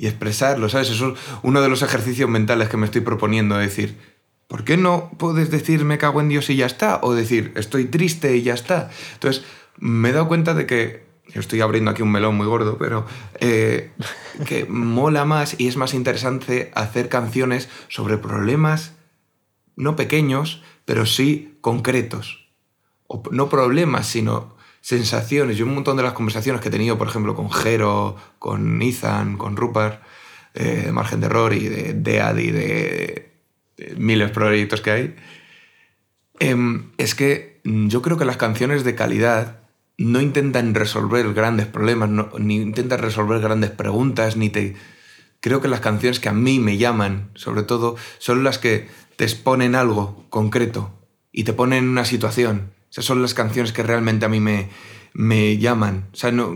Y 0.00 0.06
expresarlo, 0.06 0.68
¿sabes? 0.68 0.90
Eso 0.90 1.08
es 1.08 1.18
uno 1.42 1.60
de 1.60 1.68
los 1.68 1.82
ejercicios 1.82 2.30
mentales 2.30 2.68
que 2.68 2.76
me 2.76 2.86
estoy 2.86 3.00
proponiendo, 3.00 3.58
decir, 3.58 3.98
¿por 4.46 4.62
qué 4.62 4.76
no 4.76 5.10
puedes 5.18 5.50
decir 5.50 5.84
me 5.84 5.98
cago 5.98 6.20
en 6.20 6.28
Dios 6.28 6.48
y 6.50 6.56
ya 6.56 6.66
está? 6.66 7.00
O 7.02 7.14
decir 7.14 7.52
estoy 7.56 7.86
triste 7.86 8.36
y 8.36 8.42
ya 8.42 8.54
está. 8.54 8.90
Entonces, 9.14 9.44
me 9.76 10.10
he 10.10 10.12
dado 10.12 10.28
cuenta 10.28 10.54
de 10.54 10.66
que, 10.66 11.08
estoy 11.34 11.60
abriendo 11.60 11.90
aquí 11.90 12.02
un 12.02 12.12
melón 12.12 12.36
muy 12.36 12.46
gordo, 12.46 12.78
pero 12.78 13.06
eh, 13.40 13.90
que 14.46 14.66
mola 14.66 15.24
más 15.24 15.56
y 15.58 15.66
es 15.66 15.76
más 15.76 15.94
interesante 15.94 16.70
hacer 16.74 17.08
canciones 17.08 17.68
sobre 17.88 18.18
problemas 18.18 18.92
no 19.78 19.94
pequeños, 19.94 20.62
pero 20.84 21.06
sí 21.06 21.56
concretos. 21.60 22.48
O 23.06 23.22
no 23.30 23.48
problemas, 23.48 24.06
sino 24.08 24.56
sensaciones. 24.88 25.58
Yo 25.58 25.66
un 25.66 25.74
montón 25.74 25.98
de 25.98 26.02
las 26.02 26.14
conversaciones 26.14 26.62
que 26.62 26.68
he 26.68 26.70
tenido, 26.70 26.96
por 26.96 27.08
ejemplo, 27.08 27.34
con 27.34 27.50
Jero, 27.50 28.16
con 28.38 28.80
Ethan, 28.80 29.36
con 29.36 29.54
Rupert, 29.54 30.00
eh, 30.54 30.84
de 30.86 30.92
Margen 30.92 31.20
de 31.20 31.26
Error 31.26 31.52
y 31.52 31.68
de 31.68 31.92
Dead 31.92 32.34
y 32.38 32.50
de, 32.50 33.32
de 33.76 33.94
miles 33.96 34.28
de 34.28 34.34
proyectos 34.34 34.80
que 34.80 34.90
hay, 34.90 35.16
em, 36.38 36.92
es 36.96 37.14
que 37.14 37.60
yo 37.64 38.00
creo 38.00 38.16
que 38.16 38.24
las 38.24 38.38
canciones 38.38 38.82
de 38.82 38.94
calidad 38.94 39.60
no 39.98 40.22
intentan 40.22 40.74
resolver 40.74 41.34
grandes 41.34 41.66
problemas, 41.66 42.08
ni 42.38 42.56
intentan 42.56 43.00
resolver 43.00 43.40
grandes 43.40 43.70
preguntas, 43.70 44.38
ni 44.38 44.48
te... 44.48 44.74
Creo 45.40 45.60
que 45.60 45.68
las 45.68 45.80
canciones 45.80 46.18
que 46.18 46.30
a 46.30 46.32
mí 46.32 46.60
me 46.60 46.78
llaman, 46.78 47.30
sobre 47.34 47.62
todo, 47.62 47.96
son 48.16 48.42
las 48.42 48.56
que 48.56 48.88
te 49.16 49.24
exponen 49.24 49.74
algo 49.74 50.24
concreto 50.30 50.98
y 51.30 51.44
te 51.44 51.52
ponen 51.52 51.84
en 51.84 51.90
una 51.90 52.06
situación. 52.06 52.77
Esas 52.90 53.04
son 53.04 53.22
las 53.22 53.34
canciones 53.34 53.72
que 53.72 53.82
realmente 53.82 54.24
a 54.26 54.28
mí 54.28 54.40
me, 54.40 54.68
me 55.12 55.58
llaman. 55.58 56.08
O 56.12 56.16
sea, 56.16 56.30
no, 56.32 56.54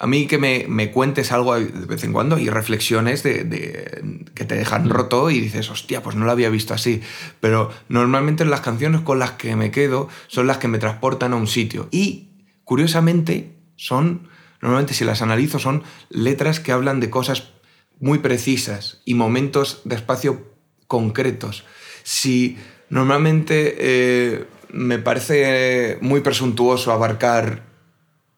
a 0.00 0.06
mí 0.06 0.26
que 0.26 0.38
me, 0.38 0.66
me 0.68 0.90
cuentes 0.92 1.32
algo 1.32 1.54
de 1.58 1.64
vez 1.86 2.04
en 2.04 2.12
cuando 2.12 2.38
y 2.38 2.48
reflexiones 2.50 3.22
de, 3.22 3.44
de- 3.44 4.24
que 4.34 4.44
te 4.44 4.54
dejan 4.54 4.88
roto 4.88 5.30
y 5.30 5.40
dices, 5.40 5.70
hostia, 5.70 6.02
pues 6.02 6.14
no 6.16 6.24
lo 6.24 6.30
había 6.30 6.50
visto 6.50 6.74
así. 6.74 7.00
Pero 7.40 7.70
normalmente 7.88 8.44
las 8.44 8.60
canciones 8.60 9.00
con 9.00 9.18
las 9.18 9.32
que 9.32 9.56
me 9.56 9.70
quedo 9.70 10.08
son 10.28 10.46
las 10.46 10.58
que 10.58 10.68
me 10.68 10.78
transportan 10.78 11.32
a 11.32 11.36
un 11.36 11.46
sitio. 11.48 11.88
Y, 11.90 12.28
curiosamente, 12.64 13.56
son, 13.76 14.28
normalmente 14.62 14.94
si 14.94 15.04
las 15.04 15.22
analizo, 15.22 15.58
son 15.58 15.82
letras 16.10 16.60
que 16.60 16.72
hablan 16.72 17.00
de 17.00 17.10
cosas 17.10 17.50
muy 18.00 18.18
precisas 18.20 19.02
y 19.04 19.14
momentos 19.14 19.80
de 19.84 19.96
espacio 19.96 20.46
concretos. 20.86 21.64
Si 22.04 22.56
normalmente 22.90 23.74
eh, 23.78 24.44
me 24.70 24.98
parece 24.98 25.98
muy 26.00 26.20
presuntuoso 26.20 26.92
abarcar, 26.92 27.62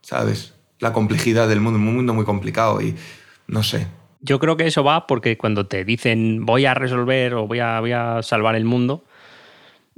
¿sabes? 0.02 0.54
La 0.78 0.92
complejidad 0.92 1.48
del 1.48 1.60
mundo, 1.60 1.78
un 1.78 1.94
mundo 1.94 2.14
muy 2.14 2.24
complicado 2.24 2.80
y 2.80 2.94
no 3.46 3.62
sé. 3.62 3.86
Yo 4.20 4.38
creo 4.38 4.56
que 4.56 4.66
eso 4.66 4.84
va 4.84 5.06
porque 5.06 5.38
cuando 5.38 5.66
te 5.66 5.84
dicen 5.84 6.44
voy 6.44 6.66
a 6.66 6.74
resolver 6.74 7.34
o 7.34 7.46
voy 7.46 7.60
a, 7.60 7.80
voy 7.80 7.92
a 7.92 8.22
salvar 8.22 8.54
el 8.54 8.64
mundo, 8.64 9.04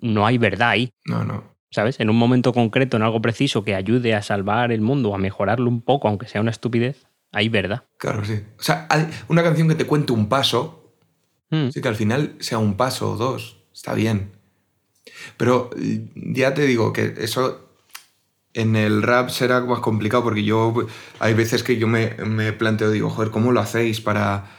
no 0.01 0.27
hay 0.27 0.39
verdad 0.39 0.71
ahí. 0.71 0.91
No, 1.05 1.25
no. 1.25 1.45
¿Sabes? 1.71 1.99
En 2.01 2.11
un 2.11 2.17
momento 2.17 2.53
concreto, 2.53 2.97
en 2.97 3.03
algo 3.03 3.23
preciso 3.23 3.65
que 3.65 3.75
ayude 3.75 4.15
a 4.15 4.23
salvar 4.23 4.73
el 4.73 4.81
mundo 4.83 5.11
o 5.11 5.15
a 5.15 5.19
mejorarlo 5.19 5.69
un 5.69 5.81
poco, 5.81 6.07
aunque 6.09 6.29
sea 6.29 6.41
una 6.41 6.51
estupidez, 6.51 7.07
hay 7.33 7.49
verdad. 7.49 7.85
Claro, 7.97 8.25
sí. 8.25 8.41
O 8.59 8.63
sea, 8.63 8.87
hay 8.91 9.09
una 9.29 9.43
canción 9.43 9.69
que 9.69 9.75
te 9.75 9.87
cuente 9.87 10.13
un 10.13 10.29
paso, 10.29 10.79
Mm. 11.51 11.69
sí 11.69 11.83
que 11.83 11.89
al 11.89 11.97
final 11.97 12.35
sea 12.41 12.57
un 12.57 12.79
paso 12.79 13.13
o 13.13 13.17
dos, 13.19 13.59
está 13.75 13.93
bien. 13.93 14.33
Pero 15.37 15.71
eh, 15.79 16.07
ya 16.15 16.55
te 16.55 16.67
digo 16.67 16.93
que 16.93 17.15
eso 17.19 17.69
en 18.55 18.77
el 18.77 19.03
rap 19.03 19.31
será 19.31 19.61
más 19.61 19.81
complicado 19.81 20.23
porque 20.23 20.45
yo 20.45 20.75
hay 21.19 21.35
veces 21.35 21.63
que 21.63 21.79
yo 21.79 21.89
me, 21.89 22.15
me 22.27 22.53
planteo, 22.53 22.91
digo, 22.91 23.11
joder, 23.11 23.31
¿cómo 23.31 23.53
lo 23.53 23.61
hacéis 23.61 24.01
para 24.01 24.51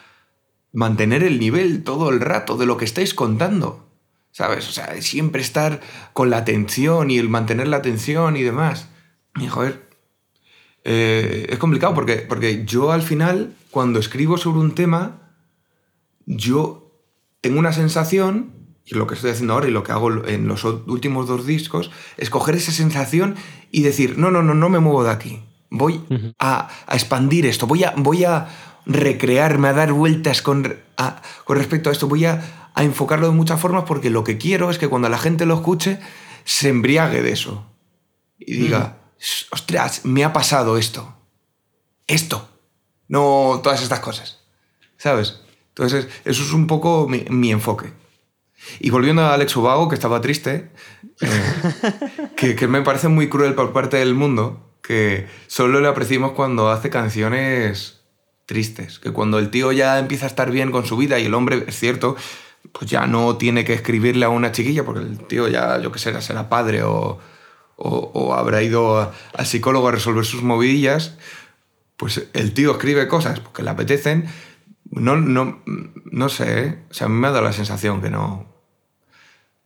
mantener 0.72 1.24
el 1.24 1.40
nivel 1.40 1.84
todo 1.84 2.10
el 2.10 2.20
rato 2.20 2.58
de 2.58 2.66
lo 2.66 2.78
que 2.78 2.86
estáis 2.86 3.14
contando? 3.14 3.88
¿Sabes? 4.32 4.68
O 4.68 4.72
sea, 4.72 5.00
siempre 5.02 5.42
estar 5.42 5.80
con 6.14 6.32
la 6.32 6.38
atención 6.38 7.12
y 7.12 7.20
el 7.20 7.30
mantener 7.30 7.68
la 7.68 7.78
atención 7.78 8.36
y 8.36 8.42
demás. 8.42 8.90
Y 9.40 9.48
joder, 9.48 9.88
eh, 10.84 11.48
es 11.50 11.60
complicado 11.60 11.94
porque, 11.94 12.18
porque 12.18 12.66
yo 12.66 12.92
al 12.92 13.04
final, 13.04 13.56
cuando 13.70 14.00
escribo 14.00 14.38
sobre 14.38 14.60
un 14.60 14.74
tema, 14.74 15.36
yo 16.26 16.92
tengo 17.42 17.60
una 17.60 17.74
sensación, 17.74 18.52
y 18.86 18.96
lo 18.96 19.08
que 19.08 19.16
estoy 19.16 19.32
haciendo 19.32 19.54
ahora 19.54 19.68
y 19.68 19.72
lo 19.72 19.84
que 19.84 19.92
hago 19.92 20.26
en 20.28 20.48
los 20.48 20.64
últimos 20.66 21.28
dos 21.28 21.46
discos, 21.46 21.90
es 22.18 22.30
coger 22.30 22.56
esa 22.56 22.72
sensación 22.72 23.36
y 23.72 23.84
decir, 23.84 24.18
no, 24.18 24.30
no, 24.32 24.44
no, 24.44 24.54
no 24.54 24.70
me 24.70 24.80
muevo 24.80 25.04
de 25.04 25.12
aquí. 25.12 25.42
Voy 25.70 26.02
a, 26.40 26.70
a 26.86 26.94
expandir 26.96 27.46
esto, 27.46 27.66
voy 27.66 27.84
a, 27.84 27.94
voy 27.98 28.26
a 28.26 28.48
recrearme, 28.86 29.70
a 29.70 29.74
dar 29.74 29.94
vueltas 29.94 30.42
con, 30.42 30.78
a- 30.98 31.22
con 31.46 31.58
respecto 31.58 31.90
a 31.90 31.94
esto, 31.94 32.08
voy 32.08 32.26
a, 32.26 32.70
a 32.76 32.84
enfocarlo 32.84 33.28
de 33.28 33.34
muchas 33.34 33.60
formas 33.60 33.86
porque 33.88 34.10
lo 34.10 34.24
que 34.24 34.38
quiero 34.38 34.70
es 34.70 34.78
que 34.78 34.88
cuando 34.90 35.10
la 35.10 35.18
gente 35.18 35.46
lo 35.46 35.56
escuche, 35.56 36.00
se 36.44 36.70
embriague 36.70 37.22
de 37.24 37.32
eso 37.32 37.66
y 38.38 38.56
diga, 38.58 38.98
ostras, 39.52 40.02
me 40.04 40.24
ha 40.26 40.34
pasado 40.34 40.78
esto. 40.78 41.16
Esto. 42.08 42.50
No 43.08 43.62
todas 43.64 43.82
estas 43.82 44.02
cosas. 44.02 44.40
¿Sabes? 44.98 45.40
Entonces, 45.70 46.08
eso 46.26 46.44
es 46.44 46.52
un 46.52 46.68
poco 46.68 47.08
mi, 47.08 47.24
mi 47.30 47.52
enfoque. 47.52 47.94
Y 48.80 48.90
volviendo 48.90 49.22
a 49.24 49.34
Alex 49.34 49.56
Ubago, 49.56 49.90
que 49.90 49.96
estaba 49.96 50.22
triste, 50.22 50.72
eh, 51.22 51.28
que, 52.38 52.56
que 52.56 52.68
me 52.68 52.82
parece 52.82 53.08
muy 53.08 53.30
cruel 53.30 53.54
por 53.56 53.74
parte 53.74 53.98
del 53.98 54.14
mundo, 54.16 54.70
que 54.82 55.28
solo 55.48 55.80
le 55.82 55.88
apreciamos 55.88 56.32
cuando 56.34 56.70
hace 56.70 56.90
canciones 56.90 58.02
tristes, 58.46 59.00
que 59.00 59.12
cuando 59.12 59.40
el 59.40 59.50
tío 59.50 59.72
ya 59.72 60.00
empieza 60.00 60.26
a 60.26 60.30
estar 60.30 60.52
bien 60.52 60.72
con 60.72 60.86
su 60.86 60.98
vida 60.98 61.20
y 61.20 61.26
el 61.26 61.34
hombre, 61.34 61.64
es 61.68 61.80
cierto, 61.80 62.16
pues 62.72 62.90
ya 62.90 63.08
no 63.08 63.38
tiene 63.38 63.64
que 63.66 63.74
escribirle 63.74 64.26
a 64.26 64.30
una 64.30 64.52
chiquilla, 64.52 64.84
porque 64.84 65.02
el 65.02 65.20
tío 65.20 65.48
ya, 65.48 65.80
yo 65.80 65.92
qué 65.92 66.00
sé, 66.00 66.20
será 66.22 66.50
padre 66.50 66.84
o, 66.84 67.20
o- 67.78 68.12
o 68.14 68.34
habrá 68.34 68.62
ido 68.62 69.12
al 69.34 69.46
psicólogo 69.46 69.88
a 69.88 69.92
resolver 69.92 70.26
sus 70.26 70.44
movidillas, 70.44 71.18
pues 71.98 72.28
el 72.34 72.54
tío 72.54 72.72
escribe 72.72 73.08
cosas 73.08 73.40
porque 73.40 73.64
le 73.64 73.70
apetecen. 73.70 74.26
No, 74.92 75.16
no, 75.16 75.62
no 76.12 76.30
sé, 76.30 76.60
¿eh? 76.68 76.80
o 76.92 76.94
sea, 76.94 77.06
a 77.08 77.10
mí 77.10 77.16
me 77.18 77.28
ha 77.28 77.32
dado 77.32 77.46
la 77.46 77.54
sensación 77.54 78.02
que 78.02 78.10
no. 78.10 78.53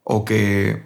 O 0.09 0.23
que. 0.23 0.81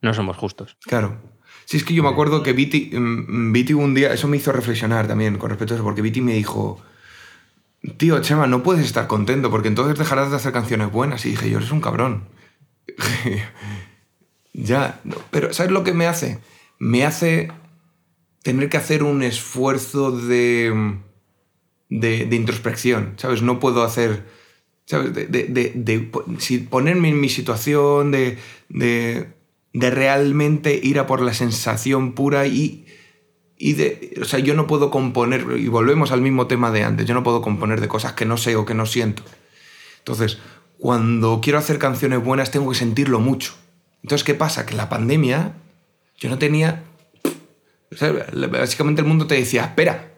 No 0.00 0.14
somos 0.14 0.38
justos. 0.38 0.78
Claro. 0.80 1.20
Sí, 1.66 1.76
es 1.76 1.84
que 1.84 1.92
yo 1.92 2.02
me 2.02 2.08
acuerdo 2.08 2.42
que 2.42 2.54
Viti, 2.54 2.90
mm, 2.90 3.52
Viti 3.52 3.74
un 3.74 3.92
día, 3.92 4.14
eso 4.14 4.28
me 4.28 4.38
hizo 4.38 4.50
reflexionar 4.50 5.06
también 5.06 5.36
con 5.36 5.50
respecto 5.50 5.74
a 5.74 5.76
eso, 5.76 5.84
porque 5.84 6.00
Viti 6.00 6.22
me 6.22 6.32
dijo, 6.32 6.80
tío, 7.98 8.18
Chema, 8.22 8.46
no 8.46 8.62
puedes 8.62 8.86
estar 8.86 9.06
contento 9.06 9.50
porque 9.50 9.68
entonces 9.68 9.98
dejarás 9.98 10.30
de 10.30 10.36
hacer 10.36 10.52
canciones 10.52 10.90
buenas. 10.90 11.26
Y 11.26 11.30
dije, 11.30 11.50
yo 11.50 11.58
eres 11.58 11.70
un 11.70 11.82
cabrón. 11.82 12.24
ya, 14.54 15.00
no, 15.04 15.16
pero 15.30 15.52
¿sabes 15.52 15.70
lo 15.70 15.84
que 15.84 15.92
me 15.92 16.06
hace? 16.06 16.40
Me 16.78 17.04
hace 17.04 17.52
tener 18.42 18.70
que 18.70 18.78
hacer 18.78 19.02
un 19.02 19.22
esfuerzo 19.22 20.12
de, 20.12 20.96
de, 21.90 22.24
de 22.24 22.36
introspección, 22.36 23.14
¿sabes? 23.18 23.42
No 23.42 23.60
puedo 23.60 23.82
hacer, 23.84 24.24
¿sabes? 24.86 25.12
De, 25.14 25.26
de- 25.26 25.44
de- 25.44 25.72
de 25.74 26.10
si 26.38 26.58
ponerme 26.58 27.08
en 27.08 27.20
mi 27.20 27.28
situación, 27.28 28.10
de, 28.10 28.38
de, 28.68 29.28
de 29.72 29.90
realmente 29.90 30.78
ir 30.82 30.98
a 30.98 31.06
por 31.06 31.20
la 31.22 31.32
sensación 31.34 32.12
pura 32.14 32.46
y, 32.46 32.86
y 33.56 33.74
de, 33.74 34.14
o 34.20 34.24
sea, 34.24 34.38
yo 34.40 34.54
no 34.54 34.66
puedo 34.66 34.90
componer, 34.90 35.46
y 35.58 35.68
volvemos 35.68 36.10
al 36.12 36.20
mismo 36.20 36.46
tema 36.46 36.70
de 36.70 36.82
antes, 36.84 37.06
yo 37.06 37.14
no 37.14 37.22
puedo 37.22 37.42
componer 37.42 37.80
de 37.80 37.88
cosas 37.88 38.12
que 38.14 38.24
no 38.24 38.36
sé 38.36 38.56
o 38.56 38.64
que 38.66 38.74
no 38.74 38.86
siento. 38.86 39.22
Entonces, 39.98 40.38
cuando 40.78 41.40
quiero 41.40 41.58
hacer 41.60 41.78
canciones 41.78 42.22
buenas 42.24 42.50
tengo 42.50 42.70
que 42.70 42.76
sentirlo 42.78 43.20
mucho. 43.20 43.54
Entonces, 44.02 44.24
¿qué 44.24 44.34
pasa? 44.34 44.66
Que 44.66 44.72
en 44.72 44.78
la 44.78 44.88
pandemia 44.88 45.52
yo 46.18 46.28
no 46.28 46.38
tenía... 46.38 46.82
o 47.92 47.96
sea, 47.96 48.12
básicamente 48.50 49.00
el 49.00 49.06
mundo 49.06 49.28
te 49.28 49.36
decía, 49.36 49.62
espera. 49.62 50.08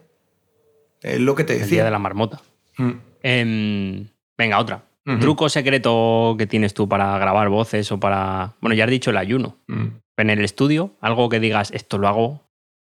Es 1.03 1.19
lo 1.19 1.35
que 1.35 1.43
te 1.43 1.53
El 1.53 1.59
día 1.59 1.65
decía. 1.67 1.83
de 1.85 1.91
la 1.91 1.99
marmota. 1.99 2.41
Mm. 2.77 2.91
Em, 3.21 4.07
venga, 4.37 4.59
otra. 4.59 4.83
Truco 5.19 5.49
secreto 5.49 6.33
que 6.35 6.47
tienes 6.47 6.73
tú 6.73 6.89
para 6.89 7.15
grabar 7.19 7.49
voces 7.49 7.91
o 7.91 7.99
para. 7.99 8.53
Bueno, 8.59 8.73
ya 8.75 8.85
has 8.85 8.89
dicho 8.89 9.11
el 9.11 9.17
ayuno. 9.17 9.57
Mm. 9.67 9.85
En 10.17 10.29
el 10.31 10.43
estudio, 10.43 10.95
algo 10.99 11.29
que 11.29 11.39
digas, 11.39 11.69
esto 11.71 11.99
lo 11.99 12.07
hago, 12.07 12.41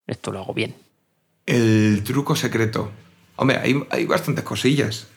esto 0.05 0.31
lo 0.31 0.39
hago 0.39 0.53
bien. 0.53 0.75
El 1.47 2.03
truco 2.03 2.35
secreto. 2.35 2.91
Hombre, 3.35 3.57
hay, 3.57 3.83
hay 3.89 4.05
bastantes 4.05 4.43
cosillas. 4.43 5.07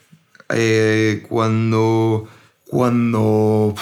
Eh, 0.49 1.23
cuando. 1.29 2.27
Cuando. 2.67 3.75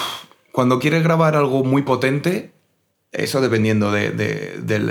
Cuando 0.52 0.78
quieres 0.78 1.02
grabar 1.02 1.36
algo 1.36 1.64
muy 1.64 1.82
potente, 1.82 2.52
eso 3.12 3.40
dependiendo 3.40 3.92
de, 3.92 4.10
de, 4.10 4.58
del, 4.62 4.86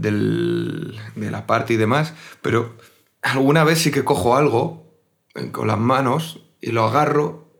del- 0.00 0.96
de 1.16 1.30
la 1.30 1.46
parte 1.46 1.74
y 1.74 1.76
demás, 1.76 2.14
pero 2.42 2.76
alguna 3.22 3.64
vez 3.64 3.78
sí 3.80 3.90
que 3.90 4.04
cojo 4.04 4.36
algo 4.36 4.86
eh, 5.34 5.50
con 5.50 5.66
las 5.68 5.78
manos 5.78 6.40
y 6.64 6.72
lo 6.72 6.84
agarro 6.84 7.52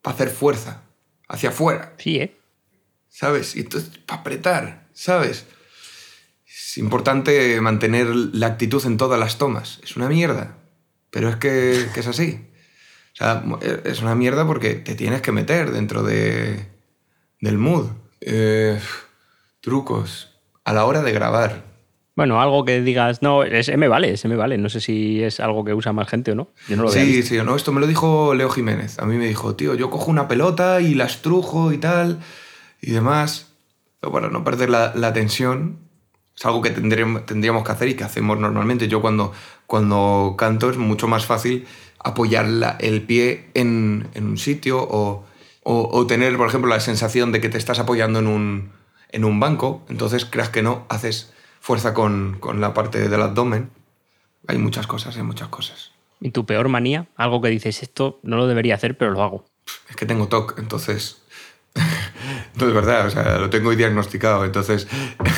para 0.00 0.14
hacer 0.14 0.30
fuerza 0.30 0.84
hacia 1.28 1.50
afuera. 1.50 1.94
Sí, 1.98 2.16
¿eh? 2.16 2.34
¿sabes? 3.10 3.54
Y 3.56 3.60
entonces, 3.60 3.98
para 3.98 4.22
apretar, 4.22 4.88
¿sabes? 4.94 5.44
Es 6.46 6.78
importante 6.78 7.60
mantener 7.60 8.06
la 8.06 8.46
actitud 8.46 8.82
en 8.86 8.96
todas 8.96 9.20
las 9.20 9.36
tomas. 9.36 9.80
Es 9.82 9.96
una 9.96 10.08
mierda, 10.08 10.56
pero 11.10 11.28
es 11.28 11.36
que, 11.36 11.86
que 11.92 12.00
es 12.00 12.06
así. 12.06 12.48
O 13.12 13.16
sea, 13.16 13.44
es 13.84 14.00
una 14.00 14.14
mierda 14.14 14.46
porque 14.46 14.76
te 14.76 14.94
tienes 14.94 15.20
que 15.20 15.32
meter 15.32 15.70
dentro 15.70 16.02
de, 16.02 16.68
del 17.38 17.58
mood. 17.58 17.90
Eh, 18.22 18.80
trucos. 19.60 20.40
A 20.64 20.72
la 20.72 20.86
hora 20.86 21.02
de 21.02 21.12
grabar. 21.12 21.64
Bueno, 22.14 22.40
algo 22.42 22.64
que 22.64 22.80
digas, 22.82 23.22
no, 23.22 23.42
ese 23.42 23.76
me 23.78 23.88
vale, 23.88 24.10
ese 24.12 24.28
me 24.28 24.36
vale. 24.36 24.58
No 24.58 24.68
sé 24.68 24.80
si 24.80 25.22
es 25.22 25.40
algo 25.40 25.64
que 25.64 25.72
usa 25.72 25.92
más 25.94 26.08
gente 26.08 26.32
o 26.32 26.34
no. 26.34 26.48
Yo 26.68 26.76
no 26.76 26.82
lo. 26.84 26.88
Sí, 26.90 27.22
sí, 27.22 27.38
no, 27.42 27.56
esto 27.56 27.72
me 27.72 27.80
lo 27.80 27.86
dijo 27.86 28.34
Leo 28.34 28.50
Jiménez. 28.50 28.98
A 28.98 29.06
mí 29.06 29.16
me 29.16 29.26
dijo, 29.26 29.54
tío, 29.56 29.74
yo 29.74 29.88
cojo 29.90 30.10
una 30.10 30.28
pelota 30.28 30.80
y 30.82 30.94
la 30.94 31.04
estrujo 31.04 31.72
y 31.72 31.78
tal 31.78 32.20
y 32.82 32.90
demás. 32.90 33.48
Pero 34.00 34.12
para 34.12 34.28
no 34.28 34.44
perder 34.44 34.68
la, 34.70 34.92
la 34.94 35.12
tensión. 35.12 35.78
Es 36.36 36.44
algo 36.46 36.60
que 36.62 36.70
tendríamos, 36.70 37.24
tendríamos 37.26 37.62
que 37.64 37.72
hacer 37.72 37.88
y 37.88 37.94
que 37.94 38.04
hacemos 38.04 38.38
normalmente. 38.38 38.88
Yo 38.88 39.00
cuando, 39.00 39.32
cuando 39.66 40.34
canto 40.36 40.70
es 40.70 40.76
mucho 40.76 41.06
más 41.08 41.24
fácil 41.24 41.66
apoyar 41.98 42.46
la- 42.48 42.76
el 42.80 43.02
pie 43.02 43.46
en, 43.54 44.08
en 44.14 44.24
un 44.26 44.38
sitio 44.38 44.82
o, 44.82 45.24
o- 45.62 45.88
o 45.92 46.06
tener, 46.06 46.36
por 46.36 46.48
ejemplo, 46.48 46.68
la 46.68 46.80
sensación 46.80 47.32
de 47.32 47.40
que 47.40 47.48
te 47.48 47.58
estás 47.58 47.78
apoyando 47.78 48.18
en 48.18 48.26
un, 48.26 48.72
en 49.10 49.24
un 49.24 49.40
banco. 49.40 49.82
Entonces, 49.88 50.24
creas 50.24 50.48
que 50.48 50.62
no, 50.62 50.84
haces 50.88 51.32
fuerza 51.62 51.94
con, 51.94 52.38
con 52.40 52.60
la 52.60 52.74
parte 52.74 53.08
del 53.08 53.22
abdomen. 53.22 53.70
Hay 54.48 54.58
muchas 54.58 54.88
cosas, 54.88 55.16
hay 55.16 55.22
muchas 55.22 55.46
cosas. 55.46 55.92
¿Y 56.20 56.32
tu 56.32 56.44
peor 56.44 56.68
manía? 56.68 57.06
Algo 57.14 57.40
que 57.40 57.48
dices, 57.50 57.82
esto 57.84 58.18
no 58.24 58.36
lo 58.36 58.48
debería 58.48 58.74
hacer, 58.74 58.98
pero 58.98 59.12
lo 59.12 59.22
hago. 59.22 59.44
Es 59.88 59.94
que 59.96 60.04
tengo 60.04 60.26
TOC, 60.28 60.58
entonces... 60.58 61.22
No 62.54 62.68
es 62.68 62.74
verdad, 62.74 63.06
o 63.06 63.10
sea, 63.10 63.38
lo 63.38 63.48
tengo 63.48 63.74
diagnosticado. 63.74 64.44
Entonces, 64.44 64.86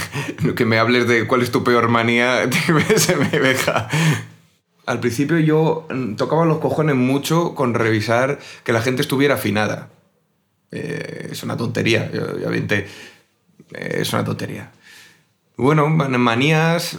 que 0.56 0.64
me 0.64 0.78
hables 0.78 1.06
de 1.06 1.28
cuál 1.28 1.42
es 1.42 1.52
tu 1.52 1.62
peor 1.62 1.88
manía, 1.88 2.50
se 2.96 3.14
me 3.16 3.28
deja. 3.28 3.88
Al 4.84 4.98
principio 4.98 5.38
yo 5.38 5.86
mm, 5.90 6.16
tocaba 6.16 6.44
los 6.44 6.58
cojones 6.58 6.96
mucho 6.96 7.54
con 7.54 7.72
revisar 7.72 8.40
que 8.64 8.72
la 8.72 8.82
gente 8.82 9.00
estuviera 9.00 9.34
afinada. 9.34 9.90
Eh, 10.72 11.28
es 11.30 11.42
una 11.44 11.56
tontería, 11.56 12.10
obviamente. 12.34 12.88
eh, 13.74 13.98
es 14.00 14.12
una 14.12 14.24
tontería. 14.24 14.72
Bueno, 15.56 15.88
man- 15.88 16.18
manías. 16.20 16.98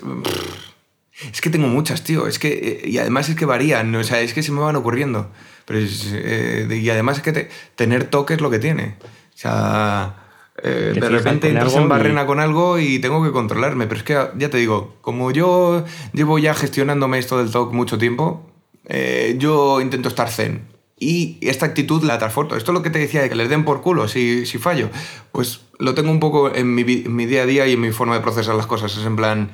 Es 1.32 1.42
que 1.42 1.50
tengo 1.50 1.68
muchas, 1.68 2.04
tío. 2.04 2.28
Es 2.28 2.40
que, 2.40 2.82
eh, 2.84 2.90
y 2.90 2.98
además 2.98 3.30
es 3.30 3.36
que 3.36 3.46
varían, 3.46 3.94
o 3.96 4.04
sea, 4.04 4.20
es 4.22 4.34
que 4.34 4.44
se 4.44 4.52
me 4.52 4.60
van 4.62 4.76
ocurriendo. 4.76 5.30
Pero 5.66 5.80
es, 5.80 6.10
eh, 6.14 6.68
y 6.82 6.90
además 6.90 7.18
es 7.18 7.24
que 7.24 7.32
te- 7.32 7.50
tener 7.76 8.06
toque 8.06 8.34
es 8.36 8.42
lo 8.42 8.50
que 8.50 8.60
tiene. 8.60 8.98
O 9.02 9.38
sea, 9.38 10.16
eh, 10.62 10.92
de 10.94 11.10
repente 11.10 11.48
entras 11.50 11.74
en 11.74 11.84
y- 11.86 11.90
barrena 11.90 12.26
con 12.26 12.40
algo 12.40 12.80
y 12.80 13.00
tengo 13.00 13.24
que 13.24 13.32
controlarme. 13.32 13.88
Pero 13.88 13.98
es 14.00 14.04
que 14.04 14.14
ya 14.38 14.50
te 14.50 14.58
digo, 14.58 14.96
como 15.02 15.32
yo 15.32 15.86
llevo 16.14 16.38
ya 16.40 16.54
gestionándome 16.54 17.18
esto 17.18 17.38
del 17.38 17.50
TOC 17.52 17.74
mucho 17.74 17.98
tiempo, 17.98 18.50
eh, 18.86 19.36
yo 19.40 19.82
intento 19.82 20.10
estar 20.10 20.30
zen. 20.30 20.68
Y 20.98 21.38
esta 21.42 21.66
actitud 21.66 22.04
la 22.04 22.18
transformo. 22.18 22.56
Esto 22.56 22.72
es 22.72 22.74
lo 22.74 22.82
que 22.82 22.90
te 22.90 23.00
decía 23.00 23.22
de 23.22 23.30
que 23.30 23.36
les 23.36 23.50
den 23.50 23.66
por 23.66 23.82
culo 23.82 24.08
si, 24.08 24.46
si 24.46 24.58
fallo. 24.58 24.90
Pues 25.32 25.62
lo 25.78 25.94
tengo 25.94 26.10
un 26.10 26.20
poco 26.22 26.54
en 26.56 26.74
mi, 26.74 26.82
en 26.84 27.16
mi 27.16 27.26
día 27.26 27.44
a 27.44 27.46
día 27.46 27.68
y 27.68 27.74
en 27.74 27.82
mi 27.82 27.92
forma 27.92 28.16
de 28.16 28.22
procesar 28.22 28.56
las 28.56 28.66
cosas. 28.68 28.96
Es 28.96 29.06
en 29.06 29.16
plan. 29.18 29.50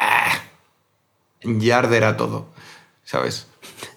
"Ah, 0.00 0.32
ya 1.42 1.78
arderá 1.78 2.16
todo. 2.16 2.48
¿Sabes? 3.04 3.46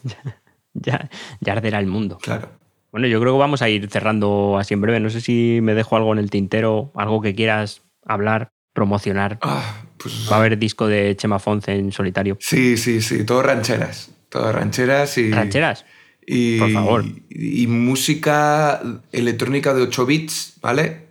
Ya, 0.74 1.10
ya 1.42 1.52
arderá 1.52 1.80
el 1.80 1.86
mundo. 1.88 2.18
Claro. 2.22 2.48
Bueno, 2.94 3.06
yo 3.08 3.20
creo 3.20 3.34
que 3.34 3.40
vamos 3.40 3.62
a 3.62 3.68
ir 3.68 3.90
cerrando 3.90 4.58
así 4.58 4.74
en 4.74 4.80
breve. 4.80 5.02
No 5.02 5.10
sé 5.10 5.20
si 5.20 5.60
me 5.62 5.74
dejo 5.74 5.98
algo 5.98 6.14
en 6.14 6.20
el 6.20 6.30
tintero, 6.30 6.92
algo 6.96 7.22
que 7.22 7.36
quieras 7.36 7.82
hablar, 8.06 8.54
promocionar. 8.72 9.38
Ah, 9.42 9.82
pues. 9.98 10.30
Va 10.32 10.38
a 10.38 10.40
haber 10.40 10.58
disco 10.58 10.88
de 10.88 11.14
Chema 11.18 11.40
Fonce 11.40 11.76
en 11.76 11.92
solitario. 11.92 12.38
Sí, 12.40 12.78
sí, 12.78 13.02
sí. 13.02 13.26
Todo 13.26 13.44
rancheras. 13.44 14.12
Todo 14.30 14.50
rancheras 14.54 15.18
y. 15.18 15.30
¿Rancheras? 15.32 15.86
Y, 16.34 16.60
Por 16.60 16.72
favor. 16.72 17.06
Y, 17.30 17.68
música 17.68 18.82
electrónica 19.12 19.74
de 19.74 19.82
8 19.82 20.06
bits, 20.06 20.54
¿vale? 20.62 21.08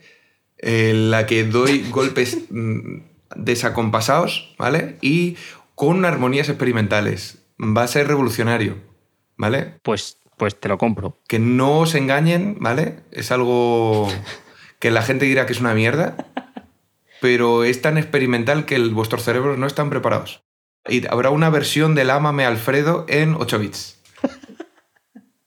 En 0.57 1.11
la 1.11 1.27
que 1.27 1.45
doy 1.45 1.85
golpes 1.91 2.39
mm, 2.49 3.01
desacompasados, 3.37 4.55
¿vale? 4.59 4.97
Y 5.03 5.37
con 5.75 6.07
armonías 6.07 6.49
experimentales. 6.49 7.39
Va 7.61 7.83
a 7.83 7.87
ser 7.89 8.09
revolucionario, 8.09 8.77
¿vale? 9.37 9.75
Pues, 9.83 10.17
pues 10.39 10.59
te 10.59 10.69
lo 10.69 10.79
compro. 10.79 11.19
Que 11.29 11.39
no 11.39 11.81
os 11.81 11.95
engañen, 11.95 12.57
¿vale? 12.59 13.01
Es 13.13 13.31
algo 13.31 14.09
que 14.79 14.91
la 14.91 15.03
gente 15.03 15.27
dirá 15.27 15.45
que 15.45 15.53
es 15.53 15.61
una 15.61 15.75
mierda, 15.75 16.17
pero 17.21 17.65
es 17.65 17.83
tan 17.83 17.99
experimental 17.99 18.65
que 18.65 18.77
el- 18.77 18.95
vuestros 18.95 19.23
cerebros 19.23 19.59
no 19.59 19.67
están 19.67 19.91
preparados. 19.91 20.43
Y 20.89 21.07
habrá 21.09 21.29
una 21.29 21.51
versión 21.51 21.95
del 21.95 22.09
Ámame 22.09 22.47
Alfredo 22.47 23.05
en 23.07 23.35
8 23.35 23.59
bits. 23.59 24.00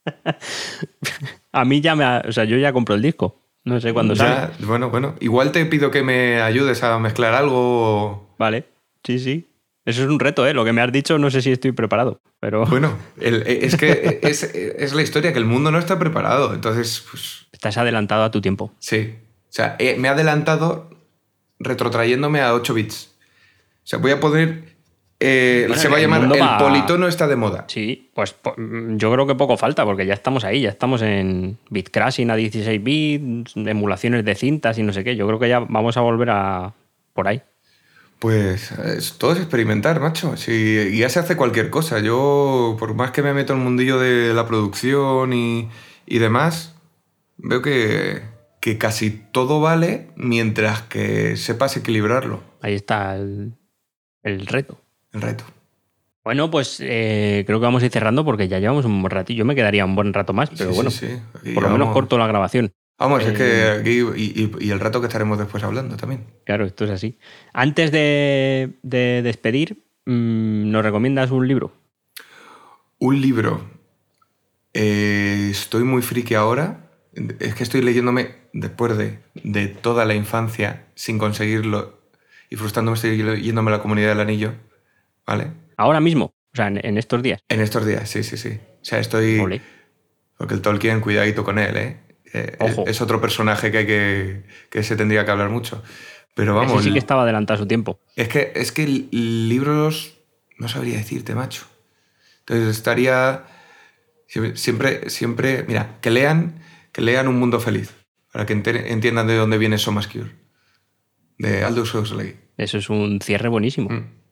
A 1.51 1.65
mí 1.65 1.81
ya 1.81 1.95
me... 1.95 2.03
ha- 2.03 2.23
O 2.27 2.31
sea, 2.31 2.43
yo 2.45 2.57
ya 2.57 2.73
compro 2.73 2.95
el 2.95 3.01
disco. 3.01 3.39
No 3.65 3.79
sé 3.79 3.93
cuándo 3.93 4.13
Ya, 4.13 4.51
sale. 4.51 4.65
bueno, 4.65 4.89
bueno. 4.89 5.15
Igual 5.21 5.51
te 5.51 5.65
pido 5.65 5.89
que 5.91 6.03
me 6.03 6.41
ayudes 6.41 6.83
a 6.83 6.99
mezclar 6.99 7.33
algo. 7.33 7.55
o- 7.57 8.35
Vale. 8.37 8.65
Sí, 9.03 9.19
sí. 9.19 9.49
Eso 9.85 10.01
es 10.03 10.07
un 10.09 10.19
reto, 10.19 10.47
¿eh? 10.47 10.53
Lo 10.53 10.63
que 10.65 10.73
me 10.73 10.81
has 10.81 10.91
dicho, 10.91 11.17
no 11.17 11.29
sé 11.29 11.41
si 11.41 11.51
estoy 11.51 11.71
preparado. 11.71 12.19
Pero 12.39 12.65
Bueno, 12.69 12.97
el- 13.21 13.43
es 13.47 13.75
que 13.77 14.19
es, 14.23 14.43
es 14.43 14.93
la 14.93 15.01
historia, 15.01 15.31
que 15.33 15.39
el 15.39 15.45
mundo 15.45 15.71
no 15.71 15.79
está 15.79 15.97
preparado. 15.99 16.53
Entonces, 16.53 17.03
pues 17.09 17.47
estás 17.51 17.77
adelantado 17.77 18.23
a 18.23 18.31
tu 18.31 18.41
tiempo. 18.41 18.73
sí. 18.79 19.15
O 19.49 19.55
sea, 19.55 19.75
eh, 19.77 19.95
me 19.99 20.07
he 20.07 20.11
adelantado 20.11 20.89
retrotrayéndome 21.59 22.41
a 22.41 22.55
8 22.55 22.73
bits. 22.73 23.11
O 23.83 23.85
sea, 23.85 23.99
voy 23.99 24.09
a 24.09 24.19
poner... 24.19 24.72
eh, 25.25 25.65
Bueno, 25.67 25.81
se 25.81 25.87
va 25.87 25.97
a 25.97 25.99
llamar 26.01 26.23
El 26.23 26.41
va- 26.41 26.57
politono 26.57 27.07
está 27.07 27.27
de 27.27 27.35
moda. 27.35 27.65
Sí, 27.67 28.09
pues 28.13 28.33
po- 28.33 28.55
mm, 28.57 28.97
yo 28.97 29.11
creo 29.13 29.25
que 29.25 29.35
poco 29.35 29.55
falta, 29.57 29.85
porque 29.85 30.05
ya 30.05 30.13
estamos 30.13 30.43
ahí, 30.43 30.61
ya 30.61 30.69
estamos 30.69 31.01
en 31.01 31.57
bitcrashing 31.69 32.29
a 32.29 32.35
16 32.35 32.83
bits, 32.83 33.53
emulaciones 33.55 34.25
de 34.25 34.35
cintas 34.35 34.77
y 34.77 34.83
no 34.83 34.91
sé 34.93 35.03
qué. 35.03 35.15
Yo 35.15 35.25
creo 35.27 35.39
que 35.39 35.47
ya 35.49 35.59
vamos 35.59 35.95
a 35.97 36.01
volver 36.01 36.29
a 36.31 36.73
por 37.13 37.27
ahí. 37.27 37.41
Pues 38.19 38.71
es- 38.71 39.17
todo 39.17 39.33
es 39.33 39.39
experimentar, 39.39 39.99
macho. 39.99 40.33
Y 40.47 40.97
ya 40.97 41.09
se 41.09 41.19
hace 41.19 41.35
cualquier 41.35 41.69
cosa. 41.69 41.99
Yo, 41.99 42.75
por 42.79 42.93
más 42.93 43.11
que 43.11 43.21
me 43.21 43.33
meto 43.33 43.53
en 43.53 43.59
el 43.59 43.65
mundillo 43.65 43.99
de 43.99 44.33
la 44.33 44.47
producción 44.47 45.33
y, 45.33 45.69
y 46.05 46.19
demás, 46.19 46.75
veo 47.37 47.61
que, 47.61 48.21
que 48.61 48.77
casi 48.77 49.09
todo 49.11 49.59
vale 49.59 50.07
mientras 50.15 50.81
que 50.83 51.35
sepas 51.35 51.75
equilibrarlo, 51.75 52.41
Ahí 52.61 52.75
está 52.75 53.15
el, 53.17 53.53
el 54.23 54.47
reto. 54.47 54.79
El 55.13 55.21
reto. 55.21 55.43
Bueno, 56.23 56.49
pues 56.49 56.77
eh, 56.79 57.43
creo 57.45 57.59
que 57.59 57.65
vamos 57.65 57.83
a 57.83 57.85
ir 57.85 57.91
cerrando 57.91 58.23
porque 58.23 58.47
ya 58.47 58.59
llevamos 58.59 58.85
un 58.85 59.01
buen 59.01 59.11
ratillo. 59.11 59.39
Yo 59.39 59.45
me 59.45 59.55
quedaría 59.55 59.83
un 59.85 59.95
buen 59.95 60.13
rato 60.13 60.31
más, 60.33 60.49
pero 60.51 60.69
Sí, 60.69 60.75
bueno, 60.75 60.89
sí, 60.91 61.07
sí. 61.43 61.51
Por 61.53 61.63
lo 61.63 61.69
menos 61.69 61.91
corto 61.93 62.17
la 62.17 62.27
grabación. 62.27 62.71
Vamos, 62.97 63.23
es 63.23 63.29
Eh, 63.29 63.33
que 63.33 63.79
aquí. 63.81 63.89
Y, 64.15 64.41
y- 64.43 64.67
y 64.67 64.71
el 64.71 64.79
rato 64.79 65.01
que 65.01 65.07
estaremos 65.07 65.37
después 65.37 65.63
hablando 65.63 65.97
también. 65.97 66.23
Claro, 66.45 66.65
esto 66.65 66.85
es 66.85 66.91
así. 66.91 67.17
Antes 67.51 67.91
de, 67.91 68.73
de 68.83 69.21
despedir, 69.21 69.83
mm, 70.05 70.71
¿nos 70.71 70.83
recomiendas 70.83 71.31
un 71.31 71.45
libro? 71.47 71.73
Un 72.99 73.19
libro. 73.19 73.61
Eh, 74.73 75.49
estoy 75.51 75.83
muy 75.83 76.01
friki 76.01 76.35
ahora. 76.35 76.89
Es 77.39 77.53
que 77.55 77.63
estoy 77.63 77.81
leyéndome 77.81 78.35
después 78.53 78.97
de, 78.97 79.19
de 79.43 79.67
toda 79.67 80.05
la 80.05 80.15
infancia 80.15 80.85
sin 80.95 81.19
conseguirlo 81.19 81.99
y 82.49 82.55
frustrándome, 82.55 82.95
estoy 82.95 83.21
leyéndome 83.21 83.71
La 83.71 83.81
Comunidad 83.81 84.09
del 84.09 84.19
Anillo. 84.21 84.53
¿Vale? 85.25 85.51
Ahora 85.77 85.99
mismo, 85.99 86.25
o 86.25 86.55
sea, 86.55 86.67
en, 86.67 86.85
en 86.85 86.97
estos 86.97 87.21
días. 87.23 87.41
En 87.49 87.61
estos 87.61 87.85
días, 87.85 88.09
sí, 88.09 88.23
sí, 88.23 88.37
sí. 88.37 88.59
O 88.81 88.85
sea, 88.85 88.99
estoy. 88.99 89.39
Ole. 89.39 89.61
Porque 90.37 90.53
el 90.55 90.61
Tolkien, 90.61 90.99
cuidadito 90.99 91.43
con 91.43 91.59
él, 91.59 91.77
¿eh? 91.77 91.99
Eh, 92.33 92.57
Ojo. 92.59 92.85
Es 92.87 92.99
otro 93.01 93.21
personaje 93.21 93.71
que, 93.71 93.77
hay 93.79 93.85
que, 93.85 94.43
que 94.69 94.83
se 94.83 94.95
tendría 94.95 95.23
que 95.23 95.31
hablar 95.31 95.49
mucho. 95.49 95.83
Pero 96.35 96.55
vamos, 96.55 96.73
Ese 96.73 96.85
sí 96.85 96.93
que 96.93 96.99
estaba 96.99 97.23
adelantado 97.23 97.55
a 97.55 97.61
su 97.61 97.67
tiempo. 97.67 97.99
es 98.15 98.27
que, 98.27 98.51
es 98.55 98.71
que 98.71 98.87
libros 98.87 100.17
no 100.57 100.67
sabría 100.67 100.97
decirte, 100.97 101.35
macho. 101.35 101.65
Entonces 102.39 102.75
estaría 102.75 103.45
siempre, 104.55 105.09
siempre, 105.09 105.63
mira, 105.67 105.97
que 106.01 106.09
lean, 106.09 106.59
que 106.91 107.01
lean 107.01 107.27
Un 107.27 107.39
Mundo 107.39 107.59
Feliz, 107.59 107.93
para 108.31 108.45
que 108.45 108.53
entiendan 108.53 109.27
de 109.27 109.35
dónde 109.35 109.57
viene 109.57 109.77
Somascure, 109.77 110.31
de 111.37 111.63
Aldous 111.63 111.93
Huxley. 111.93 112.35
Eso 112.57 112.79
es 112.79 112.89
un 112.89 113.19
cierre 113.21 113.47
buenísimo. 113.49 113.89
Mm. 113.89 114.22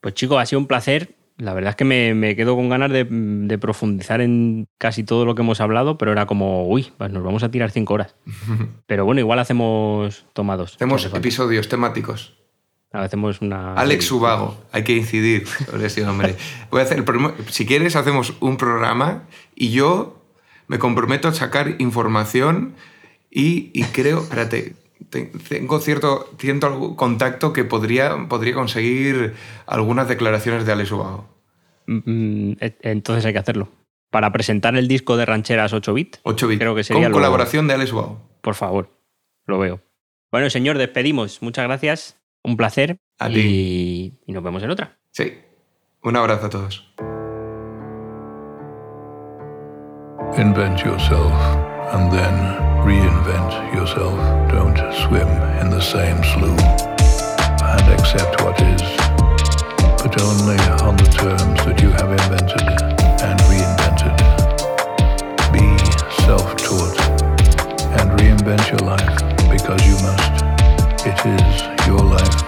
Pues 0.00 0.14
chicos, 0.14 0.40
ha 0.40 0.46
sido 0.46 0.60
un 0.60 0.66
placer. 0.66 1.14
La 1.36 1.54
verdad 1.54 1.70
es 1.70 1.76
que 1.76 1.86
me, 1.86 2.12
me 2.14 2.36
quedo 2.36 2.54
con 2.54 2.68
ganas 2.68 2.90
de, 2.90 3.06
de 3.08 3.58
profundizar 3.58 4.20
en 4.20 4.68
casi 4.76 5.04
todo 5.04 5.24
lo 5.24 5.34
que 5.34 5.40
hemos 5.40 5.60
hablado, 5.62 5.96
pero 5.96 6.12
era 6.12 6.26
como, 6.26 6.66
uy, 6.68 6.92
pues 6.98 7.10
nos 7.10 7.22
vamos 7.22 7.42
a 7.42 7.50
tirar 7.50 7.70
cinco 7.70 7.94
horas. 7.94 8.14
Pero 8.86 9.06
bueno, 9.06 9.20
igual 9.22 9.38
hacemos 9.38 10.26
tomados. 10.34 10.74
Hacemos 10.74 11.06
episodios 11.06 11.68
temáticos. 11.68 12.36
Hacemos 12.92 13.40
una. 13.40 13.72
Alex 13.74 14.10
Ubago, 14.12 14.58
hay 14.72 14.82
que 14.84 14.94
incidir 14.96 15.46
sobre 15.46 15.86
ese 15.86 16.02
nombre. 16.04 16.34
Voy 16.70 16.80
a 16.80 16.84
hacer 16.84 16.98
el 16.98 17.04
si 17.48 17.64
quieres, 17.64 17.96
hacemos 17.96 18.34
un 18.40 18.56
programa 18.58 19.22
y 19.54 19.70
yo 19.70 20.22
me 20.66 20.78
comprometo 20.78 21.28
a 21.28 21.32
sacar 21.32 21.76
información 21.78 22.74
y, 23.30 23.70
y 23.72 23.84
creo, 23.84 24.20
espérate, 24.22 24.62
te- 24.62 24.74
tengo 25.08 25.78
cierto, 25.80 26.28
cierto 26.38 26.96
contacto 26.96 27.52
que 27.52 27.64
podría, 27.64 28.16
podría 28.28 28.54
conseguir 28.54 29.34
algunas 29.66 30.08
declaraciones 30.08 30.66
de 30.66 30.72
Alex 30.72 30.92
Ubago. 30.92 31.28
Mm, 31.86 32.52
e- 32.60 32.76
Entonces 32.82 33.24
hay 33.24 33.32
que 33.32 33.38
hacerlo. 33.38 33.68
Para 34.10 34.32
presentar 34.32 34.76
el 34.76 34.88
disco 34.88 35.16
de 35.16 35.24
rancheras 35.24 35.72
8 35.72 35.94
bit, 35.94 36.16
8 36.24 36.48
bits. 36.48 36.60
Creo 36.60 36.74
que 36.74 36.84
sería 36.84 37.04
con 37.04 37.12
colaboración 37.12 37.66
de 37.68 37.74
Alex 37.74 37.92
Ubago. 37.92 38.20
por 38.40 38.54
favor, 38.54 38.90
lo 39.46 39.58
veo. 39.58 39.80
Bueno, 40.32 40.50
señor, 40.50 40.78
despedimos. 40.78 41.42
Muchas 41.42 41.64
gracias. 41.64 42.16
Un 42.42 42.56
placer. 42.56 42.96
A 43.18 43.28
y, 43.30 43.34
ti. 43.34 44.18
y 44.26 44.32
nos 44.32 44.42
vemos 44.42 44.62
en 44.62 44.70
otra. 44.70 44.98
Sí. 45.12 45.34
Un 46.02 46.16
abrazo 46.16 46.46
a 46.46 46.50
todos. 46.50 46.92
Invent 50.38 50.78
yourself 50.84 51.34
and 51.92 52.12
then 52.12 52.34
reinvent 52.86 53.74
yourself. 53.74 54.18
Don't 54.50 54.76
swim 55.02 55.28
in 55.60 55.70
the 55.70 55.80
same 55.80 56.22
slough. 56.22 56.90
and 57.62 58.00
accept 58.00 58.40
what 58.42 58.60
is, 58.62 58.82
but 60.02 60.20
only 60.22 60.58
on 60.86 60.96
the 60.96 61.10
terms 61.10 61.58
that 61.64 61.80
you 61.82 61.90
have 61.90 62.10
invented 62.10 62.66
and 63.26 63.38
reinvented. 63.50 64.16
Be 65.52 65.66
self-taught 66.26 66.98
and 67.98 68.10
reinvent 68.18 68.64
your 68.70 68.84
life 68.88 69.16
because 69.50 69.80
you 69.86 69.96
must. 70.06 70.42
It 71.06 71.20
is 71.26 71.86
your 71.86 72.02
life, 72.02 72.42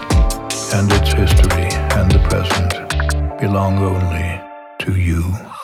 and 0.74 0.90
its 0.92 1.12
history 1.12 1.68
and 1.98 2.10
the 2.10 2.20
present 2.28 3.40
belong 3.40 3.78
only 3.78 4.40
to 4.80 4.98
you. 5.00 5.61